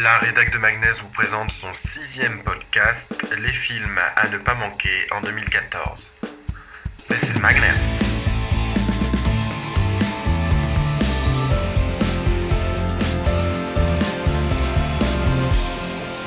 La 0.00 0.18
rédac 0.18 0.52
de 0.52 0.58
Magnès 0.58 1.00
vous 1.00 1.08
présente 1.08 1.50
son 1.50 1.74
sixième 1.74 2.44
podcast, 2.44 3.12
Les 3.36 3.52
films 3.52 3.98
à 4.14 4.28
ne 4.28 4.38
pas 4.38 4.54
manquer 4.54 5.08
en 5.10 5.20
2014. 5.20 6.06
This 7.08 7.34
is 7.34 7.40
Magnès. 7.40 7.74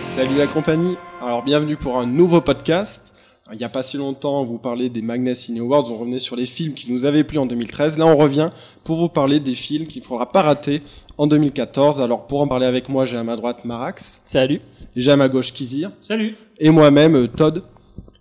Salut 0.09 0.35
la 0.35 0.47
compagnie. 0.47 0.97
Alors 1.21 1.43
bienvenue 1.43 1.77
pour 1.77 1.97
un 1.97 2.05
nouveau 2.05 2.41
podcast. 2.41 3.10
Il 3.54 3.57
n'y 3.57 3.63
a 3.63 3.70
pas 3.70 3.83
si 3.83 3.97
longtemps, 3.97 4.41
on 4.41 4.45
vous 4.45 4.57
parlait 4.57 4.89
des 4.89 5.02
Magnus 5.02 5.39
Cine 5.39 5.59
Awards, 5.59 5.91
on 5.91 5.97
revenait 5.97 6.20
sur 6.20 6.36
les 6.36 6.45
films 6.45 6.73
qui 6.73 6.91
nous 6.91 7.05
avaient 7.05 7.23
plu 7.23 7.38
en 7.38 7.45
2013. 7.45 7.97
Là, 7.97 8.05
on 8.05 8.16
revient 8.16 8.49
pour 8.84 8.97
vous 8.97 9.09
parler 9.09 9.39
des 9.39 9.55
films 9.55 9.88
qu'il 9.88 10.02
ne 10.02 10.07
faudra 10.07 10.31
pas 10.31 10.41
rater 10.41 10.81
en 11.17 11.27
2014. 11.27 12.02
Alors 12.02 12.27
pour 12.27 12.41
en 12.41 12.48
parler 12.48 12.66
avec 12.66 12.88
moi, 12.88 13.05
j'ai 13.05 13.17
à 13.17 13.23
ma 13.23 13.35
droite 13.35 13.66
Marax. 13.66 14.21
Salut. 14.25 14.61
Et 14.95 15.02
j'ai 15.02 15.11
à 15.11 15.17
ma 15.17 15.27
gauche 15.27 15.52
Kizir. 15.53 15.91
Salut. 15.99 16.35
Et 16.59 16.70
moi-même 16.70 17.16
euh, 17.16 17.27
Todd. 17.27 17.63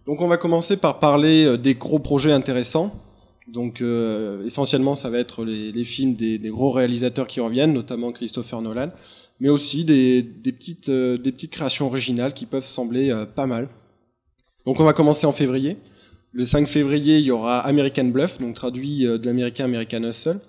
Donc 0.06 0.20
on 0.20 0.28
va 0.28 0.36
commencer 0.36 0.76
par 0.76 0.98
parler 0.98 1.44
euh, 1.44 1.56
des 1.56 1.74
gros 1.74 2.00
projets 2.00 2.32
intéressants. 2.32 2.92
Donc 3.50 3.80
euh, 3.80 4.44
essentiellement, 4.44 4.94
ça 4.94 5.10
va 5.10 5.18
être 5.18 5.44
les, 5.44 5.72
les 5.72 5.84
films 5.84 6.14
des, 6.14 6.38
des, 6.38 6.48
gros 6.50 6.70
réalisateurs 6.70 7.26
qui 7.26 7.40
reviennent, 7.40 7.72
notamment 7.72 8.12
Christopher 8.12 8.62
Nolan, 8.62 8.90
mais 9.40 9.48
aussi 9.48 9.84
des, 9.84 10.22
des 10.22 10.52
petites, 10.52 10.88
euh, 10.88 11.16
des 11.16 11.32
petites 11.32 11.50
créations 11.50 11.86
originales 11.86 12.34
qui 12.34 12.46
peuvent 12.46 12.66
sembler 12.66 13.10
euh, 13.10 13.26
pas 13.26 13.46
mal. 13.46 13.68
Donc 14.66 14.80
on 14.80 14.84
va 14.84 14.92
commencer 14.92 15.26
en 15.26 15.32
février. 15.32 15.76
Le 16.32 16.44
5 16.44 16.66
février, 16.68 17.18
il 17.18 17.24
y 17.24 17.30
aura 17.30 17.60
American 17.60 18.04
Bluff, 18.04 18.38
donc 18.38 18.54
traduit 18.54 19.06
euh, 19.06 19.18
de 19.18 19.26
l'américain 19.26 19.64
American 19.64 20.02
Hustle, 20.04 20.40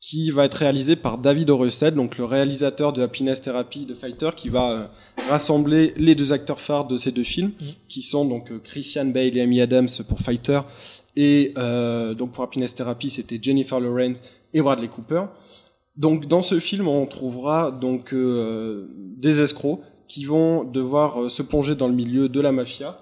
qui 0.00 0.30
va 0.30 0.44
être 0.44 0.54
réalisé 0.54 0.96
par 0.96 1.18
David 1.18 1.50
Orested, 1.50 1.94
donc 1.94 2.18
le 2.18 2.24
réalisateur 2.24 2.92
de 2.92 3.00
Happiness 3.02 3.40
Therapy 3.40 3.86
de 3.86 3.94
Fighter, 3.94 4.30
qui 4.36 4.48
va 4.48 4.70
euh, 4.72 4.86
rassembler 5.28 5.94
les 5.96 6.14
deux 6.14 6.32
acteurs 6.32 6.60
phares 6.60 6.86
de 6.86 6.96
ces 6.96 7.12
deux 7.12 7.22
films, 7.22 7.52
Mhm. 7.60 7.66
qui 7.88 8.02
sont 8.02 8.24
donc 8.24 8.50
euh, 8.50 8.58
Christian 8.58 9.06
Bale 9.06 9.36
et 9.36 9.40
Amy 9.40 9.60
Adams 9.60 9.88
pour 10.08 10.18
Fighter, 10.18 10.60
et 11.16 11.52
euh, 11.58 12.14
donc 12.14 12.32
pour 12.32 12.42
Happiness 12.42 12.74
Therapy, 12.74 13.08
c'était 13.10 13.38
Jennifer 13.40 13.78
Lawrence 13.78 14.20
et 14.52 14.60
Bradley 14.60 14.88
Cooper. 14.88 15.22
Donc 15.96 16.26
dans 16.26 16.42
ce 16.42 16.58
film, 16.58 16.88
on 16.88 17.06
trouvera 17.06 17.70
donc 17.70 18.12
euh, 18.12 18.88
des 19.16 19.40
escrocs 19.40 19.78
qui 20.08 20.24
vont 20.24 20.64
devoir 20.64 21.30
se 21.30 21.42
plonger 21.42 21.76
dans 21.76 21.86
le 21.86 21.94
milieu 21.94 22.28
de 22.28 22.40
la 22.40 22.50
mafia 22.50 22.98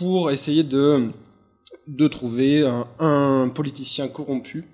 pour 0.00 0.30
essayer 0.30 0.62
de 0.62 1.10
de 1.86 2.08
trouver 2.08 2.66
un, 2.98 3.52
politicien 3.54 4.08
corrompu 4.08 4.64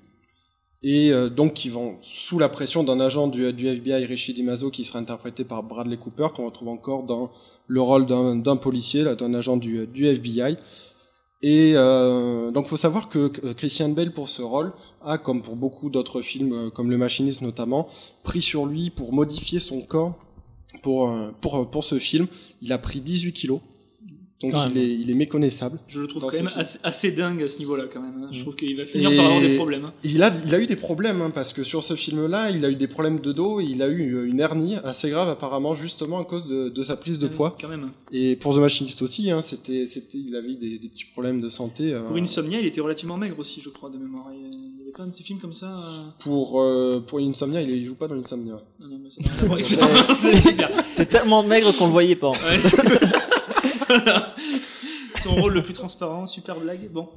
et 0.85 1.11
euh, 1.11 1.29
donc 1.29 1.55
qui 1.55 1.69
vont 1.69 1.97
sous 2.03 2.39
la 2.39 2.49
pression 2.49 2.85
d'un 2.85 3.01
agent 3.01 3.27
du, 3.27 3.45
FBI 3.45 4.05
Richie 4.05 4.35
DiMazo 4.35 4.71
qui 4.71 4.85
sera 4.85 5.01
interprété 5.01 5.43
par 5.43 5.65
Bradley 5.65 5.97
Cooper 5.97 6.29
qu'on 6.35 6.47
retrouve 6.47 6.69
encore 6.69 7.03
dans 7.03 7.33
le 7.67 7.81
rôle 7.81 8.07
d'un 8.07 8.57
policier 8.57 9.03
d'un 9.17 9.35
agent 9.35 9.57
du, 9.57 10.07
FBI 10.07 10.57
et 11.43 11.73
euh, 11.75 12.53
donc 12.53 12.69
faut 12.69 12.77
savoir 12.77 13.09
que 13.09 13.27
Christian 13.53 13.89
Bale 13.89 14.13
pour 14.13 14.29
ce 14.29 14.43
rôle 14.43 14.73
a 15.05 15.19
comme 15.19 15.43
pour 15.43 15.57
beaucoup 15.57 15.91
d'autres 15.91 16.23
films 16.23 16.53
euh, 16.53 16.71
comme 16.71 16.89
Le 16.89 16.99
Machiniste 16.99 17.43
notamment 17.43 17.89
pris 18.23 18.43
sur 18.43 18.65
lui 18.65 18.91
pour 18.91 19.13
modifier 19.13 19.59
son 19.59 19.81
corps 19.81 20.15
pour 20.85 21.11
euh, 21.11 21.31
pour 21.41 21.69
pour 21.69 21.83
ce 21.83 21.99
film. 21.99 22.29
Il 22.63 22.73
a 22.73 22.79
pris 22.79 23.01
18 23.01 23.33
kilos 23.33 23.61
donc 24.43 24.53
Quand 24.53 24.67
il 24.71 24.77
est 24.79 24.95
il 24.95 25.11
est 25.11 25.15
méconnaissable 25.15 25.79
Je 25.89 26.01
le 26.03 26.07
trouve 26.09 26.23
quand 26.23 26.33
même 26.33 26.51
assez, 26.57 26.79
assez 26.83 27.11
dingue 27.11 27.43
à 27.43 27.49
ce 27.49 27.59
niveau-là 27.59 27.85
quand 27.91 28.01
même. 28.01 28.25
hein. 28.25 28.29
Je 28.33 28.39
Mm. 28.39 28.43
trouve 28.43 28.55
qu'il 28.57 28.77
va 28.77 28.85
finir 28.85 29.11
Et- 29.11 29.17
par 29.17 29.25
avoir 29.27 29.41
des 29.41 29.55
problèmes. 29.57 29.85
hein. 29.87 29.93
Il 30.05 30.23
a, 30.23 30.31
il 30.47 30.55
a 30.55 30.61
eu 30.61 30.67
des 30.67 30.77
problèmes, 30.77 31.23
hein, 31.23 31.31
parce 31.35 31.55
que 31.55 31.65
sur 31.65 31.83
ce 31.83 31.95
film-là, 31.97 32.51
il 32.51 32.63
a 32.65 32.69
eu 32.71 32.75
des 32.75 32.87
problèmes 32.87 33.21
de 33.21 33.33
dos, 33.33 33.61
il 33.61 33.81
a 33.83 33.89
eu 33.89 34.15
euh, 34.15 34.27
une 34.27 34.39
hernie 34.41 34.77
assez 34.85 35.09
grave 35.09 35.29
apparemment, 35.31 35.75
justement 35.75 36.19
à 36.19 36.25
cause 36.25 36.47
de, 36.47 36.69
de 36.69 36.83
sa 36.83 36.97
prise 36.97 37.19
de 37.19 37.29
poids. 37.29 37.57
Quand 37.61 37.69
même. 37.69 37.89
Et 38.13 38.37
pour 38.37 38.55
The 38.55 38.59
Machinist 38.59 39.01
aussi, 39.01 39.31
hein, 39.31 39.41
c'était, 39.41 39.87
c'était, 39.87 40.19
il 40.19 40.37
avait 40.37 40.51
eu 40.51 40.57
des, 40.57 40.79
des 40.79 40.89
petits 40.89 41.07
problèmes 41.07 41.41
de 41.41 41.49
santé. 41.49 41.95
euh, 41.95 42.01
Pour 42.03 42.17
Insomnia, 42.17 42.61
il 42.61 42.67
était 42.67 42.83
relativement 42.83 43.17
maigre 43.17 43.39
aussi, 43.39 43.61
je 43.65 43.71
crois, 43.71 43.89
de 43.89 43.97
mémoire. 43.97 44.29
Il 44.35 44.41
y 44.79 44.83
avait 44.83 44.93
pas 44.95 45.05
de 45.07 45.11
ces 45.13 45.23
films 45.25 45.39
comme 45.39 45.55
ça. 45.55 45.69
euh, 45.69 46.03
pour, 46.19 46.61
euh, 46.61 47.01
pour 47.07 47.21
Insomnia, 47.21 47.63
il, 47.63 47.71
il 47.71 47.87
joue 47.87 47.95
pas 47.95 48.07
dans 48.07 48.17
Insomnia. 48.17 48.61
Non, 48.81 48.87
non, 48.87 48.99
mais. 49.03 49.63
C'est 50.15 50.41
super. 50.43 50.71
T'es 50.95 51.07
tellement 51.07 51.43
maigre 51.43 51.75
qu'on 51.77 51.87
le 51.87 51.93
voyait 51.93 52.17
pas. 52.17 52.31
Ouais, 52.31 52.59
c'est. 52.61 53.26
Son 55.23 55.35
rôle 55.35 55.55
le 55.55 55.63
plus 55.63 55.73
transparent, 55.73 56.27
super 56.27 56.61
blague. 56.61 56.91
Bon, 56.93 57.09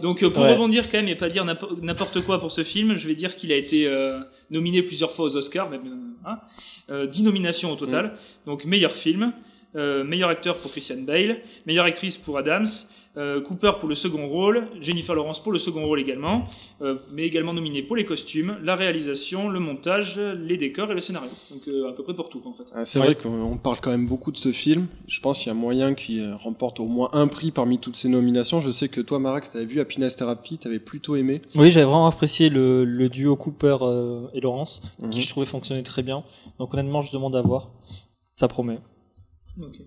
donc 0.00 0.22
euh, 0.22 0.30
pour 0.30 0.42
Ouais. 0.44 0.52
rebondir 0.52 0.88
quand 0.88 0.98
même 0.98 1.08
et 1.08 1.16
pas 1.16 1.28
dire 1.28 1.44
n'impo- 1.44 1.76
n'importe 1.82 2.20
quoi 2.24 2.38
pour 2.40 2.52
ce 2.52 2.62
film, 2.62 2.96
je 2.96 3.08
vais 3.08 3.14
dire 3.16 3.34
qu'il 3.34 3.50
a 3.52 3.56
été 3.56 3.88
euh, 3.88 4.18
nominé 4.50 4.82
plusieurs 4.82 5.12
fois 5.12 5.24
aux 5.24 5.36
Oscars, 5.36 5.68
même 5.68 5.82
euh, 6.24 6.28
hein, 6.30 6.38
euh, 6.92 7.06
10 7.06 7.24
nominations 7.24 7.72
au 7.72 7.76
total. 7.76 8.16
Donc 8.46 8.64
meilleur 8.64 8.92
film, 8.92 9.32
euh, 9.76 10.04
meilleur 10.04 10.28
acteur 10.30 10.58
pour 10.58 10.70
Christian 10.70 10.98
Bale, 11.02 11.40
meilleure 11.66 11.84
actrice 11.86 12.16
pour 12.16 12.38
Adams, 12.38 12.66
euh, 13.18 13.40
Cooper 13.42 13.72
pour 13.80 13.88
le 13.88 13.94
second 13.94 14.26
rôle, 14.26 14.68
Jennifer 14.80 15.14
Lawrence 15.14 15.42
pour 15.42 15.52
le 15.52 15.58
second 15.58 15.84
rôle 15.84 16.00
également, 16.00 16.44
euh, 16.82 16.96
mais 17.12 17.24
également 17.26 17.52
nominé 17.52 17.82
pour 17.82 17.96
les 17.96 18.04
costumes, 18.04 18.56
la 18.62 18.76
réalisation, 18.76 19.48
le 19.48 19.58
montage, 19.60 20.18
les 20.18 20.56
décors 20.56 20.90
et 20.90 20.94
le 20.94 21.00
scénario. 21.00 21.28
Donc 21.50 21.66
euh, 21.68 21.88
à 21.88 21.92
peu 21.92 22.02
près 22.04 22.14
pour 22.14 22.28
tout 22.30 22.40
en 22.46 22.52
fait. 22.54 22.64
Ah, 22.74 22.84
C'est 22.84 22.98
Ouais. 23.00 23.06
vrai 23.06 23.14
qu'on 23.16 23.30
on 23.42 23.58
parle 23.58 23.78
quand 23.82 23.90
même 23.90 24.06
beaucoup 24.06 24.30
de 24.32 24.36
ce 24.38 24.52
film. 24.52 24.86
Je 25.08 25.20
pense 25.20 25.38
qu'il 25.38 25.48
y 25.48 25.50
a 25.50 25.54
moyen 25.54 25.94
qu'il 25.94 26.32
remporte 26.34 26.80
au 26.80 26.86
moins 26.86 27.10
un 27.12 27.26
prix 27.28 27.50
parmi 27.50 27.78
toutes 27.78 27.96
ces 27.96 28.08
nominations. 28.08 28.60
Je 28.60 28.70
sais 28.70 28.88
que 28.88 29.00
toi, 29.00 29.18
Marax, 29.18 29.50
t'avais 29.50 29.64
vu 29.66 29.80
Happiness 29.80 30.14
Therapy, 30.16 30.58
t'avais 30.58 30.78
plutôt 30.78 31.16
aimé. 31.16 31.42
Oui, 31.56 31.70
j'avais 31.72 31.86
vraiment 31.86 32.06
apprécié 32.06 32.48
le, 32.50 32.84
le 32.84 33.08
duo 33.08 33.34
Cooper 33.36 33.78
euh, 33.82 34.28
et 34.32 34.40
Laurence, 34.40 34.82
Mhm. 35.00 35.10
qui 35.10 35.22
je 35.22 35.28
trouvais 35.28 35.46
fonctionnait 35.46 35.82
très 35.82 36.02
bien. 36.02 36.22
Donc 36.60 36.72
honnêtement, 36.72 37.00
je 37.00 37.10
demande 37.12 37.34
à 37.34 37.42
voir. 37.42 37.70
Ça 38.36 38.46
promet. 38.46 38.78
Ok. 39.60 39.80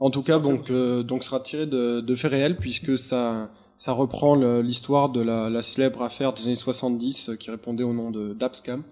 En 0.00 0.10
tout 0.10 0.22
cas, 0.22 0.38
donc, 0.38 0.70
euh, 0.70 1.02
donc 1.02 1.24
sera 1.24 1.40
tiré 1.40 1.66
de, 1.66 2.00
de 2.00 2.14
faits 2.14 2.30
réels 2.30 2.56
puisque 2.56 2.96
ça, 2.98 3.50
ça 3.78 3.92
reprend 3.92 4.36
l'histoire 4.60 5.08
de 5.10 5.20
la, 5.20 5.50
la 5.50 5.62
célèbre 5.62 6.02
affaire 6.02 6.32
des 6.32 6.44
années 6.46 6.54
70 6.54 7.30
euh, 7.30 7.36
qui 7.36 7.50
répondait 7.50 7.82
au 7.84 7.92
nom 7.92 8.10
de 8.10 8.32
d'Abscam 8.32 8.82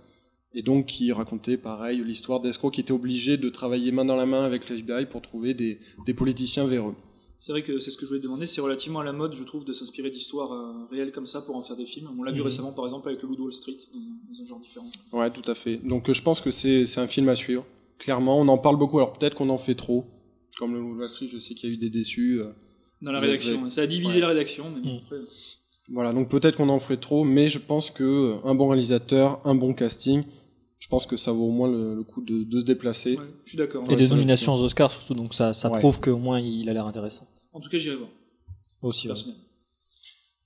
et 0.55 0.62
donc 0.62 0.87
qui 0.87 1.12
racontait 1.12 1.56
pareil 1.59 2.03
l'histoire 2.05 2.41
d'escrocs 2.41 2.75
qui 2.75 2.81
étaient 2.81 2.93
obligés 2.93 3.37
de 3.37 3.49
travailler 3.49 3.93
main 3.93 4.05
dans 4.05 4.17
la 4.17 4.27
main 4.27 4.44
avec 4.44 4.69
le 4.69 4.77
FBI 4.78 5.06
pour 5.06 5.22
trouver 5.22 5.55
des, 5.55 5.78
des 6.06 6.15
politiciens 6.15 6.67
véreux. 6.67 6.94
C'est 7.38 7.53
vrai 7.53 7.61
que 7.62 7.78
c'est 7.78 7.91
ce 7.91 7.99
que 7.99 8.06
je 8.06 8.09
voulais 8.12 8.23
demander, 8.23 8.47
c'est 8.47 8.62
relativement 8.62 9.00
à 9.00 9.05
la 9.05 9.12
mode, 9.12 9.34
je 9.34 9.44
trouve, 9.44 9.67
de 9.67 9.75
s'inspirer 9.75 10.09
d'histoires 10.09 10.53
euh, 10.53 10.87
réelles 10.91 11.12
comme 11.12 11.27
ça 11.27 11.43
pour 11.43 11.55
en 11.55 11.61
faire 11.62 11.77
des 11.77 11.84
films. 11.84 12.09
On 12.19 12.23
l'a 12.23 12.33
vu 12.33 12.41
Mhm. 12.41 12.47
récemment, 12.47 12.73
par 12.73 12.87
exemple, 12.87 13.09
avec 13.11 13.23
le 13.23 13.28
Loup 13.28 13.37
de 13.37 13.43
Wall 13.43 13.53
Street, 13.53 13.77
dans, 13.93 14.43
un 14.43 14.47
genre 14.47 14.59
différent. 14.59 14.87
Ouais, 15.12 15.31
tout 15.31 15.49
à 15.49 15.55
fait. 15.55 15.77
Donc 15.77 16.11
je 16.11 16.23
pense 16.23 16.41
que 16.41 16.50
c'est 16.50 16.99
un 16.99 17.06
film 17.06 17.28
à 17.28 17.34
suivre. 17.37 17.65
Clairement, 17.99 18.41
on 18.41 18.49
en 18.49 18.56
parle 18.56 18.78
beaucoup. 18.78 18.97
Alors 18.99 19.12
peut-être 19.12 19.34
qu'on 19.34 19.50
en 19.50 19.59
fait 19.59 19.75
trop. 19.75 20.06
Comme 20.59 20.75
le 20.75 20.81
Wall 20.81 21.09
Street, 21.11 21.28
je 21.33 21.39
sais 21.39 21.55
qu'il 21.55 21.69
y 21.69 21.72
a 21.72 21.75
eu 21.75 21.78
des 21.78 21.91
déçus. 21.91 22.41
euh, 22.41 22.50
Dans 23.03 23.12
la 23.12 23.21
rédaction, 23.21 23.61
avez- 23.62 23.71
ça 23.71 23.83
a 23.83 23.87
divisé 23.87 24.15
Ouais. 24.15 24.21
la 24.21 24.28
rédaction, 24.28 24.65
mais 24.83 24.97
après, 25.05 25.17
Voilà, 25.89 26.12
donc 26.12 26.28
peut-être 26.31 26.56
qu'on 26.56 26.69
en 26.71 26.78
ferait 26.78 26.97
trop, 26.97 27.25
mais 27.25 27.49
je 27.49 27.59
pense 27.59 27.91
que 27.91 28.03
euh, 28.05 28.37
un 28.44 28.55
bon 28.55 28.69
réalisateur, 28.69 29.41
un 29.47 29.55
bon 29.55 29.72
casting, 29.75 30.25
je 30.78 30.89
pense 30.89 31.06
que 31.06 31.17
ça 31.17 31.31
vaut 31.33 31.44
au 31.47 31.50
moins 31.53 31.69
le, 31.71 31.94
le 31.94 32.03
coup 32.05 32.22
de, 32.22 32.43
de 32.43 32.61
se 32.61 32.65
déplacer. 32.65 33.17
ouais, 33.17 33.25
je 33.44 33.50
suis 33.50 33.59
d'accord. 33.59 33.84
Et 33.84 33.91
Ouais, 33.91 33.97
des 33.97 34.09
nominations 34.09 34.55
aux 34.55 34.62
Oscars 34.62 34.91
surtout, 34.91 35.15
donc 35.15 35.34
ça, 35.34 35.53
ça 35.53 35.71
Ouais. 35.71 35.78
prouve 35.78 36.00
qu'au 36.00 36.17
moins 36.17 36.41
il 36.41 36.69
a 36.69 36.73
l'air 36.73 36.87
intéressant. 36.87 37.27
En 37.53 37.61
tout 37.61 37.69
cas, 37.69 37.78
j'irai 37.78 37.97
voir, 37.97 38.09
Aussi. 38.83 39.06
personnellement. 39.06 39.43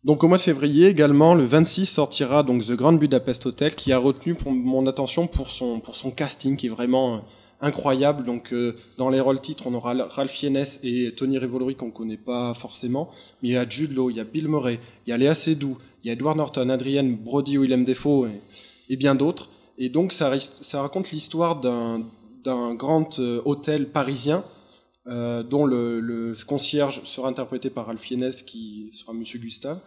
Donc 0.03 0.25
au 0.25 0.29
mois 0.29 0.39
de 0.39 0.43
février 0.43 0.87
également, 0.87 1.35
le 1.35 1.45
26 1.45 1.87
sortira 1.87 2.43
donc 2.43 2.65
The 2.65 2.73
Grand 2.73 2.95
Budapest 2.95 3.47
Hotel, 3.47 3.75
qui 3.75 3.93
a 3.93 3.99
retenu 3.99 4.35
pour 4.35 4.51
mon 4.53 4.87
attention 4.87 5.27
pour 5.27 5.51
son 5.51 5.79
pour 5.81 5.97
son 5.97 6.11
casting 6.11 6.57
qui 6.57 6.67
est 6.67 6.71
vraiment 6.71 7.17
euh, 7.17 7.21
incroyable. 7.61 8.25
Donc 8.25 8.53
euh, 8.53 8.77
dans 8.99 9.11
les 9.11 9.21
rôles 9.21 9.41
titres, 9.41 9.67
on 9.67 9.75
aura 9.75 9.95
Ralph 9.95 10.31
Fiennes 10.31 10.65
et 10.83 11.13
Tony 11.13 11.39
Revolori 11.39 11.75
qu'on 11.75 11.91
connaît 11.91 12.17
pas 12.17 12.55
forcément, 12.55 13.11
mais 13.43 13.51
il 13.51 13.53
y 13.53 13.57
a 13.57 13.69
Jude 13.69 13.95
Law, 13.95 14.11
il 14.11 14.17
y 14.17 14.21
a 14.21 14.25
Bill 14.25 14.49
Murray, 14.49 14.81
il 15.07 15.11
y 15.11 15.13
a 15.13 15.17
Léa 15.17 15.35
Seydoux, 15.35 15.79
il 16.03 16.09
y 16.09 16.11
a 16.11 16.15
Edward 16.15 16.37
Norton, 16.37 16.69
Adrienne 16.69 17.17
Brody, 17.17 17.59
Willem 17.59 17.85
Dafoe 17.85 18.29
et, 18.89 18.97
bien 18.97 19.15
d'autres. 19.15 19.49
Et 19.79 19.89
donc 19.89 20.13
ça, 20.13 20.31
raconte 20.75 21.11
l'histoire 21.11 21.61
d'un 21.61 22.05
d'un 22.43 22.75
grand 22.75 23.19
euh, 23.19 23.43
hôtel 23.45 23.91
parisien 23.91 24.45
euh, 25.07 25.43
dont 25.43 25.67
le, 25.67 26.01
le 26.01 26.35
concierge 26.47 27.03
sera 27.05 27.29
interprété 27.29 27.69
par 27.69 27.87
Ralph 27.87 28.01
Fiennes 28.01 28.33
qui 28.47 28.89
sera 28.93 29.13
Monsieur 29.13 29.39
Gustave 29.39 29.79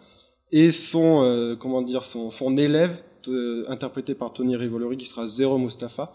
et 0.54 0.70
son 0.70 1.22
euh, 1.24 1.56
comment 1.56 1.82
dire 1.82 2.04
son, 2.04 2.30
son 2.30 2.56
élève 2.56 2.96
euh, 3.28 3.64
interprété 3.68 4.14
par 4.14 4.32
Tony 4.32 4.56
Revolori 4.56 4.96
qui 4.96 5.04
sera 5.04 5.26
Zero 5.26 5.58
Mustafa 5.58 6.12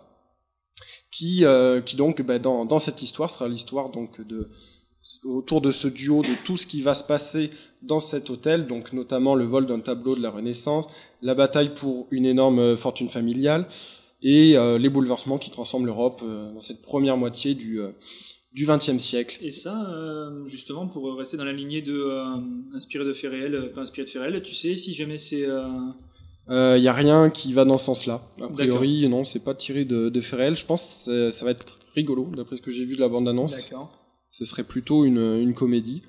qui 1.12 1.46
euh, 1.46 1.82
qui 1.82 1.96
donc 1.96 2.22
bah, 2.22 2.40
dans, 2.40 2.66
dans 2.66 2.80
cette 2.80 3.02
histoire 3.02 3.30
sera 3.30 3.48
l'histoire 3.48 3.90
donc 3.90 4.26
de 4.26 4.50
autour 5.24 5.62
de 5.62 5.72
ce 5.72 5.88
duo 5.88 6.22
de 6.22 6.36
tout 6.46 6.58
ce 6.58 6.68
qui 6.68 6.82
va 6.82 6.94
se 6.94 7.04
passer 7.04 7.50
dans 7.82 8.00
cet 8.00 8.30
hôtel 8.30 8.68
donc 8.68 8.94
notamment 8.94 9.36
le 9.36 9.46
vol 9.46 9.66
d'un 9.66 9.80
tableau 9.80 10.16
de 10.16 10.22
la 10.22 10.30
Renaissance 10.30 10.88
la 11.22 11.36
bataille 11.36 11.74
pour 11.74 12.08
une 12.12 12.26
énorme 12.26 12.60
euh, 12.60 12.78
fortune 12.78 13.10
familiale 13.10 13.68
et 14.22 14.58
euh, 14.58 14.78
les 14.78 14.90
bouleversements 14.90 15.38
qui 15.38 15.50
transforment 15.50 15.86
l'Europe 15.86 16.22
dans 16.22 16.62
cette 16.62 16.82
première 16.82 17.18
moitié 17.18 17.56
du 17.56 17.80
du 18.52 18.66
XXe 18.66 18.98
siècle. 18.98 19.38
Et 19.42 19.52
ça, 19.52 19.88
justement, 20.48 20.88
pour 20.88 21.16
rester 21.16 21.38
dans 21.38 21.46
la 21.46 21.54
lignée 21.54 21.82
de 21.82 22.12
inspiré 22.76 23.06
de 23.06 23.14
faits 23.14 23.32
réels, 23.32 23.72
inspiré 23.78 24.04
de 24.04 24.10
faits 24.10 24.22
réels, 24.22 24.42
tu 24.42 24.56
sais 24.56 24.76
si 24.76 24.94
jamais 24.94 25.18
c'est 25.18 25.46
Il 26.50 26.82
y 26.84 26.88
a 26.88 26.94
rien 26.94 27.30
qui 27.30 27.54
va 27.54 27.64
dans 27.66 27.78
ce 27.78 27.86
sens-là. 27.86 28.22
A 28.42 28.48
priori, 28.48 29.08
non, 29.10 29.24
c'est 29.24 29.44
pas 29.44 29.54
tiré 29.56 29.86
de, 29.86 30.10
de 30.10 30.22
faits 30.22 30.40
réels. 30.40 30.56
Je 30.56 30.66
pense 30.66 31.04
que 31.06 31.30
ça 31.32 31.46
va 31.46 31.52
être 31.52 31.78
rigolo, 31.96 32.28
d'après 32.36 32.56
ce 32.58 32.62
que 32.62 32.72
j'ai 32.72 32.86
vu 32.86 32.96
de 32.96 33.02
la 33.02 33.10
bande-annonce. 33.10 33.56
Ce 34.30 34.46
serait 34.46 34.64
plutôt 34.64 35.06
une, 35.06 35.38
une 35.40 35.54
comédie. 35.54 36.02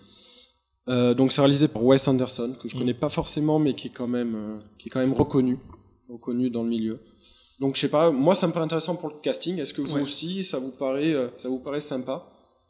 Euh, 0.88 1.14
donc 1.14 1.30
c'est 1.32 1.40
réalisé 1.40 1.68
par 1.68 1.84
Wes 1.84 2.06
Anderson, 2.08 2.54
que 2.60 2.66
je 2.68 2.74
Mm. 2.74 2.78
connais 2.80 2.94
pas 2.94 3.10
forcément, 3.10 3.58
mais 3.58 3.74
qui 3.74 3.88
est 3.88 3.90
quand 3.90 4.08
même, 4.08 4.34
euh, 4.34 4.58
qui 4.78 4.88
est 4.88 4.90
quand 4.90 5.00
même 5.00 5.12
reconnu, 5.12 5.58
reconnu 6.08 6.50
dans 6.50 6.62
le 6.62 6.68
milieu. 6.70 6.98
Donc 7.60 7.76
je 7.76 7.80
sais 7.82 7.88
pas, 7.88 8.10
moi 8.10 8.34
ça 8.34 8.46
me 8.46 8.52
paraît 8.52 8.64
intéressant 8.64 8.96
pour 8.96 9.08
le 9.10 9.14
casting. 9.22 9.58
Est-ce 9.58 9.74
que 9.74 9.82
vous 9.82 9.94
Ouais. 9.96 10.00
aussi, 10.02 10.42
ça 10.42 10.58
vous 10.58 10.70
paraît, 10.70 11.12
euh, 11.12 11.28
ça 11.36 11.48
vous 11.48 11.58
paraît 11.58 11.82
sympa? 11.82 12.26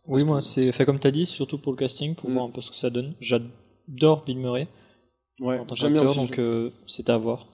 Oui, 0.07 0.25
moi, 0.25 0.41
c'est 0.41 0.73
fait 0.73 0.85
comme 0.85 0.99
t'as 0.99 1.13
dit, 1.13 1.25
surtout 1.25 1.59
pour 1.59 1.73
le 1.73 1.79
casting, 1.79 2.15
pour 2.15 2.29
Mm. 2.29 2.33
voir 2.33 2.45
un 2.47 2.51
peu 2.51 2.61
ce 2.61 2.71
que 2.71 2.77
ça 2.77 2.91
donne. 2.91 3.15
J'adore 3.21 4.25
Bill 4.25 4.39
Murray 4.39 4.67
Ouais, 5.41 5.61
j'aime 5.75 5.93
bien 5.95 6.05
donc 6.05 6.39
euh, 6.39 6.71
c'est 6.87 7.11
à 7.11 7.17
voir. 7.17 7.47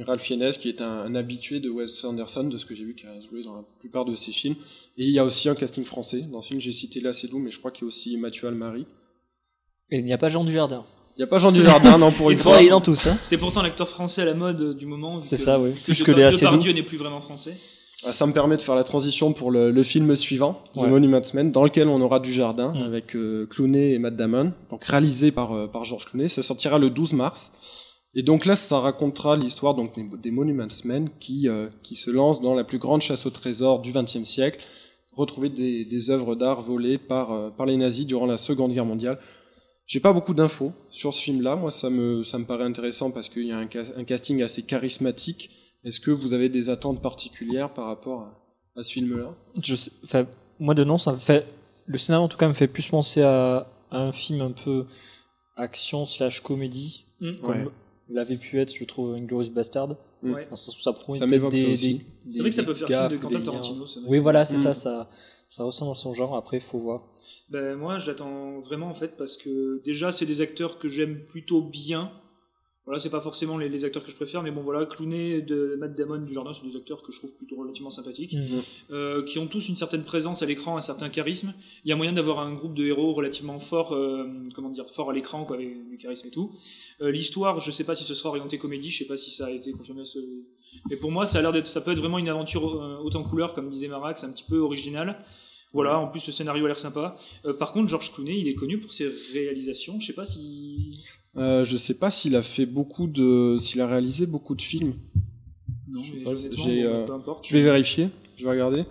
Ralph 0.00 0.22
Fiennes, 0.22 0.50
qui 0.52 0.68
est 0.68 0.80
un, 0.82 0.90
un 0.90 1.14
habitué 1.16 1.58
de 1.58 1.68
Wes 1.70 2.04
Anderson, 2.04 2.44
de 2.44 2.58
ce 2.58 2.66
que 2.66 2.74
j'ai 2.74 2.84
vu, 2.84 2.94
qui 2.94 3.06
a 3.06 3.20
joué 3.20 3.42
dans 3.42 3.56
la 3.56 3.64
plupart 3.80 4.04
de 4.04 4.14
ses 4.14 4.30
films. 4.32 4.54
Et 4.96 5.04
il 5.04 5.10
y 5.10 5.18
a 5.18 5.24
aussi 5.24 5.48
un 5.48 5.54
casting 5.56 5.84
français. 5.84 6.20
Dans 6.30 6.40
ce 6.40 6.48
film, 6.48 6.60
j'ai 6.60 6.72
cité 6.72 7.00
Seydoux, 7.12 7.38
mais 7.40 7.50
je 7.50 7.58
crois 7.58 7.70
qu'il 7.72 7.82
y 7.82 7.84
a 7.86 7.88
aussi 7.88 8.16
Mathieu 8.16 8.46
Almari. 8.46 8.86
Et 9.90 9.98
il 9.98 10.04
n'y 10.04 10.12
a 10.12 10.18
pas 10.18 10.28
Jean 10.28 10.44
Dujardin. 10.44 10.84
Il 11.16 11.20
n'y 11.20 11.24
a 11.24 11.26
pas 11.26 11.40
Jean 11.40 11.50
Dujardin, 11.50 11.98
non, 11.98 12.12
pour 12.12 12.26
Il 12.30 12.34
une 12.34 12.38
est 12.38 12.42
fois. 12.42 12.62
dans 12.68 12.80
tous, 12.80 13.06
hein. 13.08 13.18
C'est 13.22 13.38
pourtant 13.38 13.62
l'acteur 13.62 13.88
français 13.88 14.22
à 14.22 14.26
la 14.26 14.34
mode 14.34 14.60
euh, 14.60 14.74
du 14.74 14.86
moment. 14.86 15.20
C'est 15.24 15.36
que- 15.36 15.42
ça, 15.42 15.58
oui. 15.58 15.70
Plus 15.82 16.00
Depar- 16.00 16.04
que 16.04 16.12
Léa 16.12 16.72
n'est 16.72 16.82
plus 16.84 16.96
vraiment 16.98 17.20
français. 17.20 17.56
Ah, 18.04 18.12
Ça 18.12 18.26
me 18.26 18.32
permet 18.32 18.56
de 18.56 18.62
faire 18.62 18.74
la 18.76 18.84
transition 18.84 19.32
pour 19.32 19.50
le, 19.50 19.70
le 19.70 19.82
film 19.82 20.14
suivant, 20.16 20.62
The 20.74 20.78
Ouais. 20.82 20.88
Monument 20.88 21.20
Man, 21.34 21.50
dans 21.50 21.64
lequel 21.64 21.88
on 21.88 22.00
aura 22.00 22.20
du 22.20 22.32
jardin 22.32 22.72
Mm. 22.74 22.82
avec 22.82 23.16
euh, 23.16 23.46
Clooney 23.46 23.92
et 23.92 23.98
Matt 23.98 24.14
Damon, 24.16 24.52
donc 24.70 24.84
réalisé 24.84 25.30
par, 25.32 25.52
euh, 25.52 25.66
par 25.66 25.84
George 25.84 26.04
Clooney. 26.06 26.28
Ça 26.28 26.42
sortira 26.42 26.78
le 26.78 26.90
12 26.90 27.12
mars. 27.12 27.50
Et 28.14 28.22
donc 28.22 28.46
là, 28.46 28.56
ça 28.56 28.78
racontera 28.80 29.36
l'histoire 29.36 29.74
donc 29.74 29.94
des, 29.94 30.04
des 30.22 30.30
Monuments 30.30 30.66
Men 30.84 31.08
qui, 31.20 31.48
euh, 31.48 31.68
qui 31.82 31.94
se 31.96 32.10
lancent 32.10 32.40
dans 32.40 32.54
la 32.54 32.64
plus 32.64 32.78
grande 32.78 33.02
chasse 33.02 33.26
au 33.26 33.30
trésor 33.30 33.80
du 33.80 33.92
XXe 33.92 34.24
siècle, 34.24 34.64
retrouver 35.14 35.48
des, 35.50 35.84
des 35.84 36.10
œuvres 36.10 36.34
d'art 36.36 36.62
volées 36.62 36.98
par, 36.98 37.32
euh, 37.32 37.50
par 37.50 37.66
les 37.66 37.76
nazis 37.76 38.06
durant 38.06 38.26
la 38.26 38.38
Seconde 38.38 38.72
Guerre 38.72 38.86
mondiale. 38.86 39.18
J'ai 39.86 40.00
pas 40.00 40.12
beaucoup 40.12 40.34
d'infos 40.34 40.72
sur 40.90 41.14
ce 41.14 41.22
film-là. 41.22 41.56
Moi, 41.56 41.70
ça 41.70 41.90
me, 41.90 42.22
ça 42.22 42.38
me 42.38 42.44
paraît 42.44 42.64
intéressant 42.64 43.10
parce 43.10 43.28
qu'il 43.28 43.46
y 43.46 43.52
a 43.52 43.58
un 43.58 44.04
casting 44.04 44.42
assez 44.42 44.62
charismatique. 44.62 45.50
Est-ce 45.84 46.00
que 46.00 46.10
vous 46.10 46.32
avez 46.32 46.48
des 46.48 46.68
attentes 46.70 47.00
particulières 47.02 47.72
par 47.72 47.86
rapport 47.86 48.20
à, 48.22 48.80
à 48.80 48.82
ce 48.82 48.92
film-là? 48.92 49.34
Je 49.62 49.74
sais, 49.76 49.90
enfin, 50.04 50.26
moi 50.58 50.74
de 50.74 50.84
nom, 50.84 50.98
ça 50.98 51.12
me 51.12 51.18
fait. 51.18 51.46
Le 51.86 51.96
scénario 51.98 52.24
en 52.24 52.28
tout 52.28 52.36
cas 52.36 52.48
me 52.48 52.54
fait 52.54 52.66
plus 52.68 52.86
penser 52.88 53.22
à, 53.22 53.66
à 53.90 53.98
un 53.98 54.12
film 54.12 54.40
un 54.42 54.50
peu 54.52 54.86
action 55.56 56.04
slash 56.06 56.40
comédie, 56.40 57.04
Mm. 57.20 57.36
comme 57.42 57.62
Ouais. 57.62 57.68
l'avait 58.10 58.36
pu 58.36 58.60
être, 58.60 58.72
je 58.74 58.84
trouve, 58.84 59.14
Inglorious 59.14 59.50
Bastard. 59.50 59.96
Mm. 60.22 60.32
Ouais. 60.34 60.44
Dans 60.44 60.50
le 60.50 60.56
sens 60.56 60.78
où 60.78 60.82
ça 60.82 60.92
promet 60.92 61.18
Ça 61.18 61.24
peut-être 61.26 61.32
m'évoque 61.42 61.56
ça 61.56 61.64
des, 61.66 61.72
aussi. 61.72 61.94
des- 61.94 62.32
C'est 62.32 62.40
vrai 62.40 62.50
que 62.50 62.54
ça 62.54 62.62
peut 62.62 62.74
faire 62.74 62.86
film 63.08 63.08
de 63.08 63.16
Quentin. 63.24 63.40
Tarantino. 63.40 63.84
Oui, 64.06 64.18
voilà, 64.18 64.44
c'est 64.44 64.54
Mm. 64.56 64.58
ça, 64.58 64.74
ça, 64.74 65.08
ça 65.48 65.64
ressemble 65.64 65.92
à 65.92 65.94
son 65.94 66.12
genre. 66.12 66.36
Après, 66.36 66.58
il 66.58 66.62
faut 66.62 66.78
voir. 66.78 67.02
Ben, 67.50 67.74
moi, 67.76 67.98
je 67.98 68.08
l'attends 68.10 68.60
vraiment 68.60 68.88
en 68.88 68.94
fait 68.94 69.16
parce 69.16 69.36
que 69.36 69.82
déjà, 69.84 70.12
c'est 70.12 70.26
des 70.26 70.40
acteurs 70.42 70.78
que 70.78 70.86
j'aime 70.88 71.20
plutôt 71.24 71.62
bien. 71.62 72.12
Voilà, 72.88 73.00
c'est 73.00 73.10
pas 73.10 73.20
forcément 73.20 73.58
les, 73.58 73.68
les 73.68 73.84
acteurs 73.84 74.02
que 74.02 74.10
je 74.10 74.16
préfère, 74.16 74.42
mais 74.42 74.50
bon, 74.50 74.62
voilà, 74.62 74.86
Clooney, 74.86 75.42
de 75.42 75.76
Matt 75.78 75.94
Damon, 75.94 76.22
du 76.22 76.32
Jardin, 76.32 76.54
c'est 76.54 76.66
des 76.66 76.74
acteurs 76.74 77.02
que 77.02 77.12
je 77.12 77.18
trouve 77.18 77.34
plutôt 77.34 77.56
relativement 77.56 77.90
sympathiques, 77.90 78.34
euh, 78.90 79.22
qui 79.24 79.38
ont 79.38 79.46
tous 79.46 79.68
une 79.68 79.76
certaine 79.76 80.04
présence 80.04 80.42
à 80.42 80.46
l'écran, 80.46 80.78
un 80.78 80.80
certain 80.80 81.10
charisme. 81.10 81.52
Il 81.84 81.90
y 81.90 81.92
a 81.92 81.96
moyen 81.96 82.14
d'avoir 82.14 82.38
un 82.38 82.54
groupe 82.54 82.72
de 82.72 82.86
héros 82.86 83.12
relativement 83.12 83.58
fort, 83.58 83.92
euh, 83.92 84.24
comment 84.54 84.70
dire, 84.70 84.88
fort 84.88 85.10
à 85.10 85.12
l'écran, 85.12 85.44
quoi, 85.44 85.56
avec 85.56 85.68
du 85.90 85.98
charisme 85.98 86.28
et 86.28 86.30
tout. 86.30 86.50
Euh, 87.02 87.10
L'histoire, 87.10 87.60
je 87.60 87.70
sais 87.70 87.84
pas 87.84 87.94
si 87.94 88.04
ce 88.04 88.14
sera 88.14 88.30
orienté 88.30 88.56
comédie, 88.56 88.88
je 88.88 89.00
sais 89.00 89.04
pas 89.04 89.18
si 89.18 89.30
ça 89.30 89.48
a 89.48 89.50
été 89.50 89.70
confirmé. 89.72 90.06
Ce... 90.06 90.18
Mais 90.88 90.96
pour 90.96 91.10
moi, 91.10 91.26
ça 91.26 91.40
a 91.40 91.42
l'air 91.42 91.52
d'être, 91.52 91.66
ça 91.66 91.82
peut 91.82 91.92
être 91.92 91.98
vraiment 91.98 92.18
une 92.18 92.30
aventure 92.30 92.64
haute 93.04 93.16
en 93.16 93.22
couleur, 93.22 93.52
comme 93.52 93.68
disait 93.68 93.88
Marax, 93.88 94.24
un 94.24 94.32
petit 94.32 94.44
peu 94.48 94.60
original. 94.60 95.18
Voilà, 95.74 95.98
en 95.98 96.08
plus 96.08 96.26
le 96.26 96.32
scénario 96.32 96.64
a 96.64 96.68
l'air 96.68 96.78
sympa. 96.78 97.16
Euh, 97.44 97.52
par 97.52 97.72
contre, 97.72 97.88
George 97.88 98.12
Clooney, 98.12 98.38
il 98.38 98.48
est 98.48 98.54
connu 98.54 98.80
pour 98.80 98.92
ses 98.92 99.08
réalisations. 99.34 100.00
Je 100.00 100.06
sais 100.06 100.14
pas 100.14 100.24
si. 100.24 101.04
Euh, 101.38 101.64
Je 101.64 101.76
sais 101.76 101.98
pas 101.98 102.10
s'il 102.10 102.36
a 102.36 102.42
fait 102.42 102.66
beaucoup 102.66 103.06
de, 103.06 103.56
s'il 103.58 103.80
a 103.80 103.86
réalisé 103.86 104.26
beaucoup 104.26 104.54
de 104.54 104.62
films. 104.62 104.94
Non, 105.88 106.02
Je 106.02 106.24
pas, 106.24 106.68
euh, 106.68 107.04
peu 107.06 107.12
importe. 107.14 107.46
Je 107.46 107.56
vais 107.56 107.62
vérifier. 107.62 108.10
Je 108.36 108.44
vais 108.44 108.50
regarder. 108.50 108.84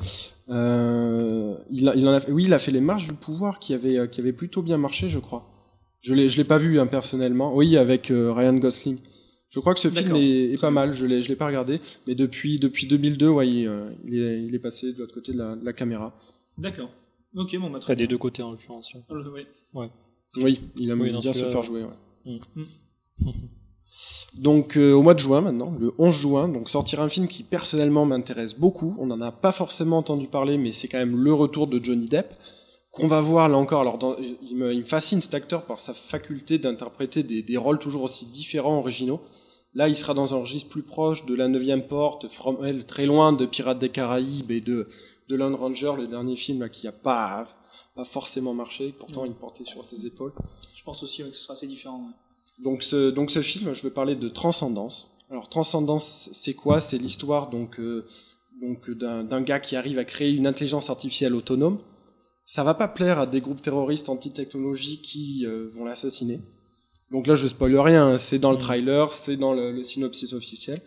Euh, 0.50 1.56
il, 1.70 1.88
a, 1.90 1.96
il 1.96 2.08
en 2.08 2.12
a 2.14 2.20
fait, 2.20 2.32
oui, 2.32 2.46
il 2.46 2.54
a 2.54 2.60
fait 2.60 2.72
les 2.72 2.82
marches 2.82 3.08
du 3.08 3.14
pouvoir 3.14 3.60
qui 3.60 3.74
avait, 3.74 3.98
euh, 3.98 4.08
qui 4.08 4.22
avait 4.22 4.34
plutôt 4.34 4.62
bien 4.62 4.78
marché, 4.78 5.10
je 5.10 5.20
crois. 5.20 5.46
Je 6.02 6.14
l'ai, 6.14 6.30
je 6.30 6.38
l'ai 6.38 6.44
pas 6.44 6.58
vu 6.58 6.80
hein, 6.80 6.88
personnellement. 6.88 7.54
Oui, 7.56 7.78
avec 7.78 8.12
euh, 8.12 8.32
Ryan 8.34 8.54
Gosling. 8.56 8.98
Je 9.50 9.60
crois 9.60 9.74
que 9.74 9.80
ce 9.80 9.90
film 9.90 10.16
est, 10.16 10.52
est 10.54 10.60
pas 10.62 10.72
mal. 10.72 10.94
Je 10.94 11.06
l'ai, 11.06 11.22
je 11.22 11.30
l'ai 11.30 11.36
pas 11.36 11.48
regardé, 11.48 11.80
mais 12.08 12.16
depuis 12.16 12.60
depuis 12.60 12.88
2002, 12.88 13.30
ouais, 13.30 13.48
il, 13.50 13.68
euh, 13.68 13.90
il 14.06 14.20
est, 14.22 14.44
il 14.44 14.54
est 14.56 14.60
passé 14.60 14.94
de 14.94 15.00
l'autre 15.00 15.14
côté 15.14 15.32
de 15.34 15.38
la, 15.38 15.56
de 15.56 15.64
la 15.66 15.74
caméra. 15.74 16.14
D'accord. 16.58 16.90
Ok, 17.36 17.56
bon, 17.58 17.70
bah, 17.70 17.80
très 17.80 17.96
des 17.96 18.08
deux 18.08 18.18
côtés 18.18 18.42
en 18.44 18.52
l'occurrence. 18.52 18.94
Le- 19.10 19.32
ouais. 19.32 19.90
Oui, 20.44 20.60
il 20.78 20.90
aime 20.90 21.02
Oui, 21.02 21.12
bien 21.12 21.34
se 21.34 21.46
faire 21.46 21.64
jouer. 21.64 21.84
ouais. 21.84 21.90
Mm. 22.28 22.64
Donc 24.38 24.78
euh, 24.78 24.94
au 24.94 25.02
mois 25.02 25.14
de 25.14 25.20
juin 25.20 25.42
maintenant, 25.42 25.74
le 25.80 25.94
11 25.98 26.14
juin, 26.14 26.50
donc 26.50 26.70
sortira 26.70 27.04
un 27.04 27.10
film 27.10 27.28
qui 27.28 27.44
personnellement 27.44 28.06
m'intéresse 28.06 28.54
beaucoup. 28.54 28.96
On 29.00 29.08
n'en 29.08 29.22
a 29.22 29.32
pas 29.32 29.52
forcément 29.52 29.98
entendu 29.98 30.28
parler, 30.28 30.58
mais 30.58 30.74
c'est 30.74 30.88
quand 30.88 30.98
même 30.98 31.16
le 31.16 31.34
retour 31.34 31.68
de 31.68 31.84
Johnny 31.84 32.08
Depp 32.08 32.34
qu'on 32.92 33.08
va 33.08 33.22
voir 33.22 33.48
là 33.48 33.58
encore. 33.58 33.82
Alors 33.82 33.98
il, 34.20 34.58
me, 34.58 34.84
fascine 34.84 35.22
cet 35.22 35.34
acteur 35.34 35.66
par 35.66 35.80
sa 35.80 35.94
faculté 35.94 36.60
d'interpréter 36.60 37.24
des, 37.24 37.58
rôles 37.58 37.80
toujours 37.80 38.04
aussi 38.04 38.26
différents, 38.26 38.78
originaux. 38.78 39.22
Là, 39.74 39.88
il 39.88 39.96
sera 39.96 40.14
dans 40.14 40.36
un 40.36 40.40
registre 40.40 40.70
plus 40.70 40.84
proche 40.84 41.26
de 41.26 41.34
la 41.34 41.48
neuvième 41.48 41.88
porte, 41.88 42.28
From 42.28 42.64
Hell, 42.64 42.86
très 42.86 43.06
loin 43.06 43.32
de 43.32 43.46
Pirates 43.46 43.80
des 43.80 43.90
Caraïbes 43.90 44.52
et 44.52 44.62
de 44.62 44.88
de 45.30 45.36
Lone 45.36 45.56
Ranger, 45.56 45.94
le 45.98 46.08
dernier 46.08 46.36
film 46.36 46.62
là, 46.62 46.70
qui 46.70 46.88
a 46.88 46.92
pas 46.92 47.48
pas 47.98 48.06
forcément 48.06 48.54
marché. 48.54 48.94
Pourtant, 48.98 49.26
il 49.26 49.34
portait 49.34 49.66
sur 49.66 49.84
ses 49.84 50.06
épaules. 50.06 50.32
Je 50.76 50.84
pense 50.84 51.04
aussi 51.04 51.24
ouais, 51.24 51.30
que 51.32 51.36
ce 51.36 51.42
sera 51.44 51.54
assez 51.56 51.68
différent. 51.68 51.98
ouais. 52.08 52.64
Donc 52.64 52.84
ce, 52.84 53.10
donc 53.12 53.30
ce 53.32 53.42
film, 53.42 53.74
je 53.74 53.82
veux 53.84 53.90
parler 54.02 54.16
de 54.16 54.30
Transcendance. 54.30 55.12
Alors 55.30 55.50
Transcendance, 55.50 56.30
c'est 56.32 56.54
quoi? 56.54 56.80
C'est 56.80 56.98
l'histoire 56.98 57.50
donc 57.50 57.80
euh, 57.80 58.06
donc 58.62 58.90
d'un 58.92 59.42
gars 59.42 59.60
qui 59.60 59.76
arrive 59.76 60.00
à 60.00 60.06
créer 60.06 60.32
une 60.32 60.48
intelligence 60.48 60.90
artificielle 60.90 61.36
autonome. 61.36 61.80
Ça 62.46 62.64
va 62.64 62.74
pas 62.74 62.88
plaire 62.88 63.20
à 63.20 63.26
des 63.26 63.42
groupes 63.42 63.62
terroristes 63.62 64.08
anti-technologie 64.10 65.02
qui 65.02 65.46
euh, 65.46 65.70
vont 65.76 65.84
l'assassiner. 65.86 66.40
Donc 67.12 67.28
là, 67.28 67.36
je 67.36 67.48
spoil 67.48 67.78
rien. 67.80 68.08
hein, 68.14 68.18
C'est 68.18 68.40
dans 68.40 68.52
le 68.52 68.58
Mm. 68.58 68.68
trailer, 68.68 69.14
c'est 69.14 69.38
dans 69.38 69.54
le, 69.54 69.72
le 69.72 69.84
synopsis 69.84 70.34
officiel. 70.34 70.80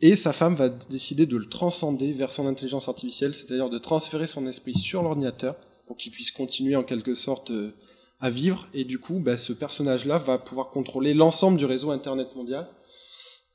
Et 0.00 0.16
sa 0.16 0.32
femme 0.32 0.54
va 0.54 0.68
décider 0.68 1.26
de 1.26 1.36
le 1.36 1.48
transcender 1.48 2.12
vers 2.12 2.32
son 2.32 2.46
intelligence 2.46 2.88
artificielle, 2.88 3.34
c'est-à-dire 3.34 3.70
de 3.70 3.78
transférer 3.78 4.26
son 4.26 4.46
esprit 4.46 4.74
sur 4.74 5.02
l'ordinateur 5.02 5.54
pour 5.86 5.96
qu'il 5.96 6.12
puisse 6.12 6.30
continuer 6.30 6.76
en 6.76 6.82
quelque 6.82 7.14
sorte 7.14 7.50
euh, 7.50 7.74
à 8.20 8.30
vivre. 8.30 8.68
Et 8.74 8.84
du 8.84 8.98
coup, 8.98 9.18
bah, 9.18 9.36
ce 9.36 9.52
personnage-là 9.52 10.18
va 10.18 10.38
pouvoir 10.38 10.70
contrôler 10.70 11.14
l'ensemble 11.14 11.58
du 11.58 11.64
réseau 11.64 11.90
Internet 11.90 12.34
mondial. 12.34 12.68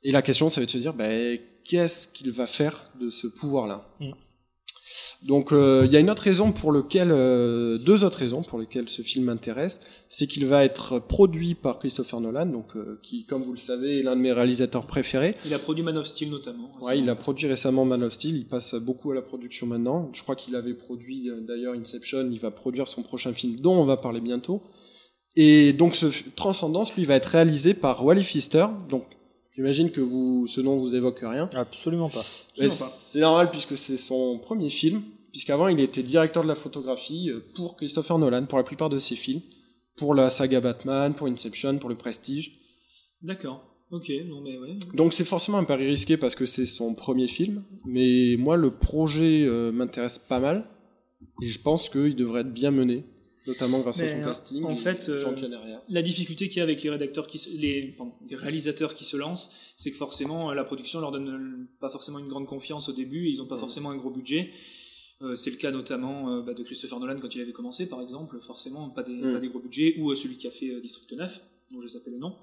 Et 0.02 0.10
la 0.10 0.22
question, 0.22 0.50
ça 0.50 0.60
va 0.60 0.64
être 0.64 0.70
de 0.70 0.72
se 0.72 0.78
dire, 0.78 0.94
bah, 0.94 1.08
qu'est-ce 1.64 2.08
qu'il 2.08 2.30
va 2.32 2.46
faire 2.46 2.90
de 3.00 3.10
ce 3.10 3.26
pouvoir-là? 3.26 3.86
Mm. 4.00 4.12
Donc, 5.24 5.52
euh, 5.52 5.82
il 5.86 5.92
y 5.92 5.96
a 5.96 6.00
une 6.00 6.10
autre 6.10 6.22
raison 6.22 6.50
pour 6.50 6.72
lequel, 6.72 7.10
euh, 7.12 7.78
deux 7.78 8.02
autres 8.02 8.18
raisons 8.18 8.42
pour 8.42 8.58
lesquelles 8.58 8.88
ce 8.88 9.02
film 9.02 9.26
m'intéresse, 9.26 9.78
c'est 10.08 10.26
qu'il 10.26 10.46
va 10.46 10.64
être 10.64 10.98
produit 10.98 11.54
par 11.54 11.78
Christopher 11.78 12.20
Nolan, 12.20 12.46
donc 12.46 12.74
euh, 12.74 12.98
qui, 13.02 13.24
comme 13.24 13.42
vous 13.42 13.52
le 13.52 13.58
savez, 13.58 14.00
est 14.00 14.02
l'un 14.02 14.16
de 14.16 14.20
mes 14.20 14.32
réalisateurs 14.32 14.84
préférés. 14.84 15.36
Il 15.46 15.54
a 15.54 15.60
produit 15.60 15.84
Man 15.84 15.96
of 15.96 16.06
Steel 16.06 16.28
notamment. 16.28 16.72
Ouais, 16.80 16.98
il 16.98 17.08
a 17.08 17.14
produit 17.14 17.46
récemment 17.46 17.84
Man 17.84 18.02
of 18.02 18.12
Steel, 18.12 18.36
il 18.36 18.46
passe 18.46 18.74
beaucoup 18.74 19.12
à 19.12 19.14
la 19.14 19.22
production 19.22 19.68
maintenant. 19.68 20.10
Je 20.12 20.22
crois 20.22 20.34
qu'il 20.34 20.56
avait 20.56 20.74
produit 20.74 21.30
euh, 21.30 21.40
d'ailleurs 21.40 21.74
Inception, 21.74 22.28
il 22.30 22.40
va 22.40 22.50
produire 22.50 22.88
son 22.88 23.02
prochain 23.02 23.32
film 23.32 23.60
dont 23.60 23.80
on 23.80 23.84
va 23.84 23.96
parler 23.96 24.20
bientôt. 24.20 24.62
Et 25.36 25.72
donc 25.72 25.94
ce 25.94 26.06
Transcendance, 26.34 26.94
lui, 26.96 27.04
va 27.04 27.14
être 27.14 27.26
réalisé 27.26 27.74
par 27.74 28.04
Wally 28.04 28.22
Pfister. 28.22 28.66
Donc 28.88 29.04
j'imagine 29.54 29.90
que 29.90 30.00
vous, 30.00 30.46
ce 30.46 30.60
nom 30.60 30.76
vous 30.76 30.94
évoque 30.94 31.20
rien. 31.20 31.48
Absolument 31.54 32.08
pas. 32.08 32.24
C'est 32.54 33.20
normal 33.20 33.50
puisque 33.50 33.76
c'est 33.76 33.96
son 33.96 34.38
premier 34.38 34.70
film, 34.70 35.02
puisqu'avant 35.30 35.68
il 35.68 35.80
était 35.80 36.02
directeur 36.02 36.42
de 36.42 36.48
la 36.48 36.54
photographie 36.54 37.30
euh, 37.30 37.40
pour 37.54 37.76
Christopher 37.76 38.18
Nolan, 38.18 38.46
pour 38.46 38.58
la 38.58 38.64
plupart 38.64 38.90
de 38.90 38.98
ses 38.98 39.16
films, 39.16 39.40
pour 39.96 40.14
la 40.14 40.30
saga 40.30 40.60
Batman, 40.60 41.14
pour 41.14 41.26
Inception, 41.26 41.78
pour 41.78 41.88
le 41.88 41.96
Prestige. 41.96 42.52
D'accord. 43.22 43.64
Ok, 43.90 44.10
non 44.26 44.40
mais 44.40 44.56
ouais. 44.56 44.78
Donc 44.94 45.12
c'est 45.12 45.26
forcément 45.26 45.58
un 45.58 45.64
pari 45.64 45.86
risqué 45.86 46.16
parce 46.16 46.34
que 46.34 46.46
c'est 46.46 46.64
son 46.64 46.94
premier 46.94 47.26
film, 47.26 47.62
mais 47.84 48.36
moi 48.38 48.56
le 48.56 48.70
projet 48.70 49.44
euh, 49.44 49.70
m'intéresse 49.70 50.16
pas 50.16 50.40
mal 50.40 50.66
et 51.42 51.46
je 51.46 51.60
pense 51.60 51.90
qu'il 51.90 52.16
devrait 52.16 52.40
être 52.40 52.52
bien 52.52 52.70
mené, 52.70 53.04
notamment 53.46 53.80
grâce 53.80 54.00
à 54.00 54.08
son 54.08 54.20
euh, 54.20 54.24
casting. 54.24 54.64
en 54.64 54.76
fait, 54.76 55.08
euh. 55.08 55.18
La 55.88 56.02
difficulté 56.02 56.48
qu'il 56.48 56.58
y 56.58 56.60
a 56.60 56.64
avec 56.64 56.82
les 56.82 56.90
rédacteurs 56.90 57.26
qui 57.26 57.38
se- 57.38 57.50
les, 57.50 57.94
pardon, 57.96 58.12
les 58.28 58.36
réalisateurs 58.36 58.94
qui 58.94 59.04
se 59.04 59.16
lancent, 59.16 59.74
c'est 59.76 59.90
que 59.90 59.96
forcément 59.96 60.52
la 60.52 60.64
production 60.64 61.00
leur 61.00 61.10
donne 61.10 61.28
euh, 61.28 61.68
pas 61.80 61.88
forcément 61.88 62.18
une 62.18 62.28
grande 62.28 62.46
confiance 62.46 62.88
au 62.88 62.92
début, 62.92 63.26
et 63.26 63.30
ils 63.30 63.42
ont 63.42 63.46
pas 63.46 63.58
forcément 63.58 63.90
un 63.90 63.96
gros 63.96 64.10
budget. 64.10 64.50
Euh, 65.22 65.36
c'est 65.36 65.50
le 65.50 65.56
cas 65.56 65.70
notamment 65.70 66.30
euh, 66.36 66.42
bah, 66.42 66.52
de 66.54 66.62
Christopher 66.64 66.98
Nolan 67.00 67.16
quand 67.20 67.34
il 67.34 67.40
avait 67.40 67.52
commencé, 67.52 67.88
par 67.88 68.00
exemple, 68.00 68.40
forcément 68.40 68.88
pas 68.90 69.02
des, 69.02 69.12
Mm. 69.12 69.32
pas 69.34 69.40
des 69.40 69.48
gros 69.48 69.60
budgets, 69.60 69.96
ou 69.98 70.14
celui 70.14 70.36
qui 70.36 70.46
a 70.46 70.50
fait 70.50 70.80
District 70.80 71.12
9, 71.12 71.40
dont 71.72 71.80
je 71.80 71.86
sais 71.88 72.00
le 72.06 72.18
nom. 72.18 72.34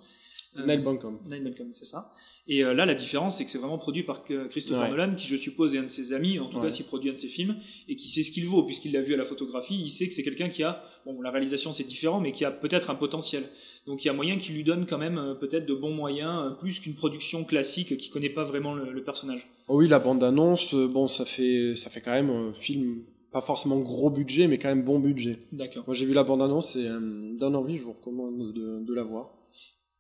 Euh, 0.58 0.66
Neil 0.66 0.80
Blomkamp. 0.80 1.20
Neil 1.30 1.42
Blomkamp, 1.42 1.68
c'est 1.72 1.86
ça. 1.86 2.12
Et 2.48 2.64
euh, 2.64 2.74
là, 2.74 2.86
la 2.88 2.96
différence, 2.96 3.38
c'est 3.38 3.46
que 3.46 3.52
c'est 3.52 3.60
vraiment 3.60 3.78
produit 3.78 4.02
par 4.04 4.24
que- 4.24 4.48
Christopher 4.48 4.84
Ouais. 4.86 4.90
Nolan, 4.90 5.14
qui 5.14 5.28
je 5.28 5.36
suppose 5.36 5.76
est 5.76 5.78
un 5.78 5.84
de 5.84 5.88
ses 5.88 6.12
amis, 6.14 6.40
en 6.40 6.48
tout 6.48 6.58
Ouais. 6.58 6.64
cas 6.64 6.70
s'il 6.72 6.86
produit 6.86 7.10
un 7.12 7.14
de 7.14 7.20
ses 7.20 7.28
films, 7.28 7.56
et 7.88 7.96
qui 7.96 8.08
sait 8.10 8.24
ce 8.24 8.32
qu'il 8.32 8.46
vaut, 8.48 8.64
puisqu'il 8.64 8.92
l'a 8.92 9.02
vu 9.02 9.14
à 9.14 9.18
la 9.18 9.26
photographie, 9.26 9.80
il 9.80 9.90
sait 9.90 10.08
que 10.08 10.14
c'est 10.14 10.24
quelqu'un 10.24 10.50
qui 10.50 10.64
a, 10.64 10.84
bon, 11.06 11.22
la 11.22 11.30
réalisation 11.30 11.72
c'est 11.72 11.84
différent, 11.84 12.20
mais 12.20 12.32
qui 12.32 12.46
a 12.46 12.52
peut-être 12.52 12.90
un 12.90 12.96
potentiel. 12.96 13.44
Donc 13.86 14.04
il 14.04 14.08
y 14.08 14.10
a 14.10 14.14
moyen 14.14 14.38
qu'il 14.38 14.56
lui 14.56 14.64
donne 14.64 14.86
quand 14.88 14.98
même 14.98 15.18
euh, 15.20 15.36
peut-être 15.36 15.68
de 15.68 15.74
bons 15.76 15.94
moyens, 15.94 16.46
euh, 16.46 16.50
plus 16.56 16.80
qu'une 16.80 16.96
production 16.96 17.44
classique 17.44 17.96
qui 17.98 18.10
connaît 18.10 18.30
pas 18.30 18.44
vraiment 18.44 18.74
le, 18.74 18.92
le 18.92 19.04
personnage. 19.04 19.48
Oh 19.68 19.78
oui, 19.78 19.88
la 19.88 20.00
bande-annonce, 20.00 20.74
euh, 20.74 20.88
bon, 20.88 21.08
ça 21.08 21.26
fait, 21.26 21.76
ça 21.76 21.92
fait 21.92 22.02
quand 22.02 22.12
même 22.14 22.32
un 22.32 22.54
film, 22.54 23.04
pas 23.32 23.42
forcément 23.42 23.80
gros 23.80 24.10
budget, 24.10 24.48
mais 24.48 24.58
quand 24.58 24.70
même 24.70 24.84
bon 24.84 25.00
budget. 25.00 25.38
D'accord. 25.52 25.84
Moi, 25.86 25.94
j'ai 25.94 26.08
vu 26.08 26.14
la 26.14 26.24
bande-annonce 26.24 26.76
et 26.76 26.88
euh, 26.88 27.36
donne 27.38 27.56
envie, 27.56 27.78
je 27.78 27.84
vous 27.84 27.94
recommande 27.94 28.54
de, 28.54 28.84
de 28.84 28.94
la 28.96 29.04
voir. 29.04 29.36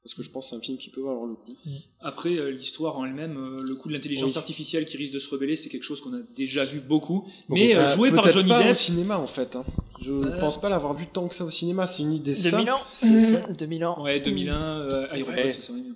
Parce 0.03 0.13
que 0.13 0.23
je 0.23 0.29
pense 0.29 0.45
que 0.45 0.49
c'est 0.51 0.55
un 0.55 0.61
film 0.61 0.77
qui 0.77 0.89
peut 0.89 1.01
valoir 1.01 1.25
le 1.25 1.35
coup. 1.35 1.53
Après, 1.99 2.29
euh, 2.37 2.51
l'histoire 2.51 2.97
en 2.97 3.05
elle-même, 3.05 3.35
euh, 3.37 3.61
le 3.61 3.75
coup 3.75 3.89
de 3.89 3.93
l'intelligence 3.93 4.31
Oui. 4.31 4.37
artificielle 4.37 4.85
qui 4.85 4.95
risque 4.95 5.11
de 5.11 5.19
se 5.19 5.29
rebeller, 5.29 5.57
c'est 5.57 5.67
quelque 5.67 5.83
chose 5.83 5.99
qu'on 5.99 6.13
a 6.13 6.21
déjà 6.37 6.63
vu 6.63 6.79
beaucoup. 6.79 7.27
Mais 7.49 7.75
euh, 7.75 7.81
Euh, 7.81 7.95
joué 7.95 8.11
par 8.11 8.31
Johnny 8.31 8.47
pas 8.47 8.63
Depp, 8.63 8.71
au 8.71 8.75
cinéma, 8.75 9.17
en 9.19 9.27
fait. 9.27 9.57
hein. 9.57 9.65
Je 10.01 10.13
Euh. 10.13 10.39
pense 10.39 10.61
pas 10.61 10.69
l'avoir 10.69 10.93
vu 10.93 11.05
tant 11.05 11.27
que 11.27 11.35
ça 11.35 11.43
au 11.43 11.51
cinéma. 11.51 11.85
C'est 11.85 12.03
une 12.03 12.13
idée 12.13 12.31
2000 12.33 12.49
simple. 12.51 12.69
ans 12.71 12.79
c'est 12.87 13.19
ça. 13.19 13.47
2000 13.51 13.83
ans. 13.85 14.01
ouais, 14.01 14.21
2001, 14.21 14.53
euh, 14.55 15.07
Iron 15.17 15.29
Ouais. 15.31 15.43
Man, 15.43 15.51
ça 15.51 15.61
serait 15.61 15.81
bien. 15.81 15.93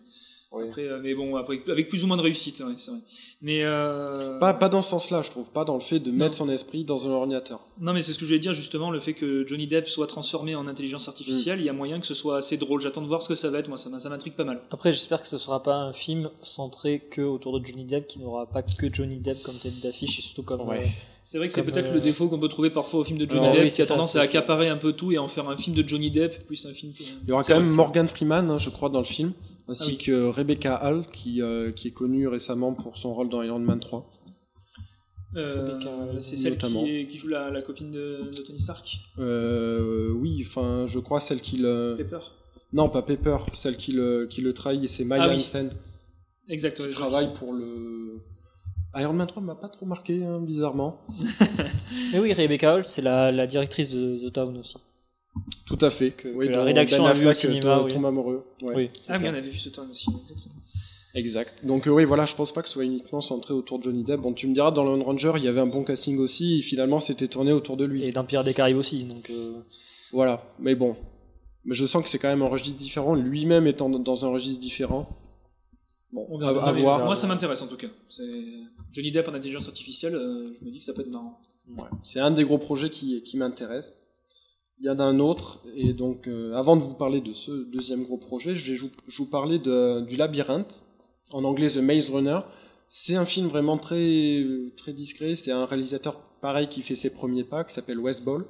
Après, 0.61 0.83
euh, 0.87 0.99
mais 1.01 1.13
bon, 1.15 1.35
après, 1.35 1.61
avec 1.69 1.87
plus 1.87 2.03
ou 2.03 2.07
moins 2.07 2.17
de 2.17 2.21
réussite, 2.21 2.59
ouais, 2.59 2.73
c'est 2.77 2.91
vrai. 2.91 2.99
Mais 3.41 3.63
euh, 3.63 4.37
Pas, 4.39 4.53
pas 4.53 4.69
dans 4.69 4.81
ce 4.81 4.89
sens-là, 4.91 5.21
je 5.23 5.31
trouve. 5.31 5.49
Pas 5.49 5.65
dans 5.65 5.73
le 5.75 5.81
fait 5.81 5.99
de 5.99 6.11
Non. 6.11 6.17
mettre 6.17 6.35
son 6.35 6.49
esprit 6.49 6.83
dans 6.83 7.07
un 7.07 7.11
ordinateur. 7.11 7.59
Non, 7.81 7.93
mais 7.93 8.01
c'est 8.03 8.13
ce 8.13 8.17
que 8.19 8.25
je 8.25 8.29
voulais 8.29 8.39
dire 8.39 8.53
justement, 8.53 8.91
le 8.91 8.99
fait 8.99 9.13
que 9.13 9.45
Johnny 9.47 9.65
Depp 9.67 9.87
soit 9.89 10.07
transformé 10.07 10.55
en 10.55 10.67
intelligence 10.67 11.07
artificielle, 11.07 11.59
il 11.59 11.65
y 11.65 11.69
a 11.69 11.73
moyen 11.73 11.99
que 11.99 12.05
ce 12.05 12.13
soit 12.13 12.37
assez 12.37 12.57
drôle. 12.57 12.81
J'attends 12.81 13.01
de 13.01 13.07
voir 13.07 13.21
ce 13.23 13.29
que 13.29 13.35
ça 13.35 13.49
va 13.49 13.59
être. 13.59 13.67
Moi, 13.67 13.77
ça 13.77 13.89
m'intrigue 14.09 14.33
pas 14.33 14.43
mal. 14.43 14.61
Après, 14.71 14.91
j'espère 14.91 15.21
que 15.21 15.27
ce 15.27 15.37
sera 15.37 15.63
pas 15.63 15.75
un 15.75 15.93
film 15.93 16.29
centré 16.43 16.99
que 16.99 17.21
autour 17.21 17.59
de 17.59 17.65
Johnny 17.65 17.85
Depp, 17.85 18.07
qui 18.07 18.19
n'aura 18.19 18.45
pas 18.45 18.61
que 18.61 18.93
Johnny 18.93 19.17
Depp 19.17 19.41
comme 19.43 19.55
tête 19.55 19.79
d'affiche 19.81 20.19
et 20.19 20.21
surtout 20.21 20.43
comme. 20.43 20.61
Ouais. 20.67 20.83
euh, 20.85 20.89
C'est 21.23 21.37
vrai 21.39 21.47
que 21.47 21.53
c'est 21.53 21.63
peut-être 21.63 21.89
euh, 21.91 21.95
le 21.95 22.01
défaut 22.01 22.27
qu'on 22.29 22.39
peut 22.39 22.47
trouver 22.49 22.69
parfois 22.69 22.99
au 22.99 23.03
film 23.03 23.17
de 23.17 23.29
Johnny 23.29 23.43
Alors, 23.45 23.55
Depp, 23.55 23.63
oui, 23.65 23.71
qui 23.71 23.81
a 23.81 23.85
ça, 23.85 23.93
tendance 23.95 24.15
à 24.17 24.21
accaparer 24.21 24.69
un 24.69 24.77
peu 24.77 24.93
tout 24.93 25.11
et 25.11 25.17
en 25.17 25.27
faire 25.27 25.49
un 25.49 25.57
film 25.57 25.75
de 25.75 25.87
Johnny 25.87 26.11
Depp 26.11 26.45
plus 26.45 26.65
un 26.65 26.73
film. 26.73 26.93
que- 26.93 27.03
Il 27.23 27.29
y 27.29 27.31
aura 27.31 27.43
quand 27.43 27.55
même 27.59 27.69
Morgan 27.69 28.07
Freeman, 28.07 28.49
hein, 28.51 28.57
je 28.59 28.69
crois, 28.69 28.89
dans 28.89 28.99
le 28.99 29.05
film. 29.05 29.33
Ainsi 29.67 29.83
Ah 29.83 29.87
oui. 29.89 29.97
que 29.97 30.27
Rebecca 30.29 30.75
Hall, 30.85 31.03
qui, 31.11 31.41
euh, 31.41 31.71
qui 31.71 31.87
est 31.87 31.91
connue 31.91 32.27
récemment 32.27 32.73
pour 32.73 32.97
son 32.97 33.13
rôle 33.13 33.29
dans 33.29 33.41
Iron 33.41 33.59
Man 33.59 33.79
3. 33.79 34.09
Euh, 35.35 35.65
Rebecca, 35.65 35.89
c'est 36.21 36.35
celle 36.35 36.57
qui, 36.57 36.65
notamment. 36.65 36.85
est- 36.85 37.07
qui 37.07 37.17
joue 37.17 37.29
la, 37.29 37.49
la 37.49 37.61
copine 37.63 37.91
de, 37.91 38.29
de 38.35 38.41
Tony 38.43 38.59
Stark, 38.59 38.99
Euh, 39.17 40.11
oui, 40.11 40.43
enfin, 40.47 40.85
je 40.87 40.99
crois 40.99 41.19
celle 41.19 41.41
qui 41.41 41.57
le. 41.57 41.95
Pepper. 41.97 42.19
Non, 42.71 42.89
pas 42.89 43.01
Pepper, 43.01 43.37
celle 43.53 43.77
qui 43.77 43.93
le, 43.93 44.27
qui 44.29 44.41
le 44.41 44.53
trahit, 44.53 44.83
et 44.83 44.87
c'est 44.87 45.05
Maya 45.05 45.23
Ah 45.23 45.29
oui. 45.29 45.37
Hansen. 45.37 45.69
Exact, 46.49 46.79
ouais, 46.79 46.89
qui 46.89 46.93
travaille 46.95 47.27
qui 47.29 47.33
pour 47.35 47.53
le. 47.53 48.21
Iron 48.95 49.13
Man 49.13 49.25
3 49.25 49.41
m'a 49.41 49.55
pas 49.55 49.69
trop 49.69 49.87
marqué, 49.87 50.23
hein, 50.23 50.39
bizarrement. 50.39 51.01
Mais 52.11 52.19
oui, 52.19 52.31
Rebecca 52.33 52.75
Hall, 52.75 52.85
c'est 52.85 53.01
la, 53.01 53.31
la 53.31 53.47
directrice 53.47 53.89
de 53.89 54.17
The 54.17 54.31
Town 54.33 54.55
aussi. 54.57 54.75
Tout 55.65 55.77
à 55.81 55.89
fait. 55.89 56.11
Que- 56.11 56.27
Oui, 56.29 56.47
que 56.47 56.51
la 56.51 56.63
rédaction 56.63 57.03
Ben 57.03 57.09
a 57.09 57.13
vu 57.13 57.25
au 57.25 57.29
Affleck 57.29 57.51
cinéma, 57.51 57.75
tombe- 57.77 57.85
oui. 57.85 57.91
tombe 57.93 58.05
amoureux. 58.05 58.45
Ouais. 58.61 58.73
Oui, 58.75 58.89
c'est. 59.01 59.11
Ah 59.13 59.17
oui, 59.19 59.25
on 59.25 59.33
avait 59.33 59.41
vu 59.41 59.57
ce 59.57 59.69
temps 59.69 59.85
aussi. 59.89 60.07
Exactement. 60.09 60.55
Exact. 61.15 61.63
Donc 61.65 61.87
euh, 61.87 61.91
oui, 61.91 62.05
voilà, 62.05 62.25
je 62.25 62.35
pense 62.35 62.51
pas 62.51 62.61
que 62.61 62.67
ce 62.67 62.73
soit 62.73 62.85
uniquement 62.85 63.21
centré 63.21 63.53
autour 63.53 63.77
de 63.79 63.83
Johnny 63.83 64.03
Depp. 64.03 64.19
Bon, 64.21 64.33
tu 64.33 64.47
me 64.47 64.53
diras, 64.53 64.71
dans 64.71 64.83
Lone 64.83 65.01
Ranger, 65.03 65.33
il 65.37 65.43
y 65.43 65.47
avait 65.47 65.61
un 65.61 65.67
bon 65.67 65.83
casting 65.83 66.17
aussi, 66.17 66.59
et 66.59 66.61
finalement, 66.61 66.99
c'était 66.99 67.27
tourné 67.27 67.51
autour 67.53 67.77
de 67.77 67.85
lui. 67.85 68.03
Et 68.03 68.11
dans 68.11 68.23
Pirates 68.23 68.45
des 68.45 68.53
Caraïbes 68.53 68.77
aussi. 68.77 69.03
Donc, 69.03 69.29
euh, 69.29 69.53
Voilà, 70.11 70.43
mais 70.59 70.75
bon. 70.75 70.95
Mais 71.65 71.75
je 71.75 71.85
sens 71.85 72.03
que 72.03 72.09
c'est 72.09 72.19
quand 72.19 72.27
même 72.27 72.41
un 72.41 72.47
registre 72.47 72.77
différent, 72.77 73.15
lui-même 73.15 73.67
étant 73.67 73.89
dans 73.89 74.25
un 74.25 74.29
registre 74.29 74.59
différent. 74.59 75.07
Bon, 76.11 76.27
On 76.29 76.37
verra. 76.37 76.63
à 76.63 76.67
Non, 76.67 76.73
mais 76.75 76.81
voir. 76.81 77.05
Moi, 77.05 77.15
ça 77.15 77.25
m'intéresse 77.27 77.61
en 77.61 77.67
tout 77.67 77.77
cas. 77.77 77.87
C'est 78.09 78.23
Johnny 78.91 79.11
Depp 79.11 79.27
en 79.29 79.33
intelligence 79.33 79.67
artificielle. 79.67 80.13
euh, 80.15 80.53
je 80.59 80.65
me 80.65 80.71
dis 80.71 80.79
que 80.79 80.85
ça 80.85 80.93
peut 80.93 81.01
être 81.01 81.11
marrant. 81.13 81.39
Ouais. 81.77 81.85
C'est 82.03 82.19
un 82.19 82.29
des 82.31 82.43
gros 82.43 82.57
projets 82.59 82.89
qui, 82.89 83.23
qui 83.23 83.37
m'intéresse. 83.37 84.02
Il 84.83 84.87
y 84.87 84.89
en 84.89 84.99
a 84.99 85.03
un 85.03 85.21
autre, 85.21 85.59
et 85.77 85.93
donc 85.93 86.27
euh, 86.27 86.53
avant 86.55 86.75
de 86.75 86.81
vous 86.81 86.93
parler 86.93 87.21
de 87.21 87.33
ce 87.33 87.51
deuxième 87.71 88.03
gros 88.03 88.17
projet, 88.17 88.53
je 88.53 88.73
vais 88.73 88.77
vous, 88.77 88.89
je 89.07 89.17
vous 89.17 89.29
parler 89.29 89.57
de, 89.57 90.01
du 90.01 90.17
Labyrinthe, 90.17 90.83
en 91.31 91.45
anglais 91.45 91.69
The 91.69 91.77
Maze 91.77 92.09
Runner. 92.09 92.39
C'est 92.89 93.15
un 93.15 93.23
film 93.23 93.47
vraiment 93.47 93.77
très, 93.77 94.45
très 94.75 94.91
discret, 94.91 95.35
c'est 95.35 95.53
un 95.53 95.63
réalisateur 95.63 96.19
pareil 96.41 96.67
qui 96.67 96.81
fait 96.81 96.95
ses 96.95 97.13
premiers 97.13 97.45
pas, 97.45 97.63
qui 97.63 97.73
s'appelle 97.73 97.97
West 97.97 98.25
Ball. 98.25 98.43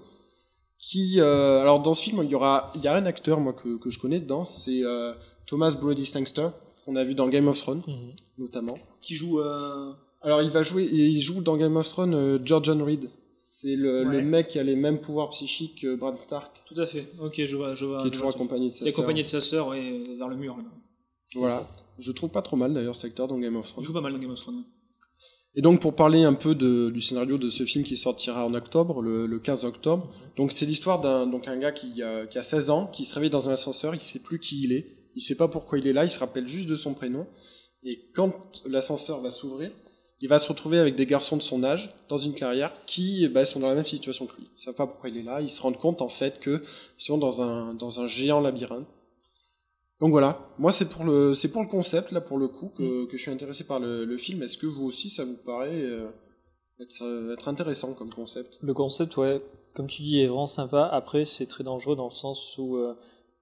Qui, 0.80 1.20
euh, 1.20 1.62
alors 1.62 1.84
dans 1.84 1.94
ce 1.94 2.02
film, 2.02 2.22
il 2.24 2.32
y, 2.32 2.36
aura, 2.36 2.72
il 2.74 2.82
y 2.82 2.88
a 2.88 2.96
un 2.96 3.06
acteur 3.06 3.40
moi, 3.40 3.54
que, 3.54 3.78
que 3.78 3.92
je 3.92 4.00
connais 4.00 4.20
dedans, 4.20 4.44
c'est 4.44 4.84
euh, 4.84 5.14
Thomas 5.46 5.76
Brody 5.80 6.08
Sangster, 6.08 6.48
qu'on 6.84 6.96
a 6.96 7.04
vu 7.04 7.14
dans 7.14 7.28
Game 7.30 7.48
of 7.48 7.60
Thrones 7.60 7.84
mhm. 7.86 8.16
notamment. 8.40 8.80
Qui 9.02 9.14
joue. 9.14 9.40
Alors 10.24 10.42
il 10.42 10.50
va 10.50 10.64
jouer, 10.64 10.86
il 10.92 11.22
joue 11.22 11.44
dans 11.44 11.58
Game 11.58 11.78
of 11.78 11.88
Thrones 11.88 12.44
George 12.44 12.66
John 12.66 12.82
Reed. 12.82 13.12
C'est 13.36 13.76
le, 13.76 14.06
Ouais. 14.08 14.18
le 14.18 14.22
mec 14.22 14.48
qui 14.50 14.60
a 14.60 14.64
les 14.64 14.76
mêmes 14.76 15.00
pouvoirs 15.02 15.30
psychiques 15.30 15.82
que 15.82 15.96
Bran 15.96 16.16
Stark, 16.18 16.64
Tout 16.66 16.80
à 16.80 16.86
fait. 16.86 17.08
Ok, 17.20 17.42
je 17.46 17.56
vois. 17.56 17.74
Je 17.76 17.86
vois 17.86 18.02
qui 18.02 18.08
est 18.10 18.12
toujours 18.12 18.30
accompagné 18.30 18.70
de 18.70 18.74
sa 18.74 18.86
Il 18.86 18.88
est 18.88 18.92
sœur. 18.92 19.00
accompagné 19.02 19.24
de 19.24 19.28
sa 19.28 19.42
sœur 19.42 19.68
ouais, 19.70 20.00
vers 20.18 20.28
le 20.30 20.36
mur. 20.36 20.56
Là. 20.58 20.64
Voilà. 21.36 21.68
Je 22.00 22.12
trouve 22.12 22.30
pas 22.30 22.42
trop 22.42 22.58
mal 22.58 22.74
d'ailleurs 22.74 22.96
cet 22.96 23.06
acteur 23.06 23.28
dans 23.28 23.38
Game 23.40 23.56
of 23.56 23.68
Il 23.68 23.72
Thrones. 23.72 23.86
joue 23.86 23.94
pas 23.94 24.02
mal 24.02 24.14
dans 24.14 24.20
Game 24.20 24.32
of 24.32 24.40
Thrones. 24.40 24.58
ouais. 24.58 24.64
Et 25.56 25.62
donc 25.62 25.82
pour 25.82 25.96
parler 25.96 26.24
un 26.24 26.34
peu 26.34 26.56
de- 26.56 26.90
du 26.90 27.00
scénario 27.00 27.38
de 27.38 27.50
ce 27.52 27.64
film 27.64 27.84
qui 27.84 27.96
sortira 27.96 28.46
en 28.46 28.54
octobre, 28.56 29.02
le, 29.04 29.28
le 29.28 29.40
15 29.40 29.66
octobre. 29.66 30.10
Donc 30.36 30.52
c'est 30.52 30.66
l'histoire 30.66 31.00
d'un 31.00 31.28
donc 31.28 31.48
un 31.48 31.58
gars 31.58 31.72
qui, 31.72 32.02
a- 32.02 32.26
qui 32.26 32.38
a 32.40 32.42
16 32.44 32.70
ans, 32.72 32.88
qui 32.88 33.06
se 33.06 33.14
réveille 33.14 33.30
dans 33.30 33.50
un 33.50 33.54
ascenseur, 33.54 33.94
il 33.94 34.00
sait 34.02 34.18
plus 34.20 34.40
qui 34.40 34.64
il 34.64 34.72
est, 34.74 34.88
il 35.16 35.22
sait 35.22 35.36
pas 35.38 35.48
pourquoi 35.48 35.78
il 35.78 35.86
est 35.88 35.94
là, 35.94 36.06
il 36.06 36.10
se 36.10 36.18
rappelle 36.20 36.48
juste 36.48 36.68
de 36.68 36.76
son 36.76 36.94
prénom. 36.96 37.28
Et 37.84 38.10
quand 38.16 38.64
l'ascenseur 38.66 39.22
va 39.22 39.30
s'ouvrir, 39.30 39.70
il 40.24 40.30
va 40.30 40.40
se 40.40 40.48
retrouver 40.48 40.80
avec 40.80 40.96
des 40.96 41.06
garçons 41.06 41.36
de 41.36 41.42
son 41.42 41.66
âge 41.66 41.94
dans 42.08 42.18
une 42.18 42.34
clairière 42.34 42.72
qui 42.86 43.28
bah, 43.28 43.44
sont 43.44 43.60
dans 43.60 43.68
la 43.68 43.76
même 43.76 43.84
situation 43.84 44.26
que 44.26 44.38
lui. 44.38 44.50
Ils 44.56 44.62
savent 44.62 44.74
pas 44.74 44.88
pourquoi 44.88 45.10
il 45.10 45.18
est 45.18 45.24
là, 45.24 45.42
ils 45.42 45.50
se 45.50 45.62
rendent 45.62 45.78
compte 45.78 46.02
en 46.02 46.08
fait 46.08 46.40
que 46.40 46.62
ils 46.98 47.04
sont 47.04 47.18
dans 47.18 47.42
un 47.42 47.74
dans 47.74 48.00
un 48.00 48.08
géant 48.08 48.40
labyrinthe. 48.40 48.88
Donc 50.00 50.12
voilà, 50.12 50.50
moi 50.58 50.72
c'est 50.72 50.90
pour 50.90 51.04
le 51.04 51.34
c'est 51.34 51.52
pour 51.52 51.62
le 51.62 51.68
concept 51.68 52.12
là 52.14 52.22
pour 52.22 52.38
le 52.38 52.48
coup 52.48 52.70
que, 52.70 53.06
que 53.08 53.18
je 53.18 53.22
suis 53.22 53.32
intéressé 53.32 53.66
par 53.66 53.82
le, 53.82 54.06
le 54.06 54.18
film. 54.18 54.42
Est-ce 54.44 54.58
que 54.58 54.66
vous 54.66 54.86
aussi 54.86 55.10
ça 55.10 55.26
vous 55.26 55.36
paraît 55.36 55.82
euh, 55.82 56.08
être, 56.80 57.04
euh, 57.04 57.34
être 57.34 57.50
intéressant 57.50 57.94
comme 57.94 58.10
concept? 58.10 58.60
Le 58.62 58.74
concept, 58.74 59.18
ouais, 59.18 59.42
comme 59.74 59.88
tu 59.88 60.04
dis, 60.04 60.22
est 60.22 60.28
vraiment 60.28 60.48
sympa. 60.48 60.86
Après, 60.86 61.26
c'est 61.26 61.48
très 61.48 61.66
dangereux 61.66 61.98
dans 61.98 62.06
le 62.06 62.12
sens 62.12 62.58
où 62.58 62.78
euh, 62.78 62.96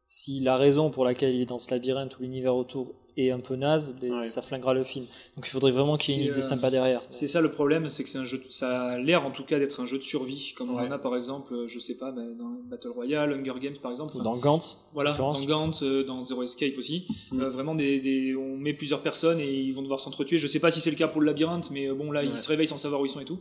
si 0.07 0.39
la 0.39 0.57
raison 0.57 0.89
pour 0.89 1.05
laquelle 1.05 1.35
il 1.35 1.41
est 1.41 1.45
dans 1.45 1.59
ce 1.59 1.69
labyrinthe 1.69 2.17
ou 2.17 2.23
l'univers 2.23 2.55
autour 2.55 2.95
un 3.29 3.39
peu 3.39 3.55
naze, 3.55 3.93
ben, 4.01 4.13
Ouais. 4.15 4.21
ça 4.23 4.41
flinguera 4.41 4.73
le 4.73 4.83
film. 4.83 5.05
Donc 5.35 5.45
il 5.45 5.49
faudrait 5.51 5.71
vraiment 5.71 5.97
qu'il 5.97 6.15
y 6.15 6.17
ait 6.17 6.21
une 6.23 6.29
idée 6.31 6.39
euh, 6.39 6.41
sympa 6.41 6.71
derrière. 6.71 7.01
C'est 7.11 7.27
ça 7.27 7.41
le 7.41 7.51
problème, 7.51 7.87
c'est 7.89 8.01
que 8.03 8.09
c'est 8.09 8.17
un 8.17 8.25
jeu. 8.25 8.41
Ça 8.49 8.81
a 8.93 8.97
l'air 8.97 9.25
en 9.25 9.31
tout 9.31 9.43
cas 9.43 9.59
d'être 9.59 9.79
un 9.81 9.85
jeu 9.85 9.97
de 9.97 10.03
survie, 10.03 10.53
comme 10.55 10.71
on 10.71 10.79
en 10.79 10.89
a 10.91 10.97
par 10.97 11.13
exemple, 11.15 11.53
euh, 11.53 11.67
je 11.67 11.77
sais 11.77 11.95
pas, 11.95 12.11
bah, 12.11 12.21
dans 12.39 12.49
Battle 12.69 12.89
Royale, 12.89 13.33
Hunger 13.33 13.59
Games 13.59 13.77
par 13.81 13.91
exemple. 13.91 14.15
Ou 14.17 14.21
dans 14.21 14.37
Gantz, 14.37 14.77
Voilà, 14.93 15.11
dans. 15.11 15.33
Gantz, 15.45 15.83
euh, 15.83 16.03
dans 16.03 16.23
Zero 16.23 16.41
Escape 16.41 16.77
aussi. 16.77 17.05
Mm. 17.31 17.41
Euh, 17.41 17.49
vraiment, 17.49 17.75
des, 17.75 17.99
des- 17.99 18.35
on 18.35 18.57
met 18.57 18.73
plusieurs 18.73 19.01
personnes 19.03 19.39
et 19.41 19.53
ils 19.53 19.73
vont 19.73 19.81
devoir 19.81 19.99
s'entretuer. 19.99 20.37
Je 20.37 20.47
sais 20.47 20.59
pas 20.59 20.71
si 20.71 20.79
c'est 20.79 20.89
le 20.89 20.95
cas 20.95 21.07
pour 21.09 21.19
le 21.21 21.27
labyrinthe, 21.27 21.69
mais 21.71 21.89
bon, 21.89 22.11
là, 22.11 22.21
Ouais. 22.21 22.27
ils 22.31 22.37
se 22.37 22.47
réveillent 22.47 22.67
sans 22.67 22.77
savoir 22.77 23.01
où 23.01 23.05
ils 23.05 23.09
sont 23.09 23.19
et 23.19 23.25
tout. 23.25 23.39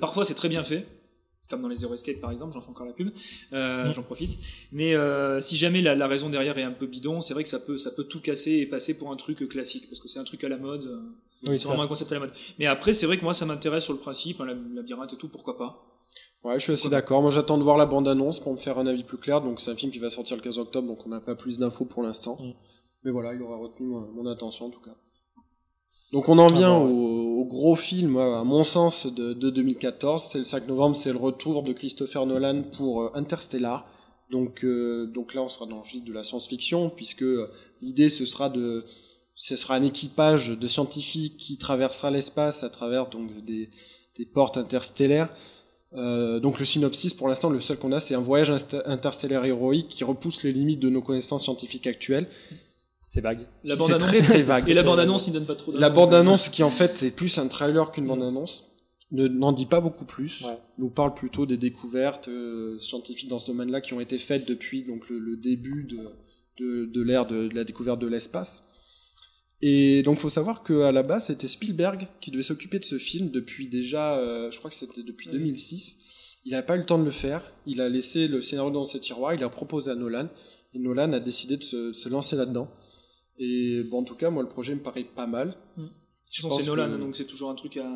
Parfois, 0.00 0.24
c'est 0.24 0.34
très 0.34 0.48
bien 0.48 0.64
fait. 0.64 0.84
Comme 1.48 1.60
dans 1.60 1.68
les 1.68 1.76
Zero 1.76 1.94
Escape 1.94 2.20
par 2.20 2.30
exemple, 2.32 2.52
j'en 2.54 2.60
fais 2.60 2.70
encore 2.70 2.86
la 2.86 2.92
pub, 2.92 3.10
Euh, 3.52 3.88
Mm. 3.88 3.94
j'en 3.94 4.02
profite. 4.02 4.38
Mais 4.72 4.94
euh, 4.94 5.40
si 5.40 5.56
jamais 5.56 5.80
la, 5.82 5.94
la 5.94 6.06
raison 6.08 6.28
derrière 6.28 6.56
est 6.58 6.62
un 6.62 6.72
peu 6.72 6.86
bidon, 6.86 7.20
c'est 7.20 7.34
vrai 7.34 7.42
que 7.42 7.48
ça 7.48 7.58
peut, 7.60 7.76
ça 7.78 7.90
peut 7.90 8.04
tout 8.04 8.20
casser 8.20 8.52
et 8.52 8.66
passer 8.66 8.96
pour 8.98 9.10
un 9.12 9.16
truc 9.16 9.46
classique, 9.48 9.88
parce 9.88 10.00
que 10.00 10.08
c'est 10.08 10.18
un 10.18 10.24
truc 10.24 10.42
à 10.44 10.48
la 10.48 10.56
mode. 10.56 10.84
euh, 10.84 11.00
Oui, 11.50 11.58
c'est 11.58 11.68
vraiment 11.68 11.82
un 11.84 11.88
concept 11.88 12.10
à 12.12 12.16
la 12.16 12.20
mode. 12.20 12.32
Mais 12.58 12.66
après, 12.66 12.94
c'est 12.94 13.06
vrai 13.06 13.18
que 13.18 13.22
moi, 13.24 13.34
ça 13.34 13.44
m'intéresse 13.46 13.84
sur 13.84 13.92
le 13.92 13.98
principe, 13.98 14.38
lab- 14.40 14.74
labyrinthe 14.74 15.12
et 15.12 15.16
tout, 15.16 15.28
pourquoi 15.28 15.56
pas. 15.58 15.82
Ouais, 16.44 16.54
je 16.58 16.64
suis 16.64 16.72
assez 16.72 16.88
d'accord. 16.88 17.22
Moi 17.22 17.30
j'attends 17.32 17.58
de 17.58 17.62
voir 17.64 17.76
la 17.76 17.86
bande-annonce 17.86 18.38
pour 18.40 18.52
me 18.52 18.56
faire 18.58 18.78
un 18.78 18.86
avis 18.86 19.02
plus 19.02 19.16
clair. 19.18 19.40
Donc 19.40 19.60
c'est 19.60 19.70
un 19.70 19.74
film 19.76 19.90
qui 19.90 19.98
va 19.98 20.10
sortir 20.10 20.36
le 20.36 20.42
15 20.42 20.58
octobre, 20.58 20.86
donc 20.86 21.04
on 21.04 21.08
n'a 21.08 21.20
pas 21.20 21.34
plus 21.34 21.58
d'infos 21.58 21.84
pour 21.86 22.02
l'instant. 22.04 22.38
Mm. 22.40 22.52
Mais 23.04 23.10
voilà, 23.10 23.34
il 23.34 23.42
aura 23.42 23.56
retenu 23.56 23.94
euh, 23.96 24.00
mon 24.14 24.26
attention 24.26 24.66
en 24.66 24.70
tout 24.70 24.80
cas. 24.80 24.94
Donc 26.12 26.28
on 26.28 26.38
en 26.38 26.48
vient 26.48 26.74
Ah 26.74 26.78
ouais. 26.84 26.90
au, 26.90 27.40
au 27.40 27.44
gros 27.44 27.76
film, 27.76 28.16
à 28.16 28.44
mon 28.44 28.64
sens, 28.64 29.06
de, 29.06 29.32
de 29.32 29.50
2014. 29.50 30.28
C'est 30.30 30.38
le 30.38 30.44
5 30.44 30.68
novembre, 30.68 30.96
c'est 30.96 31.12
le 31.12 31.18
retour 31.18 31.62
de 31.62 31.72
Christopher 31.72 32.26
Nolan 32.26 32.62
pour 32.76 33.02
euh, 33.02 33.10
Interstellar. 33.14 33.86
Donc, 34.30 34.64
euh, 34.64 35.06
donc 35.06 35.34
là, 35.34 35.42
on 35.42 35.48
sera 35.48 35.66
dans 35.66 35.76
le 35.76 35.82
registre 35.82 36.06
de 36.06 36.12
la 36.12 36.24
science-fiction, 36.24 36.90
puisque 36.90 37.22
euh, 37.22 37.48
l'idée, 37.80 38.08
ce 38.08 38.26
sera 38.26 38.48
de, 38.50 38.84
ce 39.34 39.54
sera 39.56 39.74
un 39.74 39.82
équipage 39.82 40.48
de 40.48 40.66
scientifiques 40.66 41.36
qui 41.36 41.58
traversera 41.58 42.10
l'espace 42.10 42.64
à 42.64 42.70
travers 42.70 43.08
donc 43.08 43.44
des, 43.44 43.70
des 44.16 44.26
portes 44.26 44.56
interstellaires. 44.56 45.28
Euh, 45.94 46.40
donc 46.40 46.58
le 46.58 46.64
synopsis, 46.64 47.14
pour 47.14 47.28
l'instant, 47.28 47.50
le 47.50 47.60
seul 47.60 47.78
qu'on 47.78 47.92
a, 47.92 48.00
c'est 48.00 48.14
un 48.14 48.20
voyage 48.20 48.50
interstellaire 48.86 49.44
héroïque 49.44 49.88
qui 49.88 50.04
repousse 50.04 50.42
les 50.42 50.52
limites 50.52 50.80
de 50.80 50.88
nos 50.90 51.02
connaissances 51.02 51.44
scientifiques 51.44 51.86
actuelles. 51.86 52.26
C'est 53.06 53.20
vague. 53.20 53.46
La 53.64 53.74
C'est 53.74 53.78
bande-annonce- 53.80 54.08
très, 54.08 54.20
très 54.22 54.42
vague. 54.42 54.68
Et 54.68 54.74
la 54.74 54.82
bande-annonce, 54.82 55.26
il 55.28 55.32
donne 55.32 55.46
pas 55.46 55.54
trop 55.54 55.72
La 55.72 55.88
d'infos. 55.88 55.94
bande-annonce, 55.94 56.48
qui 56.48 56.62
en 56.62 56.70
fait 56.70 57.02
est 57.02 57.10
plus 57.12 57.38
un 57.38 57.46
trailer 57.48 57.92
qu'une 57.92 58.06
bande-annonce, 58.06 58.72
ne- 59.12 59.28
n'en 59.28 59.52
dit 59.52 59.66
pas 59.66 59.80
beaucoup 59.80 60.04
plus. 60.04 60.42
Ouais. 60.42 60.58
Nous 60.78 60.90
parle 60.90 61.14
plutôt 61.14 61.46
des 61.46 61.56
découvertes 61.56 62.26
euh, 62.28 62.78
scientifiques 62.80 63.28
dans 63.28 63.38
ce 63.38 63.46
domaine-là 63.46 63.80
qui 63.80 63.94
ont 63.94 64.00
été 64.00 64.18
faites 64.18 64.46
depuis 64.48 64.82
donc 64.82 65.08
le, 65.08 65.20
le 65.20 65.36
début 65.36 65.84
de, 65.84 66.00
de, 66.58 66.86
de 66.86 67.02
l'ère 67.02 67.26
de, 67.26 67.46
de 67.46 67.54
la 67.54 67.62
découverte 67.64 68.00
de 68.00 68.08
l'espace. 68.08 68.64
Et 69.62 70.02
donc, 70.02 70.18
faut 70.18 70.28
savoir 70.28 70.62
qu'à 70.64 70.92
la 70.92 71.02
base, 71.02 71.26
c'était 71.26 71.48
Spielberg 71.48 72.08
qui 72.20 72.30
devait 72.30 72.42
s'occuper 72.42 72.78
de 72.78 72.84
ce 72.84 72.98
film 72.98 73.30
depuis 73.30 73.68
déjà, 73.68 74.18
euh, 74.18 74.50
je 74.50 74.58
crois 74.58 74.68
que 74.70 74.76
c'était 74.76 75.02
depuis 75.02 75.28
Ouais. 75.28 75.32
2006. 75.34 75.96
Il 76.44 76.52
n'a 76.52 76.62
pas 76.62 76.76
eu 76.76 76.80
le 76.80 76.86
temps 76.86 76.98
de 76.98 77.04
le 77.04 77.10
faire. 77.10 77.52
Il 77.66 77.80
a 77.80 77.88
laissé 77.88 78.28
le 78.28 78.42
scénario 78.42 78.70
dans 78.70 78.84
ses 78.84 79.00
tiroirs. 79.00 79.34
Il 79.34 79.42
a 79.42 79.48
proposé 79.48 79.90
à 79.90 79.94
Nolan. 79.94 80.28
Et 80.74 80.78
Nolan 80.78 81.12
a 81.12 81.20
décidé 81.20 81.56
de 81.56 81.62
se, 81.62 81.88
de 81.88 81.92
se 81.92 82.08
lancer 82.08 82.36
là-dedans. 82.36 82.68
Et 83.38 83.82
bon, 83.90 84.00
en 84.00 84.04
tout 84.04 84.14
cas, 84.14 84.30
moi, 84.30 84.42
le 84.42 84.48
projet 84.48 84.74
me 84.74 84.80
paraît 84.80 85.04
pas 85.04 85.26
mal. 85.26 85.56
Mm. 85.76 85.84
Je 86.30 86.42
Bon, 86.42 86.48
pense 86.48 86.60
c'est 86.60 86.66
Nolan, 86.66 86.90
que- 86.90 86.96
donc 86.96 87.14
c'est 87.16 87.24
toujours 87.26 87.50
un 87.50 87.54
truc 87.54 87.76
à, 87.76 87.88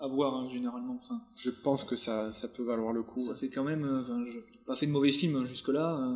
à 0.00 0.06
voir 0.06 0.34
hein, 0.36 0.48
généralement. 0.50 0.96
Enfin, 0.98 1.20
Je 1.36 1.50
pense 1.50 1.84
que 1.84 1.96
ça, 1.96 2.32
ça 2.32 2.46
peut 2.48 2.62
valoir 2.62 2.92
le 2.92 3.02
coup. 3.02 3.18
ça 3.18 3.32
ouais. 3.32 3.38
fait 3.38 3.48
quand 3.48 3.64
même. 3.64 3.84
euh, 3.84 4.00
Enfin, 4.00 4.22
je 4.26 4.32
j'ai 4.32 4.40
pas 4.66 4.74
fait 4.76 4.86
de 4.86 4.92
mauvais 4.92 5.10
film 5.12 5.36
hein, 5.36 5.44
jusque-là. 5.44 5.96
euh. 5.98 6.14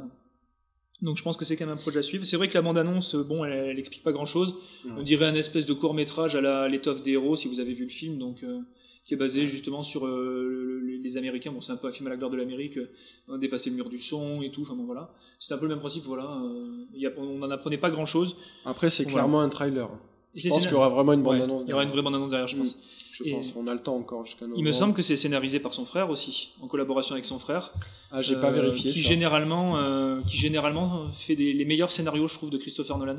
Donc 1.00 1.16
je 1.16 1.22
pense 1.24 1.36
que 1.36 1.44
c'est 1.44 1.56
quand 1.56 1.66
même 1.66 1.74
un 1.74 1.80
projet 1.80 1.98
à 1.98 2.02
suivre. 2.02 2.24
C'est 2.26 2.36
vrai 2.36 2.46
que 2.48 2.54
la 2.54 2.62
bande-annonce, 2.62 3.14
euh, 3.14 3.24
bon, 3.24 3.44
elle, 3.44 3.52
elle 3.70 3.78
explique 3.78 4.04
pas 4.04 4.12
grand-chose. 4.12 4.54
Non. 4.84 4.98
On 4.98 5.02
dirait 5.02 5.26
un 5.26 5.34
espèce 5.34 5.64
de 5.66 5.72
court 5.72 5.94
métrage 5.94 6.36
à 6.36 6.68
l'étoffe 6.68 7.02
des 7.02 7.12
héros, 7.12 7.34
si 7.36 7.48
vous 7.48 7.58
avez 7.58 7.72
vu 7.74 7.84
le 7.84 7.90
film, 7.90 8.18
donc 8.18 8.44
euh, 8.44 8.60
qui 9.04 9.14
est 9.14 9.16
basé 9.16 9.46
justement 9.46 9.82
sur 9.82 10.06
euh, 10.06 10.46
le- 10.48 10.78
le- 10.80 10.96
les 11.02 11.16
Américains. 11.16 11.50
Bon, 11.52 11.60
c'est 11.60 11.72
un 11.72 11.76
peu 11.76 11.88
un 11.88 11.90
film 11.90 12.06
à 12.06 12.10
la 12.10 12.16
gloire 12.16 12.30
de 12.30 12.36
l'Amérique, 12.36 12.78
euh, 12.78 13.38
dépasser 13.38 13.70
le 13.70 13.76
mur 13.76 13.88
du 13.88 13.98
son 13.98 14.42
et 14.42 14.50
tout. 14.50 14.62
Enfin 14.62 14.74
bon, 14.74 14.84
voilà. 14.84 15.12
C'est 15.40 15.52
un 15.54 15.58
peu 15.58 15.64
le 15.66 15.70
même 15.70 15.80
principe. 15.80 16.04
Voilà. 16.04 16.24
euh, 16.44 16.84
il 16.94 17.00
y 17.00 17.06
a- 17.06 17.12
on 17.18 17.38
n'en 17.38 17.50
apprenait 17.50 17.78
pas 17.78 17.90
grand-chose. 17.90 18.36
Après, 18.64 18.90
c'est 18.90 19.02
Voilà. 19.04 19.14
clairement 19.18 19.40
un 19.40 19.48
trailer. 19.48 19.90
Je 20.34 20.48
pense 20.48 20.62
qu'il 20.62 20.70
y 20.70 20.74
aura 20.74 20.88
vraiment 20.88 21.12
une 21.12 21.20
Ouais, 21.20 21.38
bande-annonce. 21.38 21.62
il 21.66 21.70
y 21.70 21.72
aura 21.74 21.82
une 21.84 21.90
vraie 21.90 22.00
bande-annonce 22.02 22.30
derrière, 22.30 22.48
je 22.48 22.56
Mm. 22.56 22.60
pense. 22.60 22.76
Je 23.12 23.24
Et- 23.24 23.32
pense. 23.32 23.52
On 23.56 23.66
a 23.66 23.74
le 23.74 23.82
temps 23.82 23.94
encore 23.96 24.24
jusqu'à. 24.24 24.46
Il 24.56 24.64
me 24.64 24.72
semble 24.72 24.94
que 24.94 25.02
c'est 25.02 25.16
scénarisé 25.16 25.60
par 25.60 25.74
son 25.74 25.84
frère 25.84 26.08
aussi, 26.08 26.50
en 26.62 26.68
collaboration 26.68 27.12
avec 27.12 27.26
son 27.26 27.38
frère. 27.38 27.70
Ah, 28.10 28.22
j'ai 28.22 28.36
pas 28.36 28.48
euh, 28.50 28.62
vérifié 28.62 28.90
Qui 28.90 29.02
ça. 29.02 29.08
généralement, 29.10 29.78
euh, 29.78 30.22
qui 30.22 30.38
généralement 30.38 31.10
fait 31.10 31.36
des, 31.36 31.52
les 31.52 31.64
meilleurs 31.66 31.90
scénarios, 31.92 32.28
je 32.28 32.34
trouve, 32.36 32.48
de 32.48 32.56
Christopher 32.56 32.96
Nolan. 32.96 33.16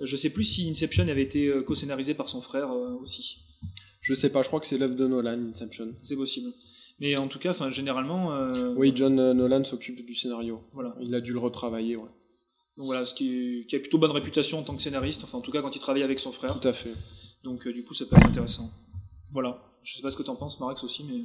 Je 0.00 0.16
sais 0.16 0.30
plus 0.30 0.44
si 0.44 0.68
Inception 0.68 1.06
avait 1.08 1.22
été 1.22 1.50
co-scénarisé 1.64 2.12
par 2.14 2.28
son 2.28 2.42
frère 2.42 2.70
euh, 2.72 2.96
aussi. 3.00 3.38
Je 4.04 4.14
sais 4.14 4.30
pas, 4.30 4.42
je 4.42 4.48
crois 4.48 4.60
que 4.60 4.66
c'est 4.66 4.78
l'œuvre 4.78 4.94
de 4.94 5.06
Nolan, 5.06 5.38
Inception. 5.50 5.88
C'est 6.02 6.14
possible. 6.16 6.50
Mais 7.00 7.16
en 7.16 7.26
tout 7.26 7.38
cas, 7.38 7.50
enfin, 7.50 7.70
généralement. 7.70 8.32
euh, 8.34 8.72
Oui, 8.76 8.92
John 8.94 9.18
euh, 9.18 9.34
Nolan 9.34 9.64
s'occupe 9.64 10.04
du 10.06 10.14
scénario. 10.14 10.62
Voilà. 10.72 10.94
Il 11.00 11.14
a 11.14 11.20
dû 11.20 11.32
le 11.32 11.38
retravailler, 11.40 11.96
ouais. 11.96 12.10
Donc 12.76 12.86
voilà, 12.86 13.06
ce 13.06 13.14
qui, 13.14 13.32
est- 13.60 13.66
qui 13.66 13.76
a 13.76 13.78
plutôt 13.80 13.98
bonne 13.98 14.10
réputation 14.10 14.58
en 14.58 14.62
tant 14.62 14.76
que 14.76 14.82
scénariste. 14.82 15.24
Enfin, 15.24 15.38
en 15.38 15.40
tout 15.40 15.50
cas, 15.50 15.62
quand 15.62 15.74
il 15.74 15.78
travaille 15.80 16.02
avec 16.02 16.18
son 16.20 16.32
frère. 16.32 16.58
Tout 16.60 16.68
à 16.68 16.72
fait. 16.72 16.92
Donc 17.42 17.66
euh, 17.66 17.72
du 17.72 17.82
coup, 17.84 17.94
ça 17.94 18.04
peut 18.04 18.16
être 18.16 18.26
intéressant. 18.26 18.70
Voilà. 19.32 19.62
Je 19.82 19.96
sais 19.96 20.02
pas 20.02 20.10
ce 20.10 20.16
que 20.16 20.22
t'en 20.22 20.36
penses, 20.36 20.60
Marex 20.60 20.84
aussi, 20.84 21.04
mais. 21.04 21.20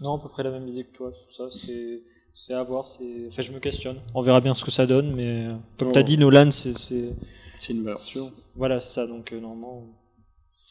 Non, 0.00 0.16
à 0.16 0.18
peu 0.22 0.28
près 0.28 0.42
la 0.42 0.50
même 0.50 0.66
idée 0.68 0.84
que 0.84 0.92
toi, 0.96 1.10
tout 1.12 1.32
ça, 1.32 1.48
c'est 1.50 2.02
c'est 2.36 2.52
à 2.52 2.62
voir, 2.64 2.84
c'est 2.84 3.28
enfin 3.28 3.42
je 3.42 3.52
me 3.52 3.60
questionne. 3.60 3.96
On 4.12 4.20
verra 4.22 4.40
bien 4.40 4.54
ce 4.54 4.64
que 4.64 4.72
ça 4.72 4.86
donne 4.86 5.14
mais 5.14 5.46
comme 5.78 5.88
Oh. 5.88 5.92
tu 5.92 5.98
as 6.00 6.02
dit 6.02 6.18
Nolan, 6.18 6.50
c'est 6.50 6.76
c'est 6.76 7.14
une 7.70 7.92
c'est- 7.96 8.34
voilà, 8.56 8.80
c'est 8.80 8.92
ça 8.92 9.06
donc 9.06 9.32
euh, 9.32 9.38
normalement 9.38 9.84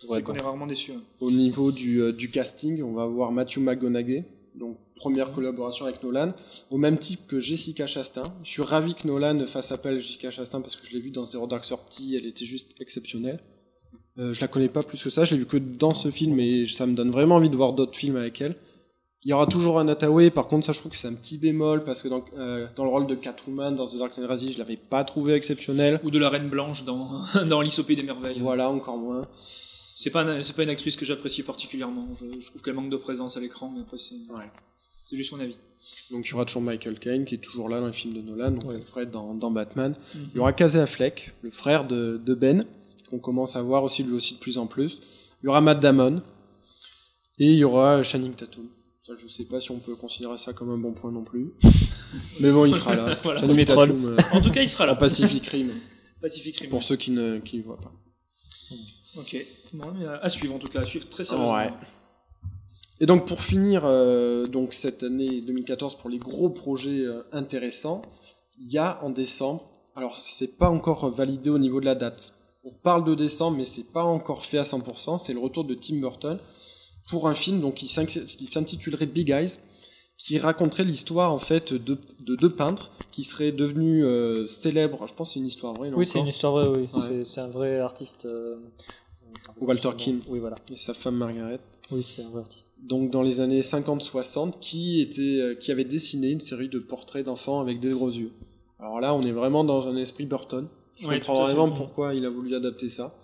ouais, 0.06 0.22
vrai 0.22 0.24
qu'on 0.24 0.34
est 0.36 0.42
rarement 0.44 0.68
déçus. 0.68 0.92
hein. 0.92 1.02
Au 1.20 1.32
niveau 1.32 1.72
du, 1.72 2.02
euh, 2.02 2.12
du 2.14 2.30
casting, 2.30 2.82
on 2.84 2.94
va 2.94 3.06
voir 3.06 3.32
Matthew 3.32 3.58
McConaughey, 3.60 4.26
donc 4.56 4.78
première 4.96 5.34
collaboration 5.34 5.86
avec 5.86 6.04
Nolan, 6.04 6.34
au 6.70 6.78
même 6.78 6.98
type 6.98 7.28
que 7.28 7.40
Jessica 7.40 7.88
Chastain. 7.88 8.24
Je 8.44 8.50
suis 8.52 8.62
ravi 8.62 8.96
que 8.96 9.08
Nolan 9.08 9.46
fasse 9.48 9.72
appel 9.72 9.96
à 9.96 10.00
Jessica 10.00 10.32
Chastain 10.32 10.62
parce 10.62 10.76
que 10.76 10.86
je 10.88 10.94
l'ai 10.94 11.00
vue 11.00 11.12
dans 11.12 11.26
Zero 11.26 11.48
Dark 11.48 11.64
Thirty, 11.66 12.16
elle 12.16 12.26
était 12.26 12.46
juste 12.46 12.80
exceptionnelle. 12.80 13.40
Euh, 14.20 14.34
je 14.34 14.42
la 14.42 14.48
connais 14.48 14.70
pas 14.70 14.84
plus 14.84 15.02
que 15.02 15.10
ça, 15.10 15.24
je 15.26 15.34
l'ai 15.34 15.40
vue 15.40 15.48
que 15.48 15.58
dans 15.58 15.94
ce 15.94 16.12
film 16.12 16.40
et 16.40 16.68
ça 16.68 16.86
me 16.86 16.94
donne 16.94 17.10
vraiment 17.10 17.36
envie 17.36 17.50
de 17.50 17.56
voir 17.56 17.74
d'autres 17.74 17.98
films 17.98 18.16
avec 18.16 18.40
elle. 18.42 18.56
Il 19.26 19.30
y 19.30 19.34
aura 19.34 19.48
toujours 19.48 19.80
un 19.80 19.88
Hathaway, 19.88 20.30
par 20.32 20.48
contre 20.50 20.66
ça 20.66 20.74
je 20.74 20.80
trouve 20.80 20.92
que 20.92 20.98
c'est 20.98 21.08
un 21.08 21.14
petit 21.14 21.38
bémol 21.38 21.84
parce 21.86 22.02
que 22.02 22.10
dans, 22.10 22.26
euh, 22.38 22.68
dans 22.76 22.84
le 22.84 22.90
rôle 22.90 23.08
de 23.08 23.16
Catwoman 23.16 23.74
dans 23.74 23.88
The 23.88 23.98
Dark 23.98 24.18
Knight 24.18 24.30
Rises, 24.30 24.52
je 24.54 24.58
l'avais 24.58 24.76
pas 24.76 25.04
trouvé 25.06 25.34
exceptionnel. 25.34 26.00
Ou 26.04 26.12
de 26.12 26.20
la 26.20 26.30
Reine 26.30 26.48
Blanche 26.48 26.84
dans, 26.84 27.22
dans 27.48 27.62
Pays 27.62 27.96
des 27.96 28.04
Merveilles. 28.04 28.40
Voilà, 28.40 28.70
encore 28.70 28.98
moins. 28.98 29.22
C'est 30.04 30.10
pas, 30.12 30.24
un- 30.24 30.42
pas 30.42 30.64
une 30.64 30.70
actrice 30.70 30.96
que 30.98 31.06
j'apprécie 31.06 31.44
particulièrement. 31.44 32.10
Je, 32.20 32.26
je 32.42 32.46
trouve 32.48 32.62
qu'elle 32.62 32.74
manque 32.74 32.90
de 32.90 32.98
présence 32.98 33.38
à 33.38 33.40
l'écran, 33.40 33.72
mais 33.74 33.82
après, 33.82 33.98
c'est, 33.98 34.16
Ouais. 34.16 34.50
juste 35.14 35.32
mon 35.32 35.40
avis. 35.40 35.56
Donc 36.12 36.28
il 36.28 36.32
y 36.32 36.34
aura 36.34 36.44
toujours 36.46 36.62
Michael 36.62 37.00
Caine 37.00 37.24
qui 37.26 37.36
est 37.36 37.44
toujours 37.50 37.70
là 37.70 37.80
dans 37.80 37.88
les 37.88 37.94
films 37.94 38.14
de 38.14 38.22
Nolan, 38.22 38.52
donc 38.52 38.66
Ouais. 38.66 38.76
Alfred 38.76 39.12
dans, 39.12 39.34
dans 39.34 39.52
Batman. 39.52 39.94
Mhm. 40.16 40.28
Il 40.34 40.38
y 40.38 40.40
aura 40.40 40.52
Casey 40.54 40.80
Affleck, 40.80 41.34
le 41.42 41.52
frère 41.52 41.86
de, 41.88 42.20
de 42.26 42.34
Ben, 42.34 42.66
qu'on 43.10 43.20
commence 43.20 43.56
à 43.56 43.62
voir 43.62 43.84
aussi 43.84 44.04
lui 44.04 44.14
aussi 44.14 44.34
de 44.36 44.40
plus 44.40 44.58
en 44.58 44.68
plus. 44.68 45.00
Il 45.42 45.46
y 45.46 45.50
aura 45.50 45.62
Matt 45.62 45.80
Damon 45.80 46.22
et 47.40 47.48
il 47.54 47.58
y 47.58 47.64
aura 47.64 48.04
Channing 48.04 48.34
Tatum. 48.34 48.66
Ça, 49.06 49.14
je 49.18 49.28
sais 49.28 49.46
pas 49.46 49.60
si 49.60 49.72
on 49.72 49.80
peut 49.80 49.96
considérer 49.96 50.38
ça 50.38 50.54
comme 50.54 50.70
un 50.72 50.78
bon 50.78 50.94
point 50.94 51.12
non 51.12 51.24
plus, 51.24 51.52
mais 52.42 52.52
bon, 52.52 52.66
il 52.66 52.74
sera 52.76 52.96
là. 52.96 53.18
Voilà. 53.24 53.42
Channing. 53.42 53.66
Tatum 53.66 54.06
euh, 54.06 54.18
En 54.32 54.42
tout 54.42 54.52
cas, 54.52 54.62
il 54.62 54.70
sera 54.70 54.86
là. 54.86 54.96
Pacific 54.96 55.46
Rim 55.48 55.72
Pacific 56.22 56.58
Rim. 56.58 56.70
pour 56.70 56.82
ceux 56.84 56.96
qui 56.96 57.12
ne 57.12 57.40
qui 57.40 57.58
ne 57.58 57.64
voient 57.64 57.80
pas. 57.82 57.92
Ok. 59.18 59.46
Mais 59.74 60.06
à, 60.22 60.30
suivre 60.30 60.56
en 60.56 60.60
tout 60.60 60.68
cas, 60.68 60.82
à 60.82 60.84
suivre 60.86 61.08
très 61.10 61.24
sérieusement. 61.24 61.54
Ouais. 61.56 61.72
Et 63.00 63.06
donc 63.06 63.28
pour 63.28 63.42
finir 63.42 63.84
euh, 63.86 64.46
donc 64.46 64.74
cette 64.74 65.04
année 65.04 65.42
2014 65.42 65.96
pour 65.96 66.10
les 66.10 66.20
gros 66.20 66.50
projets 66.50 67.02
euh, 67.06 67.24
intéressants, 67.32 68.02
il 68.58 68.72
y 68.72 68.78
a 68.78 69.04
en 69.04 69.10
décembre, 69.10 69.66
alors 69.96 70.16
c'est 70.18 70.58
pas 70.58 70.70
encore 70.70 71.10
validé 71.10 71.50
au 71.50 71.58
niveau 71.58 71.80
de 71.80 71.86
la 71.86 71.96
date. 71.96 72.34
On 72.64 72.72
parle 72.72 73.04
de 73.04 73.14
décembre 73.16 73.58
mais 73.58 73.66
c'est 73.66 73.92
pas 73.92 74.04
encore 74.04 74.46
fait 74.46 74.58
à 74.60 74.64
100%, 74.64 75.20
c'est 75.24 75.34
le 75.34 75.40
retour 75.40 75.66
de 75.66 75.74
Tim 75.74 75.98
Burton 76.00 76.40
pour 77.10 77.28
un 77.28 77.36
film 77.36 77.60
donc 77.60 77.76
qui 77.76 77.88
s'intitulerait 77.88 79.08
Big 79.08 79.30
Eyes 79.32 79.60
qui 80.18 80.38
raconterait 80.40 80.86
l'histoire 80.86 81.34
en 81.34 81.40
fait 81.40 81.74
de, 81.74 81.98
de 82.22 82.36
deux 82.36 82.52
peintres 82.52 82.92
qui 83.12 83.24
seraient 83.26 83.52
devenus 83.52 84.06
euh, 84.06 84.48
célèbres, 84.48 85.06
je 85.08 85.14
pense 85.14 85.30
que 85.30 85.34
c'est 85.34 85.40
une 85.40 85.48
histoire 85.48 85.74
vraie 85.74 85.92
Oui, 85.94 86.06
c'est 86.06 86.20
une 86.20 86.28
histoire 86.28 86.54
vraie, 86.54 86.70
oui. 86.70 86.88
Ouais. 86.94 87.02
C'est- 87.10 87.24
C'est 87.26 87.42
un 87.42 87.48
vrai 87.50 87.80
artiste. 87.80 88.26
euh, 88.28 88.56
Walter 89.60 89.90
Keane. 89.98 90.20
Oui, 90.28 90.40
voilà. 90.40 90.56
et 90.72 90.78
sa 90.78 90.94
femme 90.94 91.16
Margaret. 91.18 91.60
Oui, 91.92 92.02
c'est 92.04 92.24
un 92.24 92.30
vrai 92.30 92.42
artiste. 92.42 92.72
donc 92.82 93.12
dans 93.12 93.22
les 93.22 93.40
années 93.42 93.62
50-60, 93.62 94.60
qui, 94.60 95.02
était, 95.02 95.22
euh, 95.42 95.56
qui 95.56 95.72
avait 95.72 95.84
dessiné 95.84 96.30
une 96.32 96.40
série 96.40 96.70
de 96.70 96.80
portraits 96.80 97.26
d'enfants 97.26 97.60
avec 97.60 97.80
des 97.80 97.90
gros 97.92 98.10
yeux? 98.10 98.32
Alors 98.80 99.00
là, 99.02 99.14
on 99.14 99.22
est 99.22 99.32
vraiment 99.32 99.64
dans 99.64 99.88
un 99.88 99.96
esprit 99.98 100.26
Burton. 100.26 100.68
Je 100.96 101.08
Ouais, 101.08 101.20
comprends 101.20 101.46
fait. 101.48 101.54
vraiment 101.54 101.72
pourquoi 101.72 102.14
il 102.14 102.26
a 102.26 102.30
voulu 102.30 102.56
adapter 102.56 102.90
ça. 102.90 103.16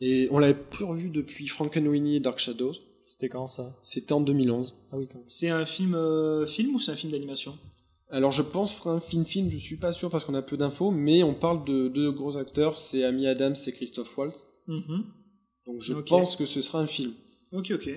Et 0.00 0.28
on 0.30 0.38
l'avait 0.38 0.54
plus 0.54 0.84
revu 0.84 1.08
depuis 1.10 1.46
Frankenweenie 1.46 2.16
et 2.16 2.20
Dark 2.20 2.38
Shadows. 2.38 2.72
C'était 3.04 3.28
quand 3.28 3.46
ça? 3.46 3.74
C'était 3.82 4.12
en 4.12 4.20
2011. 4.20 4.74
Ah 4.92 4.96
oui, 4.98 5.06
quand 5.06 5.14
même. 5.18 5.24
C'est 5.26 5.48
un 5.48 5.64
film, 5.64 5.94
euh, 5.94 6.44
film 6.46 6.74
ou 6.74 6.80
c'est 6.80 6.92
un 6.92 6.96
film 6.96 7.12
d'animation? 7.12 7.52
Alors 8.10 8.30
je 8.30 8.42
pense 8.42 8.86
un 8.86 9.00
film-film, 9.00 9.48
je 9.50 9.58
suis 9.58 9.76
pas 9.76 9.90
sûr 9.90 10.10
parce 10.10 10.24
qu'on 10.24 10.34
a 10.34 10.42
peu 10.42 10.56
d'infos, 10.56 10.92
mais 10.92 11.24
on 11.24 11.34
parle 11.34 11.64
de 11.64 11.88
deux 11.88 12.12
gros 12.12 12.36
acteurs, 12.36 12.76
c'est 12.76 13.02
Amy 13.04 13.26
Adams 13.26 13.56
et 13.66 13.72
Christophe 13.72 14.16
Waltz. 14.16 14.46
Mhm. 14.68 15.04
Donc 15.66 15.80
je 15.80 15.94
Ok. 15.94 16.08
pense 16.08 16.36
que 16.36 16.46
ce 16.46 16.62
sera 16.62 16.80
un 16.80 16.86
film. 16.86 17.12
Ok, 17.52 17.70
ok. 17.74 17.90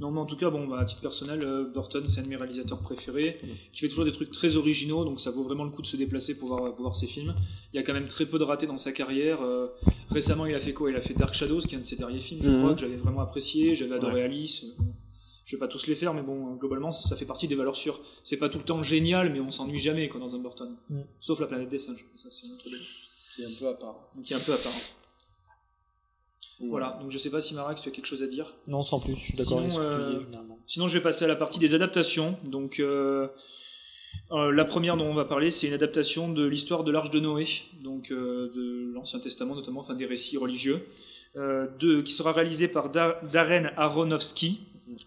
Non, 0.00 0.10
mais 0.10 0.20
en 0.20 0.26
tout 0.26 0.36
cas, 0.36 0.48
bon, 0.48 0.66
bah, 0.66 0.78
à 0.80 0.84
titre 0.86 1.02
personnel, 1.02 1.40
euh, 1.44 1.64
Burton, 1.70 2.02
c'est 2.06 2.20
un 2.20 2.22
de 2.22 2.28
mes 2.28 2.36
réalisateurs 2.36 2.80
préférés, 2.80 3.36
qui 3.72 3.80
fait 3.80 3.88
toujours 3.88 4.06
des 4.06 4.12
trucs 4.12 4.30
très 4.30 4.56
originaux, 4.56 5.04
donc 5.04 5.20
ça 5.20 5.30
vaut 5.30 5.42
vraiment 5.42 5.64
le 5.64 5.70
coup 5.70 5.82
de 5.82 5.86
se 5.86 5.96
déplacer 5.98 6.34
pour 6.38 6.48
voir, 6.48 6.64
pour 6.74 6.80
voir 6.82 6.94
ses 6.96 7.06
films. 7.06 7.34
Il 7.72 7.76
y 7.76 7.78
a 7.78 7.82
quand 7.82 7.92
même 7.92 8.06
très 8.08 8.24
peu 8.24 8.38
de 8.38 8.44
ratés 8.44 8.66
dans 8.66 8.78
sa 8.78 8.90
carrière. 8.92 9.42
euh, 9.42 9.68
récemment, 10.08 10.46
il 10.46 10.54
a 10.54 10.60
fait 10.60 10.72
quoi? 10.72 10.90
Il 10.90 10.96
a 10.96 11.00
fait 11.02 11.14
Dark 11.14 11.34
Shadows, 11.34 11.60
qui 11.60 11.74
est 11.74 11.78
un 11.78 11.82
de 11.82 11.84
ses 11.86 11.96
derniers 11.96 12.20
films, 12.20 12.40
je 12.42 12.50
Mhm. 12.50 12.58
crois, 12.58 12.74
que 12.74 12.80
j'avais 12.80 12.96
vraiment 12.96 13.20
apprécié. 13.20 13.74
J'avais 13.74 13.94
adoré 13.96 14.14
Ouais. 14.14 14.22
Alice. 14.22 14.64
euh, 14.64 14.82
je 15.44 15.56
vais 15.56 15.60
pas 15.60 15.68
tous 15.68 15.86
les 15.86 15.94
faire, 15.94 16.14
mais 16.14 16.22
bon, 16.22 16.54
globalement, 16.54 16.90
ça 16.92 17.14
fait 17.16 17.26
partie 17.26 17.46
des 17.48 17.54
valeurs 17.56 17.76
sûres. 17.76 18.00
C'est 18.24 18.38
pas 18.38 18.48
tout 18.48 18.58
le 18.58 18.64
temps 18.64 18.82
génial, 18.82 19.30
mais 19.32 19.40
on 19.40 19.50
s'ennuie 19.50 19.78
jamais 19.78 20.08
quoi, 20.08 20.20
dans 20.20 20.34
un 20.34 20.38
Burton. 20.38 20.74
Mhm. 20.88 21.04
Sauf 21.20 21.38
la 21.40 21.46
planète 21.48 21.68
des 21.68 21.78
singes. 21.78 22.04
Ça, 22.16 22.28
c'est 22.30 22.46
un 22.48 22.54
autre 22.54 22.64
débat. 22.64 22.76
C'est 23.36 23.44
un 23.44 23.50
peu 23.58 23.68
à 23.68 23.74
part. 23.74 24.10
Il 24.16 24.32
est 24.32 24.34
un 24.34 24.40
peu 24.40 24.52
apparent. 26.66 26.70
Voilà, 26.70 26.98
donc 27.00 27.10
je 27.10 27.18
sais 27.18 27.30
pas 27.30 27.40
si 27.40 27.54
Marax, 27.54 27.80
tu 27.82 27.88
as 27.88 27.92
quelque 27.92 28.06
chose 28.06 28.22
à 28.22 28.26
dire 28.26 28.54
Non, 28.68 28.82
sans 28.82 29.00
plus, 29.00 29.14
je 29.16 29.20
suis 29.20 29.34
d'accord 29.34 29.58
avec 29.58 29.70
ce 29.72 29.76
Sinon, 29.76 29.88
que 29.90 29.94
tu 29.96 30.02
euh, 30.02 30.18
dis. 30.18 30.36
Sinon, 30.66 30.88
je 30.88 30.96
vais 30.98 31.02
passer 31.02 31.24
à 31.24 31.28
la 31.28 31.36
partie 31.36 31.58
des 31.58 31.74
adaptations. 31.74 32.36
Donc, 32.44 32.80
euh, 32.80 33.28
euh, 34.30 34.50
la 34.52 34.64
première 34.64 34.96
dont 34.96 35.06
on 35.06 35.14
va 35.14 35.24
parler, 35.24 35.50
c'est 35.50 35.66
une 35.66 35.72
adaptation 35.72 36.30
de 36.32 36.44
l'histoire 36.46 36.84
de 36.84 36.92
l'Arche 36.92 37.10
de 37.10 37.20
Noé, 37.20 37.46
donc 37.82 38.10
euh, 38.10 38.50
de 38.54 38.92
l'Ancien 38.94 39.18
Testament 39.20 39.54
notamment, 39.54 39.80
enfin 39.80 39.94
des 39.94 40.06
récits 40.06 40.36
religieux, 40.38 40.86
euh, 41.36 41.66
de, 41.80 42.00
qui 42.00 42.12
sera 42.12 42.32
réalisé 42.32 42.68
par 42.68 42.90
Dar- 42.90 43.16
Darren 43.32 43.70
Aronofsky, 43.76 44.60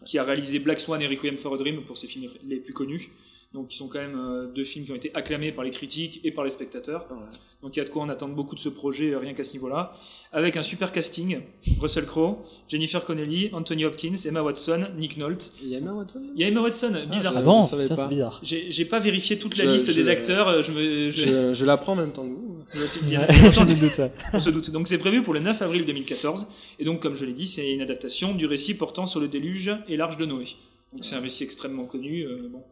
qui 0.05 0.17
a 0.17 0.23
réalisé 0.23 0.59
Black 0.59 0.79
Swan 0.79 1.01
et 1.01 1.07
Requiem 1.07 1.37
for 1.37 1.53
a 1.53 1.57
Dream 1.57 1.83
pour 1.83 1.97
ses 1.97 2.07
films 2.07 2.29
les 2.43 2.57
plus 2.59 2.73
connus. 2.73 3.09
Donc, 3.53 3.69
qui 3.69 3.77
sont 3.77 3.87
quand 3.87 3.99
même 3.99 4.19
euh, 4.19 4.47
deux 4.53 4.65
films 4.65 4.83
qui 4.83 4.91
ont 4.91 4.95
été 4.95 5.11
acclamés 5.15 5.53
par 5.53 5.63
les 5.63 5.69
critiques 5.71 6.19
et 6.25 6.31
par 6.31 6.43
les 6.43 6.49
spectateurs. 6.49 7.05
Ouais. 7.09 7.17
Donc, 7.63 7.75
il 7.77 7.79
y 7.79 7.81
a 7.81 7.85
de 7.85 7.89
quoi 7.89 8.01
en 8.03 8.09
attendre 8.09 8.35
beaucoup 8.35 8.53
de 8.53 8.59
ce 8.59 8.67
projet, 8.67 9.11
euh, 9.11 9.17
rien 9.17 9.33
qu'à 9.33 9.45
ce 9.45 9.53
niveau-là. 9.53 9.93
Avec 10.33 10.57
un 10.57 10.61
super 10.61 10.91
casting 10.91 11.39
Russell 11.79 12.05
Crowe, 12.05 12.39
Jennifer 12.67 13.01
Connelly, 13.05 13.49
Anthony 13.53 13.85
Hopkins, 13.85 14.15
Emma 14.25 14.41
Watson, 14.41 14.87
Nick 14.97 15.15
Nolte. 15.15 15.53
Il 15.63 15.69
y 15.69 15.75
a 15.75 15.77
Emma 15.77 15.93
Watson 15.93 16.21
Il 16.35 16.41
y 16.41 16.43
a 16.43 16.47
Emma 16.49 16.61
Watson, 16.61 16.91
bizarre. 17.09 17.31
je- 17.33 17.37
Ah 17.37 17.41
bon? 17.41 17.65
pas. 17.87 17.95
c'est 17.95 18.09
bizarre. 18.09 18.39
J'ai 18.43 18.69
j'ai 18.69 18.83
pas 18.85 18.99
vérifié 18.99 19.39
toute 19.39 19.55
la 19.57 19.63
Je- 19.63 19.69
liste 19.69 19.87
je- 19.89 19.93
des 20.01 20.09
acteurs. 20.09 20.49
euh, 20.49 20.61
Je 20.61 20.71
me, 20.73 21.11
je- 21.11 21.25
Je, 21.27 21.53
je 21.53 21.65
l'apprends 21.65 21.93
en 21.93 21.97
même 21.97 22.11
temps 22.11 22.23
que 22.23 22.33
vous. 22.33 22.57
On 24.33 24.39
se 24.41 24.49
doute. 24.49 24.69
Donc 24.71 24.89
c'est 24.89 24.97
prévu 24.97 25.21
pour 25.23 25.33
le 25.33 25.39
9 25.39 25.61
avril 25.61 25.85
2014. 25.85 26.47
Et 26.79 26.83
donc, 26.83 27.01
comme 27.01 27.15
je 27.15 27.23
l'ai 27.23 27.31
dit, 27.33 27.47
c'est 27.47 27.71
une 27.71 27.81
adaptation 27.81 28.33
du 28.35 28.45
récit 28.47 28.73
portant 28.73 29.05
sur 29.05 29.21
le 29.21 29.29
déluge 29.29 29.71
et 29.87 29.95
l'arche 29.95 30.17
de 30.17 30.25
Noé. 30.25 30.45
Donc 30.91 31.05
c'est 31.05 31.15
un 31.15 31.21
récit 31.21 31.43
extrêmement 31.45 31.85
connu. 31.85 32.23
euh, 32.23 32.49
bon. 32.51 32.63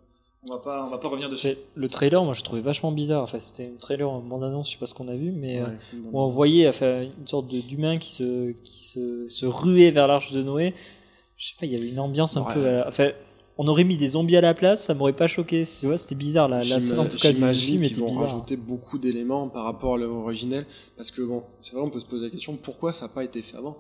On 0.50 0.54
va 0.56 0.60
pas, 0.60 0.84
on 0.86 0.90
va 0.90 0.98
pas 0.98 1.08
revenir 1.08 1.30
dessus. 1.30 1.56
Le 1.76 1.88
trailer, 1.88 2.22
moi, 2.24 2.34
je 2.34 2.44
trouvais 2.44 2.62
vachement 2.62 2.92
bizarre. 2.92 3.24
Enfin, 3.24 3.40
c'était 3.40 3.72
un 3.74 3.78
trailer 3.80 4.10
en 4.10 4.20
bande-annonce, 4.20 4.68
je 4.68 4.74
sais 4.74 4.78
pas 4.80 4.86
ce 4.86 4.94
qu'on 4.94 5.08
a 5.08 5.14
vu, 5.16 5.32
mais 5.32 5.62
euh, 5.62 5.68
où 6.12 6.20
on 6.20 6.26
voyait 6.28 6.68
enfin, 6.68 7.04
une 7.04 7.28
sorte 7.28 7.48
de- 7.48 7.62
d'humain 7.62 7.98
qui 7.98 8.10
se, 8.12 8.52
qui 8.52 8.84
se, 8.84 9.28
se 9.30 9.46
ruait 9.46 9.92
vers 9.92 10.08
l'arche 10.08 10.34
de 10.34 10.42
Noé. 10.44 10.74
Je 11.38 11.48
sais 11.50 11.54
pas, 11.60 11.66
il 11.66 11.72
y 11.72 11.76
avait 11.78 11.88
une 11.90 12.00
ambiance 12.00 12.36
un 12.36 12.44
Ouais. 12.44 12.54
peu. 12.54 12.82
enfin, 12.86 13.12
on 13.58 13.68
aurait 13.68 13.84
mis 13.86 13.96
des 13.98 14.10
zombies 14.10 14.36
à 14.36 14.42
la 14.42 14.54
place, 14.54 14.84
ça 14.84 14.94
m'aurait 14.94 15.14
pas 15.14 15.28
choqué. 15.28 15.64
Tu 15.64 15.86
vois, 15.86 15.98
c'était 15.98 16.16
bizarre. 16.16 16.50
La, 16.50 16.64
la 16.64 16.80
scène, 16.82 17.00
en 17.00 17.08
tout 17.08 17.18
cas, 17.18 17.32
du 17.32 17.54
film 17.54 17.84
était 17.84 17.96
vont 17.96 18.08
bizarre. 18.08 18.22
rajouter 18.24 18.58
beaucoup 18.58 18.98
d'éléments 18.98 19.48
par 19.48 19.64
rapport 19.64 19.94
à 19.94 19.98
l'originel, 19.98 20.66
parce 20.98 21.10
que 21.12 21.22
bon, 21.22 21.44
c'est 21.62 21.74
vrai, 21.74 21.84
on 21.84 21.90
peut 21.90 22.00
se 22.02 22.06
poser 22.06 22.26
la 22.26 22.32
question 22.32 22.58
pourquoi 22.58 22.92
ça 22.92 23.06
n'a 23.08 23.14
pas 23.14 23.24
été 23.24 23.42
fait 23.42 23.56
avant? 23.58 23.78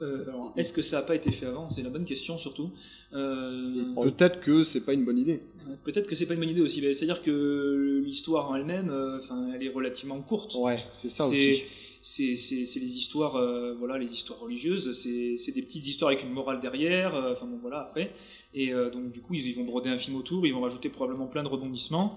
Alors, 0.00 0.52
Est-ce 0.56 0.74
que 0.74 0.82
ça 0.82 0.96
n'a 0.96 1.02
pas 1.02 1.14
été 1.14 1.30
fait 1.32 1.46
avant? 1.46 1.70
C'est 1.70 1.82
la 1.82 1.88
bonne 1.88 2.04
question 2.04 2.36
surtout. 2.36 2.70
Euh, 3.14 3.94
Peut-être 4.02 4.40
que 4.40 4.62
c'est 4.62 4.82
pas 4.82 4.92
une 4.92 5.04
bonne 5.06 5.16
idée. 5.18 5.40
Peut-être 5.84 6.06
que 6.06 6.14
c'est 6.14 6.26
pas 6.26 6.34
une 6.34 6.40
bonne 6.40 6.50
idée 6.50 6.60
aussi. 6.60 6.80
C'est-à-dire 6.80 7.22
que 7.22 8.02
l'histoire 8.04 8.50
en 8.50 8.56
elle-même, 8.56 8.90
euh, 8.90 9.16
enfin, 9.16 9.48
elle 9.54 9.62
est 9.62 9.70
relativement 9.70 10.20
courte. 10.20 10.54
Ouais, 10.56 10.84
c'est 10.92 11.08
ça 11.10 11.24
aussi. 11.26 11.62
C'est 12.02 12.36
c'est- 12.36 12.64
c'est 12.66 12.78
les 12.78 12.98
histoires, 12.98 13.36
euh, 13.36 13.74
voilà, 13.74 13.96
les 13.98 14.12
histoires 14.12 14.38
religieuses. 14.38 14.92
C'est 14.92 15.36
c'est 15.38 15.52
des 15.52 15.62
petites 15.62 15.86
histoires 15.88 16.10
avec 16.10 16.22
une 16.24 16.30
morale 16.32 16.60
derrière. 16.60 17.14
euh, 17.14 17.32
Enfin 17.32 17.46
bon, 17.46 17.56
voilà 17.60 17.80
après. 17.80 18.12
Et 18.52 18.72
euh, 18.74 18.90
donc 18.90 19.10
du 19.12 19.22
coup, 19.22 19.32
ils, 19.34 19.46
ils 19.46 19.54
vont 19.54 19.64
broder 19.64 19.88
un 19.88 19.98
film 19.98 20.16
autour. 20.16 20.46
Ils 20.46 20.52
vont 20.52 20.60
rajouter 20.60 20.90
probablement 20.90 21.26
plein 21.26 21.42
de 21.42 21.48
rebondissements. 21.48 22.16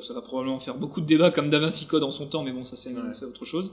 Ça 0.00 0.14
va 0.14 0.22
probablement 0.22 0.60
faire 0.60 0.76
beaucoup 0.78 1.00
de 1.00 1.06
débats 1.06 1.32
comme 1.32 1.50
Da 1.50 1.58
Vinci 1.58 1.86
Code 1.86 2.04
en 2.04 2.12
son 2.12 2.26
temps, 2.26 2.44
mais 2.44 2.52
bon, 2.52 2.62
ça 2.62 2.76
c'est 2.76 2.90
Ouais. 2.92 3.00
c'est 3.12 3.24
autre 3.24 3.44
chose. 3.44 3.72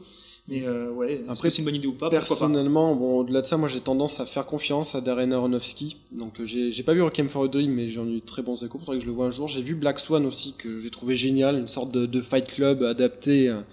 Mais 0.50 0.66
euh, 0.66 0.90
ouais, 0.92 1.14
est-ce 1.14 1.30
Après, 1.30 1.50
que 1.50 1.50
c'est 1.52 1.60
une 1.60 1.66
bonne 1.66 1.76
idée 1.76 1.88
ou 1.88 1.94
pas 1.94 2.10
Personnellement, 2.10 2.96
bon, 2.96 3.20
au-delà 3.20 3.42
de 3.42 3.46
ça, 3.46 3.56
moi 3.58 3.70
j'ai 3.70 3.82
tendance 3.82 4.20
à 4.20 4.26
faire 4.26 4.46
confiance 4.48 4.96
à 4.96 5.02
Darren 5.02 5.32
Aronofsky. 5.32 5.98
Donc 6.12 6.40
euh, 6.40 6.46
j'ai 6.46 6.72
j'ai 6.72 6.82
pas 6.84 6.94
vu 6.94 7.02
Requiem 7.04 7.30
for 7.30 7.44
a 7.44 7.48
Dream, 7.48 7.72
mais 7.72 7.92
j'en 7.92 8.08
ai 8.08 8.14
eu 8.14 8.20
de 8.20 8.26
très 8.26 8.42
bons 8.42 8.64
échos. 8.64 8.80
Faudrait 8.80 8.96
que 8.98 9.02
je 9.04 9.08
le 9.08 9.14
vois 9.14 9.28
un 9.28 9.32
jour. 9.32 9.48
J'ai 9.48 9.62
vu 9.62 9.76
Black 9.76 10.00
Swan 10.00 10.26
aussi, 10.26 10.54
que 10.58 10.80
j'ai 10.82 10.90
trouvé 10.90 11.16
génial, 11.16 11.58
une 11.60 11.68
sorte 11.68 11.94
de, 11.94 12.06
de 12.08 12.22
Fight 12.22 12.48
Club 12.48 12.82
adapté 12.84 13.50
à, 13.50 13.64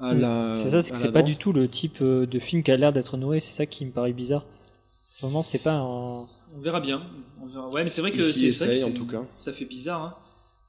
à 0.00 0.14
Mm. 0.14 0.20
la. 0.20 0.52
C'est 0.54 0.70
ça, 0.70 0.80
c'est 0.82 0.92
que 0.92 0.98
c'est 0.98 1.12
pas 1.12 1.22
du 1.22 1.36
tout 1.36 1.52
le 1.52 1.68
type 1.68 1.98
euh, 2.00 2.24
de 2.26 2.38
film 2.38 2.62
qui 2.62 2.70
a 2.72 2.76
l'air 2.76 2.92
d'être 2.92 3.16
Noé. 3.18 3.38
C'est 3.40 3.52
ça 3.52 3.66
qui 3.66 3.84
me 3.84 3.90
paraît 3.90 4.12
bizarre. 4.14 4.46
Vraiment, 5.20 5.42
c'est 5.42 5.62
pas 5.62 5.72
un. 5.74 5.82
On 6.56 6.60
verra 6.62 6.80
bien. 6.80 7.02
On 7.42 7.46
verra. 7.46 7.68
Ouais, 7.70 7.82
mais 7.84 7.90
c'est 7.90 8.00
vrai 8.00 8.10
que 8.12 8.22
c'est 8.22 8.40
vrai 8.40 8.68
que 8.68 8.72
essayent, 8.72 8.84
en 8.84 8.86
c'est- 8.88 8.94
tout 8.94 9.06
cas. 9.06 9.22
Ça 9.36 9.52
fait 9.52 9.64
bizarre. 9.66 10.02
Hein. 10.02 10.14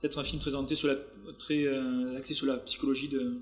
Peut-être 0.01 0.19
un 0.19 0.23
film 0.23 0.41
très 0.41 0.53
orienté 0.53 0.75
sur 0.75 0.87
la, 0.89 0.95
très 1.39 1.63
euh, 1.63 2.17
axé 2.17 2.33
sur 2.33 2.45
la 2.45 2.57
psychologie 2.57 3.07
de 3.07 3.37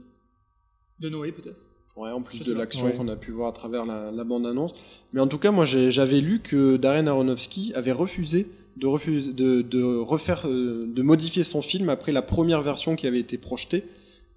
de 0.99 1.09
Noé, 1.09 1.31
peut-être. 1.31 1.57
Ouais, 1.95 2.09
en 2.09 2.21
plus 2.21 2.39
de 2.41 2.53
l'action 2.55 2.85
Ouais. 2.85 2.93
qu'on 2.93 3.07
a 3.07 3.15
pu 3.15 3.31
voir 3.31 3.49
à 3.49 3.51
travers 3.51 3.85
la, 3.85 4.11
la 4.11 4.23
bande-annonce. 4.23 4.73
Mais 5.13 5.21
en 5.21 5.27
tout 5.27 5.37
cas, 5.37 5.51
moi 5.51 5.63
j'avais 5.65 6.21
lu 6.21 6.39
que 6.39 6.75
Darren 6.77 7.07
Aronofsky 7.07 7.71
avait 7.75 7.91
refusé 7.91 8.47
de, 8.77 8.87
refuser, 8.87 9.31
de, 9.33 9.61
de 9.61 9.83
refaire, 9.83 10.47
euh, 10.47 10.87
de 10.87 11.01
modifier 11.03 11.43
son 11.43 11.61
film 11.61 11.89
après 11.89 12.11
la 12.11 12.23
première 12.23 12.63
version 12.63 12.95
qui 12.95 13.05
avait 13.05 13.19
été 13.19 13.37
projetée, 13.37 13.83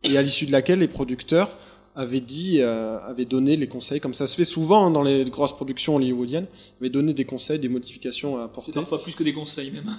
et 0.04 0.18
à 0.18 0.22
l'issue 0.22 0.44
de 0.44 0.52
laquelle 0.52 0.80
les 0.80 0.88
producteurs 0.88 1.48
avaient 1.96 2.20
dit, 2.20 2.58
euh, 2.60 2.98
avaient 3.00 3.24
donné 3.24 3.56
les 3.56 3.66
conseils, 3.66 4.00
comme 4.00 4.14
ça 4.14 4.26
se 4.26 4.36
fait 4.36 4.44
souvent 4.44 4.86
hein, 4.86 4.90
dans 4.90 5.02
les 5.02 5.24
grosses 5.24 5.54
productions 5.56 5.96
hollywoodiennes, 5.96 6.46
avaient 6.80 6.90
donné 6.90 7.14
des 7.14 7.24
conseils, 7.24 7.58
des 7.58 7.68
modifications 7.70 8.36
à 8.36 8.40
C'est 8.40 8.44
apporter. 8.44 8.72
parfois 8.72 9.02
plus 9.02 9.14
que 9.16 9.24
des 9.24 9.32
conseils 9.32 9.70
même. 9.70 9.90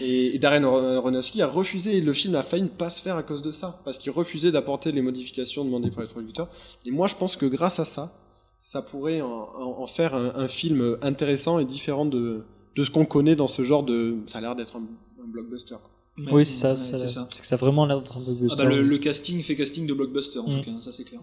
Et, 0.00 0.34
et 0.34 0.38
Darren 0.38 0.64
Aronofsky 0.64 1.42
a 1.42 1.46
refusé, 1.48 1.96
et 1.96 2.00
le 2.00 2.12
film 2.12 2.34
a 2.36 2.42
failli 2.42 2.62
ne 2.62 2.68
pas 2.68 2.88
se 2.90 3.02
faire 3.02 3.16
à 3.16 3.22
cause 3.22 3.42
de 3.42 3.50
ça, 3.52 3.80
parce 3.84 3.98
qu'il 3.98 4.12
refusait 4.12 4.52
d'apporter 4.52 4.92
les 4.92 5.02
modifications 5.02 5.64
demandées 5.64 5.90
par 5.90 6.02
les 6.04 6.08
producteurs. 6.08 6.48
Et 6.86 6.90
moi, 6.90 7.08
je 7.08 7.16
pense 7.16 7.36
que 7.36 7.46
grâce 7.46 7.78
à 7.80 7.84
ça, 7.84 8.12
ça 8.60 8.80
pourrait 8.80 9.20
en, 9.20 9.28
en- 9.28 9.82
en 9.82 9.86
faire 9.86 10.14
un, 10.14 10.32
un 10.36 10.48
film 10.48 10.96
intéressant 11.02 11.58
et 11.58 11.64
différent 11.64 12.06
de, 12.06 12.44
de 12.76 12.84
ce 12.84 12.90
qu'on 12.90 13.04
connaît 13.04 13.34
dans 13.36 13.48
ce 13.48 13.62
genre 13.64 13.82
de. 13.82 14.18
Ça 14.26 14.38
a 14.38 14.40
l'air 14.40 14.54
d'être 14.54 14.76
un, 14.76 14.82
un 15.22 15.26
blockbuster. 15.26 15.74
quoi. 15.74 15.90
Oui, 16.18 16.44
c'est 16.44 16.56
ça. 16.56 16.70
Ouais, 16.70 16.76
ça- 16.76 16.98
c'est 16.98 17.06
ça. 17.06 17.28
C'est 17.32 17.40
que 17.40 17.46
ça 17.46 17.54
a 17.54 17.58
vraiment 17.58 17.86
l'air 17.86 18.00
d'être 18.00 18.16
un 18.16 18.20
peu 18.20 18.32
Ah 18.50 18.56
bah, 18.56 18.64
le, 18.64 18.82
le 18.82 18.98
casting 18.98 19.42
fait 19.42 19.54
casting 19.54 19.86
de 19.86 19.94
blockbuster 19.94 20.38
en 20.40 20.48
Mm. 20.48 20.60
tout 20.60 20.70
cas, 20.70 20.80
ça 20.80 20.92
c'est 20.92 21.04
clair. 21.04 21.20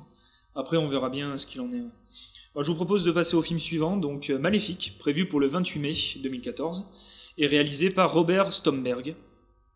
Après, 0.56 0.78
on 0.78 0.88
verra 0.90 1.10
bien 1.10 1.38
ce 1.38 1.46
qu'il 1.46 1.62
en 1.62 1.72
est. 1.72 1.84
Bon, 2.56 2.62
je 2.64 2.68
vous 2.72 2.76
propose 2.76 3.04
de 3.04 3.12
passer 3.12 3.36
au 3.36 3.42
film 3.44 3.60
suivant, 3.60 3.98
donc 3.98 4.30
euh, 4.32 4.40
Maléfique, 4.40 4.96
prévu 5.00 5.28
pour 5.28 5.40
le 5.40 5.48
28 5.48 5.80
mai 5.80 5.94
2014, 6.24 6.88
et 7.38 7.46
réalisé 7.46 7.92
par 7.92 8.12
Robert 8.14 8.52
Stomberg. 8.52 9.16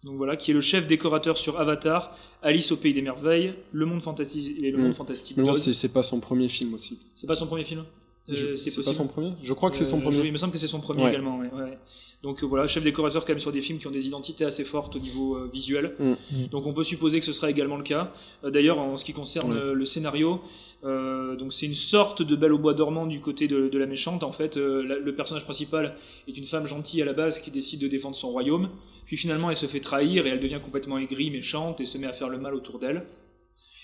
Donc 0.04 0.18
voilà, 0.18 0.36
qui 0.36 0.52
est 0.52 0.54
le 0.54 0.60
chef 0.62 0.86
décorateur 0.88 1.38
sur 1.38 1.60
Avatar, 1.60 2.18
Alice 2.42 2.72
au 2.72 2.78
pays 2.78 2.92
des 2.94 3.02
merveilles, 3.04 3.54
Le 3.72 3.86
monde 3.86 4.02
fantastique 4.02 4.58
et 4.62 4.72
le 4.72 4.78
Mm. 4.78 4.82
monde 4.82 4.94
fantastique. 4.96 5.38
Mais 5.38 5.44
non, 5.44 5.54
c'est 5.56 5.94
pas 5.94 6.04
son 6.04 6.20
premier 6.20 6.50
film 6.50 6.74
aussi. 6.74 7.00
C'est 7.16 7.28
pas 7.28 7.36
son 7.36 7.46
premier 7.48 7.64
film? 7.64 7.82
Euh, 8.30 8.34
Je- 8.36 8.56
C'est 8.56 8.74
pas 8.84 8.94
son 8.94 9.08
premier? 9.08 9.34
Je 9.44 9.54
crois 9.54 9.70
que 9.70 9.78
c'est 9.78 9.86
son 9.86 9.98
Euh, 9.98 10.00
je- 10.00 10.04
premier. 10.06 10.26
il 10.28 10.32
me 10.32 10.38
semble 10.38 10.52
que 10.54 10.60
c'est 10.60 10.68
son 10.68 10.80
premier 10.80 11.04
Ouais. 11.04 11.10
également. 11.10 11.38
ouais, 11.40 11.52
ouais. 11.54 11.78
Donc 12.24 12.42
euh, 12.42 12.46
voilà, 12.48 12.68
chef 12.68 12.84
décorateur 12.84 13.26
quand 13.26 13.34
même 13.34 13.40
sur 13.40 13.52
des 13.52 13.60
films 13.62 13.80
qui 13.80 13.88
ont 13.88 13.92
des 13.92 14.08
identités 14.08 14.46
assez 14.46 14.64
fortes 14.64 14.96
au 14.96 15.00
niveau 15.00 15.36
euh, 15.36 15.50
visuel. 15.52 15.94
Mm. 16.00 16.46
Donc 16.52 16.66
on 16.66 16.74
peut 16.74 16.86
supposer 16.86 17.20
que 17.20 17.26
ce 17.26 17.34
sera 17.34 17.50
également 17.50 17.76
le 17.78 17.84
cas. 17.84 18.14
Euh, 18.46 18.50
D'ailleurs, 18.50 18.80
en 18.80 18.96
ce 18.98 19.04
qui 19.04 19.12
concerne 19.12 19.74
le 19.74 19.86
scénario, 19.86 20.42
euh, 20.86 21.36
donc 21.36 21.52
c'est 21.52 21.66
une 21.66 21.74
sorte 21.74 22.22
de 22.22 22.36
Belle 22.38 22.54
au 22.54 22.58
bois 22.60 22.74
dormant 22.74 23.06
du 23.08 23.20
côté 23.20 23.48
de, 23.50 23.68
de 23.68 23.78
la 23.78 23.86
méchante. 23.86 24.24
En 24.24 24.32
fait, 24.32 24.56
la- 24.56 24.98
le 25.00 25.16
personnage 25.16 25.44
principal 25.44 25.96
est 26.30 26.38
une 26.38 26.46
femme 26.46 26.66
gentille 26.66 27.02
à 27.02 27.06
la 27.06 27.14
base 27.14 27.40
qui 27.42 27.52
décide 27.52 27.82
de 27.82 27.88
défendre 27.90 28.16
son 28.16 28.30
royaume. 28.30 28.70
Puis 29.06 29.18
finalement, 29.18 29.50
elle 29.50 29.56
se 29.58 29.66
fait 29.66 29.82
trahir 29.82 30.26
et 30.26 30.30
elle 30.30 30.40
devient 30.40 30.60
complètement 30.64 30.98
aigrie, 30.98 31.30
méchante 31.30 31.82
et 31.82 31.86
se 31.86 31.98
met 31.98 32.08
à 32.08 32.14
faire 32.14 32.30
le 32.30 32.38
mal 32.38 32.56
autour 32.56 32.80
d'elle. 32.80 33.06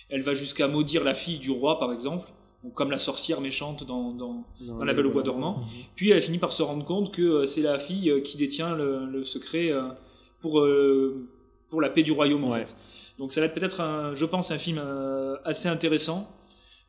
Elle 0.10 0.22
va 0.22 0.34
jusqu'à 0.34 0.68
maudire 0.68 1.04
la 1.04 1.14
fille 1.14 1.38
du 1.40 1.52
roi, 1.52 1.78
par 1.78 1.92
exemple, 1.92 2.28
comme 2.76 2.92
la 2.92 2.98
sorcière 2.98 3.40
méchante 3.42 3.86
dans- 3.86 4.12
dans, 4.12 4.44
dans 4.62 4.84
La 4.84 4.94
Belle 4.94 5.08
au 5.08 5.12
Bois 5.12 5.24
dormant. 5.24 5.64
puis 5.96 6.10
elle 6.12 6.22
finit 6.22 6.40
par 6.40 6.52
se 6.52 6.62
rendre 6.62 6.84
compte 6.86 7.14
que 7.14 7.22
euh, 7.22 7.46
c'est 7.46 7.62
la 7.62 7.80
fille 7.80 8.10
euh, 8.10 8.20
qui 8.22 8.36
détient 8.38 8.76
le, 8.76 9.06
le 9.06 9.24
secret 9.24 9.72
euh, 9.72 9.84
pour, 10.42 10.60
euh, 10.60 11.28
pour 11.70 11.80
la 11.82 11.90
paix 11.90 12.04
du 12.04 12.12
royaume 12.12 12.44
en 12.44 12.50
Ouais. 12.52 12.66
fait. 12.66 12.76
Donc 13.18 13.32
ça 13.32 13.40
va 13.42 13.48
être 13.48 13.54
peut-être, 13.54 13.80
un- 13.82 14.14
je 14.14 14.26
pense, 14.26 14.52
un 14.52 14.58
film 14.58 14.78
euh, 14.84 15.36
assez 15.46 15.68
intéressant 15.70 16.30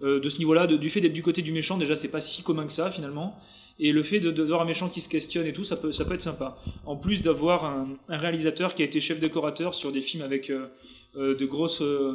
euh, 0.02 0.18
de 0.18 0.28
ce 0.28 0.38
niveau-là, 0.38 0.66
de- 0.66 0.76
du 0.76 0.90
fait 0.90 1.00
d'être 1.00 1.12
du 1.12 1.22
côté 1.22 1.42
du 1.42 1.52
méchant. 1.52 1.76
Déjà, 1.78 1.94
c'est 1.94 2.08
pas 2.10 2.20
si 2.20 2.42
commun 2.42 2.64
que 2.66 2.72
ça 2.72 2.90
finalement. 2.90 3.36
Et 3.78 3.92
le 3.92 4.02
fait 4.02 4.18
de, 4.20 4.30
de 4.30 4.42
voir 4.42 4.62
un 4.62 4.64
méchant 4.64 4.88
qui 4.88 5.00
se 5.00 5.08
questionne 5.08 5.46
et 5.46 5.52
tout, 5.52 5.64
ça 5.64 5.76
peut, 5.76 5.90
ça 5.92 6.04
peut 6.04 6.14
être 6.14 6.20
sympa. 6.22 6.56
En 6.84 6.96
plus 6.96 7.22
d'avoir 7.22 7.64
un, 7.64 7.88
un 8.08 8.16
réalisateur 8.18 8.74
qui 8.74 8.82
a 8.82 8.84
été 8.84 8.98
chef 9.00 9.20
décorateur 9.20 9.72
sur 9.74 9.90
des 9.92 10.00
films 10.02 10.22
avec 10.22 10.50
de 11.16 11.44
grosses 11.46 11.82
euh, 11.82 12.14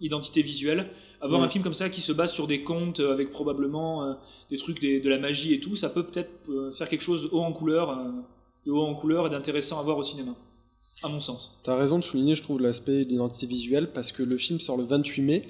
identités 0.00 0.42
visuelles, 0.42 0.88
avoir 1.20 1.42
un 1.42 1.48
film 1.48 1.62
comme 1.62 1.74
ça 1.74 1.90
qui 1.90 2.00
se 2.00 2.12
base 2.12 2.32
sur 2.32 2.46
des 2.46 2.62
contes 2.62 3.00
euh, 3.00 3.12
avec 3.12 3.30
probablement 3.30 4.04
euh, 4.04 4.12
des 4.50 4.56
trucs, 4.56 4.80
des- 4.80 5.00
de 5.00 5.08
la 5.10 5.18
magie 5.18 5.52
et 5.52 5.60
tout, 5.60 5.76
ça 5.76 5.90
peut 5.90 6.04
peut-être 6.04 6.30
euh, 6.48 6.72
faire 6.72 6.88
quelque 6.88 7.02
chose 7.02 7.28
haut 7.32 7.40
en 7.40 7.52
couleur, 7.52 7.90
euh, 7.90 8.10
de 8.66 8.70
haut 8.72 8.80
en 8.82 8.94
couleur 8.94 9.26
et 9.26 9.30
d'intéressant 9.30 9.78
à 9.78 9.82
voir 9.82 9.98
au 9.98 10.02
cinéma, 10.02 10.34
à 11.02 11.08
mon 11.08 11.20
sens. 11.20 11.60
T'as 11.64 11.76
raison 11.76 11.98
de 11.98 12.04
souligner, 12.04 12.34
je 12.34 12.42
trouve, 12.42 12.60
l'aspect 12.60 13.04
d'identité 13.04 13.46
visuelle, 13.46 13.90
parce 13.92 14.10
que 14.12 14.22
le 14.22 14.36
film 14.38 14.58
sort 14.58 14.76
le 14.78 14.84
28 14.84 15.22
mai, 15.22 15.42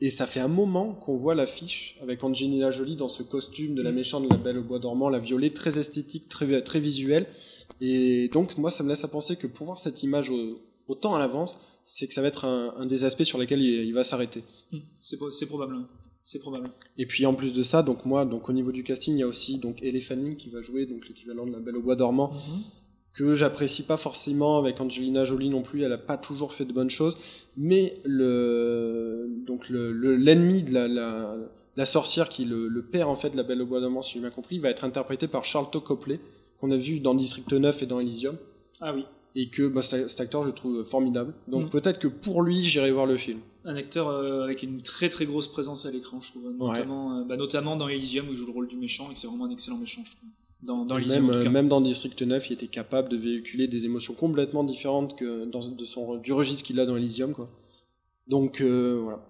et 0.00 0.10
ça 0.10 0.26
fait 0.26 0.40
un 0.40 0.48
moment 0.48 0.92
qu'on 0.94 1.16
voit 1.16 1.34
l'affiche 1.34 1.96
avec 2.02 2.22
Angelina 2.24 2.70
Jolie 2.70 2.94
dans 2.96 3.08
ce 3.08 3.22
costume 3.22 3.74
de 3.74 3.82
la 3.82 3.90
Mm. 3.90 3.94
méchante 3.96 4.22
de 4.24 4.28
la 4.30 4.36
Belle 4.36 4.58
au 4.58 4.62
Bois 4.62 4.78
dormant, 4.78 5.08
la 5.10 5.18
violet, 5.18 5.50
très 5.50 5.78
esthétique, 5.78 6.28
très, 6.28 6.62
très 6.62 6.78
visuel. 6.80 7.26
Et 7.80 8.28
donc, 8.28 8.56
moi, 8.58 8.70
ça 8.70 8.82
me 8.84 8.88
laisse 8.88 9.04
à 9.04 9.08
penser 9.08 9.36
que 9.36 9.46
pour 9.46 9.66
voir 9.66 9.78
cette 9.78 10.02
image 10.02 10.30
au- 10.30 10.60
autant 10.88 11.14
à 11.14 11.18
l'avance, 11.18 11.58
c'est 11.90 12.06
que 12.06 12.12
ça 12.14 12.20
va 12.22 12.28
être 12.28 12.44
un, 12.44 12.74
un 12.76 12.84
des 12.86 13.04
aspects 13.04 13.24
sur 13.24 13.38
lesquels 13.38 13.62
il, 13.62 13.84
il 13.86 13.92
va 13.94 14.04
s'arrêter. 14.04 14.42
Hmm, 14.72 14.78
C'est 15.00 15.46
probable. 15.46 15.76
C'est 16.22 16.38
probable. 16.38 16.66
Et 16.98 17.06
puis 17.06 17.24
en 17.24 17.32
plus 17.34 17.54
de 17.54 17.62
ça, 17.62 17.82
donc 17.82 18.04
moi, 18.04 18.26
donc 18.26 18.48
au 18.50 18.52
niveau 18.52 18.70
du 18.72 18.82
casting, 18.84 19.14
il 19.14 19.20
y 19.20 19.22
a 19.22 19.26
aussi 19.26 19.58
donc 19.58 19.80
Fanning 20.02 20.36
qui 20.36 20.50
va 20.50 20.60
jouer 20.60 20.84
donc 20.84 21.08
l'équivalent 21.08 21.46
de 21.46 21.52
la 21.52 21.58
Belle 21.58 21.76
au 21.76 21.82
Bois 21.82 21.96
dormant, 21.96 22.32
que 23.14 23.34
j'apprécie 23.34 23.84
pas 23.84 23.96
forcément 23.96 24.58
avec 24.58 24.78
Angelina 24.80 25.24
Jolie 25.24 25.48
non 25.48 25.62
plus. 25.62 25.82
Elle 25.82 25.92
a 25.92 25.98
pas 25.98 26.18
toujours 26.18 26.52
fait 26.52 26.66
de 26.66 26.72
bonnes 26.74 26.90
choses, 26.90 27.16
mais 27.56 27.96
le 28.04 29.26
donc 29.46 29.68
le 29.70 29.92
le- 29.92 30.16
l'ennemi 30.16 30.62
de 30.62 30.72
la, 30.74 30.86
la 30.88 31.34
la 31.76 31.86
sorcière 31.86 32.28
qui 32.28 32.42
est 32.42 32.46
le, 32.46 32.68
le 32.68 32.82
père 32.82 33.08
en 33.08 33.14
fait 33.14 33.30
de 33.30 33.36
la 33.36 33.42
Belle 33.44 33.62
au 33.62 33.66
Bois 33.66 33.80
dormant, 33.80 34.02
si 34.02 34.14
j'ai 34.14 34.20
bien 34.20 34.30
compris, 34.30 34.58
va 34.58 34.68
être 34.68 34.84
interprété 34.84 35.28
par 35.28 35.44
Charlton 35.44 35.80
Copley 35.80 36.20
qu'on 36.60 36.70
a 36.72 36.76
vu 36.76 36.98
dans 37.00 37.14
District 37.14 37.50
9 37.52 37.82
et 37.84 37.86
dans 37.86 38.00
Elysium, 38.00 38.36
Ah 38.80 38.92
oui. 38.94 39.04
Et 39.34 39.48
que 39.50 39.68
bah, 39.68 39.82
cet 39.82 40.20
acteur 40.20 40.44
je 40.44 40.50
trouve 40.50 40.84
formidable. 40.84 41.34
Donc 41.48 41.66
Mm. 41.66 41.70
peut-être 41.70 41.98
que 41.98 42.08
pour 42.08 42.42
lui, 42.42 42.62
j'irai 42.64 42.90
voir 42.90 43.06
le 43.06 43.16
film. 43.16 43.38
Un 43.64 43.76
acteur 43.76 44.08
euh, 44.08 44.44
avec 44.44 44.62
une 44.62 44.80
très 44.82 45.08
très 45.08 45.26
grosse 45.26 45.48
présence 45.48 45.84
à 45.86 45.90
l'écran, 45.90 46.20
je 46.20 46.30
trouve. 46.30 46.52
Notamment, 46.52 47.18
euh, 47.18 47.24
bah, 47.24 47.36
notamment 47.36 47.76
dans 47.76 47.88
Elysium 47.88 48.28
où 48.28 48.32
il 48.32 48.36
joue 48.36 48.46
le 48.46 48.52
rôle 48.52 48.68
du 48.68 48.76
méchant 48.76 49.08
et 49.10 49.12
que 49.12 49.18
c'est 49.18 49.26
vraiment 49.26 49.44
un 49.44 49.50
excellent 49.50 49.78
méchant, 49.78 50.02
je 50.04 50.12
trouve. 50.16 50.28
Dans, 50.62 50.84
dans 50.84 50.98
Elysium 50.98 51.26
même, 51.26 51.30
en 51.30 51.32
tout 51.34 51.38
euh, 51.38 51.44
cas. 51.44 51.50
même 51.50 51.68
dans 51.68 51.80
District 51.80 52.20
9, 52.20 52.50
il 52.50 52.52
était 52.54 52.66
capable 52.66 53.08
de 53.10 53.16
véhiculer 53.16 53.68
des 53.68 53.84
émotions 53.84 54.14
complètement 54.14 54.64
différentes 54.64 55.16
que 55.16 55.44
dans, 55.44 55.68
de 55.68 55.84
son, 55.84 56.16
du 56.16 56.32
registre 56.32 56.64
qu'il 56.64 56.80
a 56.80 56.86
dans 56.86 56.96
Elysium. 56.96 57.32
Quoi. 57.32 57.48
Donc 58.26 58.60
euh, 58.60 58.98
voilà. 59.02 59.20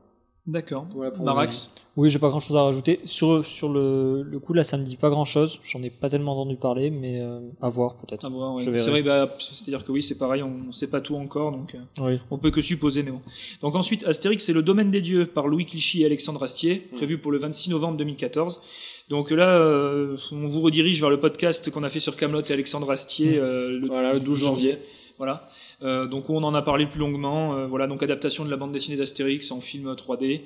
D'accord. 0.49 0.87
Voilà 0.95 1.11
pour 1.11 1.27
Marax. 1.27 1.71
Oui, 1.99 2.09
j'ai 2.09 2.19
pas 2.19 2.31
grand 2.31 2.41
chose 2.41 2.57
à 2.57 2.63
rajouter. 2.63 3.01
Sur, 3.05 3.45
sur 3.45 3.69
le, 3.69 4.23
le 4.23 4.39
coup, 4.39 4.55
là, 4.55 4.65
ça 4.65 4.79
me 4.79 4.85
dit 4.85 4.97
pas 4.97 5.11
grand 5.11 5.27
chose. 5.27 5.61
J'en 5.63 5.83
ai 5.83 5.91
pas 5.91 6.09
tellement 6.09 6.33
entendu 6.33 6.57
parler, 6.57 6.89
mais 6.91 7.21
euh, 7.21 7.41
à 7.61 7.69
voir 7.69 7.97
peut-être. 7.97 8.25
À 8.25 8.31
voir, 8.31 8.55
ouais. 8.55 8.65
C'est 8.79 8.89
vrai, 8.91 9.03
bah, 9.03 9.29
c'est-à-dire 9.39 9.85
que 9.85 9.93
oui, 9.93 10.03
c'est 10.03 10.17
pareil, 10.17 10.43
on 10.43 10.57
ne 10.69 10.73
sait 10.73 10.87
pas 10.87 11.03
tout 11.03 11.17
encore, 11.17 11.53
donc 11.53 11.75
euh, 11.75 12.03
Oui. 12.13 12.19
on 12.31 12.39
peut 12.39 12.51
que 12.51 12.63
supposer, 12.63 13.03
mais 13.03 13.11
bon. 13.11 13.21
Donc 13.61 13.77
ensuite, 13.77 14.05
Astérix, 14.07 14.43
c'est 14.43 14.55
le 14.55 14.63
domaine 14.63 14.91
des 14.91 15.03
dieux 15.03 15.27
par 15.27 15.49
Louis 15.49 15.67
Clichy 15.67 16.01
et 16.03 16.07
Alexandre 16.07 16.43
Astier, 16.43 16.89
prévu 16.97 17.19
pour 17.19 17.31
le 17.31 17.37
26 17.39 17.69
novembre 17.69 17.99
2014. 17.99 18.63
Donc 19.11 19.31
là, 19.31 19.49
euh, 19.51 20.17
on 20.33 20.47
vous 20.47 20.61
redirige 20.61 21.01
vers 21.01 21.11
le 21.11 21.21
podcast 21.21 21.71
qu'on 21.71 21.83
a 21.83 21.91
fait 21.91 22.01
sur 22.01 22.17
Camelot 22.17 22.41
et 22.43 22.53
Alexandre 22.53 22.91
Astier 22.91 23.39
euh, 23.39 23.79
le, 23.79 23.87
Voilà, 23.87 24.15
le 24.15 24.21
12 24.21 24.39
janvier. 24.39 24.79
Voilà. 25.19 25.49
Euh, 25.83 26.07
donc 26.07 26.31
on 26.31 26.43
en 26.43 26.55
a 26.55 26.63
parlé 26.63 26.87
plus 26.87 27.01
longuement. 27.01 27.55
Euh, 27.55 27.67
voilà, 27.67 27.87
donc 27.87 28.03
adaptation 28.03 28.45
de 28.45 28.51
la 28.51 28.57
bande 28.57 28.73
dessinée 28.73 28.97
d'Astérix 28.97 29.51
en 29.51 29.61
film 29.61 29.93
3D. 29.93 30.43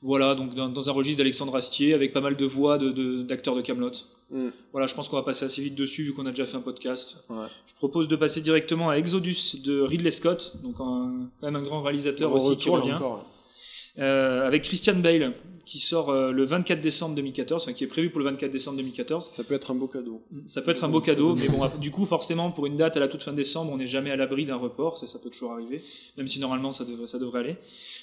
Voilà, 0.00 0.34
donc 0.34 0.54
dans, 0.54 0.68
dans 0.68 0.90
un 0.90 0.92
registre 0.92 1.18
d'Alexandre 1.18 1.54
Astier 1.56 1.92
avec 1.92 2.12
pas 2.12 2.20
mal 2.20 2.36
de 2.36 2.46
voix 2.46 2.78
d'acteurs 2.78 3.56
de, 3.56 3.60
Camelot. 3.60 3.90
Mm. 4.30 4.48
Voilà, 4.72 4.86
je 4.86 4.94
pense 4.94 5.08
qu'on 5.08 5.16
va 5.16 5.22
passer 5.22 5.44
assez 5.44 5.62
vite 5.62 5.74
dessus 5.74 6.02
vu 6.02 6.12
qu'on 6.12 6.26
a 6.26 6.30
déjà 6.30 6.46
fait 6.46 6.56
un 6.56 6.60
podcast. 6.60 7.18
Ouais. 7.28 7.46
Je 7.66 7.74
propose 7.74 8.08
de 8.08 8.16
passer 8.16 8.40
directement 8.40 8.90
à 8.90 8.96
Exodus 8.96 9.60
de 9.64 9.80
Ridley 9.80 10.10
Scott, 10.10 10.56
donc 10.62 10.76
un, 10.80 11.28
quand 11.40 11.46
même 11.46 11.56
un 11.56 11.62
grand 11.62 11.80
réalisateur 11.80 12.32
Au 12.32 12.36
aussi 12.36 12.56
qui 12.56 12.70
revient, 12.70 12.94
encore. 12.94 13.26
Euh, 13.98 14.46
avec 14.46 14.62
Christian 14.62 14.96
Bale 14.96 15.32
qui 15.64 15.80
sort 15.80 16.08
euh, 16.08 16.32
le 16.32 16.44
24 16.46 16.80
décembre 16.80 17.14
2014, 17.16 17.62
enfin 17.64 17.72
qui 17.74 17.84
est 17.84 17.88
prévu 17.88 18.08
pour 18.08 18.20
le 18.20 18.24
24 18.24 18.50
décembre 18.50 18.78
2014. 18.78 19.28
Ça 19.28 19.44
peut 19.44 19.52
être 19.54 19.70
un 19.70 19.74
beau 19.74 19.86
cadeau. 19.86 20.22
Ça 20.46 20.62
peut 20.62 20.70
être 20.70 20.82
un 20.84 20.88
beau 20.88 21.02
cadeau, 21.02 21.34
mais 21.34 21.48
bon, 21.48 21.68
du 21.78 21.90
coup, 21.90 22.06
forcément, 22.06 22.50
pour 22.50 22.64
une 22.64 22.76
date 22.76 22.96
à 22.96 23.00
la 23.00 23.08
toute 23.08 23.22
fin 23.22 23.34
décembre, 23.34 23.70
on 23.72 23.76
n'est 23.76 23.86
jamais 23.86 24.10
à 24.10 24.16
l'abri 24.16 24.46
d'un 24.46 24.56
report, 24.56 24.96
ça, 24.96 25.06
ça 25.06 25.18
peut 25.18 25.28
toujours 25.28 25.52
arriver, 25.52 25.82
même 26.16 26.26
si 26.26 26.40
normalement 26.40 26.72
ça 26.72 26.86
devrait, 26.86 27.06
ça 27.06 27.18
devrait 27.18 27.40
aller. 27.40 27.56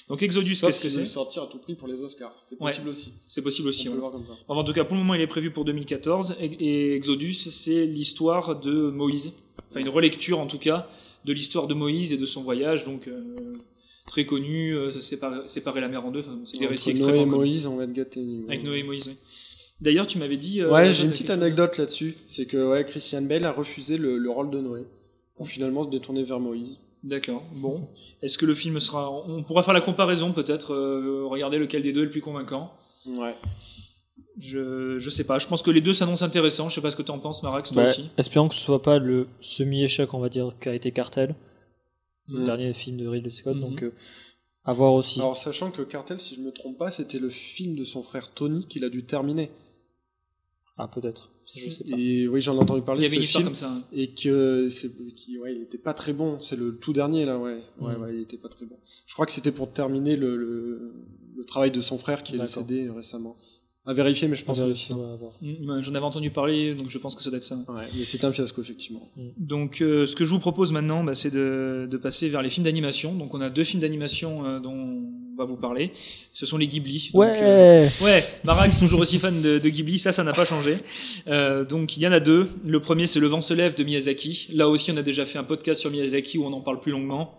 Donc 0.08 0.22
Exodus, 0.22 0.58
qu'est-ce 0.60 0.80
que 0.80 0.88
c'est 0.88 0.98
veulent 0.98 1.06
sortir 1.08 1.42
à 1.42 1.46
tout 1.48 1.58
prix 1.58 1.74
pour 1.74 1.88
les 1.88 2.00
Oscars. 2.00 2.36
C'est 2.38 2.54
Ouais. 2.60 2.70
possible 2.70 2.88
aussi. 2.90 3.12
C'est 3.26 3.42
possible 3.42 3.66
aussi. 3.66 3.88
On 3.88 3.90
peut 3.90 3.90
ouais. 3.90 3.94
le 3.96 4.00
voir 4.02 4.12
comme 4.12 4.26
ça. 4.26 4.34
Enfin, 4.46 4.60
en 4.60 4.62
tout 4.64 4.72
cas, 4.72 4.84
pour 4.84 4.94
le 4.94 5.02
moment, 5.02 5.14
il 5.14 5.20
est 5.20 5.26
prévu 5.26 5.50
pour 5.50 5.64
2014. 5.64 6.36
Et, 6.40 6.44
et 6.44 6.94
Exodus, 6.94 7.34
c'est 7.34 7.84
l'histoire 7.84 8.60
de 8.60 8.90
Moïse. 8.90 9.32
Enfin, 9.68 9.80
une 9.80 9.88
relecture, 9.88 10.38
en 10.38 10.46
tout 10.46 10.58
cas, 10.60 10.88
de 11.24 11.32
l'histoire 11.32 11.66
de 11.66 11.74
Moïse 11.74 12.12
et 12.12 12.16
de 12.16 12.26
son 12.26 12.42
voyage. 12.42 12.84
Donc, 12.84 13.08
euh, 13.08 13.34
très 14.06 14.24
connu, 14.24 14.72
euh, 14.72 15.00
séparer, 15.00 15.48
séparer 15.48 15.80
la 15.80 15.88
mer 15.88 16.04
en 16.06 16.10
deux. 16.10 16.20
Enfin, 16.20 16.38
c'est 16.44 16.58
des 16.58 16.66
récits 16.66 16.90
Noé 16.90 16.92
extrêmement 16.98 17.20
et 17.22 17.24
connus. 17.24 17.36
Moïse, 17.36 17.66
on 17.66 17.76
va 17.76 17.84
être 17.84 17.92
gâtés. 17.92 18.24
Avec 18.48 18.62
Noé 18.64 18.78
et 18.78 18.82
Moïse, 18.82 19.08
oui. 19.08 19.16
D'ailleurs, 19.80 20.06
tu 20.06 20.16
m'avais 20.18 20.36
dit. 20.38 20.60
euh, 20.62 20.70
Ouais, 20.72 20.92
j'ai 20.92 21.04
une 21.04 21.10
petite 21.10 21.28
anecdote 21.30 21.76
là-dessus. 21.76 22.16
C'est 22.24 22.46
que 22.46 22.56
ouais, 22.56 22.84
Christian 22.84 23.22
Bale 23.22 23.44
a 23.44 23.52
refusé 23.52 23.98
le, 23.98 24.16
le 24.16 24.30
rôle 24.30 24.50
de 24.50 24.60
Noé 24.60 24.86
pour 25.36 25.46
finalement 25.48 25.84
se 25.84 25.90
détourner 25.90 26.22
vers 26.24 26.40
Moïse. 26.40 26.78
D'accord. 27.04 27.42
Bon. 27.54 27.86
Est-ce 28.22 28.38
que 28.38 28.46
le 28.46 28.54
film 28.54 28.80
sera. 28.80 29.10
On 29.28 29.42
pourra 29.42 29.62
faire 29.62 29.74
la 29.74 29.82
comparaison, 29.82 30.32
peut-être. 30.32 30.72
euh, 30.72 31.24
regarder 31.26 31.58
lequel 31.58 31.82
des 31.82 31.92
deux 31.92 32.00
est 32.02 32.06
le 32.06 32.10
plus 32.10 32.22
convaincant? 32.22 32.72
Ouais. 33.06 33.34
Je, 34.38 34.98
je 34.98 35.10
sais 35.10 35.24
pas. 35.24 35.38
Je 35.38 35.46
pense 35.46 35.62
que 35.62 35.70
les 35.70 35.80
deux 35.80 35.92
s'annoncent 35.92 36.24
intéressants. 36.24 36.68
Je 36.68 36.74
sais 36.74 36.80
pas 36.80 36.90
ce 36.90 36.96
que 36.96 37.02
tu 37.02 37.10
en 37.10 37.18
penses, 37.18 37.42
Marax, 37.42 37.70
toi 37.70 37.84
Bah, 37.84 37.88
aussi. 37.90 38.08
espérons 38.18 38.48
que 38.48 38.54
ce 38.54 38.60
soit 38.60 38.82
pas 38.82 38.98
le 38.98 39.26
semi-échec, 39.40 40.12
on 40.14 40.18
va 40.20 40.28
dire, 40.28 40.54
qu'a 40.60 40.74
été 40.74 40.90
Cartel, 40.92 41.34
le 42.28 42.40
Mm. 42.40 42.44
dernier 42.44 42.72
film 42.72 42.96
de 42.96 43.06
Ridley 43.06 43.30
Scott. 43.30 43.58
Donc, 43.58 43.82
euh, 43.82 43.92
à 44.64 44.72
voir 44.72 44.92
aussi. 44.94 45.20
Alors, 45.20 45.36
sachant 45.36 45.70
que 45.70 45.82
Cartel, 45.82 46.18
si 46.20 46.34
je 46.34 46.40
me 46.40 46.50
trompe 46.50 46.76
pas, 46.78 46.90
c'était 46.90 47.18
le 47.20 47.28
film 47.30 47.76
de 47.76 47.84
son 47.84 48.02
frère 48.02 48.32
Tony 48.32 48.66
qu'il 48.66 48.84
a 48.84 48.88
dû 48.88 49.04
terminer. 49.04 49.50
Ah, 50.78 50.88
peut-être. 50.88 51.30
Je 51.54 51.70
sais 51.70 51.84
pas. 51.84 51.96
Et 51.96 52.28
oui, 52.28 52.40
j'en 52.42 52.54
ai 52.56 52.58
entendu 52.58 52.80
Il 52.80 52.84
parler 52.84 53.00
y 53.00 53.04
de 53.04 53.06
avait 53.08 53.16
une 53.16 53.22
histoire 53.22 53.40
film. 53.42 53.48
comme 53.48 53.54
ça. 53.54 53.70
hein. 53.72 53.82
Et 53.92 54.08
que 54.12 54.68
c'est, 54.68 54.90
qui, 55.14 55.38
ouais, 55.38 55.54
il 55.54 55.62
était 55.62 55.78
pas 55.78 55.94
très 55.94 56.12
bon. 56.12 56.38
C'est 56.42 56.56
le 56.56 56.76
tout 56.76 56.92
dernier 56.92 57.24
là, 57.24 57.38
ouais. 57.38 57.62
Ouais, 57.80 57.96
Mm. 57.96 58.02
ouais, 58.02 58.14
il 58.16 58.20
était 58.22 58.36
pas 58.36 58.48
très 58.50 58.66
bon. 58.66 58.76
Je 59.06 59.14
crois 59.14 59.24
que 59.24 59.32
c'était 59.32 59.52
pour 59.52 59.72
terminer 59.72 60.16
le, 60.16 60.36
le, 60.36 60.92
le 61.36 61.44
travail 61.46 61.70
de 61.70 61.80
son 61.80 61.96
frère 61.96 62.22
qui 62.22 62.34
est 62.34 62.38
D'accord. 62.38 62.64
décédé 62.64 62.90
récemment. 62.90 63.36
À 63.88 63.92
vérifier, 63.92 64.26
mais 64.26 64.34
je 64.36 64.44
pense 64.44 64.58
que 64.58 64.74
c'est 64.74 64.88
ça. 64.92 64.96
va 64.96 65.14
voir. 65.14 65.32
Mm, 65.40 65.80
J'en 65.82 65.94
avais 65.94 66.04
entendu 66.04 66.30
parler, 66.30 66.74
donc 66.74 66.86
je 66.90 66.98
pense 66.98 67.14
que 67.14 67.22
ça 67.22 67.30
doit 67.30 67.36
être 67.36 67.44
ça. 67.44 67.54
Ouais, 67.68 67.84
mais 67.96 68.04
c'était 68.04 68.24
un 68.24 68.32
fiasco 68.32 68.60
effectivement. 68.60 69.08
Donc, 69.38 69.80
euh, 69.80 70.06
ce 70.06 70.16
que 70.16 70.24
je 70.24 70.30
vous 70.30 70.40
propose 70.40 70.72
maintenant, 70.72 71.04
bah, 71.04 71.14
c'est 71.14 71.30
de, 71.30 71.86
de 71.88 71.96
passer 71.96 72.28
vers 72.28 72.42
les 72.42 72.48
films 72.48 72.64
d'animation. 72.64 73.14
Donc, 73.14 73.32
on 73.34 73.40
a 73.40 73.48
deux 73.48 73.62
films 73.64 73.80
d'animation 73.80 74.44
euh, 74.44 74.58
dont 74.58 74.72
on 74.74 75.36
va 75.38 75.44
vous 75.44 75.56
parler. 75.56 75.92
Ce 76.32 76.46
sont 76.46 76.58
les 76.58 76.66
Ghibli. 76.66 77.10
Donc, 77.14 77.22
euh, 77.24 77.86
Ouais 78.00 78.04
ouais, 78.06 78.24
Marax, 78.44 78.76
toujours 78.78 78.98
aussi 79.00 79.18
fan 79.20 79.40
de, 79.40 79.58
de 79.60 79.68
Ghibli, 79.68 79.98
ça, 80.00 80.10
ça 80.10 80.24
n'a 80.24 80.32
pas 80.32 80.44
changé. 80.44 80.78
Euh, 81.28 81.64
donc, 81.64 81.96
il 81.96 82.02
y 82.02 82.08
en 82.08 82.12
a 82.12 82.18
deux. 82.20 82.48
Le 82.64 82.80
premier, 82.80 83.06
c'est 83.06 83.20
Le 83.20 83.28
vent 83.28 83.40
se 83.40 83.54
lève 83.54 83.76
de 83.76 83.84
Miyazaki. 83.84 84.48
Là 84.52 84.68
aussi, 84.68 84.90
on 84.90 84.96
a 84.96 85.02
déjà 85.02 85.24
fait 85.24 85.38
un 85.38 85.44
podcast 85.44 85.80
sur 85.80 85.90
Miyazaki 85.92 86.38
où 86.38 86.44
on 86.44 86.52
en 86.52 86.60
parle 86.60 86.80
plus 86.80 86.90
longuement. 86.92 87.38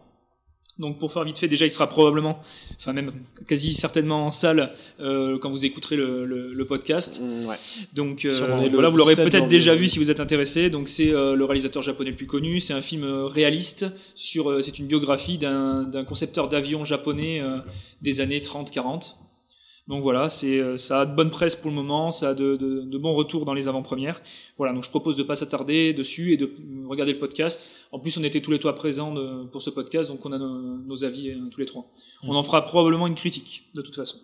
Donc, 0.79 0.99
pour 0.99 1.11
faire 1.11 1.23
vite 1.23 1.37
fait, 1.39 1.47
déjà, 1.47 1.65
il 1.65 1.71
sera 1.71 1.87
probablement, 1.89 2.39
enfin 2.79 2.93
même 2.93 3.11
quasi 3.47 3.73
certainement 3.73 4.27
en 4.27 4.31
salle 4.31 4.71
euh, 4.99 5.39
quand 5.39 5.49
vous 5.49 5.65
écouterez 5.65 5.95
le, 5.95 6.23
le- 6.25 6.53
le 6.53 6.65
podcast. 6.65 7.21
Mm, 7.23 7.45
ouais. 7.47 7.55
Donc 7.93 8.25
euh, 8.25 8.31
le 8.65 8.73
voilà, 8.73 8.89
vous 8.89 8.97
l'aurez 8.97 9.15
17 9.15 9.29
peut-être 9.31 9.47
déjà 9.47 9.73
vu 9.75 9.87
si 9.87 9.97
vous 9.97 10.11
êtes 10.11 10.19
intéressé. 10.19 10.69
Donc 10.69 10.87
c'est 10.87 11.11
euh, 11.11 11.35
le 11.35 11.45
réalisateur 11.45 11.81
japonais 11.81 12.11
le 12.11 12.15
plus 12.15 12.27
connu. 12.27 12.59
C'est 12.59 12.73
un 12.73 12.81
film 12.81 13.03
euh, 13.03 13.25
réaliste 13.25 13.85
sur. 14.13 14.51
euh, 14.51 14.61
c'est 14.61 14.77
une 14.77 14.85
biographie 14.85 15.37
d'un 15.39 15.83
d'un 15.83 16.03
concepteur 16.03 16.47
d'avion 16.47 16.85
japonais 16.85 17.39
euh, 17.41 17.57
des 18.03 18.21
années 18.21 18.39
30-40. 18.39 19.15
Donc 19.87 20.03
voilà, 20.03 20.27
c'est 20.29 20.59
euh, 20.59 20.75
ça 20.77 21.01
a 21.01 21.05
de 21.05 21.15
bonne 21.15 21.29
presse 21.29 21.55
pour 21.55 21.69
le 21.71 21.75
moment, 21.75 22.11
ça 22.11 22.29
a 22.29 22.33
de, 22.33 22.57
de, 22.57 22.81
de 22.81 22.97
bons 22.97 23.13
retours 23.13 23.45
dans 23.45 23.53
les 23.53 23.69
avant-premières. 23.69 24.21
Voilà, 24.57 24.73
donc 24.73 24.83
je 24.83 24.89
propose 24.89 25.15
de 25.15 25.23
pas 25.23 25.35
s'attarder 25.35 25.93
dessus 25.93 26.33
et 26.33 26.37
de 26.37 26.51
regarder 26.85 27.13
le 27.13 27.19
podcast. 27.19 27.65
En 27.93 27.99
plus, 27.99 28.17
on 28.17 28.23
était 28.23 28.41
tous 28.41 28.51
les 28.51 28.59
trois 28.59 28.75
présents 28.75 29.13
de- 29.13 29.45
pour 29.45 29.61
ce 29.61 29.69
podcast, 29.69 30.09
donc 30.09 30.25
on 30.25 30.31
a 30.33 30.37
nos, 30.37 30.77
nos 30.77 31.03
avis 31.05 31.29
euh, 31.29 31.35
tous 31.51 31.59
les 31.61 31.65
trois. 31.65 31.89
On 32.23 32.35
en 32.35 32.43
fera 32.43 32.65
probablement 32.65 33.07
une 33.07 33.15
critique, 33.15 33.69
de 33.75 33.81
toute 33.81 33.95
façon. 33.95 34.17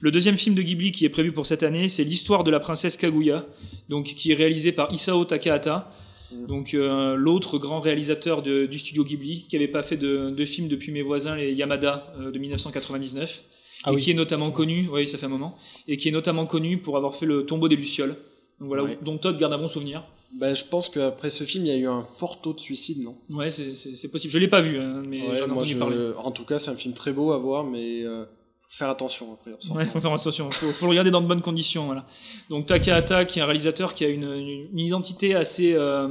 Le 0.00 0.10
deuxième 0.10 0.36
film 0.36 0.54
de 0.54 0.60
Ghibli 0.62 0.92
qui 0.92 1.04
est 1.04 1.08
prévu 1.10 1.32
pour 1.32 1.46
cette 1.46 1.62
année, 1.62 1.88
c'est 1.88 2.04
l'histoire 2.04 2.44
de 2.44 2.50
la 2.50 2.60
princesse 2.60 2.96
Kaguya, 2.98 3.46
donc 3.88 4.04
qui 4.04 4.32
est 4.32 4.34
réalisé 4.34 4.72
par 4.72 4.92
Isao 4.92 5.24
Takahata, 5.24 5.90
Mm. 6.32 6.46
donc 6.46 6.72
euh, 6.74 7.14
l'autre 7.16 7.58
grand 7.58 7.80
réalisateur 7.80 8.40
de- 8.42 8.64
du 8.66 8.78
studio 8.78 9.04
Ghibli, 9.04 9.44
qui 9.46 9.56
n'avait 9.56 9.68
pas 9.68 9.82
fait 9.82 9.98
de, 9.98 10.30
de 10.30 10.44
film 10.46 10.68
depuis 10.68 10.90
mes 10.90 11.02
voisins 11.02 11.36
les 11.36 11.52
Yamada 11.52 12.12
euh, 12.18 12.30
de 12.32 12.38
1999, 12.38 13.44
Ah 13.84 13.90
et 13.92 13.94
oui. 13.96 14.02
qui 14.02 14.10
est 14.10 14.14
notamment 14.14 14.50
connu, 14.50 14.88
oui 14.92 15.06
ça 15.06 15.18
fait 15.18 15.26
un 15.26 15.30
moment, 15.30 15.56
et 15.88 15.96
qui 15.96 16.08
est 16.08 16.12
notamment 16.12 16.46
connu 16.46 16.78
pour 16.78 16.96
avoir 16.96 17.14
fait 17.16 17.26
le 17.26 17.44
Tombeau 17.46 17.68
des 17.68 17.76
lucioles, 17.76 18.16
donc 18.60 18.68
voilà, 18.68 18.84
Ouais. 18.84 18.98
dont 19.02 19.18
Todd 19.18 19.36
garde 19.38 19.52
un 19.52 19.58
bon 19.58 19.68
souvenir. 19.68 20.04
Bah, 20.40 20.52
je 20.52 20.64
pense 20.64 20.88
qu'après 20.88 21.30
ce 21.30 21.44
film, 21.44 21.64
il 21.64 21.68
y 21.68 21.72
a 21.72 21.76
eu 21.76 21.86
un 21.86 22.02
fort 22.02 22.40
taux 22.40 22.52
de 22.54 22.58
suicide, 22.60 23.04
non? 23.04 23.14
Ouais, 23.30 23.52
c'est- 23.52 24.08
possible. 24.10 24.32
Je 24.32 24.38
l'ai 24.38 24.48
pas 24.48 24.60
vu, 24.62 24.78
hein, 24.80 25.00
mais 25.06 25.20
Ouais, 25.28 25.36
j'en 25.36 25.46
ai 25.46 25.50
entendu 25.52 25.74
je- 25.74 25.78
parler. 25.78 26.12
En 26.18 26.32
tout 26.32 26.44
cas, 26.44 26.58
c'est 26.58 26.70
un 26.70 26.74
film 26.74 26.92
très 26.92 27.12
beau 27.12 27.30
à 27.32 27.38
voir, 27.38 27.62
mais 27.62 28.02
euh, 28.02 28.24
faut 28.62 28.78
faire 28.78 28.88
attention 28.90 29.32
après. 29.34 29.52
sortant. 29.60 29.78
Ouais, 29.78 29.84
faut 29.84 30.00
faire 30.00 30.12
attention. 30.12 30.50
Faut, 30.50 30.72
faut 30.72 30.86
le 30.86 30.90
regarder 30.90 31.12
dans 31.12 31.20
de 31.20 31.28
bonnes 31.28 31.40
conditions. 31.42 31.86
Voilà. 31.86 32.04
Donc 32.50 32.66
Takahata, 32.66 33.24
qui 33.26 33.38
est 33.38 33.42
un 33.42 33.46
réalisateur 33.46 33.94
qui 33.94 34.04
a 34.04 34.08
une, 34.08 34.24
une- 34.24 34.66
une 34.72 34.78
identité 34.80 35.36
assez 35.36 35.74
euh, 35.74 36.08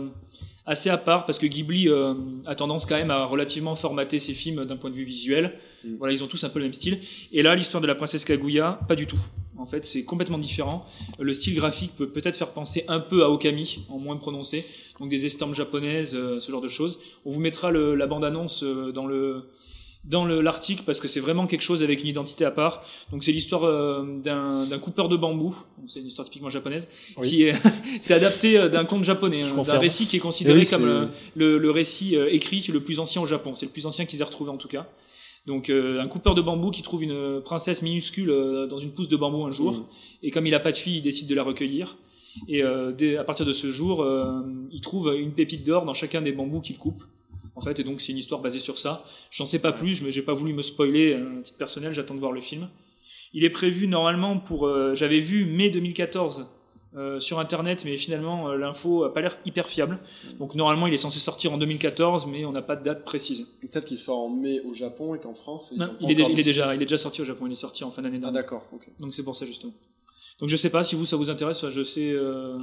assez 0.65 0.89
à 0.89 0.97
part, 0.97 1.25
parce 1.25 1.39
que 1.39 1.45
Ghibli 1.45 1.89
euh, 1.89 2.13
a 2.45 2.55
tendance 2.55 2.85
quand 2.85 2.95
même 2.95 3.11
à 3.11 3.25
relativement 3.25 3.75
formater 3.75 4.19
ses 4.19 4.33
films 4.33 4.65
d'un 4.65 4.77
point 4.77 4.89
de 4.89 4.95
vue 4.95 5.03
visuel. 5.03 5.53
Mm. 5.83 5.95
Voilà, 5.97 6.13
ils 6.13 6.23
ont 6.23 6.27
tous 6.27 6.43
un 6.43 6.49
peu 6.49 6.59
le 6.59 6.65
même 6.65 6.73
style. 6.73 6.99
Et 7.31 7.41
là, 7.43 7.53
l'histoire 7.55 7.81
de 7.81 7.87
la 7.87 7.95
princesse 7.95 8.23
Kaguya, 8.25 8.79
pas 8.87 8.95
du 8.95 9.05
tout. 9.07 9.19
En 9.57 9.65
fait, 9.65 9.85
c'est 9.85 10.03
complètement 10.03 10.39
différent. 10.39 10.85
Le 11.19 11.33
style 11.33 11.55
graphique 11.55 11.91
peut 11.95 12.09
peut-être 12.09 12.35
faire 12.35 12.49
penser 12.51 12.83
un 12.87 12.99
peu 12.99 13.23
à 13.23 13.29
Okami, 13.29 13.85
en 13.89 13.97
moins 13.99 14.17
prononcé. 14.17 14.65
Donc 14.99 15.09
des 15.09 15.25
estampes 15.25 15.53
japonaises, 15.53 16.15
euh, 16.15 16.39
ce 16.39 16.51
genre 16.51 16.61
de 16.61 16.67
choses. 16.67 16.99
On 17.25 17.31
vous 17.31 17.39
mettra 17.39 17.71
le- 17.71 17.95
la 17.95 18.07
bande-annonce 18.07 18.63
euh, 18.63 18.91
dans 18.91 19.05
le 19.05 19.43
dans 20.03 20.25
le- 20.25 20.41
l'article 20.41 20.83
parce 20.85 20.99
que 20.99 21.07
c'est 21.07 21.19
vraiment 21.21 21.47
quelque 21.47 21.61
chose 21.61 21.81
avec 21.83 22.01
une 22.01 22.07
identité 22.07 22.43
à 22.45 22.51
part. 22.51 22.83
Donc 23.11 23.23
c'est 23.23 23.31
l'histoire 23.31 23.63
euh, 23.63 24.03
d'un 24.23 24.79
coupeur 24.79 25.07
de 25.09 25.15
bambou. 25.15 25.55
C'est 25.87 25.99
une 26.01 26.07
histoire 26.07 26.25
typiquement 26.27 26.49
japonaise 26.49 26.89
Oui. 27.17 27.27
qui 27.29 27.43
est 27.43 27.53
c'est 28.01 28.13
adapté 28.13 28.57
euh, 28.57 28.69
d'un 28.69 28.85
conte 28.85 29.03
japonais, 29.03 29.43
hein, 29.43 29.53
d'un 29.65 29.77
récit 29.79 30.05
qui 30.07 30.17
est 30.17 30.19
considéré 30.19 30.59
oui, 30.59 30.65
comme 30.69 30.81
c'est- 31.13 31.31
le, 31.35 31.57
le, 31.57 31.71
récit 31.71 32.15
euh, 32.17 32.27
écrit 32.31 32.65
le 32.71 32.81
plus 32.81 32.99
ancien 32.99 33.21
au 33.21 33.25
Japon. 33.25 33.55
C'est 33.55 33.65
le 33.65 33.71
plus 33.71 33.85
ancien 33.85 34.05
qu'ils 34.05 34.19
aient 34.21 34.25
retrouvé 34.25 34.49
en 34.51 34.57
tout 34.57 34.67
cas. 34.67 34.87
Donc 35.45 35.69
euh, 35.69 36.01
un 36.01 36.07
coupeur 36.07 36.35
de 36.35 36.41
bambou 36.41 36.71
qui 36.71 36.81
trouve 36.83 37.03
une 37.03 37.41
princesse 37.41 37.81
minuscule 37.81 38.29
euh, 38.29 38.65
dans 38.67 38.77
une 38.77 38.91
pousse 38.91 39.09
de 39.09 39.17
bambou 39.17 39.43
un 39.45 39.51
jour 39.51 39.73
Mm. 39.73 39.85
et 40.23 40.31
comme 40.31 40.47
il 40.47 40.55
a 40.55 40.59
pas 40.59 40.71
de 40.71 40.77
fille, 40.77 40.97
il 40.97 41.01
décide 41.01 41.27
de 41.27 41.35
la 41.35 41.43
recueillir. 41.43 41.97
Et 42.47 42.63
euh, 42.63 42.91
dès- 42.91 43.15
à 43.17 43.23
partir 43.23 43.45
de 43.45 43.53
ce 43.53 43.69
jour, 43.69 44.01
euh, 44.01 44.41
il 44.71 44.81
trouve 44.81 45.13
une 45.17 45.31
pépite 45.33 45.63
d'or 45.65 45.85
dans 45.85 45.93
chacun 45.93 46.21
des 46.21 46.31
bambous 46.31 46.61
qu'il 46.61 46.77
coupe. 46.77 47.03
En 47.55 47.61
fait, 47.61 47.79
et 47.79 47.83
donc 47.83 48.01
c'est 48.01 48.11
une 48.11 48.17
histoire 48.17 48.41
basée 48.41 48.59
sur 48.59 48.77
ça. 48.77 49.03
J'en 49.31 49.45
sais 49.45 49.59
pas 49.59 49.71
plus, 49.71 50.01
mais 50.01 50.11
j'ai 50.11 50.23
pas 50.23 50.33
voulu 50.33 50.53
me 50.53 50.61
spoiler 50.61 51.13
euh, 51.13 51.39
à 51.39 51.41
titre 51.43 51.57
personnel. 51.57 51.93
J'attends 51.93 52.15
de 52.15 52.19
voir 52.19 52.31
le 52.31 52.41
film. 52.41 52.67
Il 53.33 53.43
est 53.43 53.49
prévu 53.49 53.87
normalement 53.87 54.37
pour. 54.39 54.65
euh, 54.67 54.95
J'avais 54.95 55.19
vu 55.19 55.45
mai 55.45 55.69
2014 55.69 56.47
euh, 56.95 57.19
sur 57.19 57.39
internet, 57.39 57.83
mais 57.85 57.97
finalement 57.97 58.49
euh, 58.49 58.57
l'info 58.57 59.03
a 59.03 59.13
pas 59.13 59.21
l'air 59.21 59.37
hyper 59.45 59.67
fiable. 59.69 59.99
Donc 60.39 60.55
normalement, 60.55 60.87
il 60.87 60.93
est 60.93 60.97
censé 60.97 61.19
sortir 61.19 61.51
en 61.53 61.57
2014, 61.57 62.27
mais 62.27 62.45
on 62.45 62.51
n'a 62.51 62.61
pas 62.61 62.75
de 62.75 62.83
date 62.83 63.03
précise. 63.05 63.47
Peut-être 63.61 63.85
qu'il 63.85 63.97
sort 63.99 64.19
en 64.19 64.29
mai 64.29 64.59
au 64.61 64.73
Japon 64.73 65.13
et 65.15 65.19
qu'en 65.19 65.33
France. 65.33 65.73
Non, 65.77 65.89
il, 66.01 66.11
est, 66.11 66.15
déjà- 66.15 66.29
il 66.29 66.31
est 66.31 66.35
décidé. 66.35 66.43
déjà, 66.43 66.75
il 66.75 66.81
est 66.81 66.85
déjà 66.85 66.97
sorti 66.97 67.21
au 67.21 67.25
Japon. 67.25 67.45
Il 67.47 67.51
est 67.51 67.55
sorti 67.55 67.83
en 67.83 67.89
fin 67.91 68.01
d'année 68.03 68.19
Ah 68.23 68.31
d'accord. 68.31 68.65
ok. 68.71 68.87
Donc 68.99 69.13
c'est 69.13 69.23
pour 69.23 69.35
ça 69.35 69.45
justement. 69.45 69.73
Donc 70.39 70.49
je 70.49 70.55
sais 70.55 70.69
pas 70.71 70.83
si 70.83 70.95
vous 70.95 71.05
ça 71.05 71.17
vous 71.17 71.29
intéresse. 71.29 71.67
Je 71.69 71.83
sais, 71.83 72.11
euh, 72.11 72.57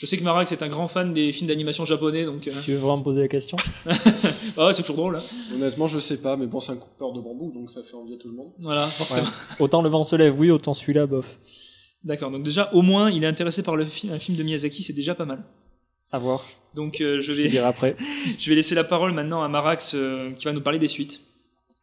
je 0.00 0.06
sais 0.06 0.16
que 0.16 0.22
Marax 0.22 0.52
est 0.52 0.62
un 0.62 0.68
grand 0.68 0.88
fan 0.88 1.12
des 1.12 1.32
films 1.32 1.48
d'animation 1.48 1.84
japonais, 1.84 2.24
donc 2.24 2.46
euh, 2.48 2.52
Tu 2.64 2.72
veux 2.72 2.78
vraiment 2.78 2.98
me 2.98 3.02
poser 3.02 3.20
la 3.22 3.28
question? 3.28 3.56
Ah 3.86 3.92
ouais, 4.66 4.72
c'est 4.72 4.82
toujours 4.82 4.96
drôle. 4.96 5.16
hein. 5.16 5.22
Honnêtement, 5.54 5.86
je 5.88 5.98
sais 6.00 6.18
pas, 6.18 6.36
mais 6.36 6.46
bon, 6.46 6.60
c'est 6.60 6.72
un 6.72 6.76
coupeur 6.76 7.12
de 7.12 7.20
bambou, 7.20 7.52
donc 7.52 7.70
ça 7.70 7.82
fait 7.82 7.94
envie 7.94 8.14
à 8.14 8.16
tout 8.18 8.28
le 8.28 8.34
monde. 8.34 8.52
Voilà, 8.60 8.86
forcément. 8.86 9.28
Autant 9.58 9.82
le 9.82 9.88
vent 9.88 10.02
se 10.02 10.16
lève, 10.16 10.38
oui, 10.38 10.50
autant 10.50 10.74
celui-là, 10.74 11.06
bof. 11.06 11.38
D'accord. 12.04 12.30
Donc 12.30 12.42
déjà 12.44 12.70
au 12.72 12.82
moins 12.82 13.10
il 13.10 13.24
est 13.24 13.26
intéressé 13.26 13.62
par 13.62 13.74
le 13.76 13.84
film, 13.84 14.12
un 14.12 14.18
film 14.18 14.36
de 14.36 14.42
Miyazaki, 14.42 14.82
c'est 14.82 14.92
déjà 14.92 15.14
pas 15.14 15.24
mal. 15.24 15.42
À 16.12 16.18
voir. 16.20 16.44
Donc 16.74 17.00
euh, 17.00 17.16
je 17.20 17.32
Je 17.32 17.36
te 17.38 17.42
vais, 17.42 17.48
dirai 17.48 17.64
après. 17.66 17.96
je 18.38 18.48
vais 18.48 18.54
laisser 18.54 18.74
la 18.76 18.84
parole 18.84 19.12
maintenant 19.12 19.42
à 19.42 19.48
Marax 19.48 19.92
euh, 19.94 20.30
qui 20.32 20.44
va 20.44 20.52
nous 20.52 20.60
parler 20.60 20.78
des 20.78 20.86
suites. 20.88 21.20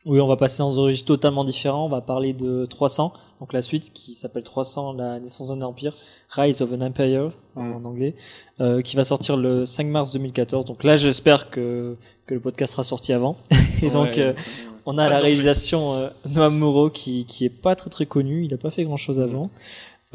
Oui, 0.06 0.20
on 0.20 0.28
va 0.28 0.36
passer 0.36 0.60
dans 0.60 0.80
un 0.80 0.84
registre 0.84 1.08
totalement 1.08 1.46
différent. 1.46 1.86
On 1.86 1.90
va 1.90 2.02
parler 2.02 2.34
de 2.34 2.66
300, 2.66 3.14
donc 3.40 3.54
la 3.54 3.62
suite 3.62 3.94
qui 3.94 4.16
s'appelle 4.16 4.44
300, 4.44 4.94
la 4.94 5.20
naissance 5.20 5.48
d'un 5.48 5.62
empire, 5.62 5.96
Rise 6.30 6.62
of 6.62 6.74
an 6.74 6.82
Empire 6.82 7.32
en, 7.56 7.62
Mm. 7.64 7.74
en 7.76 7.86
anglais, 7.86 8.16
euh, 8.60 8.82
qui 8.82 8.98
va 8.98 9.06
sortir 9.06 9.38
le 9.38 9.66
5 9.66 9.88
mars 9.88 10.12
2014. 10.12 10.66
Donc 10.66 10.84
là, 10.84 10.98
j'espère 10.98 11.50
que, 11.50 11.96
que 12.26 12.34
le 12.34 12.42
podcast 12.42 12.74
sera 12.74 12.84
sorti 12.84 13.14
avant. 13.14 13.38
Et 13.82 13.90
donc, 13.90 14.18
euh, 14.18 14.34
ouais. 14.34 14.40
on 14.86 14.98
a 14.98 15.06
Pas 15.06 15.10
la 15.10 15.18
de 15.20 15.24
réalisation 15.24 15.94
euh, 15.94 16.10
Noam 16.28 16.58
Moreau 16.58 16.90
qui, 16.90 17.26
qui 17.26 17.46
est 17.46 17.50
pas 17.50 17.76
très 17.76 17.90
très 17.90 18.06
connu. 18.06 18.44
Il 18.44 18.52
n'a 18.52 18.58
pas 18.58 18.72
fait 18.72 18.84
grand 18.84 18.98
chose 18.98 19.22
avant. 19.22 19.50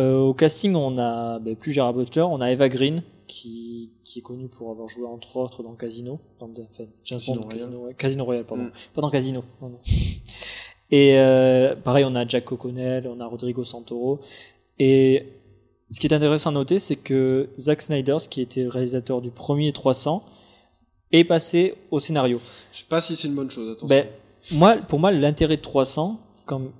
Euh, 0.00 0.18
au 0.18 0.34
casting, 0.34 0.74
on 0.74 0.98
a 0.98 1.38
ben, 1.38 1.56
plus 1.56 1.72
Gerard 1.72 1.94
Butler, 1.94 2.22
on 2.22 2.40
a 2.42 2.50
Eva 2.52 2.68
Green 2.68 3.02
qui, 3.28 3.92
qui 4.04 4.18
est 4.18 4.22
connue 4.22 4.48
pour 4.48 4.70
avoir 4.70 4.88
joué 4.88 5.06
entre 5.06 5.36
autres 5.36 5.62
dans 5.62 5.74
Casino, 5.74 6.18
dans 6.40 6.48
enfin, 6.48 6.84
James 7.04 7.18
Casino 7.18 7.36
Bond, 7.36 7.42
Royale. 7.44 7.58
Casino, 7.60 7.78
ouais, 7.84 7.94
Casino 7.94 8.24
Royale, 8.24 8.44
pardon, 8.46 8.64
Mm. 8.64 8.72
pas 8.94 9.00
dans 9.02 9.10
Casino. 9.10 9.44
non, 9.62 9.68
non. 9.68 9.78
Et 10.90 11.18
euh, 11.18 11.76
pareil, 11.76 12.04
on 12.06 12.14
a 12.14 12.26
Jack 12.26 12.50
O'Connell, 12.50 13.06
on 13.08 13.20
a 13.20 13.26
Rodrigo 13.26 13.62
Santoro. 13.62 14.20
Et 14.78 15.26
ce 15.90 16.00
qui 16.00 16.06
est 16.06 16.14
intéressant 16.14 16.48
à 16.50 16.52
noter, 16.54 16.78
c'est 16.78 16.96
que 16.96 17.50
Zack 17.58 17.82
Snyder, 17.82 18.16
qui 18.30 18.40
était 18.40 18.62
le 18.62 18.70
réalisateur 18.70 19.20
du 19.20 19.30
premier 19.30 19.72
300, 19.72 20.24
est 21.12 21.24
passé 21.24 21.74
au 21.90 21.98
scénario. 22.00 22.40
Je 22.72 22.78
sais 22.78 22.84
pas 22.88 23.00
si 23.02 23.16
c'est 23.16 23.28
une 23.28 23.34
bonne 23.34 23.50
chose, 23.50 23.70
attention. 23.70 23.86
Ben, 23.88 24.06
moi, 24.50 24.76
pour 24.76 24.98
moi, 24.98 25.10
l'intérêt 25.10 25.56
de 25.58 25.62
300, 25.62 26.18
comme 26.46 26.72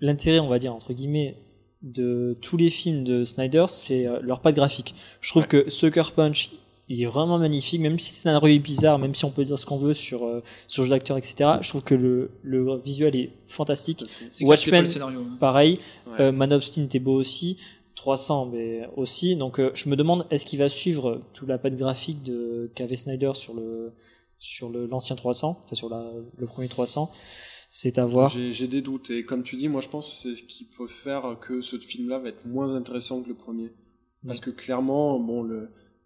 l'intérêt, 0.00 0.40
on 0.40 0.48
va 0.48 0.58
dire, 0.58 0.74
entre 0.74 0.92
guillemets, 0.92 1.36
de 1.84 2.34
tous 2.40 2.56
les 2.56 2.70
films 2.70 3.04
de 3.04 3.24
Snyder, 3.24 3.66
c'est 3.68 4.06
euh, 4.06 4.18
leur 4.22 4.40
patte 4.40 4.56
graphique. 4.56 4.94
Je 5.20 5.30
trouve 5.30 5.46
que 5.46 5.68
Sucker 5.70 6.02
Punch, 6.16 6.50
il 6.88 7.02
est 7.02 7.06
vraiment 7.06 7.38
magnifique, 7.38 7.80
même 7.80 7.98
si 7.98 8.10
le 8.10 8.14
scénario 8.14 8.48
est 8.54 8.58
bizarre, 8.58 8.98
même 8.98 9.14
si 9.14 9.24
on 9.24 9.30
peut 9.30 9.44
dire 9.44 9.58
ce 9.58 9.64
qu'on 9.66 9.76
veut 9.78 9.94
sur, 9.94 10.24
euh, 10.24 10.42
sur 10.66 10.82
le 10.82 10.86
jeu 10.88 10.90
d'acteur, 10.94 11.16
etc. 11.18 11.50
Je 11.60 11.68
trouve 11.68 11.82
que 11.82 11.94
le, 11.94 12.30
le 12.42 12.76
visuel 12.78 13.14
est 13.16 13.30
fantastique. 13.46 14.04
C'est 14.08 14.32
c'est 14.32 14.44
Watchmen, 14.44 14.82
le 14.82 14.86
scénario. 14.86 15.20
hein. 15.20 15.36
Pareil, 15.38 15.78
Ouais. 16.06 16.20
euh, 16.20 16.32
Man 16.32 16.52
of 16.52 16.64
Steel 16.64 16.84
était 16.84 16.98
beau 16.98 17.14
aussi, 17.14 17.58
300 17.96 18.50
mais 18.52 18.88
aussi. 18.96 19.36
Donc 19.36 19.60
euh, 19.60 19.70
je 19.74 19.88
me 19.88 19.96
demande 19.96 20.26
est-ce 20.30 20.44
qu'il 20.46 20.58
va 20.58 20.68
suivre 20.68 21.20
toute 21.32 21.48
la 21.48 21.58
patte 21.58 21.76
graphique 21.76 22.22
de 22.22 22.70
qu'avait 22.74 22.96
Snyder 22.96 23.32
sur 23.34 23.54
le 23.54 23.92
sur 24.38 24.68
le 24.68 24.84
l'ancien 24.86 25.16
300, 25.16 25.62
enfin 25.64 25.74
sur 25.74 25.88
la, 25.88 26.04
le 26.36 26.46
premier 26.46 26.68
300. 26.68 27.10
C'est 27.76 27.98
à 27.98 28.06
voir. 28.06 28.30
J'ai 28.30 28.68
des 28.68 28.82
doutes 28.82 29.10
et 29.10 29.24
comme 29.24 29.42
tu 29.42 29.56
dis, 29.56 29.66
moi 29.66 29.80
je 29.80 29.88
pense 29.88 30.06
que 30.06 30.14
c'est 30.14 30.36
ce 30.36 30.44
qui 30.44 30.64
peut 30.64 30.86
faire 30.86 31.40
que 31.40 31.60
ce 31.60 31.76
film-là 31.76 32.20
va 32.20 32.28
être 32.28 32.46
moins 32.46 32.72
intéressant 32.72 33.20
que 33.20 33.28
le 33.28 33.34
premier. 33.34 33.72
Parce 34.24 34.38
que 34.38 34.50
clairement, 34.50 35.18
bon, 35.18 35.42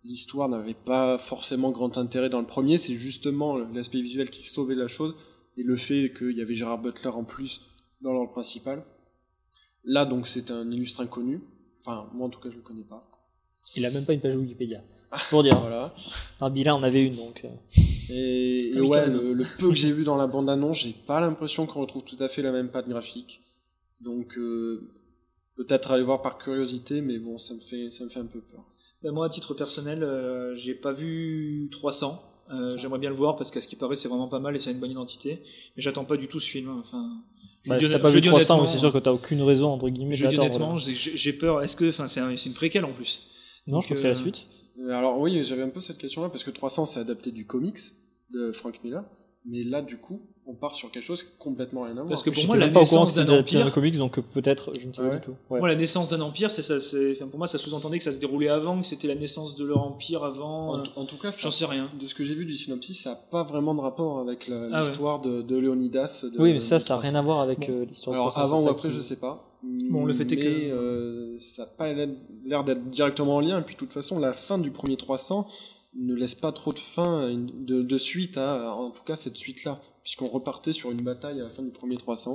l'histoire 0.02 0.48
n'avait 0.48 0.72
pas 0.72 1.18
forcément 1.18 1.70
grand 1.70 1.98
intérêt 1.98 2.30
dans 2.30 2.40
le 2.40 2.46
premier, 2.46 2.78
c'est 2.78 2.94
justement 2.94 3.58
l'aspect 3.58 4.00
visuel 4.00 4.30
qui 4.30 4.40
sauvait 4.40 4.74
la 4.74 4.88
chose 4.88 5.14
et 5.58 5.62
le 5.62 5.76
fait 5.76 6.10
qu'il 6.16 6.38
y 6.38 6.40
avait 6.40 6.54
Gérard 6.54 6.80
Butler 6.80 7.10
en 7.10 7.24
plus 7.24 7.60
dans 8.00 8.12
le 8.12 8.18
rôle 8.20 8.30
principal. 8.30 8.82
Là, 9.84 10.06
donc, 10.06 10.26
c'est 10.26 10.50
un 10.50 10.70
illustre 10.70 11.02
inconnu. 11.02 11.42
Enfin, 11.84 12.08
moi 12.14 12.28
en 12.28 12.30
tout 12.30 12.40
cas, 12.40 12.48
je 12.48 12.56
le 12.56 12.62
connais 12.62 12.84
pas. 12.84 13.00
Il 13.76 13.84
a 13.86 13.90
même 13.90 14.04
pas 14.04 14.12
une 14.12 14.20
page 14.20 14.36
Wikipédia. 14.36 14.82
Pour 15.30 15.42
dire. 15.42 15.58
Voilà. 15.60 15.94
Un 16.40 16.50
bilan, 16.50 16.78
on 16.80 16.82
avait 16.82 17.02
une 17.02 17.16
donc. 17.16 17.42
euh, 17.44 17.48
Et, 18.10 18.56
et 18.56 18.72
Ah 18.76 18.80
ouais, 18.82 19.06
le, 19.08 19.32
le 19.32 19.44
peu 19.58 19.68
que 19.70 19.74
j'ai 19.74 19.92
vu 19.92 20.04
dans 20.04 20.16
la 20.16 20.26
bande-annonce, 20.26 20.78
j'ai 20.80 20.94
pas 21.06 21.20
l'impression 21.20 21.66
qu'on 21.66 21.80
retrouve 21.80 22.02
tout 22.04 22.16
à 22.20 22.28
fait 22.28 22.42
la 22.42 22.52
même 22.52 22.68
patte 22.70 22.88
graphique. 22.88 23.40
Donc, 24.00 24.36
euh, 24.36 24.88
peut-être 25.56 25.90
aller 25.92 26.02
voir 26.04 26.20
par 26.22 26.38
curiosité, 26.38 27.00
mais 27.00 27.18
bon, 27.18 27.38
ça 27.38 27.54
me 27.54 27.60
fait, 27.60 27.90
ça 27.90 28.04
me 28.04 28.08
fait 28.10 28.20
un 28.20 28.26
peu 28.26 28.40
peur. 28.40 28.64
Ben, 29.02 29.12
moi, 29.12 29.26
à 29.26 29.28
titre 29.28 29.54
personnel, 29.54 30.02
euh, 30.02 30.54
j'ai 30.54 30.74
pas 30.74 30.92
vu 30.92 31.68
300. 31.72 32.22
Euh, 32.50 32.76
J'aimerais 32.76 32.98
bien 32.98 33.10
le 33.10 33.16
voir 33.16 33.36
parce 33.36 33.50
qu'à 33.50 33.60
ce 33.60 33.68
qui 33.68 33.76
paraît, 33.76 33.96
c'est 33.96 34.08
vraiment 34.08 34.28
pas 34.28 34.38
mal 34.40 34.56
et 34.56 34.58
ça 34.58 34.70
a 34.70 34.72
une 34.72 34.78
bonne 34.80 34.90
identité. 34.90 35.42
Mais 35.76 35.82
j'attends 35.82 36.04
pas 36.04 36.16
du 36.16 36.28
tout 36.28 36.40
ce 36.40 36.48
film. 36.48 36.68
hein. 36.70 36.76
Enfin, 36.80 37.22
je 37.64 37.70
bah, 37.70 37.78
dis 37.78 37.84
si 37.86 37.90
t'as 37.90 37.98
pas 37.98 38.08
je 38.08 38.14
vu 38.14 38.20
dis 38.22 38.28
300, 38.28 38.54
honnêtement, 38.54 38.66
oui, 38.66 38.72
c'est 38.72 38.78
sûr 38.80 38.92
que 38.92 38.98
t'as 38.98 39.12
aucune 39.12 39.42
raison 39.42 39.68
entre 39.70 39.88
guillemets 39.90 40.14
Je 40.14 40.26
dis 40.26 40.38
honnêtement, 40.38 40.76
j'ai 40.78 40.94
j'ai 40.94 41.32
peur. 41.34 41.62
Est-ce 41.62 41.76
que, 41.76 41.88
enfin, 41.88 42.06
c'est 42.06 42.20
un- 42.20 42.34
c'est 42.36 42.48
une 42.48 42.54
préquelle 42.54 42.84
en 42.86 42.92
plus. 42.92 43.22
Non, 43.68 43.80
je 43.80 43.86
crois 43.86 43.96
que 43.96 44.00
c'est 44.00 44.08
la 44.08 44.12
euh, 44.12 44.20
suite. 44.20 44.46
Euh, 44.78 44.92
Alors 44.92 45.20
oui, 45.20 45.44
j'avais 45.44 45.62
un 45.62 45.68
peu 45.68 45.80
cette 45.80 45.98
question-là, 45.98 46.30
parce 46.30 46.42
que 46.42 46.50
300, 46.50 46.86
c'est 46.86 47.00
adapté 47.00 47.30
du 47.30 47.46
comics 47.46 47.78
de 48.30 48.50
Frank 48.52 48.82
Miller, 48.82 49.04
mais 49.44 49.62
là, 49.62 49.82
du 49.82 49.98
coup, 49.98 50.22
on 50.50 50.54
part 50.54 50.74
sur 50.74 50.90
quelque 50.90 51.04
chose 51.04 51.22
complètement 51.38 51.82
rien 51.82 51.90
à 51.92 51.94
voir. 51.96 52.06
Parce 52.08 52.22
que 52.22 52.30
pour 52.30 52.46
moi, 52.46 52.56
la 52.56 52.70
naissance 52.70 53.14
d'un 53.14 53.38
empire, 53.38 53.70
comics, 53.70 53.96
donc 53.98 54.18
euh, 54.18 54.22
peut-être, 54.22 54.72
je 54.74 54.88
ne 54.88 54.92
sais 54.94 55.02
pas 55.02 55.14
du 55.16 55.20
tout. 55.20 55.34
Ouais. 55.50 55.58
moi, 55.60 55.68
la 55.68 55.74
naissance 55.76 56.08
d'un 56.08 56.22
empire, 56.22 56.50
c'est 56.50 56.62
ça. 56.62 56.80
c'est- 56.80 57.12
enfin, 57.12 57.26
pour 57.26 57.36
moi, 57.38 57.46
ça 57.46 57.58
sous-entendait 57.58 57.98
que 57.98 58.04
ça 58.04 58.12
se 58.12 58.18
déroulait 58.18 58.48
avant, 58.48 58.80
que 58.80 58.86
c'était 58.86 59.08
la 59.08 59.14
naissance 59.14 59.56
de 59.56 59.64
leur 59.66 59.82
empire 59.82 60.24
avant. 60.24 60.70
en, 60.70 60.78
euh, 60.78 60.82
en 60.96 61.04
tout 61.04 61.18
cas, 61.18 61.30
J'en 61.38 61.50
sais 61.50 61.66
rien. 61.66 61.86
de 62.00 62.06
ce 62.06 62.14
que 62.14 62.24
j'ai 62.24 62.34
vu 62.34 62.46
du 62.46 62.54
synopsis, 62.54 63.02
ça 63.02 63.10
n'a 63.10 63.16
pas 63.16 63.42
vraiment 63.42 63.74
de 63.74 63.80
rapport 63.80 64.20
avec 64.20 64.48
la- 64.48 64.68
Ah 64.72 64.80
ouais. 64.80 64.88
l'histoire 64.88 65.20
de, 65.20 65.42
de 65.42 65.56
Léonidas. 65.56 66.24
de- 66.24 66.40
Oui, 66.40 66.54
mais 66.54 66.58
ça, 66.60 66.76
de 66.76 66.80
ça 66.80 66.94
n'a 66.94 66.98
300. 67.00 67.10
rien 67.10 67.14
à 67.18 67.22
voir 67.22 67.40
avec 67.40 67.68
Bon. 67.68 67.74
euh, 67.80 67.84
l'histoire 67.84 68.14
de 68.16 68.20
Alors 68.20 68.32
300. 68.32 68.56
avant 68.56 68.64
ou 68.66 68.70
après, 68.70 68.88
qui- 68.88 68.94
je 68.94 69.00
sais 69.02 69.16
pas. 69.16 69.44
Bon, 69.62 70.04
le 70.06 70.14
fait 70.14 70.30
est 70.32 70.36
que- 70.38 70.46
euh, 70.46 71.36
ça 71.38 71.62
n'a 71.62 71.68
pas 71.68 71.92
l'air 71.92 72.64
d'être 72.64 72.88
directement 72.90 73.36
en 73.36 73.40
lien. 73.40 73.58
Et 73.58 73.62
puis, 73.62 73.74
de 73.74 73.80
toute 73.80 73.92
façon, 73.92 74.18
la 74.18 74.32
fin 74.32 74.56
du 74.56 74.70
premier 74.70 74.96
300 74.96 75.46
ne 76.00 76.14
laisse 76.14 76.34
pas 76.34 76.52
trop 76.52 76.72
de 76.72 76.78
fin, 76.78 77.30
de, 77.30 77.82
de 77.82 77.98
suite 77.98 78.38
à, 78.38 78.72
en 78.74 78.90
tout 78.90 79.02
cas, 79.04 79.16
cette 79.16 79.36
suite-là, 79.36 79.80
puisqu'on 80.02 80.26
repartait 80.26 80.72
sur 80.72 80.90
une 80.90 81.02
bataille 81.02 81.40
à 81.40 81.44
la 81.44 81.50
fin 81.50 81.62
du 81.62 81.70
premier 81.70 81.96
300. 81.96 82.34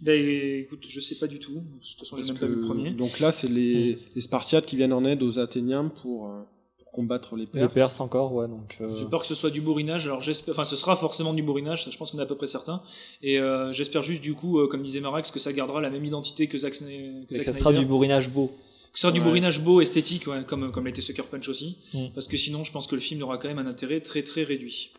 Ben, 0.00 0.18
écoute, 0.62 0.86
je 0.88 0.98
sais 1.00 1.16
pas 1.18 1.26
du 1.26 1.38
tout. 1.38 1.52
De 1.54 1.60
toute 1.86 1.98
façon, 1.98 2.16
j'ai 2.16 2.24
même 2.32 2.38
pas 2.40 2.46
vu 2.46 2.54
le 2.56 2.60
premier. 2.62 2.90
donc 2.92 3.20
là, 3.20 3.30
c'est 3.30 3.48
les, 3.48 3.98
les 4.14 4.20
Spartiates 4.20 4.64
qui 4.66 4.76
viennent 4.76 4.94
en 4.94 5.04
aide 5.04 5.22
aux 5.22 5.38
Athéniens 5.38 5.88
pour, 6.00 6.26
euh, 6.30 6.40
pour 6.78 6.90
combattre 6.92 7.36
les 7.36 7.42
Les 7.42 7.46
Perses. 7.46 7.74
Perses 7.74 8.00
encore, 8.00 8.32
ouais, 8.32 8.48
donc. 8.48 8.78
euh, 8.80 8.94
J'ai 8.94 9.04
peur 9.04 9.20
que 9.20 9.26
ce 9.26 9.34
soit 9.34 9.50
du 9.50 9.60
bourrinage. 9.60 10.06
Alors 10.06 10.22
j'espère, 10.22 10.54
enfin, 10.54 10.64
ce 10.64 10.74
sera 10.76 10.96
forcément 10.96 11.34
du 11.34 11.42
bourrinage. 11.42 11.84
ça, 11.84 11.90
Je 11.90 11.98
pense 11.98 12.12
qu'on 12.12 12.18
est 12.18 12.22
à 12.22 12.26
peu 12.26 12.34
près 12.36 12.46
certain. 12.46 12.80
Et 13.20 13.38
euh, 13.38 13.72
j'espère 13.72 14.02
juste 14.02 14.22
du 14.22 14.32
coup, 14.32 14.58
euh, 14.58 14.68
comme 14.68 14.80
disait 14.80 15.00
Marax, 15.00 15.30
que 15.30 15.38
ça 15.38 15.52
gardera 15.52 15.82
la 15.82 15.90
même 15.90 16.04
identité 16.06 16.46
que 16.46 16.56
Zack, 16.56 16.72
que 16.72 16.84
et 16.84 17.24
Zack 17.34 17.44
que 17.46 17.52
ça 17.52 17.52
sera 17.52 17.72
du 17.74 17.84
bourrinage 17.84 18.30
beau. 18.30 18.50
Que 18.92 18.98
ce 18.98 19.02
sera 19.02 19.12
du 19.12 19.20
Ouais. 19.20 19.26
bourrinage 19.26 19.60
beau, 19.62 19.80
esthétique, 19.80 20.26
ouais, 20.26 20.44
comme 20.44 20.72
comme 20.72 20.86
l'était 20.86 21.00
Sucker 21.02 21.22
Punch 21.30 21.48
aussi. 21.48 21.78
Mm. 21.94 22.06
Parce 22.14 22.26
que 22.28 22.36
sinon, 22.36 22.64
je 22.64 22.72
pense 22.72 22.86
que 22.86 22.94
le 22.96 23.00
film 23.00 23.22
aura 23.22 23.38
quand 23.38 23.48
même 23.48 23.58
un 23.58 23.66
intérêt 23.66 24.00
très 24.00 24.22
très 24.22 24.42
réduit. 24.42 24.90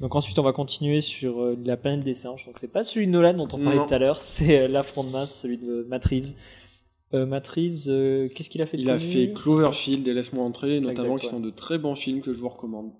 Donc 0.00 0.14
ensuite, 0.16 0.38
on 0.38 0.42
va 0.42 0.52
continuer 0.52 1.02
sur 1.02 1.42
euh, 1.42 1.58
la 1.62 1.76
planète 1.76 2.04
des 2.04 2.14
singes. 2.14 2.46
Donc 2.46 2.58
c'est 2.58 2.72
pas 2.72 2.82
celui 2.84 3.06
de 3.06 3.12
Nolan 3.12 3.34
dont 3.34 3.48
on 3.52 3.58
parlait 3.58 3.76
Non. 3.76 3.86
tout 3.86 3.92
à 3.92 3.98
l'heure, 3.98 4.22
c'est 4.22 4.60
euh, 4.62 4.68
l'affront 4.68 5.04
de 5.04 5.10
masse, 5.10 5.42
celui 5.42 5.58
de 5.58 5.84
Matt 5.90 6.06
Reeves. 6.06 6.32
Euh, 7.12 7.26
Matt 7.26 7.46
Reeves, 7.48 7.84
euh, 7.88 8.28
qu'est-ce 8.34 8.48
qu'il 8.48 8.62
a 8.62 8.66
fait 8.66 8.78
de 8.78 8.82
Il 8.82 8.90
a 8.90 8.98
fait 8.98 9.32
Cloverfield 9.34 10.06
et 10.08 10.14
Laisse-moi 10.14 10.42
entrer, 10.42 10.80
notamment, 10.80 11.16
Exact, 11.16 11.20
qui 11.20 11.26
sont 11.26 11.40
de 11.40 11.50
très 11.50 11.76
bons 11.76 11.94
films 11.96 12.22
que 12.22 12.32
je 12.32 12.38
vous 12.40 12.48
recommande. 12.48 12.92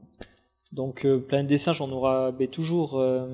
Donc 0.72 1.06
euh, 1.06 1.18
Planète 1.18 1.46
des 1.46 1.58
singes, 1.58 1.80
on 1.80 1.90
aura 1.90 2.32
ben, 2.32 2.46
toujours 2.48 2.98
euh, 3.00 3.26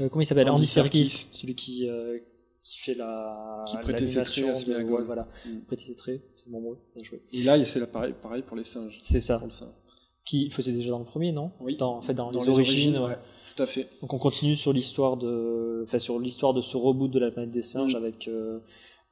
euh, 0.00 0.08
comment 0.10 0.20
il 0.20 0.26
s'appelle? 0.26 0.50
Andy 0.50 0.56
Andy 0.62 0.66
Serkis, 0.66 1.06
Serkis. 1.06 1.38
celui 1.38 1.54
qui 1.54 1.88
euh, 1.88 2.18
qui 2.62 2.78
fait 2.78 2.94
la 2.94 3.64
Qui 3.66 3.76
prêtait 3.78 4.06
ses 4.06 4.22
traits 4.22 4.44
à 4.68 4.78
ouais, 4.82 5.02
voilà, 5.04 5.28
Mm. 5.46 5.60
prêter 5.66 5.84
ses 5.84 5.96
traits, 5.96 6.22
c'est 6.36 6.50
bon 6.50 6.60
mot, 6.60 6.76
bien 6.94 7.02
joué. 7.04 7.22
Et 7.32 7.42
là, 7.42 7.62
c'est 7.64 7.84
pareil, 7.90 8.14
pareil 8.20 8.42
pour 8.42 8.56
les 8.56 8.64
singes. 8.64 8.98
C'est 9.00 9.20
ça. 9.20 9.42
Qui 10.24 10.50
faisait 10.50 10.72
déjà 10.72 10.90
dans 10.90 10.98
le 10.98 11.04
premier, 11.06 11.32
non? 11.32 11.50
Oui. 11.60 11.76
Dans, 11.76 11.96
en 11.96 12.02
fait, 12.02 12.14
dans, 12.14 12.30
Dans 12.30 12.42
les, 12.42 12.48
origines. 12.50 12.96
ouais. 12.98 13.04
ouais. 13.10 13.18
Tout 13.56 13.62
à 13.62 13.66
fait. 13.66 13.88
Donc 14.00 14.12
on 14.14 14.18
continue 14.18 14.54
sur 14.54 14.72
l'histoire 14.72 15.16
de, 15.16 15.80
enfin 15.82 15.98
sur 15.98 16.18
l'histoire 16.20 16.54
de 16.54 16.60
ce 16.60 16.76
reboot 16.76 17.10
de 17.10 17.18
la 17.18 17.30
planète 17.30 17.50
des 17.50 17.62
singes 17.62 17.94
Mm. 17.94 17.98
avec 17.98 18.28
euh, 18.28 18.60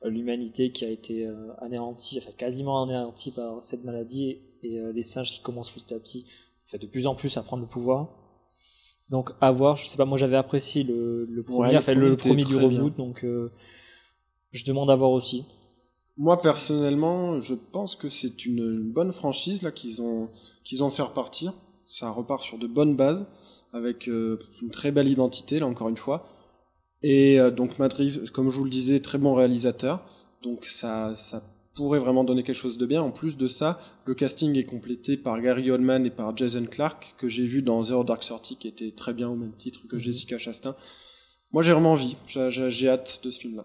l'humanité 0.04 0.70
qui 0.70 0.84
a 0.84 0.90
été 0.90 1.26
euh, 1.26 1.52
anéantie, 1.60 2.18
enfin 2.18 2.30
quasiment 2.36 2.82
anéantie 2.84 3.32
par 3.32 3.62
cette 3.62 3.82
maladie 3.84 4.28
et, 4.30 4.42
et, 4.62 4.78
euh, 4.78 4.92
les 4.92 5.02
singes 5.02 5.32
qui 5.32 5.40
commencent 5.40 5.70
petit 5.70 5.92
à 5.92 5.98
petit, 5.98 6.26
enfin 6.66 6.78
de 6.78 6.86
plus 6.86 7.06
en 7.06 7.14
plus 7.16 7.36
à 7.36 7.42
prendre 7.42 7.62
le 7.62 7.68
pouvoir. 7.68 8.14
Donc 9.10 9.30
à 9.40 9.50
voir, 9.52 9.76
je 9.76 9.86
sais 9.86 9.96
pas, 9.96 10.04
moi 10.04 10.18
j'avais 10.18 10.36
apprécié 10.36 10.82
le, 10.82 11.24
le 11.24 11.42
premier, 11.42 11.76
enfin 11.76 11.92
premier 11.94 12.08
le, 12.08 12.16
premier 12.16 12.44
du 12.44 12.56
reboot, 12.56 12.96
donc 12.96 13.24
euh, 13.24 13.50
je 14.52 14.64
demande 14.64 14.90
à 14.90 14.96
voir 14.96 15.10
aussi. 15.10 15.44
Moi, 16.18 16.36
personnellement, 16.36 17.40
je 17.40 17.54
pense 17.54 17.94
que 17.94 18.08
c'est 18.08 18.44
une, 18.44 18.58
une 18.58 18.92
bonne 18.92 19.12
franchise 19.12 19.62
là 19.62 19.70
qu'ils 19.70 20.02
ont, 20.02 20.28
qu'ils 20.64 20.82
ont 20.82 20.90
fait 20.90 21.02
repartir. 21.02 21.54
Ça 21.86 22.10
repart 22.10 22.42
sur 22.42 22.58
de 22.58 22.66
bonnes 22.66 22.96
bases, 22.96 23.24
avec 23.72 24.08
euh, 24.08 24.38
une 24.60 24.70
très 24.70 24.90
belle 24.90 25.08
identité, 25.08 25.60
là 25.60 25.66
encore 25.66 25.88
une 25.88 25.96
fois. 25.96 26.28
Et 27.02 27.38
euh, 27.38 27.52
donc, 27.52 27.76
Reeves, 27.78 28.30
comme 28.32 28.50
je 28.50 28.58
vous 28.58 28.64
le 28.64 28.70
disais, 28.70 29.00
très 29.00 29.16
bon 29.16 29.32
réalisateur. 29.32 30.04
Donc, 30.42 30.66
ça, 30.66 31.14
ça 31.14 31.42
pourrait 31.78 31.98
vraiment 31.98 32.24
donner 32.24 32.42
quelque 32.42 32.56
chose 32.58 32.76
de 32.76 32.84
bien. 32.86 33.00
En 33.02 33.10
plus 33.10 33.36
de 33.36 33.48
ça, 33.48 33.80
le 34.04 34.14
casting 34.14 34.56
est 34.58 34.64
complété 34.64 35.16
par 35.16 35.40
Gary 35.40 35.70
Oldman 35.70 36.04
et 36.04 36.10
par 36.10 36.36
Jason 36.36 36.64
Clarke, 36.70 37.14
que 37.18 37.28
j'ai 37.28 37.44
vu 37.46 37.62
dans 37.62 37.82
Zero 37.84 38.04
Dark 38.04 38.20
Thirty, 38.22 38.56
qui 38.56 38.68
était 38.68 38.90
très 38.90 39.14
bien 39.14 39.28
au 39.28 39.36
même 39.36 39.52
titre 39.56 39.80
que 39.88 39.96
Mhm. 39.96 40.02
Jessica 40.02 40.38
Chastain. 40.38 40.74
Moi, 41.52 41.62
j'ai 41.62 41.72
vraiment 41.72 41.92
envie. 41.92 42.16
J'ai- 42.26 42.88
hâte 42.88 43.20
de 43.24 43.30
ce 43.30 43.38
film-là. 43.38 43.64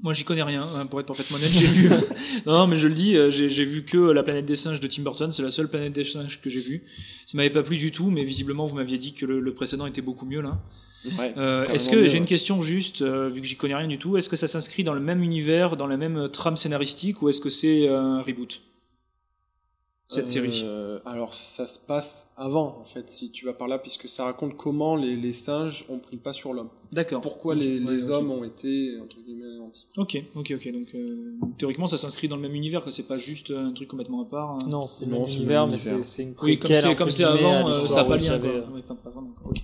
Moi, 0.00 0.14
j'y 0.14 0.22
connais 0.24 0.44
rien, 0.44 0.62
hein, 0.76 0.86
pour 0.86 1.00
être 1.00 1.06
parfaitement 1.06 1.36
honnête. 1.38 1.50
J'ai 1.52 1.66
vu, 1.66 1.90
non, 2.46 2.66
mais 2.68 2.76
je 2.76 2.86
le 2.86 2.94
dis, 2.94 3.16
euh, 3.16 3.30
j'ai 3.30 3.48
j'ai 3.48 3.64
vu 3.64 3.84
que 3.84 3.98
la 3.98 4.22
planète 4.22 4.46
des 4.46 4.54
singes 4.56 4.78
de 4.80 4.86
Tim 4.86 5.02
Burton. 5.02 5.30
C'est 5.32 5.42
la 5.42 5.50
seule 5.50 5.68
planète 5.68 5.92
des 5.92 6.04
singes 6.04 6.40
que 6.40 6.48
j'ai 6.48 6.60
vue. 6.60 6.84
Ça 7.26 7.36
m'avait 7.36 7.50
pas 7.50 7.64
plu 7.64 7.76
du 7.76 7.90
tout, 7.90 8.08
mais 8.08 8.22
visiblement, 8.22 8.64
vous 8.66 8.76
m'aviez 8.76 8.96
dit 8.98 9.12
que 9.12 9.26
le, 9.26 9.40
le 9.40 9.54
précédent 9.54 9.86
était 9.86 10.00
beaucoup 10.00 10.24
mieux 10.24 10.40
là. 10.40 10.58
Ouais, 11.18 11.32
Euh, 11.36 11.64
est-ce 11.66 11.88
que 11.88 12.06
j'ai 12.06 12.18
une 12.18 12.24
question 12.24 12.60
juste, 12.60 13.02
euh, 13.02 13.28
vu 13.28 13.40
que 13.40 13.46
j'y 13.46 13.56
connais 13.56 13.74
rien 13.76 13.86
du 13.88 13.98
tout, 13.98 14.16
est-ce 14.16 14.28
que 14.28 14.36
ça 14.36 14.46
s'inscrit 14.48 14.82
dans 14.84 14.94
le 14.94 15.00
même 15.00 15.22
univers, 15.22 15.76
dans 15.76 15.86
la 15.86 15.96
même 15.96 16.16
euh, 16.16 16.28
trame 16.28 16.56
scénaristique, 16.56 17.22
ou 17.22 17.28
est-ce 17.28 17.40
que 17.40 17.48
c'est 17.50 17.88
un 17.88 18.20
reboot 18.20 18.60
cette 20.10 20.26
série? 20.26 20.64
Alors 21.04 21.34
ça 21.34 21.66
se 21.66 21.78
passe 21.78 22.28
avant 22.36 22.78
en 22.80 22.84
fait, 22.86 23.10
si 23.10 23.30
tu 23.30 23.44
vas 23.44 23.52
par 23.52 23.68
là, 23.68 23.78
puisque 23.78 24.08
ça 24.08 24.24
raconte 24.24 24.56
comment 24.56 24.96
les, 24.96 25.16
les 25.16 25.32
singes 25.34 25.84
ont 25.90 25.98
pris 25.98 26.16
le 26.16 26.22
pas 26.22 26.32
sur 26.32 26.54
l'homme. 26.54 26.70
D'accord. 26.92 27.20
Pourquoi 27.20 27.54
les, 27.54 28.10
hommes 28.10 28.30
ont 28.30 28.42
été 28.42 28.98
entre 29.02 29.18
guillemets 29.20 29.44
anéantis. 29.44 29.86
Ok, 29.98 30.22
ok, 30.34 30.54
ok. 30.56 30.72
Donc 30.72 30.94
euh, 30.94 31.32
théoriquement, 31.58 31.86
ça 31.86 31.98
s'inscrit 31.98 32.26
dans 32.26 32.36
le 32.36 32.42
même 32.42 32.54
univers, 32.54 32.82
que 32.82 32.90
c'est 32.90 33.06
pas 33.06 33.18
juste 33.18 33.50
un 33.50 33.72
truc 33.72 33.88
complètement 33.88 34.22
à 34.22 34.24
part. 34.24 34.50
hein? 34.52 34.58
Non, 34.66 34.86
c'est 34.86 35.04
le 35.04 35.12
même 35.12 35.24
univers, 35.26 35.66
mais 35.66 35.76
c'est 35.76 36.22
une 36.22 36.28
Oui, 36.30 36.58
comme 36.58 36.70
préquelle, 36.70 36.76
c'est 36.76 36.86
entre 36.88 36.96
comme 36.96 37.10
c'est 37.10 37.24
avant, 37.24 37.72
ça 37.74 37.96
n'a 37.96 38.04
pas 38.04 38.16
lien. 38.16 38.38
Quoi. 38.38 38.48
Ouais, 38.50 38.82
pas- 38.82 38.94
pas 38.94 39.10
vraiment, 39.10 39.34
quoi. 39.42 39.50
Ok. 39.50 39.58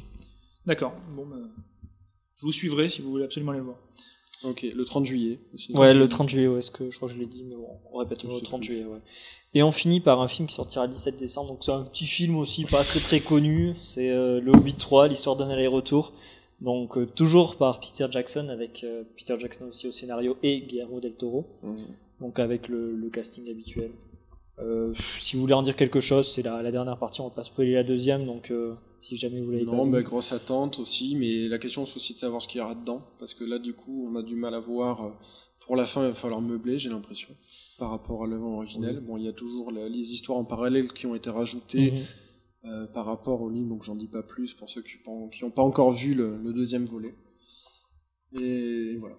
D'accord. 0.66 0.92
Bon, 1.16 1.26
bah, 1.26 1.36
je 2.36 2.46
vous 2.46 2.52
suivrai 2.52 2.88
si 2.88 3.02
vous 3.02 3.10
voulez 3.10 3.24
absolument 3.24 3.52
aller 3.52 3.60
voir. 3.60 3.76
Ok, 4.42 4.62
le 4.74 4.84
30 4.84 5.06
juillet. 5.06 5.38
Ouais, 5.74 5.94
le 5.94 6.06
30 6.08 6.28
juillet, 6.28 6.48
ouais, 6.48 6.60
ce 6.62 6.70
que 6.70 6.90
je 6.90 6.96
crois 6.96 7.08
que 7.08 7.14
je 7.14 7.18
l'ai 7.20 7.26
dit, 7.26 7.44
mais 7.44 7.54
bon, 7.54 7.68
on 7.92 7.98
répète 7.98 8.22
Je 8.22 8.26
le 8.28 8.34
sais 8.34 8.40
30 8.42 8.60
plus. 8.60 8.66
juillet, 8.66 8.84
ouais. 8.84 8.98
Et 9.54 9.62
on 9.62 9.70
finit 9.70 10.00
par 10.00 10.20
un 10.20 10.28
film 10.28 10.48
qui 10.48 10.54
sortira 10.54 10.84
le 10.86 10.92
17 10.92 11.16
décembre, 11.16 11.48
donc 11.50 11.64
c'est 11.64 11.70
un 11.72 11.84
petit 11.84 12.04
film 12.06 12.36
aussi, 12.36 12.64
pas 12.64 12.82
très 12.84 13.00
très 13.00 13.20
connu, 13.20 13.74
c'est 13.80 14.10
euh, 14.10 14.40
Le 14.40 14.52
Hobbit 14.52 14.74
3, 14.74 15.08
l'histoire 15.08 15.36
d'un 15.36 15.48
aller-retour. 15.48 16.12
Donc 16.60 16.98
euh, 16.98 17.06
toujours 17.06 17.56
par 17.56 17.80
Peter 17.80 18.06
Jackson, 18.10 18.48
avec 18.50 18.84
euh, 18.84 19.04
Peter 19.16 19.36
Jackson 19.38 19.66
aussi 19.68 19.86
au 19.86 19.92
scénario 19.92 20.36
et 20.42 20.60
Guillermo 20.62 21.00
del 21.00 21.14
Toro, 21.14 21.46
Mhm. 21.62 21.76
donc 22.20 22.38
avec 22.38 22.68
le, 22.68 22.94
le 22.96 23.10
casting 23.10 23.48
habituel. 23.48 23.92
Euh, 24.58 24.92
si 25.18 25.36
vous 25.36 25.42
voulez 25.42 25.54
en 25.54 25.62
dire 25.62 25.74
quelque 25.76 26.00
chose, 26.00 26.30
c'est 26.32 26.42
la, 26.42 26.60
la 26.62 26.70
dernière 26.70 26.98
partie, 26.98 27.20
on 27.22 27.28
va 27.28 27.34
pas 27.34 27.44
spoiler 27.44 27.72
la 27.74 27.82
deuxième, 27.84 28.26
donc 28.26 28.50
euh, 28.50 28.74
si 29.04 29.16
jamais 29.16 29.40
vous 29.40 29.50
l'avez 29.50 29.64
pas 29.64 29.72
Non, 29.72 29.84
vu. 29.86 29.90
bah, 29.92 30.02
grosse 30.02 30.32
attente 30.32 30.78
aussi, 30.78 31.14
mais 31.16 31.48
la 31.48 31.58
question 31.58 31.84
c'est 31.86 31.96
aussi 31.96 32.14
de 32.14 32.18
savoir 32.18 32.40
ce 32.42 32.48
qu'il 32.48 32.60
y 32.60 32.64
aura 32.64 32.74
dedans, 32.74 33.02
parce 33.18 33.34
que 33.34 33.44
là 33.44 33.58
du 33.58 33.74
coup 33.74 34.08
on 34.10 34.16
a 34.16 34.22
du 34.22 34.34
mal 34.36 34.54
à 34.54 34.60
voir. 34.60 35.04
euh, 35.04 35.10
Pour 35.66 35.76
la 35.76 35.86
fin, 35.86 36.02
il 36.02 36.08
va 36.08 36.14
falloir 36.14 36.42
meubler, 36.42 36.78
j'ai 36.78 36.90
l'impression, 36.90 37.30
par 37.78 37.88
rapport 37.88 38.24
à 38.24 38.26
l'œuvre 38.26 38.48
originelle. 38.48 39.00
Bon, 39.00 39.16
il 39.16 39.24
y 39.24 39.28
a 39.28 39.32
toujours 39.32 39.70
la- 39.72 39.88
les 39.88 40.12
histoires 40.12 40.36
en 40.36 40.44
parallèle 40.44 40.92
qui 40.92 41.06
ont 41.06 41.14
été 41.14 41.30
rajoutées 41.30 41.92
Mhm. 41.92 42.04
euh, 42.70 42.86
par 42.88 43.06
rapport 43.06 43.40
au 43.40 43.48
livre, 43.48 43.68
donc 43.70 43.82
j'en 43.82 43.94
dis 43.94 44.08
pas 44.08 44.22
plus 44.22 44.52
pour 44.52 44.68
ceux 44.68 44.82
qui 44.82 44.98
n'ont 45.42 45.50
pas 45.50 45.62
encore 45.62 45.92
vu 45.92 46.12
le, 46.14 46.36
le 46.36 46.52
deuxième 46.52 46.84
volet. 46.84 47.14
Et 48.40 48.96
voilà. 48.98 49.16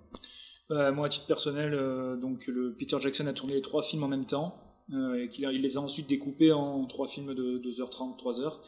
Bah, 0.69 0.91
moi, 0.91 1.07
à 1.07 1.09
titre 1.09 1.25
personnel, 1.27 1.73
euh, 1.73 2.15
donc 2.15 2.47
le 2.47 2.75
Peter 2.75 2.97
Jackson 2.99 3.25
a 3.27 3.33
tourné 3.33 3.53
les 3.55 3.61
trois 3.61 3.81
films 3.81 4.03
en 4.03 4.07
même 4.07 4.25
temps. 4.25 4.53
Euh, 4.93 5.23
et 5.23 5.29
qu'il 5.29 5.45
a- 5.45 5.51
il 5.51 5.61
les 5.61 5.77
a 5.77 5.81
ensuite 5.81 6.07
découpés 6.07 6.51
en 6.51 6.85
trois 6.85 7.07
films 7.07 7.33
de 7.33 7.57
2h30, 7.57 8.17
3h. 8.17 8.59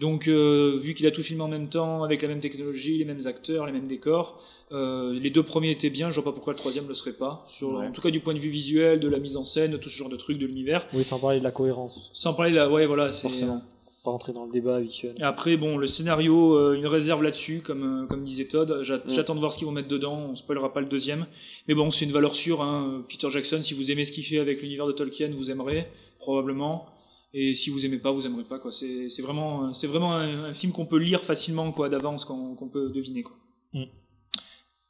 Donc, 0.00 0.26
euh, 0.26 0.76
vu 0.76 0.94
qu'il 0.94 1.06
a 1.06 1.10
tout 1.12 1.22
filmé 1.22 1.42
en 1.42 1.48
même 1.48 1.68
temps, 1.68 2.02
avec 2.02 2.22
la 2.22 2.28
même 2.28 2.40
technologie, 2.40 2.98
les 2.98 3.04
mêmes 3.04 3.26
acteurs, 3.26 3.66
les 3.66 3.72
mêmes 3.72 3.86
décors, 3.86 4.42
euh, 4.72 5.12
les 5.12 5.30
deux 5.30 5.42
premiers 5.44 5.70
étaient 5.70 5.90
bien, 5.90 6.10
je 6.10 6.16
vois 6.16 6.24
pas 6.24 6.32
pourquoi 6.32 6.52
le 6.52 6.58
troisième 6.58 6.88
le 6.88 6.94
serait 6.94 7.12
pas. 7.12 7.44
Sur, 7.46 7.74
Ouais. 7.74 7.86
En 7.86 7.92
tout 7.92 8.00
cas, 8.00 8.10
du 8.10 8.20
point 8.20 8.34
de 8.34 8.38
vue 8.40 8.48
visuel, 8.50 8.98
de 9.00 9.08
la 9.08 9.18
mise 9.20 9.36
en 9.36 9.44
scène, 9.44 9.70
de 9.70 9.76
tout 9.76 9.88
ce 9.88 9.96
genre 9.96 10.08
de 10.08 10.16
trucs, 10.16 10.38
de 10.38 10.46
l'univers. 10.46 10.86
Oui, 10.92 11.04
sans 11.04 11.18
parler 11.20 11.38
de 11.38 11.44
la 11.44 11.52
cohérence, 11.52 12.10
Sans 12.14 12.34
parler 12.34 12.52
là, 12.52 12.68
ouais, 12.68 12.86
voilà, 12.86 13.12
c'est. 13.12 13.22
forcément. 13.28 13.62
Pas 14.04 14.10
rentrer 14.10 14.32
dans 14.32 14.46
le 14.46 14.52
débat 14.52 14.76
habituel. 14.76 15.14
Et 15.18 15.22
après, 15.22 15.56
bon, 15.56 15.76
le 15.76 15.86
scénario, 15.86 16.54
euh, 16.56 16.74
une 16.74 16.86
réserve 16.86 17.22
là-dessus, 17.22 17.60
comme, 17.60 18.04
euh, 18.04 18.06
comme 18.06 18.22
disait 18.24 18.46
Todd. 18.46 18.70
Mm. 18.70 19.08
J'attends 19.08 19.34
de 19.34 19.40
voir 19.40 19.52
ce 19.52 19.58
qu'ils 19.58 19.66
vont 19.66 19.72
mettre 19.72 19.88
dedans. 19.88 20.28
On 20.30 20.36
spoilera 20.36 20.72
pas 20.72 20.80
le 20.80 20.86
deuxième. 20.86 21.26
Mais 21.68 21.74
bon, 21.74 21.90
c'est 21.90 22.06
une 22.06 22.12
valeur 22.12 22.34
sûre. 22.34 22.62
Hein. 22.62 23.04
Peter 23.08 23.28
Jackson, 23.30 23.60
si 23.62 23.74
vous 23.74 23.90
aimez 23.90 24.04
ce 24.04 24.12
qu'il 24.12 24.24
fait 24.24 24.38
avec 24.38 24.62
l'univers 24.62 24.86
de 24.86 24.92
Tolkien, 24.92 25.30
vous 25.34 25.50
aimerez, 25.50 25.86
probablement. 26.18 26.86
Et 27.32 27.54
si 27.54 27.70
vous 27.70 27.86
aimez 27.86 27.98
pas, 27.98 28.10
vous 28.10 28.26
aimerez 28.26 28.44
pas. 28.44 28.58
quoi. 28.58 28.72
C'est 28.72 29.08
c'est 29.08 29.22
vraiment, 29.22 29.64
euh, 29.64 29.72
c'est 29.72 29.86
vraiment 29.86 30.12
un, 30.12 30.44
un 30.44 30.54
film 30.54 30.72
qu'on 30.72 30.86
peut 30.86 30.98
lire 30.98 31.22
facilement 31.22 31.70
quoi, 31.70 31.88
d'avance, 31.88 32.24
qu'on 32.24 32.54
qu'on 32.54 32.68
peut 32.68 32.90
deviner. 32.90 33.22
Quoi. 33.22 33.36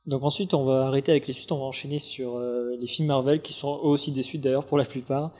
Donc 0.06 0.24
ensuite, 0.24 0.54
on 0.54 0.64
va 0.64 0.86
arrêter 0.86 1.12
avec 1.12 1.26
les 1.26 1.34
suites, 1.34 1.52
on 1.52 1.58
va 1.58 1.64
enchaîner 1.64 1.98
sur 1.98 2.36
euh, 2.36 2.74
les 2.80 2.86
films 2.86 3.08
Marvel 3.08 3.42
qui 3.42 3.52
sont 3.52 3.68
eux 3.68 3.88
aussi 3.88 4.12
des 4.12 4.22
suites 4.22 4.40
d'ailleurs 4.42 4.64
pour 4.64 4.78
la 4.78 4.84
plupart. 4.84 5.32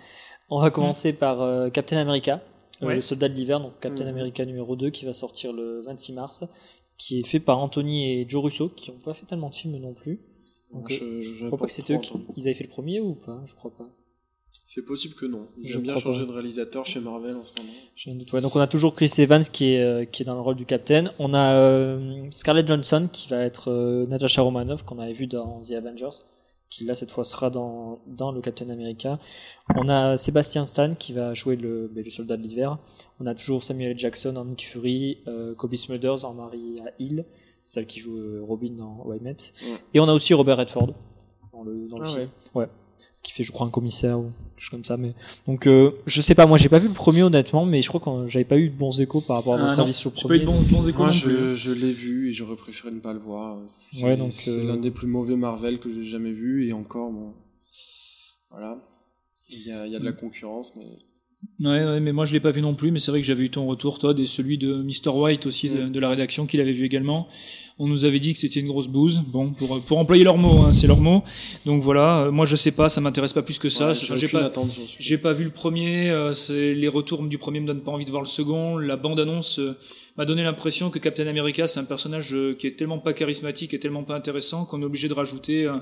On 0.50 0.60
va 0.60 0.70
commencer 0.70 1.12
par 1.12 1.40
euh, 1.40 1.70
Captain 1.70 1.96
America, 1.96 2.42
Ouais. 2.86 2.94
le 2.94 3.00
soldat 3.00 3.28
de 3.28 3.34
l'hiver, 3.34 3.60
donc 3.60 3.78
Captain 3.80 4.04
Mhm. 4.04 4.10
America 4.10 4.44
numéro 4.44 4.76
2 4.76 4.90
qui 4.90 5.04
va 5.04 5.12
sortir 5.12 5.52
le 5.52 5.82
26 5.82 6.12
mars, 6.12 6.44
qui 6.98 7.20
est 7.20 7.26
fait 7.26 7.40
par 7.40 7.58
Anthony 7.58 8.10
et 8.20 8.26
Joe 8.28 8.44
Russo 8.44 8.68
qui 8.68 8.90
n'ont 8.90 8.98
pas 8.98 9.14
fait 9.14 9.26
tellement 9.26 9.50
de 9.50 9.54
films 9.54 9.76
non 9.78 9.94
plus. 9.94 10.20
Donc, 10.72 10.88
je, 10.90 11.02
euh, 11.04 11.20
je- 11.20 11.34
je 11.36 11.46
crois 11.46 11.58
pas 11.58 11.66
que 11.66 11.72
c'était 11.72 11.94
eux 11.94 11.98
qui 11.98 12.12
ils 12.36 12.44
avaient 12.44 12.54
fait 12.54 12.64
le 12.64 12.70
premier 12.70 13.00
ou 13.00 13.14
pas, 13.14 13.42
je 13.46 13.54
crois 13.54 13.72
pas. 13.76 13.88
C'est 14.66 14.84
possible 14.84 15.14
que 15.16 15.26
non. 15.26 15.48
Ils 15.60 15.76
ont 15.76 15.80
bien 15.80 15.98
changé 15.98 16.24
de 16.24 16.30
réalisateur 16.30 16.86
chez 16.86 17.00
Marvel 17.00 17.34
en 17.34 17.42
ce 17.42 17.52
moment. 17.60 17.72
J'ai 17.96 18.12
un 18.12 18.14
doute. 18.14 18.32
Ouais, 18.32 18.40
donc 18.40 18.54
on 18.54 18.60
a 18.60 18.68
toujours 18.68 18.94
Chris 18.94 19.10
Evans 19.18 19.42
qui 19.42 19.72
est, 19.72 19.82
euh, 19.82 20.04
qui 20.04 20.22
est 20.22 20.26
dans 20.26 20.36
le 20.36 20.40
rôle 20.42 20.54
du 20.54 20.64
Captain. 20.64 21.10
On 21.18 21.34
a 21.34 21.54
euh, 21.56 22.24
Scarlett 22.30 22.68
Johansson 22.68 23.08
qui 23.12 23.28
va 23.28 23.42
être 23.42 23.68
euh, 23.68 24.06
Natasha 24.06 24.42
Romanoff 24.42 24.84
qu'on 24.84 25.00
avait 25.00 25.12
vu 25.12 25.26
dans 25.26 25.60
The 25.60 25.72
Avengers, 25.72 26.18
qui 26.70 26.84
là 26.84 26.94
cette 26.94 27.10
fois 27.10 27.24
sera 27.24 27.50
dans, 27.50 27.98
dans 28.06 28.32
le 28.32 28.40
Captain 28.40 28.68
America. 28.70 29.18
On 29.74 29.88
a 29.88 30.16
Sébastien 30.16 30.64
Stan 30.64 30.94
qui 30.94 31.12
va 31.12 31.34
jouer 31.34 31.56
le, 31.56 31.90
ben, 31.92 32.04
le 32.04 32.10
soldat 32.10 32.36
de 32.36 32.42
l'hiver. 32.42 32.78
On 33.18 33.26
a 33.26 33.34
toujours 33.34 33.64
Samuel. 33.64 33.98
Jackson 33.98 34.36
en 34.36 34.44
Nick 34.44 34.66
Fury, 34.66 35.18
euh, 35.26 35.54
Kobe 35.54 35.74
Smulders 35.74 36.24
en 36.24 36.32
Maria 36.32 36.84
Hill, 36.98 37.24
celle 37.64 37.86
qui 37.86 37.98
joue 37.98 38.16
euh, 38.16 38.40
Robin 38.42 38.70
dans 38.70 39.02
Why 39.04 39.18
Met. 39.20 39.30
Ouais. 39.32 39.78
Et 39.94 40.00
on 40.00 40.08
a 40.08 40.12
aussi 40.12 40.32
Robert 40.32 40.58
Redford 40.58 40.94
dans 41.52 41.64
le, 41.64 41.88
dans 41.88 41.96
le 41.96 42.04
Ah 42.06 42.08
film. 42.08 42.28
Ouais. 42.54 42.68
Qui 43.22 43.32
fait, 43.32 43.42
je 43.42 43.52
crois, 43.52 43.66
un 43.66 43.70
commissaire 43.70 44.18
ou 44.18 44.30
quelque 44.54 44.60
chose 44.60 44.70
comme 44.70 44.84
ça. 44.84 44.96
Mais 44.96 45.12
donc, 45.46 45.66
euh, 45.66 45.90
je 46.06 46.22
sais 46.22 46.34
pas. 46.34 46.46
Moi, 46.46 46.56
j'ai 46.56 46.70
pas 46.70 46.78
vu 46.78 46.88
le 46.88 46.94
premier 46.94 47.22
honnêtement, 47.22 47.66
mais 47.66 47.82
je 47.82 47.88
crois 47.88 48.00
que 48.00 48.26
j'avais 48.28 48.46
pas 48.46 48.56
eu 48.56 48.70
de 48.70 48.74
bons 48.74 48.98
échos 49.00 49.20
par 49.20 49.36
rapport 49.36 49.54
à 49.54 49.58
Ah, 49.58 49.64
votre 49.66 49.76
non, 49.76 49.84
avis 49.84 49.92
sur 49.92 50.10
le 50.10 50.16
J'ai 50.16 50.26
pas 50.28 50.36
eu 50.36 50.40
premier. 50.44 50.58
de 50.60 50.64
bons, 50.68 50.76
bons 50.78 50.88
échos 50.88 50.98
Moi, 50.98 51.06
non 51.08 51.12
je, 51.54 51.72
l'ai 51.72 51.92
vu 51.92 52.30
et 52.30 52.32
j'aurais 52.32 52.56
préféré 52.56 52.90
ne 52.94 53.00
pas 53.00 53.12
le 53.12 53.18
voir. 53.18 53.58
C'est 53.94 54.04
Ouais, 54.04 54.16
donc, 54.16 54.32
c'est 54.32 54.50
euh, 54.50 54.64
l'un 54.64 54.76
des 54.78 54.90
plus 54.90 55.06
mauvais 55.06 55.36
Marvel 55.36 55.80
que 55.80 55.90
j'ai 55.92 56.04
jamais 56.04 56.32
vu 56.32 56.66
et 56.66 56.72
encore, 56.72 57.10
bon, 57.10 57.34
voilà. 58.50 58.78
Il 59.50 59.66
y 59.66 59.70
a, 59.72 59.86
il 59.86 59.92
y 59.92 59.96
a 59.96 59.98
de 59.98 60.04
la 60.04 60.12
concurrence, 60.12 60.74
mais 60.76 60.86
Ouais, 61.60 61.84
ouais, 61.84 62.00
mais 62.00 62.12
moi 62.12 62.24
je 62.24 62.32
l'ai 62.32 62.40
pas 62.40 62.50
vu 62.50 62.60
non 62.62 62.74
plus, 62.74 62.90
mais 62.90 62.98
c'est 62.98 63.10
vrai 63.10 63.20
que 63.20 63.26
j'avais 63.26 63.44
eu 63.44 63.50
ton 63.50 63.66
retour, 63.66 63.98
Todd, 63.98 64.18
et 64.18 64.26
celui 64.26 64.58
de 64.58 64.82
Mr. 64.82 65.10
White 65.14 65.46
aussi, 65.46 65.68
de, 65.68 65.88
de 65.88 66.00
la 66.00 66.08
rédaction, 66.08 66.46
qu'il 66.46 66.60
avait 66.60 66.72
vu 66.72 66.84
également. 66.84 67.28
On 67.78 67.86
nous 67.86 68.04
avait 68.04 68.18
dit 68.20 68.34
que 68.34 68.38
c'était 68.38 68.60
une 68.60 68.66
grosse 68.66 68.88
bouse, 68.88 69.22
bon, 69.26 69.52
pour, 69.52 69.80
pour 69.80 69.98
employer 69.98 70.22
leurs 70.22 70.36
mots, 70.36 70.64
hein, 70.66 70.72
c'est 70.74 70.86
leurs 70.86 71.00
mots. 71.00 71.22
Donc 71.64 71.82
voilà, 71.82 72.24
euh, 72.24 72.30
moi 72.30 72.44
je 72.44 72.56
sais 72.56 72.72
pas, 72.72 72.90
ça 72.90 73.00
m'intéresse 73.00 73.32
pas 73.32 73.40
plus 73.42 73.58
que 73.58 73.70
ça. 73.70 73.88
ouais, 74.10 74.16
j'ai 74.16 74.28
pas, 74.38 74.50
j'ai 74.98 75.16
vu 75.32 75.44
le 75.44 75.50
premier, 75.50 76.10
euh, 76.10 76.34
c'est- 76.34 76.74
les 76.74 76.88
retours 76.88 77.22
du 77.22 77.38
premier 77.38 77.60
me 77.60 77.66
donnent 77.66 77.80
pas 77.82 77.92
envie 77.92 78.04
de 78.04 78.10
voir 78.10 78.22
le 78.22 78.28
second. 78.28 78.76
La 78.76 78.96
bande-annonce 78.96 79.58
euh, 79.60 79.78
m'a 80.16 80.24
donné 80.24 80.42
l'impression 80.42 80.90
que 80.90 80.98
Captain 80.98 81.26
America, 81.26 81.66
c'est 81.66 81.80
un 81.80 81.84
personnage 81.84 82.34
euh, 82.34 82.54
qui 82.54 82.66
est 82.66 82.72
tellement 82.72 82.98
pas 82.98 83.12
charismatique 83.12 83.72
et 83.74 83.78
tellement 83.78 84.02
pas 84.02 84.14
intéressant 84.16 84.64
qu'on 84.64 84.82
est 84.82 84.84
obligé 84.84 85.08
de 85.08 85.14
rajouter 85.14 85.64
euh, 85.66 85.76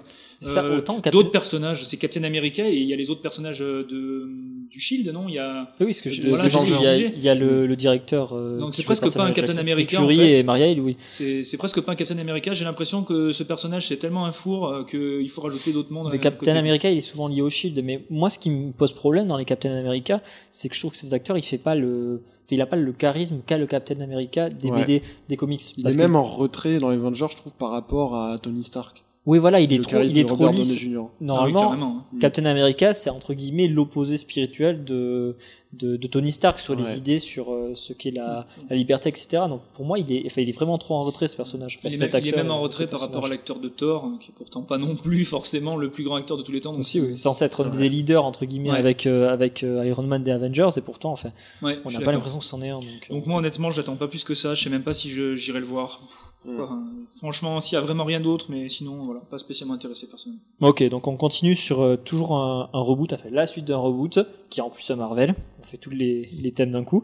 euh, 0.46 0.80
Captain- 0.80 1.10
d'autres 1.10 1.30
personnages. 1.30 1.84
C'est 1.86 1.96
Captain 1.96 2.22
America 2.24 2.68
et 2.68 2.74
il 2.76 2.84
y 2.86 2.92
a 2.92 2.96
les 2.96 3.10
autres 3.10 3.22
personnages 3.22 3.58
de, 3.60 4.28
du 4.70 4.80
Shield, 4.80 5.08
non? 5.12 5.24
Il 5.28 5.34
y 5.34 5.38
a 5.38 5.72
Oui, 5.80 5.92
ce 5.94 6.02
que 6.02 6.10
je, 6.10 6.22
Voilà, 6.28 6.48
ce 6.48 6.56
que 6.58 6.66
je 6.66 6.72
il 6.74 6.82
y 6.82 6.86
a, 6.86 6.92
disais. 6.92 7.12
il 7.16 7.22
y 7.22 7.28
a 7.28 7.34
le, 7.34 7.66
le 7.66 7.76
directeur. 7.76 8.32
euh, 8.34 8.58
Donc 8.58 8.74
c'est 8.74 8.82
presque 8.84 9.12
pas 9.12 9.24
un 9.24 9.32
Captain. 9.32 9.56
America, 9.58 9.98
en 9.98 10.02
Fury 10.02 10.16
fait. 10.16 10.38
et 10.38 10.42
Maria 10.42 10.70
oui. 10.80 10.96
C'est 11.10 11.42
c'est 11.42 11.56
presque 11.56 11.80
pas 11.80 11.92
un 11.92 11.94
Captain 11.96 12.18
America. 12.18 12.52
J'ai 12.52 12.64
l'impression 12.64 13.02
que 13.02 13.32
ce 13.32 13.42
personnage 13.42 13.88
c'est 13.88 13.96
tellement 13.96 14.24
un 14.26 14.32
four 14.32 14.68
euh, 14.68 14.84
qu'il 14.84 15.28
faut 15.30 15.40
rajouter 15.40 15.72
d'autres 15.72 15.92
mondes. 15.92 16.12
Le 16.12 16.18
Captain 16.18 16.38
côté. 16.46 16.50
America, 16.58 16.90
il 16.90 16.98
est 16.98 17.00
souvent 17.00 17.28
lié 17.28 17.40
au 17.42 17.50
Shield, 17.50 17.80
mais 17.82 18.04
moi, 18.10 18.30
ce 18.30 18.38
qui 18.38 18.50
me 18.50 18.72
pose 18.72 18.92
problème 18.92 19.26
dans 19.26 19.36
les 19.36 19.44
Captain 19.44 19.74
America, 19.76 20.20
c'est 20.50 20.68
que 20.68 20.74
je 20.74 20.80
trouve 20.80 20.92
que 20.92 20.96
cet 20.98 21.12
acteur, 21.12 21.36
il 21.38 21.42
fait 21.42 21.58
pas 21.58 21.74
le, 21.74 22.20
il 22.56 22.60
a 22.62 22.66
pas 22.66 22.76
le 22.76 22.92
charisme 22.92 23.38
qu'a 23.46 23.58
le 23.58 23.66
Captain 23.66 24.00
America 24.00 24.48
des 24.50 24.70
Ouais. 24.70 24.80
BD, 24.84 25.02
des 25.28 25.36
comics. 25.36 25.62
Il 25.76 25.82
Parce 25.82 25.94
est 25.94 25.98
que- 25.98 26.02
même 26.02 26.16
en 26.16 26.22
retrait 26.22 26.78
dans 26.78 26.90
les 26.90 26.96
Avengers, 26.96 27.26
je 27.30 27.36
trouve, 27.36 27.52
par 27.52 27.70
rapport 27.70 28.16
à 28.16 28.38
Tony 28.38 28.64
Stark. 28.64 29.04
oui, 29.26 29.38
voilà, 29.38 29.60
il 29.60 29.70
est 29.72 29.76
Le 29.78 29.84
trop, 29.84 30.00
il 30.00 30.16
est 30.16 30.24
trop 30.24 30.48
lisse. 30.48 30.74
Ah 30.80 30.86
oui, 30.86 31.06
Normalement, 31.20 31.60
carrément. 31.60 31.96
hein. 32.14 32.18
Captain 32.20 32.46
America, 32.46 32.94
c'est 32.94 33.10
entre 33.10 33.34
guillemets 33.34 33.68
l'opposé 33.68 34.16
spirituel 34.16 34.84
de, 34.84 35.36
de, 35.74 35.96
de 35.96 36.06
Tony 36.06 36.32
Stark 36.32 36.58
sur 36.60 36.74
les 36.74 36.82
Ouais. 36.84 36.96
idées, 36.96 37.18
sur 37.18 37.52
euh, 37.52 37.72
ce 37.74 37.92
qu'est 37.92 38.10
la, 38.10 38.46
la 38.70 38.76
liberté, 38.76 39.10
etc. 39.10 39.42
Donc 39.48 39.60
pour 39.74 39.84
moi, 39.84 39.98
il 39.98 40.10
est, 40.10 40.22
enfin, 40.26 40.40
il 40.40 40.48
est 40.48 40.52
vraiment 40.52 40.78
trop 40.78 40.94
en 40.94 41.02
retrait 41.02 41.28
ce 41.28 41.36
personnage. 41.36 41.76
Enfin, 41.78 41.88
Il 41.90 41.94
est, 41.94 41.98
cet 41.98 42.14
même, 42.14 42.22
il 42.22 42.26
est 42.26 42.30
acteur 42.30 42.44
même 42.44 42.52
en 42.52 42.58
et 42.60 42.62
retrait 42.62 42.86
par 42.86 43.00
rapport 43.00 43.26
à 43.26 43.28
l'acteur 43.28 43.58
de 43.58 43.68
Thor, 43.68 44.04
hein, 44.04 44.16
qui 44.20 44.30
est 44.30 44.34
pourtant 44.34 44.62
pas 44.62 44.78
non 44.78 44.96
plus 44.96 45.24
forcément 45.26 45.76
le 45.76 45.90
plus 45.90 46.04
grand 46.04 46.16
acteur 46.16 46.36
de 46.38 46.42
tous 46.42 46.52
les 46.52 46.62
temps. 46.62 46.72
donc 46.72 46.80
Aussi, 46.80 47.00
oui, 47.00 47.18
censé 47.18 47.44
être 47.44 47.64
Ouais. 47.68 47.76
des 47.76 47.88
leaders 47.90 48.24
entre 48.24 48.46
guillemets 48.46 48.70
Ouais. 48.72 48.78
avec 48.78 49.06
euh, 49.06 49.30
avec 49.32 49.62
euh, 49.62 49.84
Iron 49.86 50.04
Man 50.04 50.22
des 50.22 50.30
Avengers 50.30 50.68
et 50.76 50.80
pourtant, 50.80 51.12
enfin, 51.12 51.32
Ouais, 51.62 51.78
on 51.84 51.90
n'a 51.90 52.00
pas 52.00 52.12
l'impression 52.12 52.38
que 52.38 52.44
c'en 52.46 52.62
est 52.62 52.70
un. 52.70 52.78
Donc, 52.78 52.86
euh, 53.10 53.14
Donc 53.14 53.26
moi 53.26 53.38
honnêtement, 53.38 53.70
j'attends 53.70 53.96
pas 53.96 54.08
plus 54.08 54.24
que 54.24 54.34
ça. 54.34 54.54
Je 54.54 54.62
sais 54.64 54.70
même 54.70 54.82
pas 54.84 54.94
si 54.94 55.08
je- 55.10 55.34
j'irai 55.36 55.60
le 55.60 55.66
voir. 55.66 56.00
Pourquoi, 56.40 56.70
hein. 56.70 56.84
Franchement, 57.16 57.60
s'il 57.60 57.74
y 57.74 57.78
a 57.78 57.80
vraiment 57.80 58.04
rien 58.04 58.20
d'autre, 58.20 58.46
mais 58.48 58.68
sinon, 58.68 59.04
voilà, 59.06 59.20
pas 59.28 59.38
spécialement 59.38 59.74
intéressé 59.74 60.06
personnellement. 60.06 60.40
Ok, 60.60 60.88
donc 60.88 61.08
on 61.08 61.16
continue 61.16 61.56
sur 61.56 61.80
euh, 61.82 61.96
toujours 61.96 62.32
un, 62.36 62.70
un 62.72 62.80
reboot, 62.80 63.12
enfin 63.12 63.28
la 63.32 63.46
suite 63.48 63.64
d'un 63.64 63.76
reboot, 63.76 64.20
qui 64.50 64.60
est 64.60 64.62
en 64.62 64.70
plus 64.70 64.90
un 64.90 64.96
Marvel, 64.96 65.34
on 65.60 65.62
fait 65.64 65.76
tous 65.76 65.90
les, 65.90 66.28
les 66.32 66.52
thèmes 66.52 66.70
d'un 66.70 66.84
coup, 66.84 67.02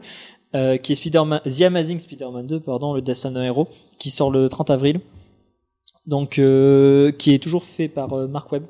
euh, 0.55 0.77
qui 0.77 0.93
est 0.93 0.95
Spider-Man, 0.95 1.41
The 1.45 1.61
Amazing 1.61 1.99
Spider-Man 1.99 2.47
2, 2.47 2.59
pardon, 2.59 2.93
le 2.93 3.01
Death 3.01 3.27
d'un 3.27 3.43
héros, 3.43 3.67
qui 3.99 4.09
sort 4.09 4.31
le 4.31 4.47
30 4.49 4.69
avril, 4.69 5.01
donc 6.07 6.39
euh, 6.39 7.11
qui 7.11 7.33
est 7.33 7.39
toujours 7.39 7.63
fait 7.63 7.87
par 7.87 8.13
euh, 8.13 8.27
Mark 8.27 8.51
Webb. 8.51 8.65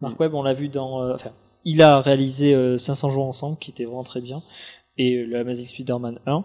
Mark 0.00 0.18
Webb, 0.18 0.34
on 0.34 0.42
l'a 0.42 0.52
vu 0.52 0.68
dans, 0.68 1.12
enfin, 1.14 1.30
il 1.64 1.80
a 1.80 2.00
réalisé 2.00 2.54
euh, 2.54 2.76
500 2.76 3.10
jours 3.10 3.24
ensemble, 3.24 3.56
qui 3.58 3.70
était 3.70 3.84
vraiment 3.84 4.02
très 4.02 4.20
bien, 4.20 4.42
et 4.98 5.24
le 5.24 5.38
Amazing 5.38 5.66
Spider-Man 5.66 6.18
1. 6.26 6.44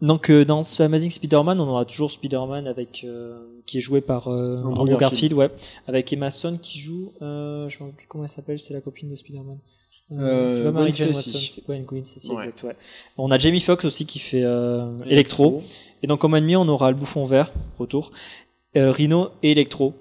Donc 0.00 0.30
dans 0.30 0.62
ce 0.62 0.82
Amazing 0.84 1.10
Spider-Man, 1.10 1.60
on 1.60 1.68
aura 1.68 1.84
toujours 1.84 2.12
Spider-Man 2.12 2.68
avec 2.68 3.04
qui 3.66 3.78
est 3.78 3.80
joué 3.80 4.00
par 4.00 4.28
Andrew 4.28 4.96
Garfield. 4.96 5.32
Ouais, 5.32 5.50
avec 5.88 6.12
Emma 6.12 6.30
Stone 6.30 6.60
qui 6.60 6.78
joue, 6.78 7.12
je 7.20 7.24
me 7.26 7.66
rappelle 7.80 7.94
plus 7.96 8.06
comment 8.06 8.22
elle 8.22 8.30
s'appelle, 8.30 8.60
c'est 8.60 8.74
la 8.74 8.80
copine 8.80 9.08
de 9.08 9.16
Spider-Man. 9.16 9.58
Euh, 10.10 10.48
c'est 10.48 10.62
pas 10.64 10.70
Mary 10.70 10.92
Jane 10.92 11.12
Stacy. 11.12 11.30
Watson, 11.34 11.46
c'est 11.50 11.66
Gwen, 11.66 11.84
Gwen 11.84 12.04
Stacy, 12.04 12.30
Ouais. 12.30 12.44
exact, 12.44 12.62
ouais. 12.62 12.76
On 13.18 13.30
a 13.30 13.38
Jamie 13.38 13.60
Foxx 13.60 13.84
aussi 13.84 14.06
qui 14.06 14.18
fait 14.18 14.42
euh, 14.42 14.86
Electro. 15.06 15.62
Et 16.02 16.06
dans 16.06 16.16
Comme 16.16 16.34
ennemi, 16.34 16.56
on 16.56 16.66
aura 16.68 16.90
le 16.90 16.96
bouffon 16.96 17.24
vert, 17.24 17.52
retour, 17.78 18.10
euh, 18.76 18.90
Rhino 18.90 19.30
et 19.42 19.52
Electro. 19.52 19.92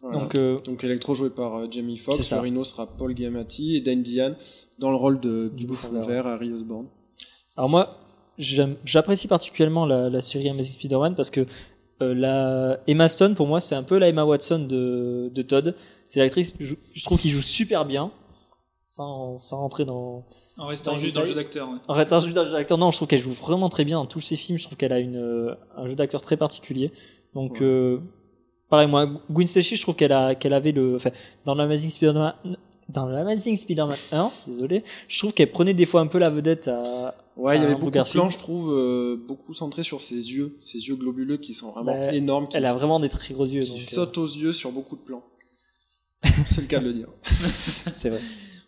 Voilà. 0.00 0.18
Donc, 0.18 0.34
euh, 0.36 0.56
Donc 0.64 0.82
Electro 0.84 1.14
joué 1.14 1.30
par 1.30 1.56
euh, 1.56 1.66
Jamie 1.70 1.98
Foxx, 1.98 2.32
le 2.32 2.38
Rhino 2.40 2.64
sera 2.64 2.86
Paul 2.86 3.14
Giamatti 3.16 3.76
et 3.76 3.80
Dan 3.80 4.02
Diane 4.02 4.36
dans 4.78 4.90
le 4.90 4.96
rôle 4.96 5.20
de, 5.20 5.48
du 5.48 5.60
Du 5.62 5.66
bouffon 5.66 5.88
bouffon 5.90 6.06
vert 6.06 6.26
Harry 6.26 6.50
Osborn. 6.52 6.86
alors 7.56 7.68
moi, 7.70 7.98
j'apprécie 8.38 9.28
particulièrement 9.28 9.86
la, 9.86 10.08
la 10.08 10.20
série 10.22 10.48
Amazing 10.48 10.74
Spider-Man 10.74 11.14
parce 11.14 11.30
que 11.30 11.46
euh, 12.00 12.14
la 12.14 12.80
Emma 12.88 13.08
Stone, 13.08 13.34
pour 13.34 13.46
moi, 13.46 13.60
c'est 13.60 13.74
un 13.74 13.82
peu 13.84 13.98
la 13.98 14.08
Emma 14.08 14.24
Watson 14.24 14.60
de, 14.60 15.30
de 15.32 15.42
Todd. 15.42 15.74
C'est 16.06 16.20
l'actrice, 16.20 16.52
je, 16.58 16.74
je 16.94 17.04
trouve 17.04 17.18
qu'il 17.18 17.30
joue 17.30 17.42
super 17.42 17.84
bien, 17.84 18.10
sans, 18.96 19.38
sans 19.38 19.58
rentrer 19.58 19.84
dans, 19.86 20.26
En 20.58 20.66
restant 20.66 20.92
Dans 20.92 20.98
juste 20.98 21.14
dans 21.14 21.22
le 21.22 21.26
jeu 21.26 21.34
d'acteur. 21.34 21.68
ouais. 21.70 21.78
En 21.88 21.94
fait, 21.94 22.12
un 22.12 22.20
jeu 22.20 22.32
d'acteur, 22.32 22.76
non, 22.76 22.90
je 22.90 22.98
trouve 22.98 23.08
qu'elle 23.08 23.22
joue 23.22 23.32
vraiment 23.32 23.70
très 23.70 23.84
bien 23.86 23.96
dans 23.96 24.04
tous 24.06 24.20
ses 24.20 24.36
films. 24.36 24.58
Je 24.58 24.64
trouve 24.64 24.76
qu'elle 24.76 24.92
a 24.92 24.98
une, 24.98 25.16
euh, 25.16 25.54
un 25.76 25.86
jeu 25.86 25.94
d'acteur 25.94 26.20
très 26.20 26.36
particulier. 26.36 26.92
Donc, 27.34 27.52
Ouais. 27.52 27.62
euh, 27.62 27.98
pareil, 28.68 28.88
moi, 28.88 29.08
Gwen 29.30 29.46
Stacy, 29.46 29.76
je 29.76 29.82
trouve 29.82 29.94
qu'elle 29.96 30.12
a, 30.12 30.34
qu'elle 30.34 30.52
avait 30.52 30.72
le, 30.72 30.96
enfin, 30.96 31.10
dans 31.46 31.54
l'Amazing 31.54 31.88
Spider-Man, 31.88 32.34
dans 32.90 33.06
l'Amazing 33.06 33.56
Spider-Man 33.56 33.96
1, 34.12 34.30
désolé, 34.46 34.84
je 35.08 35.18
trouve 35.18 35.32
qu'elle 35.32 35.50
prenait 35.50 35.72
des 35.74 35.86
fois 35.86 36.02
un 36.02 36.06
peu 36.06 36.18
la 36.18 36.28
vedette 36.28 36.68
à, 36.68 37.14
Ouais, 37.34 37.56
il 37.56 37.62
y 37.62 37.64
avait 37.64 37.76
beaucoup 37.76 37.90
de 37.90 38.02
plans, 38.10 38.28
je 38.28 38.36
trouve, 38.36 38.74
euh, 38.74 39.16
beaucoup 39.26 39.54
centrés 39.54 39.84
sur 39.84 40.02
ses 40.02 40.16
yeux, 40.16 40.58
ses 40.60 40.76
yeux 40.86 40.96
globuleux 40.96 41.38
qui 41.38 41.54
sont 41.54 41.72
vraiment 41.72 41.92
Bah, 41.92 42.12
énormes, 42.12 42.46
qui, 42.46 42.58
Elle 42.58 42.66
a 42.66 42.74
vraiment 42.74 43.00
des 43.00 43.08
très 43.08 43.32
gros 43.32 43.46
yeux. 43.46 43.62
qui 43.62 43.70
donc, 43.70 43.78
euh, 43.78 43.94
sautent 43.94 44.18
aux 44.18 44.26
yeux 44.26 44.52
sur 44.52 44.70
beaucoup 44.70 44.96
de 44.96 45.00
plans. 45.00 45.22
C'est 46.46 46.60
le 46.60 46.66
cas 46.66 46.78
de 46.78 46.84
le 46.84 46.92
dire. 46.92 47.08
c'est 47.96 48.10
vrai. 48.10 48.20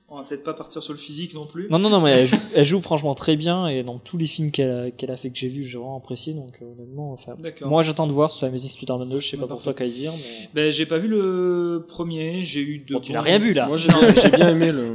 On 0.09 0.19
va 0.19 0.25
peut-être 0.25 0.45
pas 0.45 0.53
partir 0.53 0.83
sur 0.83 0.93
le 0.93 0.99
physique 0.99 1.33
non 1.35 1.47
plus. 1.47 1.67
Non, 1.71 1.79
non, 1.79 1.89
non, 1.89 2.01
mais 2.01 2.11
elle 2.11 2.27
joue, 2.29 2.37
elle 2.55 2.65
joue 2.65 2.81
franchement 2.81 3.15
très 3.15 3.37
bien 3.37 3.67
et 3.69 3.83
dans 3.83 3.99
tous 3.99 4.19
les 4.19 4.27
films 4.27 4.51
qu'elle 4.51 4.71
a, 4.71 4.91
qu'elle 4.91 5.11
a 5.11 5.17
fait 5.17 5.31
que 5.31 5.37
j'ai 5.39 5.49
vu, 5.49 5.65
j'ai 5.65 5.79
vraiment 5.79 5.97
apprécié. 5.97 6.35
Donc, 6.35 6.59
euh, 6.61 6.67
honnêtement, 6.73 7.13
enfin, 7.13 7.35
D'accord. 7.39 7.69
moi, 7.69 7.83
j'attends 7.83 8.07
de 8.07 8.13
voir 8.13 8.31
sur 8.31 8.47
Amazing 8.47 8.71
Spider-Man 8.71 9.09
2. 9.09 9.19
Je 9.19 9.29
sais 9.29 9.37
pas 9.37 9.47
pour 9.47 9.57
parfait. 9.63 9.65
toi, 9.65 9.75
Kaiser, 9.75 10.11
mais 10.11 10.51
Ben, 10.55 10.73
j'ai 10.73 10.87
pas 10.87 10.99
vu 10.99 11.09
le 11.09 11.85
premier, 11.89 12.43
j'ai 12.43 12.61
eu 12.61 12.79
de 12.81 12.95
bon, 12.95 13.01
tu 13.01 13.13
bons- 13.13 13.15
n'as 13.15 13.23
rien 13.23 13.39
vu 13.39 13.55
là. 13.55 13.67
Moi 13.67 13.77
j'ai 13.79 13.89
bien, 14.31 14.51
aimé 14.51 14.73
le, 14.73 14.95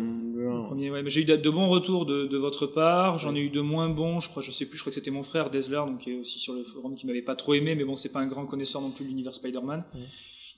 ouais, 0.92 1.02
mais 1.04 1.10
j'ai 1.10 1.22
eu 1.22 1.26
de, 1.26 1.50
bons 1.50 1.68
retours 1.70 2.06
de, 2.06 2.28
de 2.28 2.38
votre 2.38 2.68
part. 2.68 3.20
J'en 3.20 3.36
ai 3.36 3.40
eu 3.40 3.50
de 3.50 3.62
moins 3.62 3.90
bons. 3.90 4.20
Je 4.20 4.30
crois, 4.30 4.44
je 4.44 4.52
sais 4.52 4.66
plus. 4.66 4.78
Je 4.78 4.84
crois 4.84 4.92
que 4.92 4.96
c'était 4.96 5.12
mon 5.12 5.24
frère 5.24 5.50
Desler, 5.50 5.82
donc 5.88 6.00
qui 6.00 6.12
est 6.12 6.20
aussi 6.20 6.40
sur 6.40 6.54
le 6.54 6.64
forum, 6.64 6.96
qui 6.96 7.08
m'avait 7.08 7.22
pas 7.22 7.36
trop 7.36 7.56
aimé. 7.56 7.76
Mais 7.76 7.84
bon, 7.84 7.96
c'est 7.96 8.12
pas 8.12 8.20
un 8.20 8.28
grand 8.28 8.46
connaisseur 8.46 8.82
non 8.82 8.92
plus 8.92 9.04
de 9.06 9.10
l'univers 9.10 9.34
Spider-Man. 9.34 9.84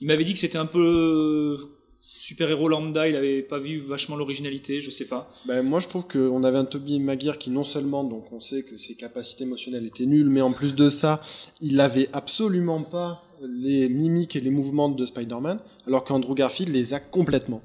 Il 0.00 0.06
m'avait 0.06 0.24
dit 0.24 0.32
que 0.34 0.38
c'était 0.38 0.58
un 0.58 0.66
peu 0.66 1.56
super 2.02 2.50
héros 2.50 2.68
lambda. 2.68 3.08
Il 3.08 3.16
avait 3.16 3.42
pas 3.42 3.58
vu 3.58 3.78
vachement 3.78 4.16
l'originalité. 4.16 4.80
Je 4.80 4.90
sais 4.90 5.06
pas. 5.06 5.30
Ben, 5.46 5.62
moi 5.62 5.80
je 5.80 5.88
trouve 5.88 6.06
qu'on 6.06 6.44
avait 6.44 6.58
un 6.58 6.64
Toby 6.64 7.00
Maguire 7.00 7.38
qui 7.38 7.50
non 7.50 7.64
seulement, 7.64 8.04
donc 8.04 8.32
on 8.32 8.40
sait 8.40 8.64
que 8.64 8.76
ses 8.76 8.94
capacités 8.94 9.44
émotionnelles 9.44 9.86
étaient 9.86 10.06
nulles, 10.06 10.28
mais 10.28 10.42
en 10.42 10.52
plus 10.52 10.74
de 10.74 10.90
ça, 10.90 11.22
il 11.60 11.80
avait 11.80 12.08
absolument 12.12 12.82
pas 12.82 13.22
les 13.42 13.88
mimiques 13.88 14.36
et 14.36 14.40
les 14.40 14.50
mouvements 14.50 14.88
de 14.88 15.04
Spider-Man, 15.04 15.58
alors 15.86 16.04
qu'Andrew 16.04 16.34
Garfield 16.34 16.72
les 16.72 16.94
a 16.94 17.00
complètement. 17.00 17.62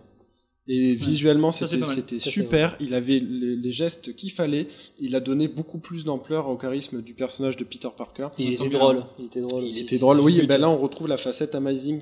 Et 0.70 0.96
visuellement, 0.96 1.52
c'était 1.52 2.20
super. 2.20 2.76
Il 2.82 2.94
avait 2.94 3.20
les, 3.20 3.56
les 3.56 3.72
gestes 3.72 4.14
qu'il 4.16 4.32
fallait. 4.32 4.68
Il 5.00 5.16
a 5.16 5.22
donné 5.22 5.48
beaucoup 5.48 5.80
plus 5.80 6.04
d'ampleur 6.04 6.50
au 6.50 6.58
charisme 6.58 7.02
du 7.02 7.14
personnage 7.14 7.56
de 7.56 7.64
Peter 7.64 7.88
Parker. 7.96 8.28
Il 8.38 8.52
était 8.52 8.68
drôle. 8.68 9.04
Il 9.18 9.26
était 9.26 9.40
drôle. 9.40 9.64
Il 9.64 9.70
aussi. 9.70 9.80
était 9.82 9.98
drôle, 9.98 10.20
oui. 10.20 10.40
Et 10.42 10.46
ben 10.46 10.60
là, 10.60 10.70
on 10.70 10.78
retrouve 10.78 11.08
la 11.08 11.16
facette 11.16 11.56
Amazing 11.56 12.02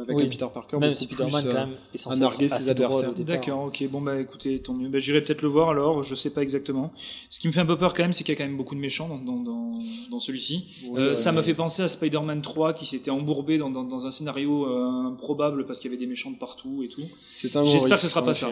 avec 0.00 0.16
Oui. 0.16 0.24
un 0.24 0.28
Peter 0.28 0.46
Parker 0.52 0.78
Même 0.78 0.94
Spider-Man, 0.94 1.42
plus, 1.42 1.50
euh, 1.50 1.52
quand 1.52 1.66
même, 1.66 1.76
est 1.94 1.98
censé 1.98 2.20
narguer 2.20 2.48
ses 2.48 2.70
adversaires. 2.70 3.12
D'accord, 3.14 3.64
ok, 3.64 3.88
bon 3.90 4.00
bah 4.00 4.20
écoutez, 4.20 4.58
tant 4.60 4.74
mieux. 4.74 4.88
Bah, 4.88 4.98
J'irai 4.98 5.20
peut-être 5.22 5.42
le 5.42 5.48
voir 5.48 5.70
alors, 5.70 6.02
je 6.02 6.14
sais 6.14 6.30
pas 6.30 6.42
exactement. 6.42 6.92
Ce 7.30 7.40
qui 7.40 7.46
me 7.48 7.52
fait 7.52 7.60
un 7.60 7.66
peu 7.66 7.76
peur 7.78 7.92
quand 7.92 8.02
même, 8.02 8.12
c'est 8.12 8.24
qu'il 8.24 8.32
y 8.32 8.36
a 8.36 8.38
quand 8.38 8.46
même 8.48 8.56
beaucoup 8.56 8.74
de 8.74 8.80
méchants 8.80 9.08
dans, 9.08 9.18
dans, 9.18 9.36
dans, 9.40 9.70
dans 10.10 10.20
celui-ci. 10.20 10.66
Ouais, 10.88 11.00
Euh, 11.00 11.08
ouais, 11.10 11.16
ça 11.16 11.32
m'a 11.32 11.42
fait 11.42 11.54
penser 11.54 11.82
à 11.82 11.88
Spider-Man 11.88 12.42
3 12.42 12.72
qui 12.72 12.86
s'était 12.86 13.10
embourbé 13.10 13.58
dans, 13.58 13.70
dans, 13.70 13.84
dans 13.84 14.06
un 14.06 14.10
scénario 14.10 14.66
euh, 14.66 15.06
improbable 15.12 15.66
parce 15.66 15.80
qu'il 15.80 15.90
y 15.90 15.94
avait 15.94 16.00
des 16.00 16.08
méchants 16.08 16.30
de 16.30 16.38
partout 16.38 16.82
et 16.82 16.88
tout. 16.88 17.02
C'est 17.32 17.56
un 17.56 17.62
gros 17.62 17.70
J'espère 17.70 17.96
que 17.96 18.02
ce 18.02 18.08
sera 18.08 18.24
pas 18.24 18.34
ça. 18.34 18.48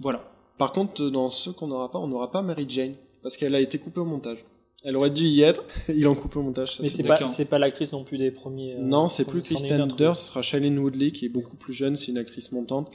Voilà. 0.00 0.24
Par 0.58 0.72
contre, 0.72 1.08
dans 1.10 1.28
ceux 1.28 1.52
qu'on 1.52 1.66
n'aura 1.66 1.90
pas, 1.90 1.98
on 1.98 2.06
n'aura 2.06 2.30
pas 2.30 2.42
Mary 2.42 2.66
Jane. 2.68 2.94
Parce 3.22 3.36
qu'elle 3.36 3.54
a 3.54 3.60
été 3.60 3.78
coupée 3.78 4.00
au 4.00 4.04
montage. 4.04 4.38
Elle 4.84 4.96
aurait 4.96 5.10
dû 5.10 5.24
y 5.24 5.42
être, 5.42 5.62
ils 5.88 6.02
l'ont 6.02 6.14
coupée 6.14 6.38
au 6.38 6.42
montage. 6.42 6.76
ça, 6.76 6.82
Mais 6.82 6.88
c'est 6.88 7.02
pas, 7.04 7.26
c'est 7.26 7.44
pas 7.44 7.58
l'actrice 7.58 7.92
non 7.92 8.02
plus 8.04 8.18
des 8.18 8.30
premiers. 8.30 8.74
euh, 8.74 8.80
Non, 8.82 9.08
c'est 9.08 9.24
plus 9.24 9.40
Kristen 9.42 9.86
Dunst, 9.86 10.20
ce 10.22 10.26
sera 10.28 10.42
Shailene 10.42 10.78
Woodley 10.78 11.12
qui 11.12 11.26
est 11.26 11.28
beaucoup 11.28 11.56
plus 11.56 11.72
jeune, 11.72 11.96
c'est 11.96 12.08
une 12.08 12.18
actrice 12.18 12.50
montante. 12.52 12.90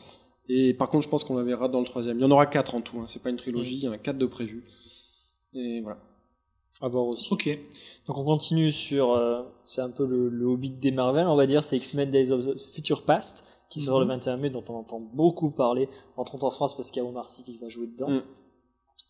Et 0.49 0.73
par 0.73 0.89
contre, 0.89 1.03
je 1.03 1.09
pense 1.09 1.23
qu'on 1.23 1.37
la 1.37 1.43
verra 1.43 1.67
dans 1.69 1.79
le 1.79 1.85
troisième. 1.85 2.17
Il 2.17 2.21
y 2.21 2.25
en 2.25 2.31
aura 2.31 2.45
quatre 2.45 2.75
en 2.75 2.81
tout, 2.81 2.97
hein. 2.99 3.05
c'est 3.07 3.21
pas 3.21 3.29
une 3.29 3.35
trilogie, 3.37 3.75
Mm. 3.75 3.79
il 3.79 3.83
y 3.83 3.87
en 3.89 3.91
a 3.93 3.97
quatre 3.97 4.17
de 4.17 4.25
prévus. 4.25 4.63
Et 5.53 5.81
voilà. 5.81 5.99
À 6.79 6.87
voir 6.89 7.07
aussi. 7.07 7.33
Ok. 7.33 7.49
Donc 8.05 8.17
on 8.17 8.23
continue 8.23 8.71
sur, 8.71 9.11
euh, 9.13 9.41
c'est 9.65 9.81
un 9.81 9.89
peu 9.89 10.05
le, 10.05 10.29
le 10.29 10.45
Hobbit 10.45 10.69
des 10.71 10.91
Marvel, 10.91 11.25
on 11.27 11.35
va 11.35 11.47
dire, 11.47 11.63
c'est 11.63 11.75
X-Men 11.77 12.11
Days 12.11 12.31
of 12.31 12.45
the 12.45 12.59
Future 12.75 13.03
Past, 13.03 13.45
qui 13.69 13.81
sera 13.81 13.97
le 13.99 14.05
Mhm. 14.05 14.11
21 14.11 14.37
mai, 14.37 14.49
dont 14.49 14.63
on 14.69 14.75
entend 14.75 14.99
beaucoup 14.99 15.49
parler, 15.49 15.89
entre 16.17 16.35
autres 16.35 16.45
en 16.45 16.51
France 16.51 16.75
parce 16.77 16.91
qu'il 16.91 17.01
y 17.01 17.05
a 17.05 17.09
Omar 17.09 17.27
Sy 17.27 17.43
qui 17.43 17.57
va 17.57 17.67
jouer 17.69 17.87
dedans. 17.87 18.09
Mm. 18.09 18.21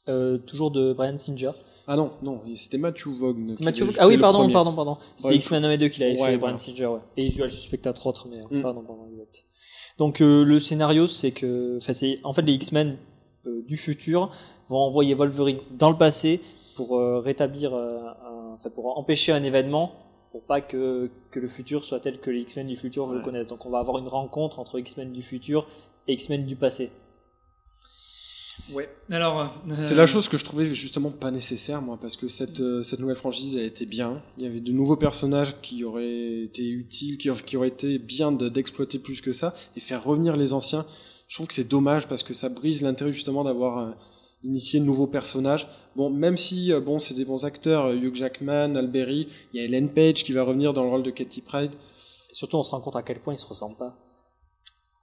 Euh, 0.09 0.37
toujours 0.37 0.71
de 0.71 0.93
Brian 0.93 1.17
Singer. 1.17 1.51
Ah 1.87 1.95
non, 1.95 2.11
non, 2.21 2.41
c'était 2.55 2.77
Matthew 2.77 3.07
Vaughn. 3.17 3.47
C'était 3.47 3.63
Ah 3.99 4.07
oui, 4.07 4.17
pardon, 4.17 4.49
pardon, 4.51 4.73
pardon. 4.73 4.97
C'était 5.15 5.29
Ouais, 5.29 5.35
X-Men 5.37 5.65
1 5.65 5.71
et 5.71 5.77
2 5.77 5.87
qu'il 5.89 6.03
avait 6.03 6.19
Ouais, 6.19 6.31
fait, 6.31 6.37
Brian. 6.37 6.57
Singer, 6.57 6.85
ouais. 6.87 6.99
Et 7.15 7.27
Usual 7.27 7.49
Suspect 7.49 7.87
à 7.87 7.93
3 7.93 8.09
autres, 8.11 8.27
mais 8.29 8.39
euh, 8.39 8.59
Mm. 8.59 8.61
pardon, 8.61 8.81
pardon, 8.81 9.07
exact. 9.11 9.45
Donc 9.97 10.21
euh, 10.21 10.43
le 10.43 10.59
scénario, 10.59 11.07
c'est 11.07 11.31
que, 11.31 11.77
enfin, 11.77 11.93
c'est 11.93 12.19
en 12.23 12.33
fait 12.33 12.41
les 12.43 12.53
X-Men 12.53 12.97
euh, 13.45 13.63
du 13.67 13.77
futur 13.77 14.31
vont 14.69 14.79
envoyer 14.79 15.13
Wolverine 15.13 15.59
dans 15.77 15.89
le 15.89 15.97
passé 15.97 16.41
pour 16.75 16.99
rétablir, 17.23 17.73
enfin, 17.73 18.69
pour 18.69 18.97
empêcher 18.99 19.31
un 19.31 19.41
événement, 19.41 19.93
pour 20.31 20.43
pas 20.43 20.61
que, 20.61 21.09
que 21.31 21.39
le 21.39 21.47
futur 21.47 21.83
soit 21.83 21.99
tel 21.99 22.19
que 22.19 22.29
les 22.29 22.41
X-Men 22.41 22.67
du 22.67 22.77
futur 22.77 23.07
le 23.07 23.21
connaissent. 23.21 23.47
Donc 23.47 23.65
on 23.65 23.69
va 23.71 23.79
avoir 23.79 23.97
une 23.97 24.07
rencontre 24.07 24.59
entre 24.59 24.77
X-Men 24.77 25.11
du 25.11 25.23
futur 25.23 25.67
et 26.07 26.13
X-Men 26.13 26.45
du 26.45 26.55
passé. 26.55 26.91
Ouais. 28.73 28.89
Alors. 29.09 29.39
euh, 29.39 29.73
C'est 29.73 29.95
la 29.95 30.05
chose 30.05 30.27
que 30.27 30.37
je 30.37 30.43
trouvais 30.43 30.73
justement 30.75 31.11
pas 31.11 31.31
nécessaire, 31.31 31.81
moi, 31.81 31.97
parce 31.99 32.17
que 32.17 32.27
cette, 32.27 32.59
euh, 32.59 32.83
cette 32.83 32.99
nouvelle 32.99 33.15
franchise, 33.15 33.55
elle 33.57 33.65
était 33.65 33.85
bien. 33.85 34.21
Il 34.37 34.43
y 34.43 34.47
avait 34.47 34.59
de 34.59 34.71
nouveaux 34.71 34.97
personnages 34.97 35.55
qui 35.61 35.83
auraient 35.83 36.41
été 36.43 36.67
utiles, 36.69 37.17
qui, 37.17 37.29
qui 37.45 37.57
auraient 37.57 37.67
été 37.69 37.99
bien 37.99 38.31
de- 38.31 38.49
d'exploiter 38.49 38.99
plus 38.99 39.21
que 39.21 39.31
ça, 39.33 39.53
et 39.75 39.79
faire 39.79 40.03
revenir 40.03 40.35
les 40.35 40.53
anciens. 40.53 40.85
Je 41.27 41.35
trouve 41.35 41.47
que 41.47 41.53
c'est 41.53 41.67
dommage 41.67 42.07
parce 42.07 42.23
que 42.23 42.33
ça 42.33 42.49
brise 42.49 42.81
l'intérêt 42.81 43.11
justement 43.11 43.43
d'avoir 43.43 43.77
euh, 43.79 43.91
initié 44.43 44.79
de 44.79 44.85
nouveaux 44.85 45.07
personnages. 45.07 45.67
Bon, 45.95 46.09
même 46.09 46.37
si 46.37 46.71
euh, 46.71 46.79
bon, 46.79 46.99
c'est 46.99 47.13
des 47.13 47.25
bons 47.25 47.43
acteurs, 47.45 47.85
euh, 47.87 47.95
Hugh 47.95 48.15
Jackman, 48.15 48.75
Alberi, 48.75 49.27
il 49.53 49.59
y 49.59 49.63
a 49.63 49.65
Ellen 49.65 49.89
Page 49.89 50.23
qui 50.23 50.31
va 50.33 50.43
revenir 50.43 50.73
dans 50.73 50.83
le 50.83 50.89
rôle 50.89 51.03
de 51.03 51.11
Katie 51.11 51.41
Pride. 51.41 51.71
Et 52.29 52.35
surtout, 52.35 52.57
on 52.57 52.63
se 52.63 52.71
rend 52.71 52.81
compte 52.81 52.95
à 52.95 53.01
quel 53.03 53.19
point 53.19 53.33
ils 53.33 53.39
se 53.39 53.45
ressemblent 53.45 53.77
pas. 53.77 53.97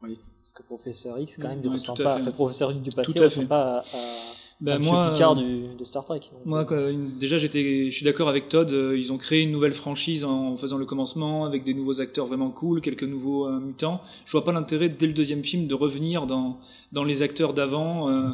Oui. 0.03 0.19
Parce 0.45 0.53
que 0.53 0.63
Professeur 0.63 1.19
X, 1.19 1.39
quand 1.39 1.49
même, 1.49 1.59
Oui, 1.63 1.69
tout 1.69 1.73
ressemble 1.73 2.03
pas. 2.03 2.17
fait. 2.17 2.21
Enfin, 2.21 2.31
Professeur 2.33 2.71
X 2.73 2.83
du 2.83 2.91
passé, 2.91 3.19
à 3.19 3.25
ressemble 3.25 3.47
pas 3.47 3.63
à, 3.63 3.79
à, 3.79 4.79
Monsieur 4.79 4.93
moi, 4.93 5.11
Picard 5.11 5.33
euh, 5.33 5.43
du, 5.43 5.75
de 5.79 5.85
Star 5.85 6.05
Trek. 6.05 6.21
Donc, 6.33 6.45
Moi, 6.45 6.67
euh, 6.73 6.95
déjà, 7.19 7.39
j'étais, 7.39 7.87
je 7.87 7.95
suis 7.97 8.05
d'accord 8.05 8.29
avec 8.29 8.51
Todd. 8.51 8.71
euh, 8.71 8.95
Ils 8.97 9.11
ont 9.11 9.17
créé 9.17 9.41
une 9.43 9.51
nouvelle 9.53 9.73
franchise 9.73 10.23
en 10.23 10.55
faisant 10.55 10.77
le 10.77 10.85
commencement 10.85 11.47
avec 11.47 11.65
des 11.65 11.73
nouveaux 11.73 12.03
acteurs 12.03 12.27
vraiment 12.27 12.51
cool, 12.51 12.83
quelques 12.83 13.05
nouveaux 13.05 13.47
euh, 13.47 13.59
mutants. 13.59 14.03
Je 14.27 14.33
vois 14.33 14.45
pas 14.45 14.53
l'intérêt 14.53 14.91
dès 14.91 15.07
le 15.07 15.15
deuxième 15.15 15.43
film 15.43 15.67
de 15.67 15.75
revenir 15.75 16.27
dans 16.27 16.59
dans 16.93 17.05
les 17.05 17.23
acteurs 17.23 17.55
d'avant, 17.55 18.11
euh, 18.11 18.29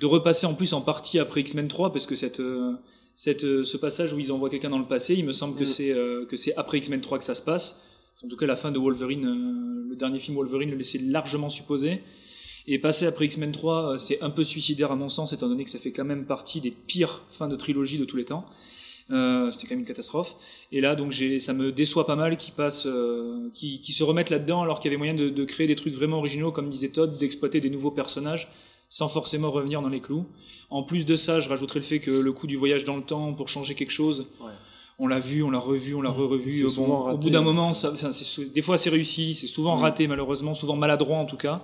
de 0.00 0.06
repasser 0.06 0.46
en 0.46 0.52
plus 0.54 0.74
en 0.74 0.82
partie 0.82 1.18
après 1.18 1.40
X-Men 1.40 1.68
3 1.68 1.92
parce 1.92 2.06
que 2.06 2.14
cette 2.14 2.40
euh, 2.40 2.74
cette 3.14 3.40
ce 3.64 3.76
passage 3.78 4.12
où 4.12 4.18
ils 4.18 4.32
envoient 4.32 4.50
quelqu'un 4.50 4.70
dans 4.70 4.78
le 4.78 4.86
passé, 4.86 5.14
il 5.14 5.24
me 5.24 5.32
semble 5.32 5.54
que 5.56 5.64
Mm. 5.64 5.66
c'est 5.66 5.96
que 6.28 6.36
c'est 6.36 6.54
après 6.56 6.76
X-Men 6.78 7.00
3 7.00 7.18
que 7.18 7.24
ça 7.24 7.34
se 7.34 7.42
passe. 7.42 7.80
En 8.24 8.28
tout 8.28 8.36
cas, 8.36 8.46
la 8.46 8.56
fin 8.56 8.70
de 8.70 8.78
Wolverine, 8.78 9.73
le 9.94 9.98
dernier 9.98 10.18
film 10.18 10.36
Wolverine 10.36 10.70
le 10.70 10.76
laissait 10.76 10.98
largement 10.98 11.48
supposer. 11.48 12.00
Et 12.66 12.78
passer 12.78 13.06
après 13.06 13.26
X-Men 13.26 13.52
3, 13.52 13.92
euh, 13.92 13.96
c'est 13.96 14.22
un 14.22 14.30
peu 14.30 14.42
suicidaire 14.42 14.90
à 14.90 14.96
mon 14.96 15.08
sens, 15.08 15.32
étant 15.32 15.48
donné 15.48 15.64
que 15.64 15.70
ça 15.70 15.78
fait 15.78 15.92
quand 15.92 16.04
même 16.04 16.24
partie 16.24 16.60
des 16.60 16.70
pires 16.70 17.22
fins 17.30 17.48
de 17.48 17.56
trilogie 17.56 17.98
de 17.98 18.04
tous 18.04 18.16
les 18.16 18.24
temps. 18.24 18.46
Euh, 19.10 19.52
C'était 19.52 19.66
quand 19.66 19.74
même 19.74 19.80
une 19.80 19.86
catastrophe. 19.86 20.36
Et 20.72 20.80
là, 20.80 20.94
donc, 20.94 21.14
ça 21.40 21.52
me 21.52 21.72
déçoit 21.72 22.06
pas 22.06 22.16
mal 22.16 22.36
euh, 22.86 23.50
qu'ils 23.52 23.94
se 23.94 24.02
remettent 24.02 24.30
là-dedans, 24.30 24.62
alors 24.62 24.80
qu'il 24.80 24.90
y 24.90 24.94
avait 24.94 24.98
moyen 24.98 25.14
de, 25.14 25.44
créer 25.44 25.66
des 25.66 25.76
trucs 25.76 25.92
vraiment 25.92 26.18
originaux, 26.18 26.52
comme 26.52 26.70
disait 26.70 26.88
Todd, 26.88 27.18
d'exploiter 27.18 27.60
des 27.60 27.70
nouveaux 27.70 27.90
personnages 27.90 28.48
sans 28.88 29.08
forcément 29.08 29.50
revenir 29.50 29.82
dans 29.82 29.88
les 29.88 30.00
clous. 30.00 30.24
En 30.70 30.84
plus 30.84 31.04
de 31.04 31.16
ça, 31.16 31.40
je 31.40 31.48
rajouterais 31.48 31.80
le 31.80 31.84
fait 31.84 32.00
que 32.00 32.12
le 32.12 32.32
coup 32.32 32.46
du 32.46 32.56
voyage 32.56 32.84
dans 32.84 32.96
le 32.96 33.02
temps 33.02 33.32
pour 33.34 33.48
changer 33.48 33.74
quelque 33.74 33.90
chose. 33.90 34.26
On 34.98 35.06
l'a 35.08 35.18
vu, 35.20 35.42
on 35.42 35.50
l'a 35.50 35.58
revu, 35.58 35.94
on 35.94 36.02
l'a 36.02 36.10
Mmh. 36.10 36.14
re-revu. 36.14 36.64
Bon, 36.76 37.10
au 37.12 37.18
bout 37.18 37.30
d'un 37.30 37.40
moment, 37.40 37.72
ça, 37.72 37.92
des 38.54 38.62
fois 38.62 38.78
c'est 38.78 38.90
réussi, 38.90 39.34
c'est 39.34 39.46
souvent 39.46 39.76
Mmh. 39.76 39.80
raté 39.82 40.06
malheureusement, 40.06 40.54
souvent 40.54 40.76
maladroit 40.76 41.18
en 41.18 41.26
tout 41.26 41.36
cas. 41.36 41.62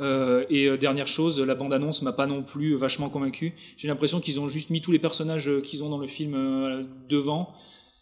Euh, 0.00 0.46
et 0.48 0.66
euh, 0.68 0.78
dernière 0.78 1.06
chose, 1.06 1.38
la 1.40 1.54
bande-annonce 1.54 2.00
m'a 2.00 2.12
pas 2.12 2.26
non 2.26 2.42
plus 2.42 2.74
vachement 2.74 3.10
convaincu. 3.10 3.54
J'ai 3.76 3.88
l'impression 3.88 4.20
qu'ils 4.20 4.40
ont 4.40 4.48
juste 4.48 4.70
mis 4.70 4.80
tous 4.80 4.90
les 4.90 4.98
personnages 4.98 5.48
euh, 5.50 5.60
qu'ils 5.60 5.84
ont 5.84 5.90
dans 5.90 5.98
le 5.98 6.06
film 6.06 6.34
euh, 6.34 6.82
devant, 7.10 7.52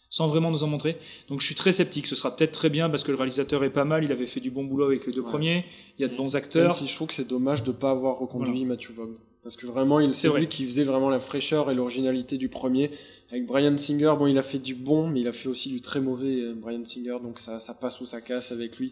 sans 0.09 0.27
vraiment 0.27 0.51
nous 0.51 0.63
en 0.63 0.67
montrer. 0.67 0.97
Donc 1.27 1.41
je 1.41 1.45
suis 1.45 1.55
très 1.55 1.73
sceptique. 1.73 2.07
Ce 2.07 2.15
sera 2.15 2.33
peut-être 2.33 2.53
très 2.53 2.69
bien 2.69 2.89
parce 2.89 3.03
que 3.03 3.11
le 3.11 3.17
réalisateur 3.17 3.65
est 3.65 3.69
pas 3.71 3.83
mal. 3.83 4.05
Il 4.05 4.11
avait 4.13 4.25
fait 4.25 4.39
du 4.39 4.51
bon 4.51 4.63
boulot 4.63 4.85
avec 4.85 5.05
les 5.05 5.11
deux 5.11 5.19
Ouais. 5.21 5.29
premiers. 5.29 5.65
Il 5.99 6.01
y 6.01 6.05
a 6.05 6.07
de 6.07 6.15
bons 6.15 6.33
Même 6.33 6.35
acteurs. 6.37 6.73
si 6.73 6.87
je 6.87 6.95
trouve 6.95 7.09
que 7.09 7.13
c'est 7.13 7.27
dommage 7.27 7.63
de 7.63 7.73
pas 7.73 7.91
avoir 7.91 8.17
reconduit 8.17 8.63
Matthew 8.63 8.91
Vaughn. 8.95 9.15
Parce 9.43 9.55
que 9.55 9.65
vraiment, 9.65 9.99
C'est 10.13 10.29
lui 10.29 10.47
qui 10.47 10.65
faisait 10.65 10.83
vraiment 10.83 11.09
la 11.09 11.19
fraîcheur 11.19 11.71
et 11.71 11.75
l'originalité 11.75 12.37
du 12.37 12.47
premier. 12.47 12.91
Avec 13.31 13.45
Brian 13.47 13.75
Singer, 13.77 14.13
bon, 14.17 14.27
il 14.27 14.37
a 14.37 14.43
fait 14.43 14.59
du 14.59 14.75
bon, 14.75 15.07
mais 15.07 15.21
il 15.21 15.27
a 15.27 15.33
fait 15.33 15.49
aussi 15.49 15.69
du 15.69 15.81
très 15.81 15.99
mauvais, 15.99 16.41
euh, 16.41 16.53
Brian 16.53 16.85
Singer, 16.85 17.17
donc 17.23 17.39
ça, 17.39 17.59
ça 17.59 17.73
passe 17.73 17.99
ou 18.01 18.05
ça 18.05 18.21
casse 18.21 18.51
avec 18.51 18.77
lui. 18.77 18.91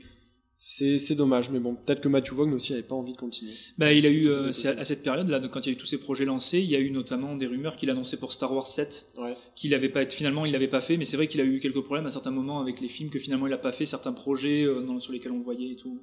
C'est 0.61 1.15
dommage, 1.15 1.51
mais 1.51 1.59
bon, 1.59 1.75
peut-être 1.75 2.01
que 2.01 2.09
Matthew 2.09 2.33
Vaughn 2.33 2.53
aussi 2.53 2.73
avait 2.73 2.83
pas 2.83 2.95
envie 2.95 3.13
de 3.13 3.17
continuer. 3.17 3.53
Bah, 3.77 3.93
il 3.93 4.05
a 4.05 4.09
eu, 4.09 4.27
euh, 4.27 4.49
à 4.49 4.83
cette 4.83 5.03
période-là, 5.03 5.39
quand 5.47 5.61
il 5.65 5.67
y 5.67 5.69
a 5.69 5.73
eu 5.73 5.77
tous 5.77 5.85
ces 5.85 5.99
projets 5.99 6.25
lancés, 6.25 6.59
il 6.59 6.65
y 6.69 6.75
a 6.75 6.79
eu 6.79 6.91
notamment 6.91 7.37
des 7.37 7.45
rumeurs 7.47 7.77
qu'il 7.77 7.89
annonçait 7.89 8.17
pour 8.17 8.33
Star 8.33 8.51
Wars 8.53 8.67
7, 8.67 9.07
Ouais. 9.17 9.37
qu'il 9.55 9.73
avait 9.73 9.87
pas, 9.87 10.05
finalement 10.09 10.45
il 10.45 10.51
l'avait 10.51 10.67
pas 10.67 10.81
fait, 10.81 10.97
mais 10.97 11.05
c'est 11.05 11.15
vrai 11.15 11.27
qu'il 11.27 11.39
a 11.39 11.45
eu 11.45 11.61
quelques 11.61 11.79
problèmes 11.81 12.07
à 12.07 12.11
certains 12.11 12.31
moments 12.31 12.59
avec 12.59 12.81
les 12.81 12.89
films 12.89 13.09
que 13.09 13.19
finalement 13.19 13.47
il 13.47 13.53
a 13.53 13.57
pas 13.57 13.71
fait, 13.71 13.85
certains 13.85 14.11
projets 14.11 14.63
euh, 14.65 14.81
dans- 14.81 14.99
sur 14.99 15.13
lesquels 15.13 15.31
on 15.31 15.39
voyait 15.39 15.69
et 15.71 15.75
tout. 15.77 16.01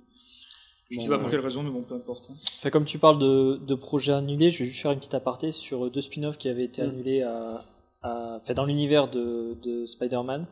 Je 0.91 0.97
Bon, 0.97 1.03
sais 1.03 1.09
pas 1.11 1.19
pour 1.19 1.29
quelle 1.31 1.41
raison, 1.41 1.63
mais 1.65 1.71
bon, 1.71 1.83
peu 1.83 1.95
importe. 1.95 2.29
hein. 2.31 2.35
Enfin, 2.59 2.71
comme 2.71 2.85
tu 2.85 2.99
parles 2.99 3.19
de, 3.19 3.57
de 3.57 3.75
projets 3.75 4.13
annulés, 4.13 4.51
je 4.53 4.61
vais 4.61 4.67
juste 4.67 4.83
faire 4.83 4.93
une 4.93 4.99
petite 4.99 5.15
aparté 5.15 5.51
sur 5.51 5.91
deux 5.91 6.01
spin-offs 6.01 6.39
qui 6.39 6.49
avaient 6.49 6.65
été 6.65 6.83
Mm. 6.83 6.89
annulés 6.89 7.23
à, 7.23 7.65
à- 8.03 8.39
enfin, 8.41 8.55
dans 8.55 8.65
l'univers 8.65 9.09
de, 9.11 9.57
de 9.63 9.85
Spider-Man. 9.85 10.47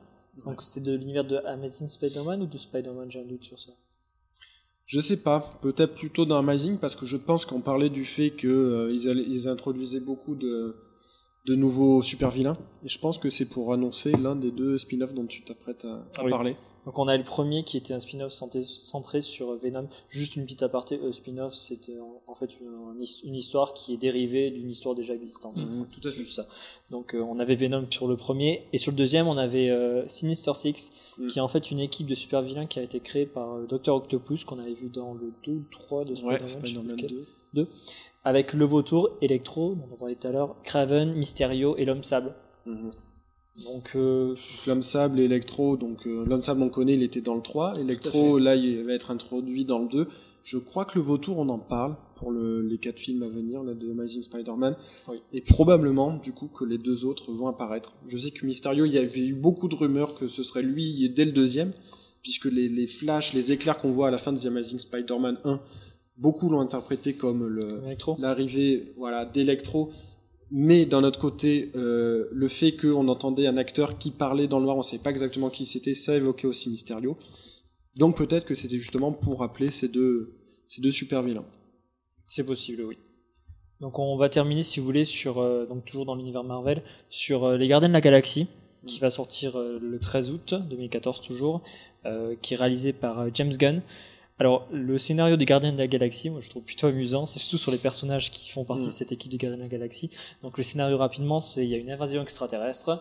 Donc 0.44 0.60
c'était 0.62 0.80
de 0.90 0.96
l'univers 0.96 1.24
de 1.24 1.36
Amazing 1.36 1.88
Spider-Man 1.88 2.42
ou 2.42 2.46
de 2.46 2.58
Spider-Man 2.58 3.08
J'ai 3.10 3.20
un 3.20 3.24
doute 3.24 3.44
sur 3.44 3.58
ça? 3.60 3.70
Je 4.86 4.98
sais 5.00 5.18
pas, 5.22 5.48
peut-être 5.62 5.94
plutôt 5.94 6.24
dans 6.26 6.36
Amazing, 6.36 6.78
parce 6.78 6.94
que 6.96 7.06
je 7.06 7.16
pense 7.16 7.44
qu'on 7.46 7.60
parlait 7.62 7.88
du 7.88 8.04
fait 8.04 8.30
qu'ils 8.32 8.88
ils, 8.92 9.08
allaient- 9.08 9.24
ils 9.26 9.46
introduisaient 9.48 10.00
beaucoup 10.00 10.34
de, 10.34 10.74
de 11.46 11.54
nouveaux 11.54 12.02
super 12.02 12.30
vilains, 12.30 12.52
et 12.82 12.88
je 12.88 12.98
pense 12.98 13.16
que 13.18 13.30
c'est 13.30 13.48
pour 13.48 13.72
annoncer 13.72 14.12
l'un 14.12 14.34
des 14.36 14.50
deux 14.50 14.76
spin-offs 14.76 15.14
dont 15.14 15.24
tu 15.26 15.42
t'apprêtes 15.44 15.84
à, 15.84 16.04
à 16.18 16.24
Oui. 16.24 16.30
parler. 16.30 16.56
Donc 16.86 16.98
on 16.98 17.08
a 17.08 17.16
le 17.16 17.22
premier 17.24 17.64
qui 17.64 17.76
était 17.76 17.94
un 17.94 18.00
spin-off 18.00 18.32
centré, 18.32 19.20
sur 19.22 19.56
Venom. 19.56 19.88
Juste 20.08 20.36
une 20.36 20.44
petite 20.44 20.62
aparté, 20.62 21.00
euh, 21.02 21.12
spin-off 21.12 21.54
c'était 21.54 21.98
en, 22.26 22.34
fait 22.34 22.60
une, 22.60 23.04
une 23.24 23.34
histoire 23.34 23.74
qui 23.74 23.94
est 23.94 23.96
dérivée 23.96 24.50
d'une 24.50 24.70
histoire 24.70 24.94
déjà 24.94 25.14
existante. 25.14 25.56
Tout 25.90 26.08
à 26.08 26.10
fait. 26.10 26.16
Juste 26.18 26.34
ça. 26.36 26.46
Donc 26.90 27.14
euh, 27.14 27.20
on 27.22 27.38
avait 27.38 27.54
Venom 27.56 27.86
sur 27.90 28.06
le 28.06 28.16
premier 28.16 28.66
et 28.72 28.78
sur 28.78 28.92
le 28.92 28.96
deuxième 28.96 29.26
on 29.28 29.36
avait 29.36 29.70
euh, 29.70 30.06
Sinister 30.08 30.52
Six 30.54 30.92
Mm. 31.16 31.26
qui 31.28 31.38
est 31.38 31.42
en 31.42 31.46
fait 31.48 31.70
une 31.70 31.78
équipe 31.78 32.08
de 32.08 32.14
super 32.16 32.42
vilains 32.42 32.66
qui 32.66 32.80
a 32.80 32.82
été 32.82 32.98
créée 32.98 33.26
par 33.26 33.54
euh, 33.54 33.66
Dr 33.68 33.94
Octopus 33.94 34.44
qu'on 34.44 34.58
avait 34.58 34.74
vu 34.74 34.88
dans 34.88 35.14
le 35.14 35.32
2 35.44 35.52
ou 35.52 35.64
3 35.70 36.04
de 36.04 36.10
Ouais, 36.24 36.38
Spider-Man, 36.46 36.86
plus 36.96 37.02
lequel. 37.04 37.12
2. 37.54 37.68
avec 38.24 38.52
le 38.52 38.64
vautour, 38.64 39.10
Electro, 39.22 39.74
dont 39.76 39.88
on 39.92 39.96
parlait 39.96 40.16
tout 40.16 40.26
à 40.26 40.32
l'heure, 40.32 40.56
Craven, 40.64 41.12
Mysterio 41.14 41.76
et 41.76 41.84
l'homme 41.84 42.02
sable. 42.02 42.34
Mhm. 42.66 42.90
Donc 43.62 43.92
euh, 43.94 44.34
L'homme 44.66 44.82
sable 44.82 45.20
et 45.20 45.24
Electro, 45.24 45.76
donc 45.76 46.06
euh, 46.06 46.24
l'homme 46.26 46.42
sable 46.42 46.62
on 46.62 46.68
connaît, 46.70 46.94
il 46.94 47.02
était 47.02 47.20
dans 47.20 47.36
le 47.36 47.42
3, 47.42 47.74
Tout 47.74 47.80
Electro 47.82 48.38
là 48.38 48.56
il 48.56 48.82
va 48.84 48.92
être 48.94 49.10
introduit 49.10 49.64
dans 49.64 49.78
le 49.78 49.88
2. 49.88 50.08
Je 50.42 50.58
crois 50.58 50.84
que 50.84 50.98
le 50.98 51.04
vautour 51.04 51.38
on 51.38 51.48
en 51.48 51.58
parle 51.58 51.94
pour 52.16 52.30
le- 52.30 52.60
les 52.62 52.78
quatre 52.78 52.98
films 52.98 53.22
à 53.22 53.28
venir 53.28 53.62
là, 53.62 53.72
de 53.74 53.90
Amazing 53.90 54.22
Spider-Man. 54.22 54.76
Oui. 55.08 55.18
Et 55.32 55.40
probablement 55.40 56.16
du 56.16 56.32
coup 56.32 56.48
que 56.48 56.64
les 56.64 56.78
deux 56.78 57.04
autres 57.04 57.32
vont 57.32 57.46
apparaître. 57.48 57.92
Je 58.08 58.18
sais 58.18 58.30
que 58.30 58.44
Mysterio, 58.44 58.84
il 58.86 58.92
y 58.92 58.98
avait 58.98 59.20
eu 59.26 59.34
beaucoup 59.34 59.68
de 59.68 59.74
rumeurs 59.74 60.14
que 60.14 60.26
ce 60.28 60.42
serait 60.42 60.62
lui 60.62 61.08
dès 61.10 61.24
le 61.24 61.32
deuxième, 61.32 61.72
puisque 62.22 62.46
les, 62.46 62.68
les 62.68 62.86
flashs, 62.86 63.32
les 63.34 63.52
éclairs 63.52 63.78
qu'on 63.78 63.92
voit 63.92 64.08
à 64.08 64.10
la 64.10 64.18
fin 64.18 64.32
de 64.32 64.38
The 64.38 64.46
Amazing 64.46 64.80
Spider-Man 64.80 65.38
1, 65.44 65.60
beaucoup 66.18 66.48
l'ont 66.50 66.60
interprété 66.60 67.14
comme 67.14 67.48
l'arrivée 68.18 68.92
voilà 68.96 69.24
d'Electro 69.24 69.90
mais 70.56 70.86
d'un 70.86 71.02
autre 71.02 71.18
côté 71.18 71.72
euh, 71.74 72.28
le 72.30 72.46
fait 72.46 72.76
qu'on 72.76 73.08
entendait 73.08 73.48
un 73.48 73.56
acteur 73.56 73.98
qui 73.98 74.12
parlait 74.12 74.46
dans 74.46 74.60
le 74.60 74.66
noir 74.66 74.76
on 74.76 74.82
savait 74.82 75.02
pas 75.02 75.10
exactement 75.10 75.50
qui 75.50 75.66
c'était 75.66 75.94
ça 75.94 76.14
évoquait 76.14 76.46
aussi 76.46 76.70
Mysterio 76.70 77.18
donc 77.96 78.16
peut-être 78.16 78.46
que 78.46 78.54
c'était 78.54 78.78
justement 78.78 79.12
pour 79.12 79.40
rappeler 79.40 79.72
ces 79.72 79.88
deux 79.88 80.36
ces 80.68 80.80
deux 80.80 80.92
super 80.92 81.22
vilains 81.24 81.44
C'est 82.26 82.46
possible, 82.46 82.84
oui. 82.84 82.96
Donc 83.80 83.98
on 83.98 84.16
va 84.16 84.28
terminer, 84.28 84.62
si 84.62 84.78
vous 84.78 84.86
voulez, 84.86 85.04
sur 85.04 85.38
euh, 85.38 85.66
donc 85.66 85.84
toujours 85.84 86.06
dans 86.06 86.14
l'univers 86.14 86.44
Marvel, 86.44 86.82
sur 87.10 87.44
euh, 87.44 87.56
les 87.56 87.66
Gardiens 87.66 87.88
de 87.88 87.92
la 87.92 88.00
Galaxie, 88.00 88.46
qui 88.86 89.00
va 89.00 89.10
sortir 89.10 89.58
le 89.58 89.98
13 89.98 90.30
août 90.30 90.54
2014 90.70 91.20
toujours, 91.22 91.62
qui 92.42 92.52
est 92.52 92.56
réalisé 92.56 92.92
par 92.92 93.34
James 93.34 93.52
Gunn. 93.56 93.82
Alors 94.40 94.66
le 94.72 94.98
scénario 94.98 95.36
des 95.36 95.44
Gardiens 95.46 95.72
de 95.72 95.78
la 95.78 95.86
Galaxie, 95.86 96.28
moi 96.28 96.40
je 96.40 96.50
trouve 96.50 96.64
plutôt 96.64 96.88
amusant, 96.88 97.24
c'est 97.24 97.38
surtout 97.38 97.58
sur 97.58 97.70
les 97.70 97.78
personnages 97.78 98.30
qui 98.32 98.50
font 98.50 98.64
partie 98.64 98.84
Mm. 98.84 98.88
de 98.88 98.92
cette 98.92 99.12
équipe 99.12 99.30
des 99.30 99.38
Gardiens 99.38 99.58
de 99.58 99.62
la 99.62 99.68
Galaxie. 99.68 100.10
Donc 100.42 100.58
le 100.58 100.64
scénario 100.64 100.96
rapidement, 100.96 101.38
c'est 101.40 101.64
il 101.64 101.70
y 101.70 101.74
a 101.74 101.78
une 101.78 101.90
invasion 101.90 102.20
extraterrestre 102.22 103.00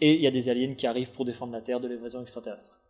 et 0.00 0.14
il 0.14 0.20
y 0.22 0.26
a 0.26 0.30
des 0.30 0.48
aliens 0.48 0.72
qui 0.74 0.86
arrivent 0.86 1.10
pour 1.10 1.24
défendre 1.26 1.52
la 1.52 1.60
Terre 1.60 1.80
de 1.80 1.88
l'invasion 1.88 2.22
extraterrestre. 2.22 2.80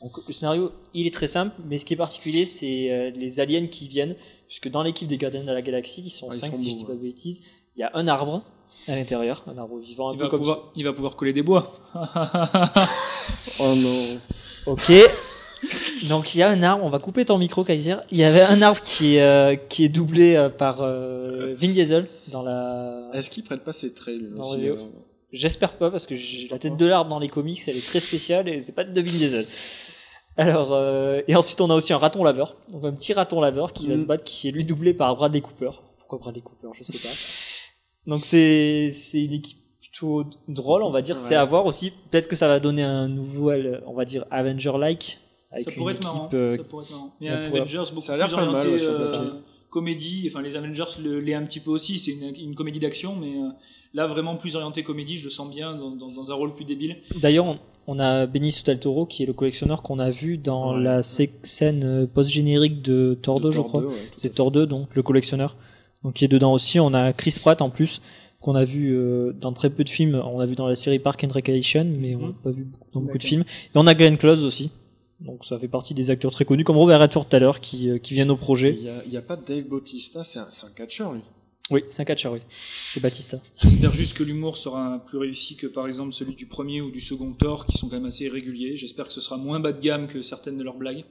Donc 0.00 0.18
le 0.26 0.32
scénario, 0.32 0.72
il 0.94 1.06
est 1.06 1.12
très 1.12 1.28
simple, 1.28 1.54
mais 1.66 1.78
ce 1.78 1.84
qui 1.84 1.92
est 1.94 1.96
particulier, 1.98 2.44
c'est 2.46 2.90
euh, 2.90 3.10
les 3.10 3.40
aliens 3.40 3.66
qui 3.66 3.86
viennent, 3.88 4.14
puisque 4.46 4.68
dans 4.70 4.82
l'équipe 4.82 5.08
des 5.08 5.18
Gardiens 5.18 5.42
de 5.44 5.52
la 5.52 5.62
Galaxie, 5.62 6.02
qui 6.02 6.10
sont 6.10 6.28
Ah, 6.30 6.34
ils 6.34 6.38
5 6.38 6.54
sont 6.54 6.60
si 6.60 6.70
je 6.72 6.76
dis 6.76 6.84
pas 6.84 6.92
de 6.92 6.98
bêtises, 6.98 7.42
il 7.76 7.80
y 7.80 7.82
a 7.82 7.90
un 7.94 8.06
arbre 8.08 8.42
à 8.88 8.94
l'intérieur, 8.96 9.42
un 9.46 9.56
arbre 9.58 9.78
vivant, 9.78 10.10
un 10.10 10.12
Il 10.14 10.18
peu 10.18 10.24
va, 10.24 10.30
comme 10.30 10.40
pouvoir, 10.40 10.70
il 10.76 10.84
va 10.84 10.92
pouvoir 10.94 11.16
coller 11.16 11.32
des 11.34 11.42
bois. 11.42 11.78
oh 13.60 13.74
non 13.74 14.18
Ok. 14.66 14.92
Donc 16.08 16.34
il 16.34 16.38
y 16.38 16.42
a 16.42 16.48
un 16.48 16.62
arbre, 16.62 16.84
on 16.84 16.88
va 16.90 16.98
couper 16.98 17.24
ton 17.24 17.38
micro 17.38 17.64
Kaiser. 17.64 17.96
Il 18.10 18.18
y 18.18 18.24
avait 18.24 18.42
un 18.42 18.62
arbre 18.62 18.80
qui 18.80 19.16
est, 19.16 19.22
euh, 19.22 19.56
qui 19.56 19.84
est 19.84 19.88
doublé 19.88 20.36
euh, 20.36 20.48
par 20.48 20.82
euh, 20.82 21.54
Vin 21.58 21.68
Diesel 21.68 22.06
dans 22.28 22.42
la... 22.42 23.10
est-ce 23.14 23.30
qu'il 23.30 23.44
prête 23.44 23.62
pas 23.64 23.72
ses 23.72 23.92
traits 23.92 24.16
lui 24.18 24.28
Dans 24.36 24.50
aussi, 24.50 24.68
J'espère 25.32 25.72
pas 25.74 25.90
parce 25.90 26.06
que 26.06 26.14
j'ai 26.14 26.48
la 26.48 26.58
tête 26.58 26.76
de 26.76 26.86
l'arbre 26.86 27.10
dans 27.10 27.18
les 27.18 27.28
comics, 27.28 27.60
elle 27.66 27.76
est 27.76 27.84
très 27.86 28.00
spéciale 28.00 28.48
et 28.48 28.60
c'est 28.60 28.72
pas 28.72 28.84
de 28.84 29.00
Vin 29.00 29.10
Diesel. 29.10 29.46
Alors 30.36 30.72
euh, 30.72 31.22
et 31.28 31.34
ensuite 31.34 31.60
on 31.60 31.70
a 31.70 31.74
aussi 31.74 31.92
un 31.92 31.98
raton 31.98 32.22
laveur, 32.22 32.56
donc 32.70 32.84
un 32.84 32.92
petit 32.92 33.12
raton 33.12 33.40
laveur 33.40 33.72
qui 33.72 33.86
va 33.88 33.94
Mhm. 33.94 34.00
se 34.02 34.06
battre, 34.06 34.24
qui 34.24 34.48
est 34.48 34.52
lui 34.52 34.64
doublé 34.66 34.92
par 34.94 35.14
Bradley 35.16 35.40
Cooper. 35.40 35.70
Pourquoi 35.98 36.18
Bradley 36.18 36.42
Cooper 36.42 36.68
Je 36.74 36.84
sais 36.84 36.98
pas. 36.98 37.14
Donc 38.06 38.24
c'est 38.24 38.90
c'est 38.92 39.24
une 39.24 39.32
équipe 39.32 39.58
plutôt 39.80 40.24
drôle, 40.46 40.82
on 40.82 40.90
va 40.90 41.00
dire. 41.02 41.18
C'est 41.18 41.34
à 41.34 41.44
voir 41.44 41.64
aussi. 41.66 41.90
Peut-être 42.10 42.28
que 42.28 42.36
ça 42.36 42.48
va 42.48 42.60
donner 42.60 42.82
un 42.82 43.08
nouvel, 43.08 43.82
on 43.86 43.94
va 43.94 44.04
dire 44.04 44.24
Avenger-like 44.30 45.18
avec 45.50 45.64
ça 45.64 45.70
une 45.70 45.76
pourrait 45.78 45.92
être 45.94 45.98
équipe. 46.02 46.12
marrant. 46.14 46.28
euh, 46.34 46.48
ça 46.50 46.64
pourrait 46.64 46.84
être 46.84 46.90
marrant. 46.90 47.14
Mais 47.20 47.30
on 47.30 47.32
un 47.34 47.46
pourrait- 47.48 47.60
Avengers 47.60 47.82
beaucoup 47.90 48.00
Ça 48.00 48.14
a 48.14 48.16
l'air 48.16 48.26
plus 48.26 48.36
pas 48.36 48.46
mal, 48.46 48.54
orienté 48.66 48.84
euh, 48.86 49.30
comédie. 49.70 50.28
Enfin, 50.30 50.42
les 50.42 50.56
Avengers 50.56 50.84
le- 51.02 51.20
l'est 51.20 51.34
un 51.34 51.44
petit 51.44 51.60
peu 51.60 51.70
aussi. 51.70 51.98
C'est 51.98 52.12
une, 52.12 52.32
une 52.48 52.54
comédie 52.54 52.78
d'action, 52.78 53.16
mais 53.20 53.34
euh, 53.36 53.48
là 53.94 54.06
vraiment 54.06 54.36
plus 54.36 54.56
orienté 54.56 54.82
comédie. 54.82 55.16
Je 55.16 55.24
le 55.24 55.30
sens 55.30 55.50
bien 55.50 55.74
dans, 55.74 55.90
dans- 55.90 56.06
dans 56.14 56.30
un 56.30 56.34
rôle 56.34 56.54
plus 56.54 56.64
débile. 56.64 56.96
D'ailleurs, 57.20 57.46
on- 57.46 57.58
on 57.88 57.98
a 58.00 58.26
Benicio 58.26 58.64
del 58.64 58.80
Toro 58.80 59.06
qui 59.06 59.22
est 59.22 59.26
le 59.26 59.32
collectionneur 59.32 59.82
qu'on 59.82 59.98
a 60.00 60.10
vu 60.10 60.38
dans 60.38 60.74
Ouais. 60.76 60.82
la 60.82 61.02
scène 61.02 61.84
euh, 61.84 62.06
post-générique 62.06 62.82
de 62.82 63.16
Thor 63.20 63.40
2, 63.40 63.48
de 63.48 63.52
je 63.54 63.60
crois. 63.60 63.82
2, 63.82 63.86
ouais, 63.86 63.92
tout 63.94 63.98
à 63.98 64.12
C'est. 64.16 64.34
Thor 64.34 64.50
2, 64.50 64.66
donc 64.66 64.88
le 64.94 65.02
collectionneur, 65.02 65.56
donc 66.02 66.14
qui 66.14 66.24
est 66.24 66.28
dedans 66.28 66.52
aussi. 66.52 66.80
On 66.80 66.92
a 66.94 67.12
Chris 67.12 67.36
Pratt 67.40 67.62
en 67.62 67.70
plus 67.70 68.00
qu'on 68.40 68.54
a 68.56 68.64
vu 68.64 68.92
euh, 68.96 69.32
dans 69.32 69.52
très 69.52 69.70
peu 69.70 69.84
de 69.84 69.88
films. 69.88 70.20
On 70.24 70.40
a 70.40 70.46
vu 70.46 70.56
dans 70.56 70.66
la 70.66 70.74
série 70.74 70.98
Park 70.98 71.22
and 71.24 71.32
Recreation, 71.32 71.84
mais 71.84 72.14
on 72.16 72.26
l'a 72.28 72.32
pas 72.42 72.50
vu 72.50 72.66
dans 72.92 73.00
beaucoup 73.00 73.18
de 73.18 73.22
films. 73.24 73.42
Et 73.42 73.70
on 73.76 73.86
a 73.86 73.94
Glenn 73.94 74.16
Close 74.18 74.42
aussi. 74.44 74.70
Donc 75.20 75.44
ça 75.44 75.58
fait 75.58 75.68
partie 75.68 75.94
des 75.94 76.10
acteurs 76.10 76.32
très 76.32 76.44
connus, 76.44 76.64
comme 76.64 76.76
Robert 76.76 77.00
Redford 77.00 77.28
tout 77.28 77.36
à 77.36 77.38
l'heure, 77.38 77.60
qui, 77.60 77.88
euh, 77.88 77.98
qui 77.98 78.14
viennent 78.14 78.30
au 78.30 78.36
projet. 78.36 78.76
il 78.78 79.12
y 79.12 79.16
a, 79.16 79.22
pas 79.22 79.36
Dave 79.36 79.64
Bautista 79.64 80.24
c'est 80.24 80.38
un, 80.38 80.48
un 80.62 80.70
catcheur 80.74 81.14
lui 81.14 81.22
Oui, 81.70 81.84
c'est 81.88 82.02
un 82.02 82.04
catcheur, 82.04 82.34
oui. 82.34 82.40
C'est 82.92 83.00
Batista. 83.00 83.40
J'espère 83.56 83.92
juste 83.92 84.16
que 84.16 84.22
l'humour 84.22 84.58
sera 84.58 85.02
plus 85.06 85.16
réussi 85.16 85.56
que 85.56 85.66
par 85.66 85.86
exemple 85.86 86.12
celui 86.12 86.34
du 86.34 86.46
premier 86.46 86.82
ou 86.82 86.90
du 86.90 87.00
second 87.00 87.32
Thor, 87.32 87.66
qui 87.66 87.78
sont 87.78 87.88
quand 87.88 87.96
même 87.96 88.06
assez 88.06 88.28
réguliers. 88.28 88.76
J'espère 88.76 89.06
que 89.06 89.12
ce 89.12 89.22
sera 89.22 89.38
moins 89.38 89.58
bas 89.58 89.72
de 89.72 89.80
gamme 89.80 90.06
que 90.06 90.20
certaines 90.20 90.58
de 90.58 90.64
leurs 90.64 90.76
blagues. 90.76 91.04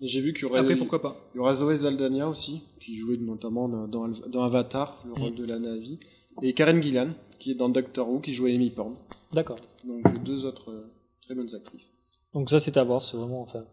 et 0.00 0.08
j'ai 0.08 0.20
vu 0.20 0.32
qu'il 0.32 0.42
y 0.42 0.44
aurait 0.46 0.60
Après, 0.60 0.76
pourquoi 0.76 1.00
pas 1.00 1.30
Il 1.34 1.38
y 1.38 1.40
aura 1.40 1.54
Zoé 1.54 1.76
Saldana 1.76 2.28
aussi, 2.28 2.62
qui 2.80 2.96
jouait 2.96 3.18
notamment 3.18 3.68
dans, 3.68 4.42
Avatar, 4.42 5.04
le 5.06 5.12
rôle 5.12 5.36
de 5.36 5.44
la 5.44 5.60
Navi. 5.60 6.00
Et 6.42 6.54
Karen 6.54 6.82
Gillan, 6.82 7.10
qui 7.38 7.52
est 7.52 7.54
dans 7.54 7.68
Doctor 7.68 8.08
Who, 8.08 8.20
qui 8.20 8.34
jouait 8.34 8.54
Amy 8.54 8.70
Pond. 8.70 8.94
D'accord. 9.32 9.58
Donc 9.84 10.24
deux 10.24 10.44
autres 10.44 10.70
euh, 10.70 10.86
très 11.22 11.34
bonnes 11.34 11.54
actrices. 11.54 11.92
Donc 12.34 12.50
ça, 12.50 12.58
c'est 12.60 12.76
à 12.76 12.84
voir. 12.84 13.02
C'est 13.02 13.16
vraiment, 13.16 13.42
enfin, 13.42 13.64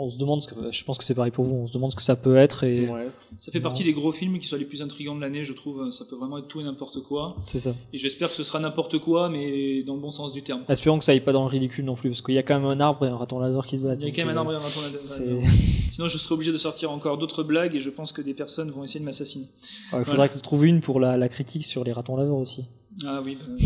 on 0.00 0.06
se 0.06 0.16
demande 0.16 0.40
ce 0.40 0.46
que, 0.46 0.54
je 0.72 0.84
pense 0.84 0.96
que 0.96 1.02
c'est 1.04 1.14
pareil 1.14 1.32
pour 1.32 1.44
vous. 1.44 1.56
On 1.56 1.66
se 1.66 1.72
demande 1.72 1.90
ce 1.90 1.96
que 1.96 2.02
ça 2.02 2.14
peut 2.16 2.36
être 2.36 2.62
et 2.64 2.88
Ouais. 2.88 3.08
Ça 3.40 3.50
fait 3.50 3.60
partie 3.60 3.82
des 3.82 3.92
gros 3.92 4.12
films 4.12 4.38
qui 4.38 4.46
sont 4.46 4.56
les 4.56 4.64
plus 4.64 4.80
intrigants 4.80 5.14
de 5.16 5.20
l'année, 5.20 5.42
je 5.44 5.52
trouve. 5.52 5.90
Ça 5.90 6.04
peut 6.04 6.14
vraiment 6.16 6.38
être 6.38 6.46
tout 6.46 6.60
et 6.60 6.64
n'importe 6.64 7.02
quoi. 7.02 7.36
c'est 7.46 7.58
ça. 7.58 7.74
Et 7.92 7.98
j'espère 7.98 8.30
que 8.30 8.36
ce 8.36 8.44
sera 8.44 8.60
n'importe 8.60 8.98
quoi, 9.00 9.28
mais 9.28 9.82
dans 9.82 9.94
le 9.94 10.00
bon 10.00 10.10
sens 10.12 10.32
du 10.32 10.42
terme. 10.42 10.62
Espérons 10.68 10.98
que 10.98 11.04
ça 11.04 11.12
aille 11.12 11.20
pas 11.20 11.32
dans 11.32 11.42
le 11.42 11.48
ridicule 11.50 11.84
non 11.84 11.94
plus, 11.96 12.10
parce 12.10 12.22
qu'il 12.22 12.34
y 12.34 12.38
a 12.38 12.42
quand 12.44 12.54
même 12.60 12.68
un 12.68 12.78
arbre 12.80 13.04
et 13.06 13.08
un 13.08 13.16
raton 13.16 13.38
laveur 13.40 13.66
qui 13.66 13.76
se 13.76 13.82
battent. 13.82 13.98
Il 14.00 14.06
y 14.06 14.10
a 14.10 14.14
quand 14.14 14.24
même 14.24 14.28
un 14.28 14.36
euh, 14.36 14.38
arbre 14.38 14.52
et 14.52 14.56
un 14.56 14.60
raton 14.60 14.80
c'est- 15.00 15.24
Sinon, 15.90 16.06
je 16.06 16.16
serai 16.16 16.34
obligé 16.34 16.52
de 16.52 16.58
sortir 16.58 16.92
encore 16.92 17.18
d'autres 17.18 17.42
blagues 17.42 17.74
et 17.74 17.80
je 17.80 17.90
pense 17.90 18.12
que 18.12 18.22
des 18.22 18.34
personnes 18.34 18.70
vont 18.70 18.84
essayer 18.84 19.00
de 19.00 19.04
m'assassiner. 19.04 19.46
Il 19.92 20.04
faudra 20.04 20.28
que 20.28 20.34
tu 20.34 20.40
trouves 20.40 20.64
une 20.64 20.80
pour 20.80 21.00
la, 21.00 21.16
la 21.16 21.28
critique 21.28 21.64
sur 21.64 21.82
les 21.82 21.90
ratons 21.92 22.14
laveurs 22.16 22.36
aussi. 22.36 22.66
Ah 23.04 23.20
oui. 23.24 23.36
bah, 23.36 23.52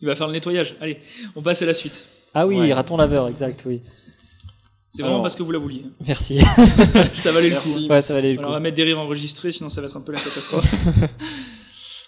Il 0.00 0.06
va 0.06 0.14
faire 0.14 0.26
le 0.26 0.34
nettoyage. 0.34 0.74
Allez, 0.80 0.98
on 1.34 1.40
passe 1.42 1.62
à 1.62 1.66
la 1.66 1.72
suite. 1.74 2.06
Ah 2.34 2.46
oui, 2.46 2.58
Ouais. 2.60 2.72
raton 2.72 2.96
laveur, 2.96 3.28
exact, 3.28 3.64
oui. 3.66 3.80
C'est 4.90 5.02
vraiment 5.02 5.16
Alors. 5.16 5.22
parce 5.22 5.36
que 5.36 5.42
vous 5.42 5.52
la 5.52 5.58
vouliez. 5.58 5.84
Merci. 6.06 6.40
ça 7.12 7.30
valait 7.32 7.50
le 7.50 7.56
coup. 7.56 7.68
Merci. 7.68 7.88
ouais, 7.88 8.02
ça 8.02 8.14
valait 8.14 8.32
le 8.32 8.38
Alors, 8.38 8.50
on 8.50 8.52
va 8.54 8.58
coup. 8.58 8.62
mettre 8.64 8.76
des 8.76 8.84
rires 8.84 8.98
enregistrés, 8.98 9.52
sinon 9.52 9.70
ça 9.70 9.80
va 9.80 9.86
être 9.86 9.96
un 9.96 10.00
peu 10.00 10.12
la 10.12 10.18
catastrophe. 10.20 10.64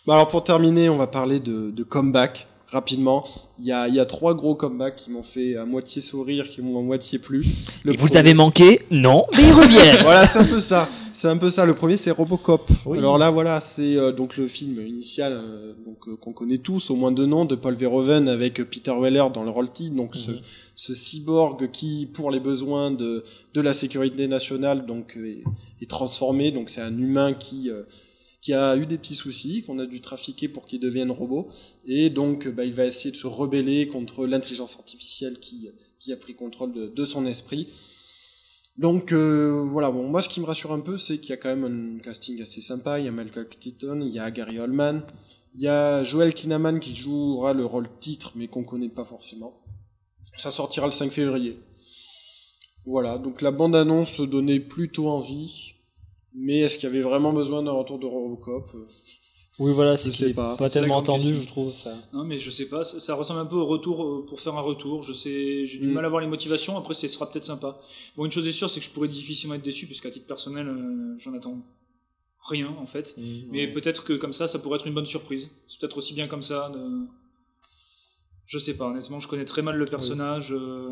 Bah 0.07 0.14
alors 0.14 0.29
pour 0.29 0.43
terminer, 0.43 0.89
on 0.89 0.97
va 0.97 1.07
parler 1.07 1.41
de, 1.41 1.71
de 1.71 1.83
comeback 1.85 2.47
rapidement. 2.68 3.27
Il 3.59 3.66
y 3.66 3.73
a, 3.73 3.87
il 3.87 3.95
y 3.95 4.01
a 4.01 4.07
trois 4.07 4.33
gros 4.35 4.55
comebacks 4.55 4.97
qui 4.97 5.11
m'ont 5.11 5.23
fait 5.23 5.57
à 5.57 5.66
moitié 5.66 6.01
sourire, 6.01 6.49
qui 6.49 6.62
m'ont 6.62 6.79
à 6.79 6.83
moitié 6.83 7.18
plu. 7.18 7.45
Le 7.85 7.93
Et 7.93 7.97
vous 7.99 8.16
avez 8.16 8.33
manqué 8.33 8.81
Non, 8.91 9.27
mais 9.37 9.43
ils 9.43 9.53
reviennent 9.53 9.99
Voilà, 10.03 10.25
c'est 10.27 10.39
un 10.39 10.45
peu 10.45 10.59
ça. 10.59 10.89
C'est 11.21 11.29
un 11.29 11.37
peu 11.37 11.51
ça. 11.51 11.66
Le 11.66 11.75
premier, 11.75 11.99
c'est 11.99 12.12
Robocop. 12.12 12.71
Oui. 12.87 12.97
Alors 12.97 13.18
là, 13.18 13.31
voilà, 13.31 13.61
c'est 13.61 13.95
euh, 13.95 14.11
donc 14.11 14.39
le 14.39 14.49
film 14.49 14.81
initial 14.87 15.35
euh, 15.35 15.75
donc 15.85 16.09
euh, 16.09 16.16
qu'on 16.16 16.33
connaît 16.33 16.57
tous, 16.57 16.89
au 16.89 16.97
moins 16.97 17.12
deux 17.12 17.27
noms, 17.27 17.45
de 17.45 17.57
Paul 17.57 17.75
Verhoeven 17.75 18.27
avec 18.27 18.55
Peter 18.71 18.95
Weller 18.99 19.27
dans 19.35 19.45
le 19.45 19.51
rôle 19.51 19.71
titre. 19.71 19.95
Donc 19.95 20.16
ce, 20.16 20.31
Mhm. 20.31 20.41
ce 20.75 20.95
cyborg 20.95 21.71
qui, 21.73 22.09
pour 22.11 22.31
les 22.31 22.41
besoins 22.41 22.91
de 22.91 23.23
de 23.53 23.61
la 23.61 23.75
sécurité 23.75 24.29
nationale, 24.29 24.87
donc 24.87 25.18
est, 25.23 25.45
est 25.83 25.91
transformé. 25.91 26.53
Donc 26.53 26.71
c'est 26.71 26.81
un 26.81 26.97
humain 26.97 27.35
qui 27.35 27.68
qui 28.41 28.55
a 28.55 28.75
eu 28.79 28.87
des 28.87 28.97
petits 28.97 29.14
soucis, 29.14 29.62
qu'on 29.62 29.79
a 29.79 29.85
dû 29.85 30.01
trafiquer 30.01 30.49
pour 30.49 30.66
qu'il 30.66 30.81
devienne 30.81 31.11
robot, 31.11 31.49
et 31.87 32.09
donc 32.09 32.49
bah, 32.49 32.64
il 32.64 32.73
va 32.73 32.87
essayer 32.87 33.11
de 33.11 33.16
se 33.16 33.27
rebeller 33.27 33.89
contre 33.89 34.27
l'intelligence 34.27 34.77
artificielle 34.77 35.39
qui 35.39 35.68
qui 35.99 36.14
a 36.14 36.16
pris 36.16 36.35
contrôle 36.35 36.73
de, 36.73 36.87
de 36.87 37.05
son 37.05 37.27
esprit. 37.27 37.66
Donc 38.81 39.12
euh, 39.12 39.62
voilà, 39.68 39.91
bon, 39.91 40.09
moi 40.09 40.22
ce 40.22 40.28
qui 40.31 40.41
me 40.41 40.47
rassure 40.47 40.72
un 40.72 40.81
peu, 40.81 40.97
c'est 40.97 41.18
qu'il 41.18 41.28
y 41.28 41.33
a 41.35 41.37
quand 41.37 41.55
même 41.55 41.99
un 41.99 42.03
casting 42.03 42.41
assez 42.41 42.62
sympa. 42.62 42.99
Il 42.99 43.05
y 43.05 43.09
a 43.09 43.11
Michael 43.11 43.47
Keaton, 43.47 44.01
il 44.01 44.09
y 44.09 44.18
a 44.18 44.31
Gary 44.31 44.59
Oldman, 44.59 45.03
il 45.55 45.61
y 45.61 45.68
a 45.68 46.03
Joel 46.03 46.33
Kinnaman 46.33 46.81
qui 46.81 46.97
jouera 46.97 47.53
le 47.53 47.66
rôle 47.66 47.91
titre, 48.01 48.33
mais 48.37 48.49
qu'on 48.49 48.64
connaît 48.64 48.89
pas 48.89 49.05
forcément. 49.05 49.53
Ça 50.39 50.51
sortira 50.51 50.87
le 50.87 50.93
5 50.93 51.12
février. 51.12 51.61
Voilà, 52.87 53.18
donc 53.18 53.43
la 53.43 53.51
bande-annonce 53.51 54.18
donnait 54.22 54.61
plutôt 54.61 55.09
envie, 55.11 55.74
mais 56.33 56.61
est-ce 56.61 56.78
qu'il 56.78 56.89
y 56.89 56.93
avait 56.93 57.03
vraiment 57.03 57.35
besoin 57.35 57.62
d'un 57.62 57.72
retour 57.72 57.99
de 57.99 58.07
Robocop? 58.07 58.72
Oui, 59.61 59.73
voilà, 59.73 59.97
c'est 59.97 60.11
qu'il 60.11 60.35
pas. 60.35 60.57
tellement 60.71 60.97
entendu, 60.97 61.27
question. 61.29 61.43
je 61.43 61.47
trouve. 61.47 61.69
Enfin, 61.69 61.95
Non, 62.13 62.25
mais 62.25 62.39
je 62.39 62.51
sais 62.51 62.67
pas, 62.67 62.83
ça, 62.83 62.99
ça 62.99 63.15
ressemble 63.15 63.41
un 63.41 63.47
peu 63.47 63.57
au 63.57 63.67
retour 63.67 64.03
euh, 64.05 64.25
pour 64.27 64.41
faire 64.41 64.55
un 64.57 64.61
retour. 64.63 65.03
Je 65.03 65.13
sais, 65.13 65.67
j'ai 65.67 65.79
du 65.79 65.87
Mm. 65.87 65.93
mal 65.93 66.05
à 66.05 66.09
voir 66.09 66.21
les 66.21 66.27
motivations. 66.27 66.77
Après, 66.79 66.95
ce 66.95 67.07
sera 67.09 67.31
peut-être 67.31 67.45
sympa. 67.45 67.79
Bon, 68.17 68.25
une 68.25 68.33
chose 68.33 68.49
est 68.49 68.53
sûre, 68.53 68.69
c'est 68.71 68.81
que 68.81 68.87
je 68.87 68.91
pourrais 68.91 69.09
difficilement 69.09 69.55
être 69.55 69.63
déçu, 69.63 69.87
parce 69.87 70.01
qu'à 70.01 70.11
titre 70.11 70.27
personnel, 70.27 70.67
euh, 70.67 71.15
j'en 71.19 71.35
attends 71.35 71.59
rien 72.43 72.75
en 72.81 72.87
fait. 72.87 73.15
Mais 73.51 73.71
peut-être 73.71 74.03
que 74.03 74.15
comme 74.15 74.33
ça, 74.33 74.49
ça 74.49 74.59
pourrait 74.59 74.77
être 74.77 74.87
une 74.87 74.95
bonne 74.95 75.05
surprise. 75.07 75.51
C'est 75.69 75.79
peut-être 75.79 75.99
aussi 75.99 76.15
bien 76.15 76.27
comme 76.27 76.43
ça. 76.43 76.71
De... 76.71 76.81
Je 78.47 78.59
sais 78.59 78.75
pas, 78.75 78.87
honnêtement, 78.89 79.21
je 79.21 79.29
connais 79.29 79.45
très 79.45 79.61
mal 79.63 79.77
le 79.77 79.85
personnage. 79.87 80.53
euh, 80.53 80.91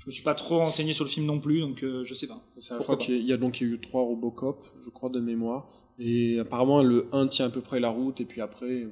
Je 0.00 0.06
me 0.06 0.10
suis 0.10 0.22
pas 0.24 0.34
trop 0.34 0.58
renseigné 0.58 0.92
sur 0.94 1.04
le 1.04 1.10
film 1.10 1.26
non 1.26 1.38
plus, 1.40 1.60
donc 1.60 1.82
euh, 1.84 2.04
je 2.04 2.14
sais 2.14 2.26
pas. 2.26 2.40
Pourquoi 2.54 2.84
choix 2.84 2.96
qu'il 2.96 3.14
y 3.14 3.18
a- 3.18 3.20
il 3.20 3.26
y 3.26 3.32
a 3.32 3.36
donc 3.36 3.60
il 3.60 3.68
y 3.68 3.70
a 3.70 3.74
eu 3.74 3.80
trois 3.80 4.02
Robocop, 4.02 4.64
je 4.82 4.88
crois 4.90 5.10
de 5.10 5.20
mémoire, 5.20 5.68
et 5.98 6.38
apparemment 6.38 6.82
le 6.82 7.06
1 7.12 7.26
tient 7.26 7.46
à 7.46 7.50
peu 7.50 7.60
près 7.60 7.80
la 7.80 7.90
route, 7.90 8.18
et 8.20 8.24
puis 8.24 8.40
après, 8.40 8.86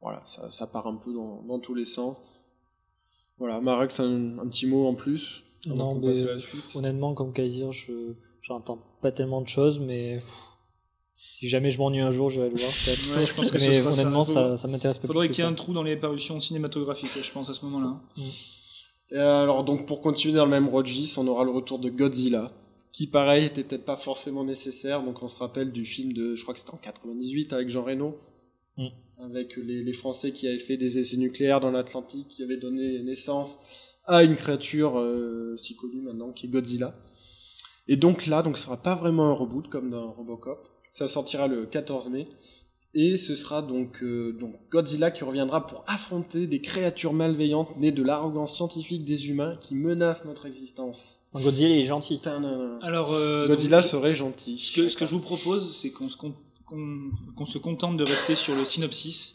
voilà, 0.00 0.22
ça, 0.24 0.48
ça 0.50 0.66
part 0.66 0.86
un 0.86 0.96
peu 0.96 1.12
dans, 1.12 1.42
dans 1.42 1.58
tous 1.58 1.74
les 1.74 1.84
sens. 1.84 2.20
Voilà, 3.38 3.60
Marek, 3.60 3.92
un, 4.00 4.38
un 4.38 4.48
petit 4.48 4.66
mot 4.66 4.86
en 4.86 4.94
plus. 4.94 5.42
Non, 5.66 5.94
mais 5.96 6.14
honnêtement, 6.74 7.14
comme 7.14 7.32
Kaiser, 7.32 7.70
je 7.72 8.14
j'entends 8.40 8.78
pas 9.02 9.12
tellement 9.12 9.42
de 9.42 9.48
choses, 9.48 9.78
mais 9.78 10.14
pff, 10.14 10.32
si 11.16 11.48
jamais 11.48 11.70
je 11.70 11.78
m'ennuie 11.78 12.00
un 12.00 12.12
jour, 12.12 12.30
j'irai 12.30 12.48
le 12.48 12.56
voir 12.56 12.70
peut-être. 12.84 13.14
Ouais, 13.16 13.26
je 13.26 13.34
pense 13.34 13.50
que 13.50 13.58
mais 13.58 13.72
ça. 13.82 13.88
honnêtement, 13.90 14.24
ça, 14.24 14.56
ça 14.56 14.68
m'intéresse 14.68 14.96
pas 14.98 15.06
Faudrait 15.08 15.28
qu'il 15.28 15.44
y 15.44 15.46
ait 15.46 15.50
un 15.50 15.54
trou 15.54 15.72
dans 15.74 15.82
les 15.82 15.96
parutions 15.96 16.40
cinématographiques, 16.40 17.10
je 17.22 17.30
pense, 17.32 17.50
à 17.50 17.54
ce 17.54 17.64
moment-là. 17.66 18.00
Et 18.16 18.22
alors 19.12 19.64
donc 19.64 19.86
pour 19.86 20.00
continuer 20.00 20.34
dans 20.34 20.44
le 20.44 20.50
même 20.50 20.68
registre, 20.68 21.18
on 21.18 21.26
aura 21.26 21.44
le 21.44 21.50
retour 21.50 21.78
de 21.78 21.88
Godzilla, 21.88 22.50
qui 22.92 23.06
pareil 23.06 23.46
était 23.46 23.64
peut-être 23.64 23.84
pas 23.84 23.96
forcément 23.96 24.44
nécessaire. 24.44 25.02
Donc 25.02 25.22
on 25.22 25.28
se 25.28 25.38
rappelle 25.38 25.72
du 25.72 25.84
film 25.84 26.12
de, 26.12 26.34
je 26.34 26.42
crois 26.42 26.54
que 26.54 26.60
c'était 26.60 26.74
en 26.74 26.78
98 26.78 27.52
avec 27.52 27.68
Jean 27.70 27.84
Reno, 27.84 28.18
Mm. 28.78 28.86
avec 29.18 29.56
les, 29.56 29.82
les 29.82 29.92
Français 29.92 30.30
qui 30.30 30.46
avaient 30.46 30.58
fait 30.58 30.76
des 30.76 30.98
essais 30.98 31.16
nucléaires 31.16 31.58
dans 31.58 31.72
l'Atlantique, 31.72 32.28
qui 32.28 32.44
avaient 32.44 32.56
donné 32.56 33.02
naissance 33.02 33.58
à 34.06 34.22
une 34.22 34.36
créature 34.36 34.98
euh, 34.98 35.56
si 35.58 35.74
connue 35.74 36.00
maintenant, 36.00 36.32
qui 36.32 36.46
est 36.46 36.48
Godzilla. 36.48 36.94
Et 37.88 37.96
donc 37.96 38.26
là, 38.26 38.42
donc 38.42 38.56
ce 38.56 38.64
sera 38.64 38.76
pas 38.76 38.94
vraiment 38.94 39.30
un 39.30 39.32
reboot 39.32 39.68
comme 39.68 39.90
dans 39.90 40.12
Robocop. 40.12 40.68
Ça 40.92 41.08
sortira 41.08 41.48
le 41.48 41.66
14 41.66 42.08
mai. 42.08 42.26
Et 42.94 43.16
ce 43.18 43.36
sera 43.36 43.60
donc, 43.60 44.02
euh, 44.02 44.32
donc 44.40 44.54
Godzilla 44.70 45.10
qui 45.10 45.22
reviendra 45.22 45.66
pour 45.66 45.84
affronter 45.86 46.46
des 46.46 46.60
créatures 46.60 47.12
malveillantes 47.12 47.76
nées 47.76 47.92
de 47.92 48.02
l'arrogance 48.02 48.56
scientifique 48.56 49.04
des 49.04 49.28
humains 49.28 49.56
qui 49.60 49.74
menacent 49.74 50.24
notre 50.24 50.46
existence. 50.46 51.20
Donc, 51.34 51.42
Godzilla 51.42 51.68
il 51.68 51.82
est 51.82 51.86
gentil. 51.86 52.18
Tadam. 52.18 52.78
Alors, 52.82 53.12
euh, 53.12 53.46
Godzilla 53.46 53.80
donc, 53.82 53.90
serait 53.90 54.14
gentil. 54.14 54.58
ce, 54.58 54.72
que, 54.72 54.88
ce 54.88 54.96
que 54.96 55.04
je 55.04 55.12
vous 55.12 55.20
propose, 55.20 55.70
c'est 55.76 55.90
qu'on 55.90 56.08
se, 56.08 56.16
con- 56.16 56.34
contente 57.62 57.96
de 57.98 58.04
rester 58.04 58.34
sur 58.34 58.54
le 58.56 58.64
synopsis. 58.64 59.34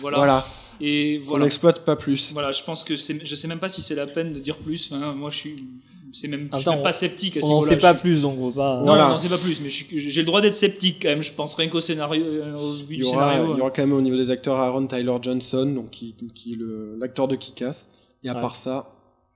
Voilà. 0.00 0.16
Voilà, 0.18 0.46
Et 0.80 1.20
on 1.22 1.26
voilà. 1.26 1.44
n'exploite 1.44 1.84
pas 1.84 1.96
plus. 1.96 2.32
Voilà, 2.32 2.52
je 2.52 2.62
pense 2.62 2.84
que 2.84 2.94
je 2.96 3.34
sais 3.34 3.48
même 3.48 3.58
pas 3.58 3.68
si 3.68 3.82
c'est 3.82 3.96
la 3.96 4.06
peine 4.06 4.32
de 4.32 4.38
dire 4.40 4.56
plus. 4.58 4.90
Enfin, 4.92 5.12
moi, 5.14 5.30
je 5.30 5.36
suis, 5.36 5.66
c'est 6.14 6.28
même, 6.28 6.48
je 6.52 6.58
suis 6.60 6.70
même 6.70 6.82
pas 6.82 6.92
sceptique 6.92 7.36
à 7.36 7.40
ce 7.40 7.46
On 7.46 7.50
n'en 7.50 7.60
sait 7.60 7.76
pas 7.78 7.92
Je- 7.94 7.98
plus, 7.98 8.22
donc 8.22 8.38
on 8.38 8.48
va 8.50 8.54
pas. 8.54 8.78
Non, 8.78 8.84
Voilà. 8.86 9.06
on 9.06 9.10
n'en 9.10 9.18
sait 9.18 9.28
pas 9.28 9.36
plus, 9.38 9.60
mais 9.60 9.68
j'ai 9.68 10.20
le 10.20 10.26
droit 10.26 10.40
d'être 10.40 10.54
sceptique 10.54 10.98
quand 11.02 11.08
même. 11.08 11.22
Je 11.22 11.32
pense 11.32 11.54
rien 11.56 11.68
qu'au 11.68 11.80
scénario, 11.80 12.24
euh, 12.24 12.54
au 12.54 12.72
vu 12.74 12.84
Il 12.90 12.94
y, 12.94 12.96
du 12.98 13.04
aura, 13.04 13.32
scénario. 13.32 13.54
il 13.54 13.58
y 13.58 13.60
aura 13.60 13.70
quand 13.70 13.82
même 13.82 13.92
au 13.92 14.00
niveau 14.00 14.16
des 14.16 14.30
acteurs 14.30 14.56
Aaron 14.58 14.86
Tyler 14.86 15.16
Johnson, 15.20 15.66
donc 15.66 15.90
qui, 15.90 16.14
qui 16.34 16.54
est 16.54 16.58
l'acteur 16.98 17.28
de 17.28 17.36
Kick-Ass. 17.36 17.88
Et 18.22 18.28
à 18.30 18.34
Ouais. 18.34 18.40
part 18.40 18.56
ça, 18.56 18.92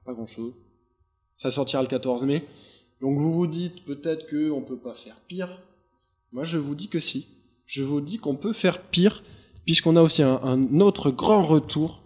pas 0.06 0.14
grand 0.14 0.26
chose. 0.26 0.52
Ça 1.36 1.50
sortira 1.50 1.82
le 1.82 1.88
14 1.88 2.24
mai. 2.24 2.42
Donc 3.00 3.18
vous 3.18 3.32
vous 3.32 3.46
dites 3.46 3.84
peut-être 3.84 4.26
que 4.26 4.50
on 4.50 4.62
peut 4.62 4.78
pas 4.78 4.94
faire 4.94 5.16
pire. 5.28 5.60
Moi 6.32 6.44
je 6.44 6.58
vous 6.58 6.74
dis 6.74 6.88
que 6.88 7.00
si. 7.00 7.26
Je 7.66 7.82
vous 7.82 8.00
dis 8.00 8.18
qu'on 8.18 8.34
peut 8.36 8.52
faire 8.54 8.80
pire, 8.80 9.22
puisqu'on 9.66 9.94
a 9.96 10.00
aussi 10.02 10.22
un, 10.22 10.40
un 10.42 10.80
autre 10.80 11.10
grand 11.10 11.42
retour. 11.42 12.02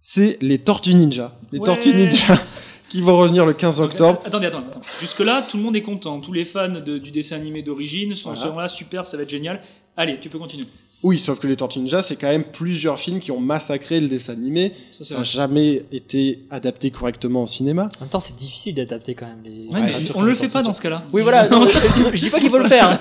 C'est 0.00 0.38
les 0.40 0.58
Tortues 0.58 0.94
Ninja. 0.94 1.38
Les 1.52 1.58
Ouais. 1.58 1.64
Tortues 1.66 1.94
Ninja 1.94 2.34
qui 2.88 3.02
vont 3.02 3.16
revenir 3.18 3.44
le 3.46 3.52
15 3.52 3.78
Donc, 3.78 3.90
octobre. 3.90 4.22
Attendez, 4.24 4.46
attendez, 4.46 4.66
attendez. 4.68 4.86
Jusque-là, 5.00 5.42
tout 5.48 5.56
le 5.56 5.62
monde 5.62 5.76
est 5.76 5.82
content. 5.82 6.20
Tous 6.20 6.32
les 6.32 6.44
fans 6.44 6.68
de- 6.68 6.98
du 6.98 7.10
dessin 7.10 7.36
animé 7.36 7.62
d'origine 7.62 8.14
sont, 8.14 8.30
Voilà. 8.30 8.40
seront 8.48 8.58
là, 8.58 8.68
super, 8.68 9.06
ça 9.06 9.16
va 9.16 9.22
être 9.24 9.30
génial. 9.30 9.60
Allez, 9.96 10.18
tu 10.20 10.28
peux 10.28 10.38
continuer. 10.38 10.66
Oui, 11.04 11.20
sauf 11.20 11.38
que 11.38 11.46
les 11.46 11.54
Tortues 11.54 11.78
Ninja, 11.78 12.02
c'est 12.02 12.16
quand 12.16 12.26
même 12.26 12.42
plusieurs 12.44 12.98
films 12.98 13.20
qui 13.20 13.30
ont 13.30 13.38
massacré 13.38 14.00
le 14.00 14.08
dessin 14.08 14.32
animé. 14.32 14.72
Ça, 14.90 15.04
c'est 15.04 15.12
Ça 15.14 15.18
n'a 15.18 15.22
jamais 15.22 15.84
été 15.92 16.40
adapté 16.50 16.90
correctement 16.90 17.44
au 17.44 17.46
cinéma. 17.46 17.88
En 17.98 18.00
même 18.00 18.08
temps, 18.10 18.18
c'est 18.18 18.34
difficile 18.34 18.74
d'adapter 18.74 19.14
quand 19.14 19.26
même 19.26 19.42
les. 19.44 19.68
Ouais, 19.72 19.80
mais 19.80 19.90
créatures 19.90 20.16
on 20.16 20.22
le 20.22 20.34
fait 20.34 20.48
pas 20.48 20.62
dans 20.64 20.74
ce 20.74 20.82
cas-là. 20.82 21.04
Oui, 21.12 21.22
voilà. 21.22 21.48
Non, 21.50 21.64
je 21.64 22.20
dis 22.20 22.30
pas 22.30 22.40
qu'il 22.40 22.48
faut 22.48 22.58
le 22.58 22.68
faire. 22.68 22.98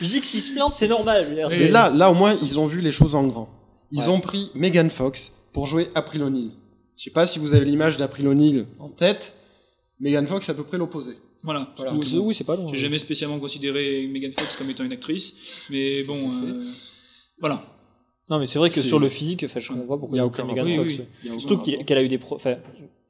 je 0.00 0.06
dis 0.06 0.20
que 0.20 0.26
s'ils 0.26 0.42
se 0.42 0.52
plantent, 0.52 0.74
c'est 0.74 0.88
normal. 0.88 1.24
je 1.24 1.30
veux 1.30 1.36
dire, 1.36 1.46
Oui, 1.48 1.54
c'est- 1.56 1.64
Et 1.64 1.68
là, 1.68 1.88
là, 1.88 2.10
au 2.10 2.14
moins, 2.14 2.34
ils 2.42 2.58
ont 2.60 2.66
vu 2.66 2.82
les 2.82 2.92
choses 2.92 3.14
en 3.14 3.22
grand. 3.24 3.48
Ils 3.90 4.00
Ouais. 4.02 4.08
ont 4.08 4.20
pris 4.20 4.50
Megan 4.54 4.90
Fox 4.90 5.32
pour 5.54 5.64
jouer 5.64 5.88
April 5.94 6.22
O'Neil. 6.22 6.50
Je 7.00 7.04
sais 7.04 7.10
pas 7.10 7.24
si 7.24 7.38
vous 7.38 7.54
avez 7.54 7.64
l'image 7.64 7.96
d'April 7.96 8.28
O'Neil 8.28 8.66
en 8.78 8.90
tête. 8.90 9.32
Megan 10.00 10.26
Fox, 10.26 10.44
c'est 10.44 10.52
à 10.52 10.54
peu 10.54 10.64
près 10.64 10.76
l'opposé. 10.76 11.14
Voilà. 11.44 11.72
Voilà. 11.78 11.94
Oui, 11.94 12.06
c'est- 12.06 12.18
oui, 12.18 12.34
c'est 12.34 12.44
pas 12.44 12.56
long. 12.56 12.68
J'ai 12.68 12.76
jamais 12.76 12.98
spécialement 12.98 13.38
considéré 13.38 14.06
Megan 14.06 14.30
Fox 14.34 14.54
comme 14.56 14.68
étant 14.68 14.84
une 14.84 14.92
actrice, 14.92 15.64
mais 15.70 16.02
Ça, 16.02 16.06
bon, 16.08 16.30
euh, 16.44 16.62
voilà. 17.40 17.62
Non, 18.28 18.38
mais 18.38 18.44
c'est 18.44 18.58
vrai 18.58 18.68
que 18.68 18.80
sur 18.82 18.98
le 18.98 19.08
physique, 19.08 19.44
enfin, 19.46 19.60
je 19.60 19.68
comprends 19.68 19.86
pas 19.86 19.96
pourquoi 19.96 20.14
Il 20.14 20.18
y 20.18 20.20
a 20.20 20.26
aucun 20.26 20.44
Megan. 20.44 20.68
Fox. 20.68 20.94
Oui, 21.24 21.30
a 21.34 21.38
Surtout 21.38 21.56
qu'elle 21.86 21.96
a 21.96 22.02
eu 22.02 22.08
des 22.08 22.18
pro... 22.18 22.34
enfin, 22.36 22.56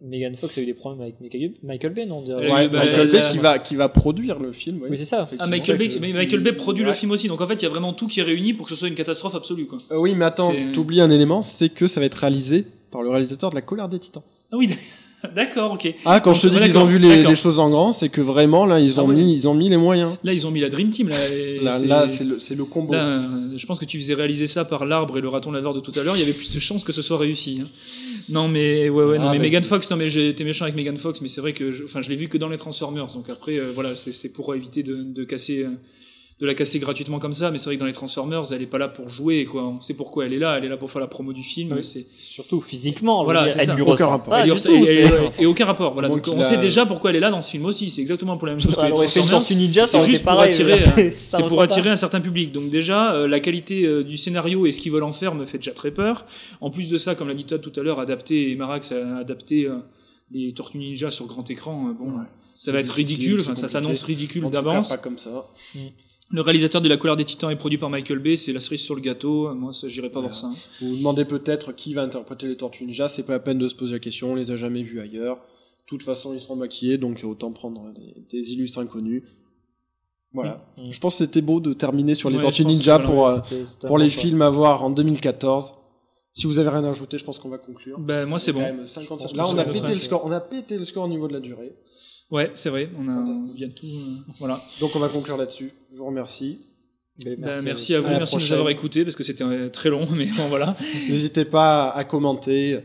Megan 0.00 0.36
Fox 0.36 0.56
a 0.56 0.60
eu 0.62 0.66
des 0.66 0.74
problèmes 0.74 1.00
avec 1.02 1.20
Michael, 1.20 1.54
Michael 1.64 1.92
Bay, 1.92 2.06
non 2.06 2.24
Ouais, 2.24 2.68
bah, 2.68 2.84
Michael 2.84 3.10
Bay 3.10 3.22
qui 3.32 3.38
va, 3.38 3.58
qui 3.58 3.74
va 3.74 3.88
produire 3.88 4.38
le 4.38 4.52
film. 4.52 4.82
Oui, 4.88 4.96
c'est 4.98 5.04
ça. 5.04 5.26
Ah, 5.40 5.48
Michael 5.48 5.78
Bay, 5.78 5.88
que- 5.90 5.98
mais 5.98 6.12
Michael 6.12 6.40
Bay 6.44 6.52
produit 6.52 6.84
le 6.84 6.92
film 6.92 7.10
aussi, 7.10 7.26
donc 7.26 7.40
en 7.40 7.46
fait, 7.48 7.54
il 7.54 7.62
y 7.64 7.66
a 7.66 7.70
vraiment 7.70 7.92
tout 7.92 8.06
qui 8.06 8.20
est 8.20 8.22
réuni 8.22 8.54
pour 8.54 8.66
que 8.66 8.70
ce 8.70 8.76
soit 8.78 8.86
une 8.88 8.94
catastrophe 8.94 9.34
absolue, 9.34 9.66
quoi. 9.66 9.78
Euh, 9.90 9.98
oui, 9.98 10.14
mais 10.14 10.26
attends, 10.26 10.54
t'oublies 10.72 11.00
un 11.00 11.10
élément, 11.10 11.42
c'est 11.42 11.70
que 11.70 11.88
ça 11.88 11.98
va 11.98 12.06
être 12.06 12.14
réalisé 12.14 12.66
par 12.90 13.02
le 13.02 13.10
réalisateur 13.10 13.50
de 13.50 13.54
La 13.54 13.62
Colère 13.62 13.88
des 13.88 13.98
Titans. 13.98 14.22
Ah 14.52 14.56
oui, 14.56 14.68
d'accord, 15.36 15.72
ok. 15.72 15.94
Ah, 16.04 16.20
quand 16.20 16.32
je 16.34 16.42
te 16.42 16.46
dis 16.48 16.58
qu'ils 16.58 16.78
ont 16.78 16.86
vu 16.86 16.98
les, 16.98 17.34
choses 17.36 17.58
en 17.58 17.70
grand, 17.70 17.92
c'est 17.92 18.08
que 18.08 18.20
vraiment, 18.20 18.66
là, 18.66 18.80
ils 18.80 18.94
Ah 18.96 19.02
ont, 19.04 19.08
mis, 19.08 19.34
ils 19.34 19.46
ont 19.48 19.54
mis 19.54 19.68
les 19.68 19.76
moyens. 19.76 20.16
Là, 20.24 20.32
ils 20.32 20.46
ont 20.46 20.50
mis 20.50 20.60
la 20.60 20.68
Dream 20.68 20.90
Team. 20.90 21.08
Là, 21.08 21.16
Là, 21.84 22.08
c'est- 22.08 22.24
le, 22.24 22.38
le 22.56 22.64
combo. 22.64 22.92
Là, 22.94 23.22
je 23.56 23.66
pense 23.66 23.78
que 23.78 23.84
tu 23.84 23.98
faisais 23.98 24.14
réaliser 24.14 24.46
ça 24.46 24.64
par 24.64 24.86
l'arbre 24.86 25.18
et 25.18 25.20
le 25.20 25.28
raton 25.28 25.50
laveur 25.52 25.74
de 25.74 25.80
tout 25.80 25.92
à 25.98 26.02
l'heure. 26.02 26.16
Il 26.16 26.20
y 26.20 26.22
avait 26.22 26.32
plus 26.32 26.52
de 26.52 26.58
chances 26.60 26.84
que 26.84 26.92
ce 26.92 27.02
soit 27.02 27.18
réussi. 27.18 27.60
hein. 27.62 27.68
Non, 28.28 28.48
mais 28.48 28.88
ouais, 28.88 29.04
ouais, 29.04 29.18
non, 29.18 29.26
Ah, 29.28 29.32
mais 29.32 29.38
bah, 29.38 29.42
Megan 29.44 29.62
écoute. 29.62 29.68
Fox, 29.70 29.90
non, 29.90 29.96
mais 29.96 30.06
été 30.12 30.44
méchant 30.44 30.64
avec 30.64 30.76
Megan 30.76 30.96
Fox, 30.96 31.20
mais 31.20 31.28
c'est 31.28 31.40
vrai 31.40 31.52
que, 31.52 31.72
je, 31.72 31.84
enfin, 31.84 32.00
je 32.00 32.08
l'ai 32.10 32.16
vu 32.16 32.28
que 32.28 32.38
dans 32.38 32.48
les 32.48 32.56
Transformers. 32.58 33.08
Donc 33.08 33.28
après, 33.30 33.58
euh, 33.58 33.72
voilà, 33.74 33.96
c'est 33.96 34.12
c'est 34.14 34.28
pour 34.32 34.54
éviter 34.54 34.82
de, 34.82 35.02
de 35.02 35.24
casser, 35.24 35.64
euh, 35.64 35.70
de 36.40 36.46
la 36.46 36.54
casser 36.54 36.78
gratuitement 36.78 37.18
comme 37.18 37.34
ça. 37.34 37.50
Mais 37.50 37.58
c'est 37.58 37.66
vrai 37.66 37.74
que 37.76 37.80
dans 37.80 37.86
les 37.86 37.92
Transformers, 37.92 38.50
elle 38.52 38.62
est 38.62 38.66
pas 38.66 38.78
là 38.78 38.88
pour 38.88 39.10
jouer, 39.10 39.44
quoi. 39.44 39.62
On 39.66 39.80
sait 39.80 39.92
pourquoi 39.94 40.24
elle 40.24 40.32
est 40.32 40.38
là. 40.38 40.56
Elle 40.56 40.64
est 40.64 40.68
là 40.68 40.78
pour 40.78 40.90
faire 40.90 41.00
la 41.00 41.06
promo 41.06 41.32
du 41.34 41.42
film. 41.42 41.72
Oui. 41.72 41.84
C'est 41.84 42.06
Surtout 42.18 42.60
physiquement. 42.62 43.22
Voilà, 43.24 43.42
dire, 43.44 43.52
c'est 43.52 43.58
elle 43.60 43.66
ça. 43.66 43.74
lui 43.74 43.82
Aucun 43.82 43.90
ressemble 43.92 44.10
rapport. 44.10 44.34
tout, 44.44 45.40
et- 45.42 45.46
aucun 45.46 45.64
rapport. 45.66 45.92
Voilà. 45.92 46.08
Donc 46.08 46.26
on 46.28 46.40
a- 46.40 46.42
sait 46.42 46.56
déjà 46.56 46.86
pourquoi 46.86 47.10
elle 47.10 47.16
est 47.16 47.20
là 47.20 47.30
dans 47.30 47.42
ce 47.42 47.50
film 47.50 47.66
aussi. 47.66 47.90
C'est 47.90 48.00
exactement 48.00 48.38
pour 48.38 48.46
la 48.46 48.54
même 48.54 48.60
chose 48.60 48.74
que 48.74 48.80
Elle 48.80 48.86
les 48.86 48.92
aurait 48.92 49.08
fait 49.08 49.20
une 49.20 49.26
Transformers. 49.26 49.48
tortue 49.48 49.54
ninja, 49.56 49.86
C'est 49.86 50.00
juste 50.00 50.22
pour 50.22 50.32
pareil. 50.32 50.50
attirer, 50.50 50.78
C'est 51.18 51.42
pour 51.46 51.58
pas. 51.58 51.64
attirer 51.64 51.90
un 51.90 51.96
certain 51.96 52.20
public. 52.22 52.52
Donc 52.52 52.70
déjà, 52.70 53.12
euh, 53.12 53.28
la 53.28 53.40
qualité 53.40 53.84
euh, 53.84 54.02
du 54.02 54.16
scénario 54.16 54.64
et 54.66 54.70
ce 54.72 54.80
qu'ils 54.80 54.92
veulent 54.92 55.02
en 55.02 55.12
faire 55.12 55.34
me 55.34 55.44
fait 55.44 55.58
déjà 55.58 55.72
très 55.72 55.90
peur. 55.90 56.24
En 56.62 56.70
plus 56.70 56.88
de 56.88 56.96
ça, 56.96 57.14
comme 57.14 57.28
l'a 57.28 57.34
dit 57.34 57.44
Todd 57.44 57.60
tout 57.60 57.78
à 57.78 57.82
l'heure, 57.82 58.00
adapter 58.00 58.50
et 58.50 58.56
Marax 58.56 58.92
a 58.92 59.18
adapté 59.18 59.66
euh, 59.66 59.76
les 60.32 60.52
Tortues 60.52 60.78
Ninja 60.78 61.10
sur 61.10 61.26
grand 61.26 61.48
écran. 61.50 61.94
bon, 61.98 62.06
Ouais. 62.12 62.24
ça 62.56 62.72
va 62.72 62.80
être 62.80 62.90
ridicule. 62.94 63.40
Enfin, 63.40 63.54
ça 63.54 63.68
s'annonce 63.68 64.02
ridicule 64.04 64.44
cas, 64.44 64.48
d'avance. 64.50 64.88
pas 64.88 64.96
comme 64.96 65.18
ça. 65.18 65.44
Le 66.32 66.42
réalisateur 66.42 66.80
de 66.80 66.88
La 66.88 66.96
Colère 66.96 67.16
des 67.16 67.24
Titans 67.24 67.50
est 67.50 67.56
produit 67.56 67.78
par 67.78 67.90
Michael 67.90 68.20
Bay. 68.20 68.36
C'est 68.36 68.52
la 68.52 68.60
cerise 68.60 68.80
sur 68.82 68.94
le 68.94 69.00
gâteau. 69.00 69.52
Moi, 69.54 69.72
ça, 69.72 69.88
j'irai 69.88 70.10
pas 70.10 70.20
voir 70.20 70.34
ça. 70.34 70.46
hein. 70.46 70.54
Vous 70.80 70.90
vous 70.90 70.96
demandez 70.98 71.24
peut-être 71.24 71.72
qui 71.72 71.92
va 71.92 72.02
interpréter 72.02 72.46
les 72.46 72.56
Tortues 72.56 72.84
Ninja, 72.86 73.08
c'est 73.08 73.24
pas 73.24 73.32
la 73.32 73.40
peine 73.40 73.58
de 73.58 73.66
se 73.66 73.74
poser 73.74 73.92
la 73.94 73.98
question, 73.98 74.32
on 74.32 74.34
les 74.36 74.50
a 74.52 74.56
jamais 74.56 74.82
vus 74.82 75.00
ailleurs. 75.00 75.36
De 75.36 75.86
toute 75.96 76.02
façon, 76.04 76.32
ils 76.32 76.40
seront 76.40 76.54
maquillés, 76.56 76.98
donc 76.98 77.20
autant 77.24 77.50
prendre 77.50 77.92
des, 77.92 78.14
des 78.30 78.52
illustres 78.52 78.78
inconnus. 78.78 79.24
Voilà. 80.32 80.64
Mm. 80.78 80.92
Je 80.92 81.00
pense 81.00 81.14
que 81.14 81.24
c'était 81.24 81.40
beau 81.40 81.58
de 81.58 81.72
terminer 81.72 82.14
sur 82.14 82.30
les 82.30 82.36
Ouais, 82.36 82.42
Tortues 82.42 82.64
Ninja 82.64 82.98
que 83.00 83.04
pour, 83.06 83.14
voilà, 83.16 83.38
euh, 83.38 83.40
C'était- 83.44 83.66
c'était 83.66 83.86
un 83.86 83.88
pour 83.88 83.98
les 83.98 84.08
choix. 84.08 84.22
films 84.22 84.42
à 84.42 84.50
voir 84.50 84.84
en 84.84 84.90
2014. 84.90 85.72
Si 86.32 86.46
vous 86.46 86.60
avez 86.60 86.68
rien 86.68 86.84
à 86.84 86.90
ajouter, 86.90 87.18
je 87.18 87.24
pense 87.24 87.40
qu'on 87.40 87.48
va 87.48 87.58
conclure. 87.58 87.98
Ben, 87.98 88.24
moi, 88.28 88.38
c'est 88.38 88.52
bon. 88.52 88.60
quand 88.60 88.66
même 88.66 88.86
50 88.86 89.18
Je 89.18 89.24
pense 89.24 89.34
Là, 89.34 89.42
que 89.42 89.48
on 89.48 89.52
c'est 89.52 89.58
a 89.58 89.64
notre 89.64 89.72
pété 89.72 89.86
le 89.86 89.90
avis. 89.94 90.00
score. 90.00 90.24
On 90.24 90.30
a 90.30 90.40
pété 90.40 90.78
le 90.78 90.84
score 90.84 91.04
au 91.06 91.08
niveau 91.08 91.26
de 91.26 91.32
la 91.32 91.40
durée. 91.40 91.74
Ouais, 92.30 92.50
c'est 92.54 92.70
vrai, 92.70 92.88
on, 92.98 93.08
a, 93.08 93.12
on 93.12 93.52
vient 93.52 93.68
de 93.68 93.72
tout. 93.72 93.86
euh, 93.86 94.32
voilà. 94.38 94.60
Donc, 94.80 94.94
on 94.94 94.98
va 95.00 95.08
conclure 95.08 95.36
là-dessus. 95.36 95.72
Je 95.92 95.98
vous 95.98 96.06
remercie. 96.06 96.58
Mais 97.24 97.36
Ben, 97.36 97.62
merci, 97.62 97.94
à 97.94 98.00
vous, 98.00 98.06
À 98.06 98.18
merci 98.18 98.36
de 98.36 98.40
nous 98.42 98.52
avoir 98.52 98.70
écoutés 98.70 99.04
parce 99.04 99.16
que 99.16 99.22
c'était 99.24 99.44
euh, 99.44 99.68
très 99.68 99.90
long, 99.90 100.06
mais 100.16 100.26
bon, 100.26 100.48
voilà. 100.48 100.76
N'hésitez 101.08 101.44
pas 101.44 101.90
à 101.90 102.04
commenter. 102.04 102.78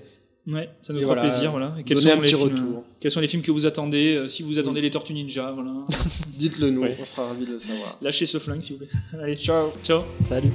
Ouais, 0.48 0.70
ça 0.84 0.94
nous 0.94 1.00
Et 1.00 1.02
fera 1.04 1.16
voilà, 1.16 1.22
plaisir, 1.30 1.52
voilà. 1.52 1.74
Et 1.80 1.84
quels 1.84 1.98
Donnez 1.98 2.10
sont 2.10 2.14
un 2.14 2.16
les 2.18 2.22
petit 2.22 2.36
films, 2.36 2.42
retour. 2.52 2.78
euh, 2.80 2.82
Quels 3.00 3.12
sont 3.12 3.20
les 3.20 3.28
films 3.28 3.42
que 3.42 3.52
vous 3.52 3.66
attendez 3.66 4.16
euh, 4.16 4.28
Si 4.28 4.44
vous 4.44 4.60
attendez 4.60 4.80
les 4.82 4.92
Tortues 4.92 5.14
Ninja, 5.14 5.52
voilà. 5.52 5.72
Dites-le 6.38 6.70
nous. 6.70 6.82
Ouais. 6.82 6.98
On 7.00 7.06
sera 7.06 7.28
ravis 7.28 7.46
de 7.48 7.54
le 7.54 7.60
savoir. 7.60 7.98
Lâchez 8.02 8.26
ce 8.26 8.38
flingue, 8.38 8.62
s'il 8.62 8.78
vous 8.78 8.86
plaît. 8.86 8.90
Allez, 9.22 9.38
Ciao. 9.38 9.72
ciao. 9.84 10.02
Salut. 10.28 10.52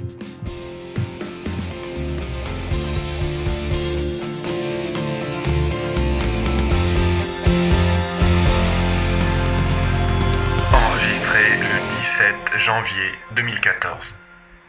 Enregistré 12.21 12.53
le 12.53 12.57
17 12.57 12.59
janvier 12.59 13.11
2014. 13.31 14.20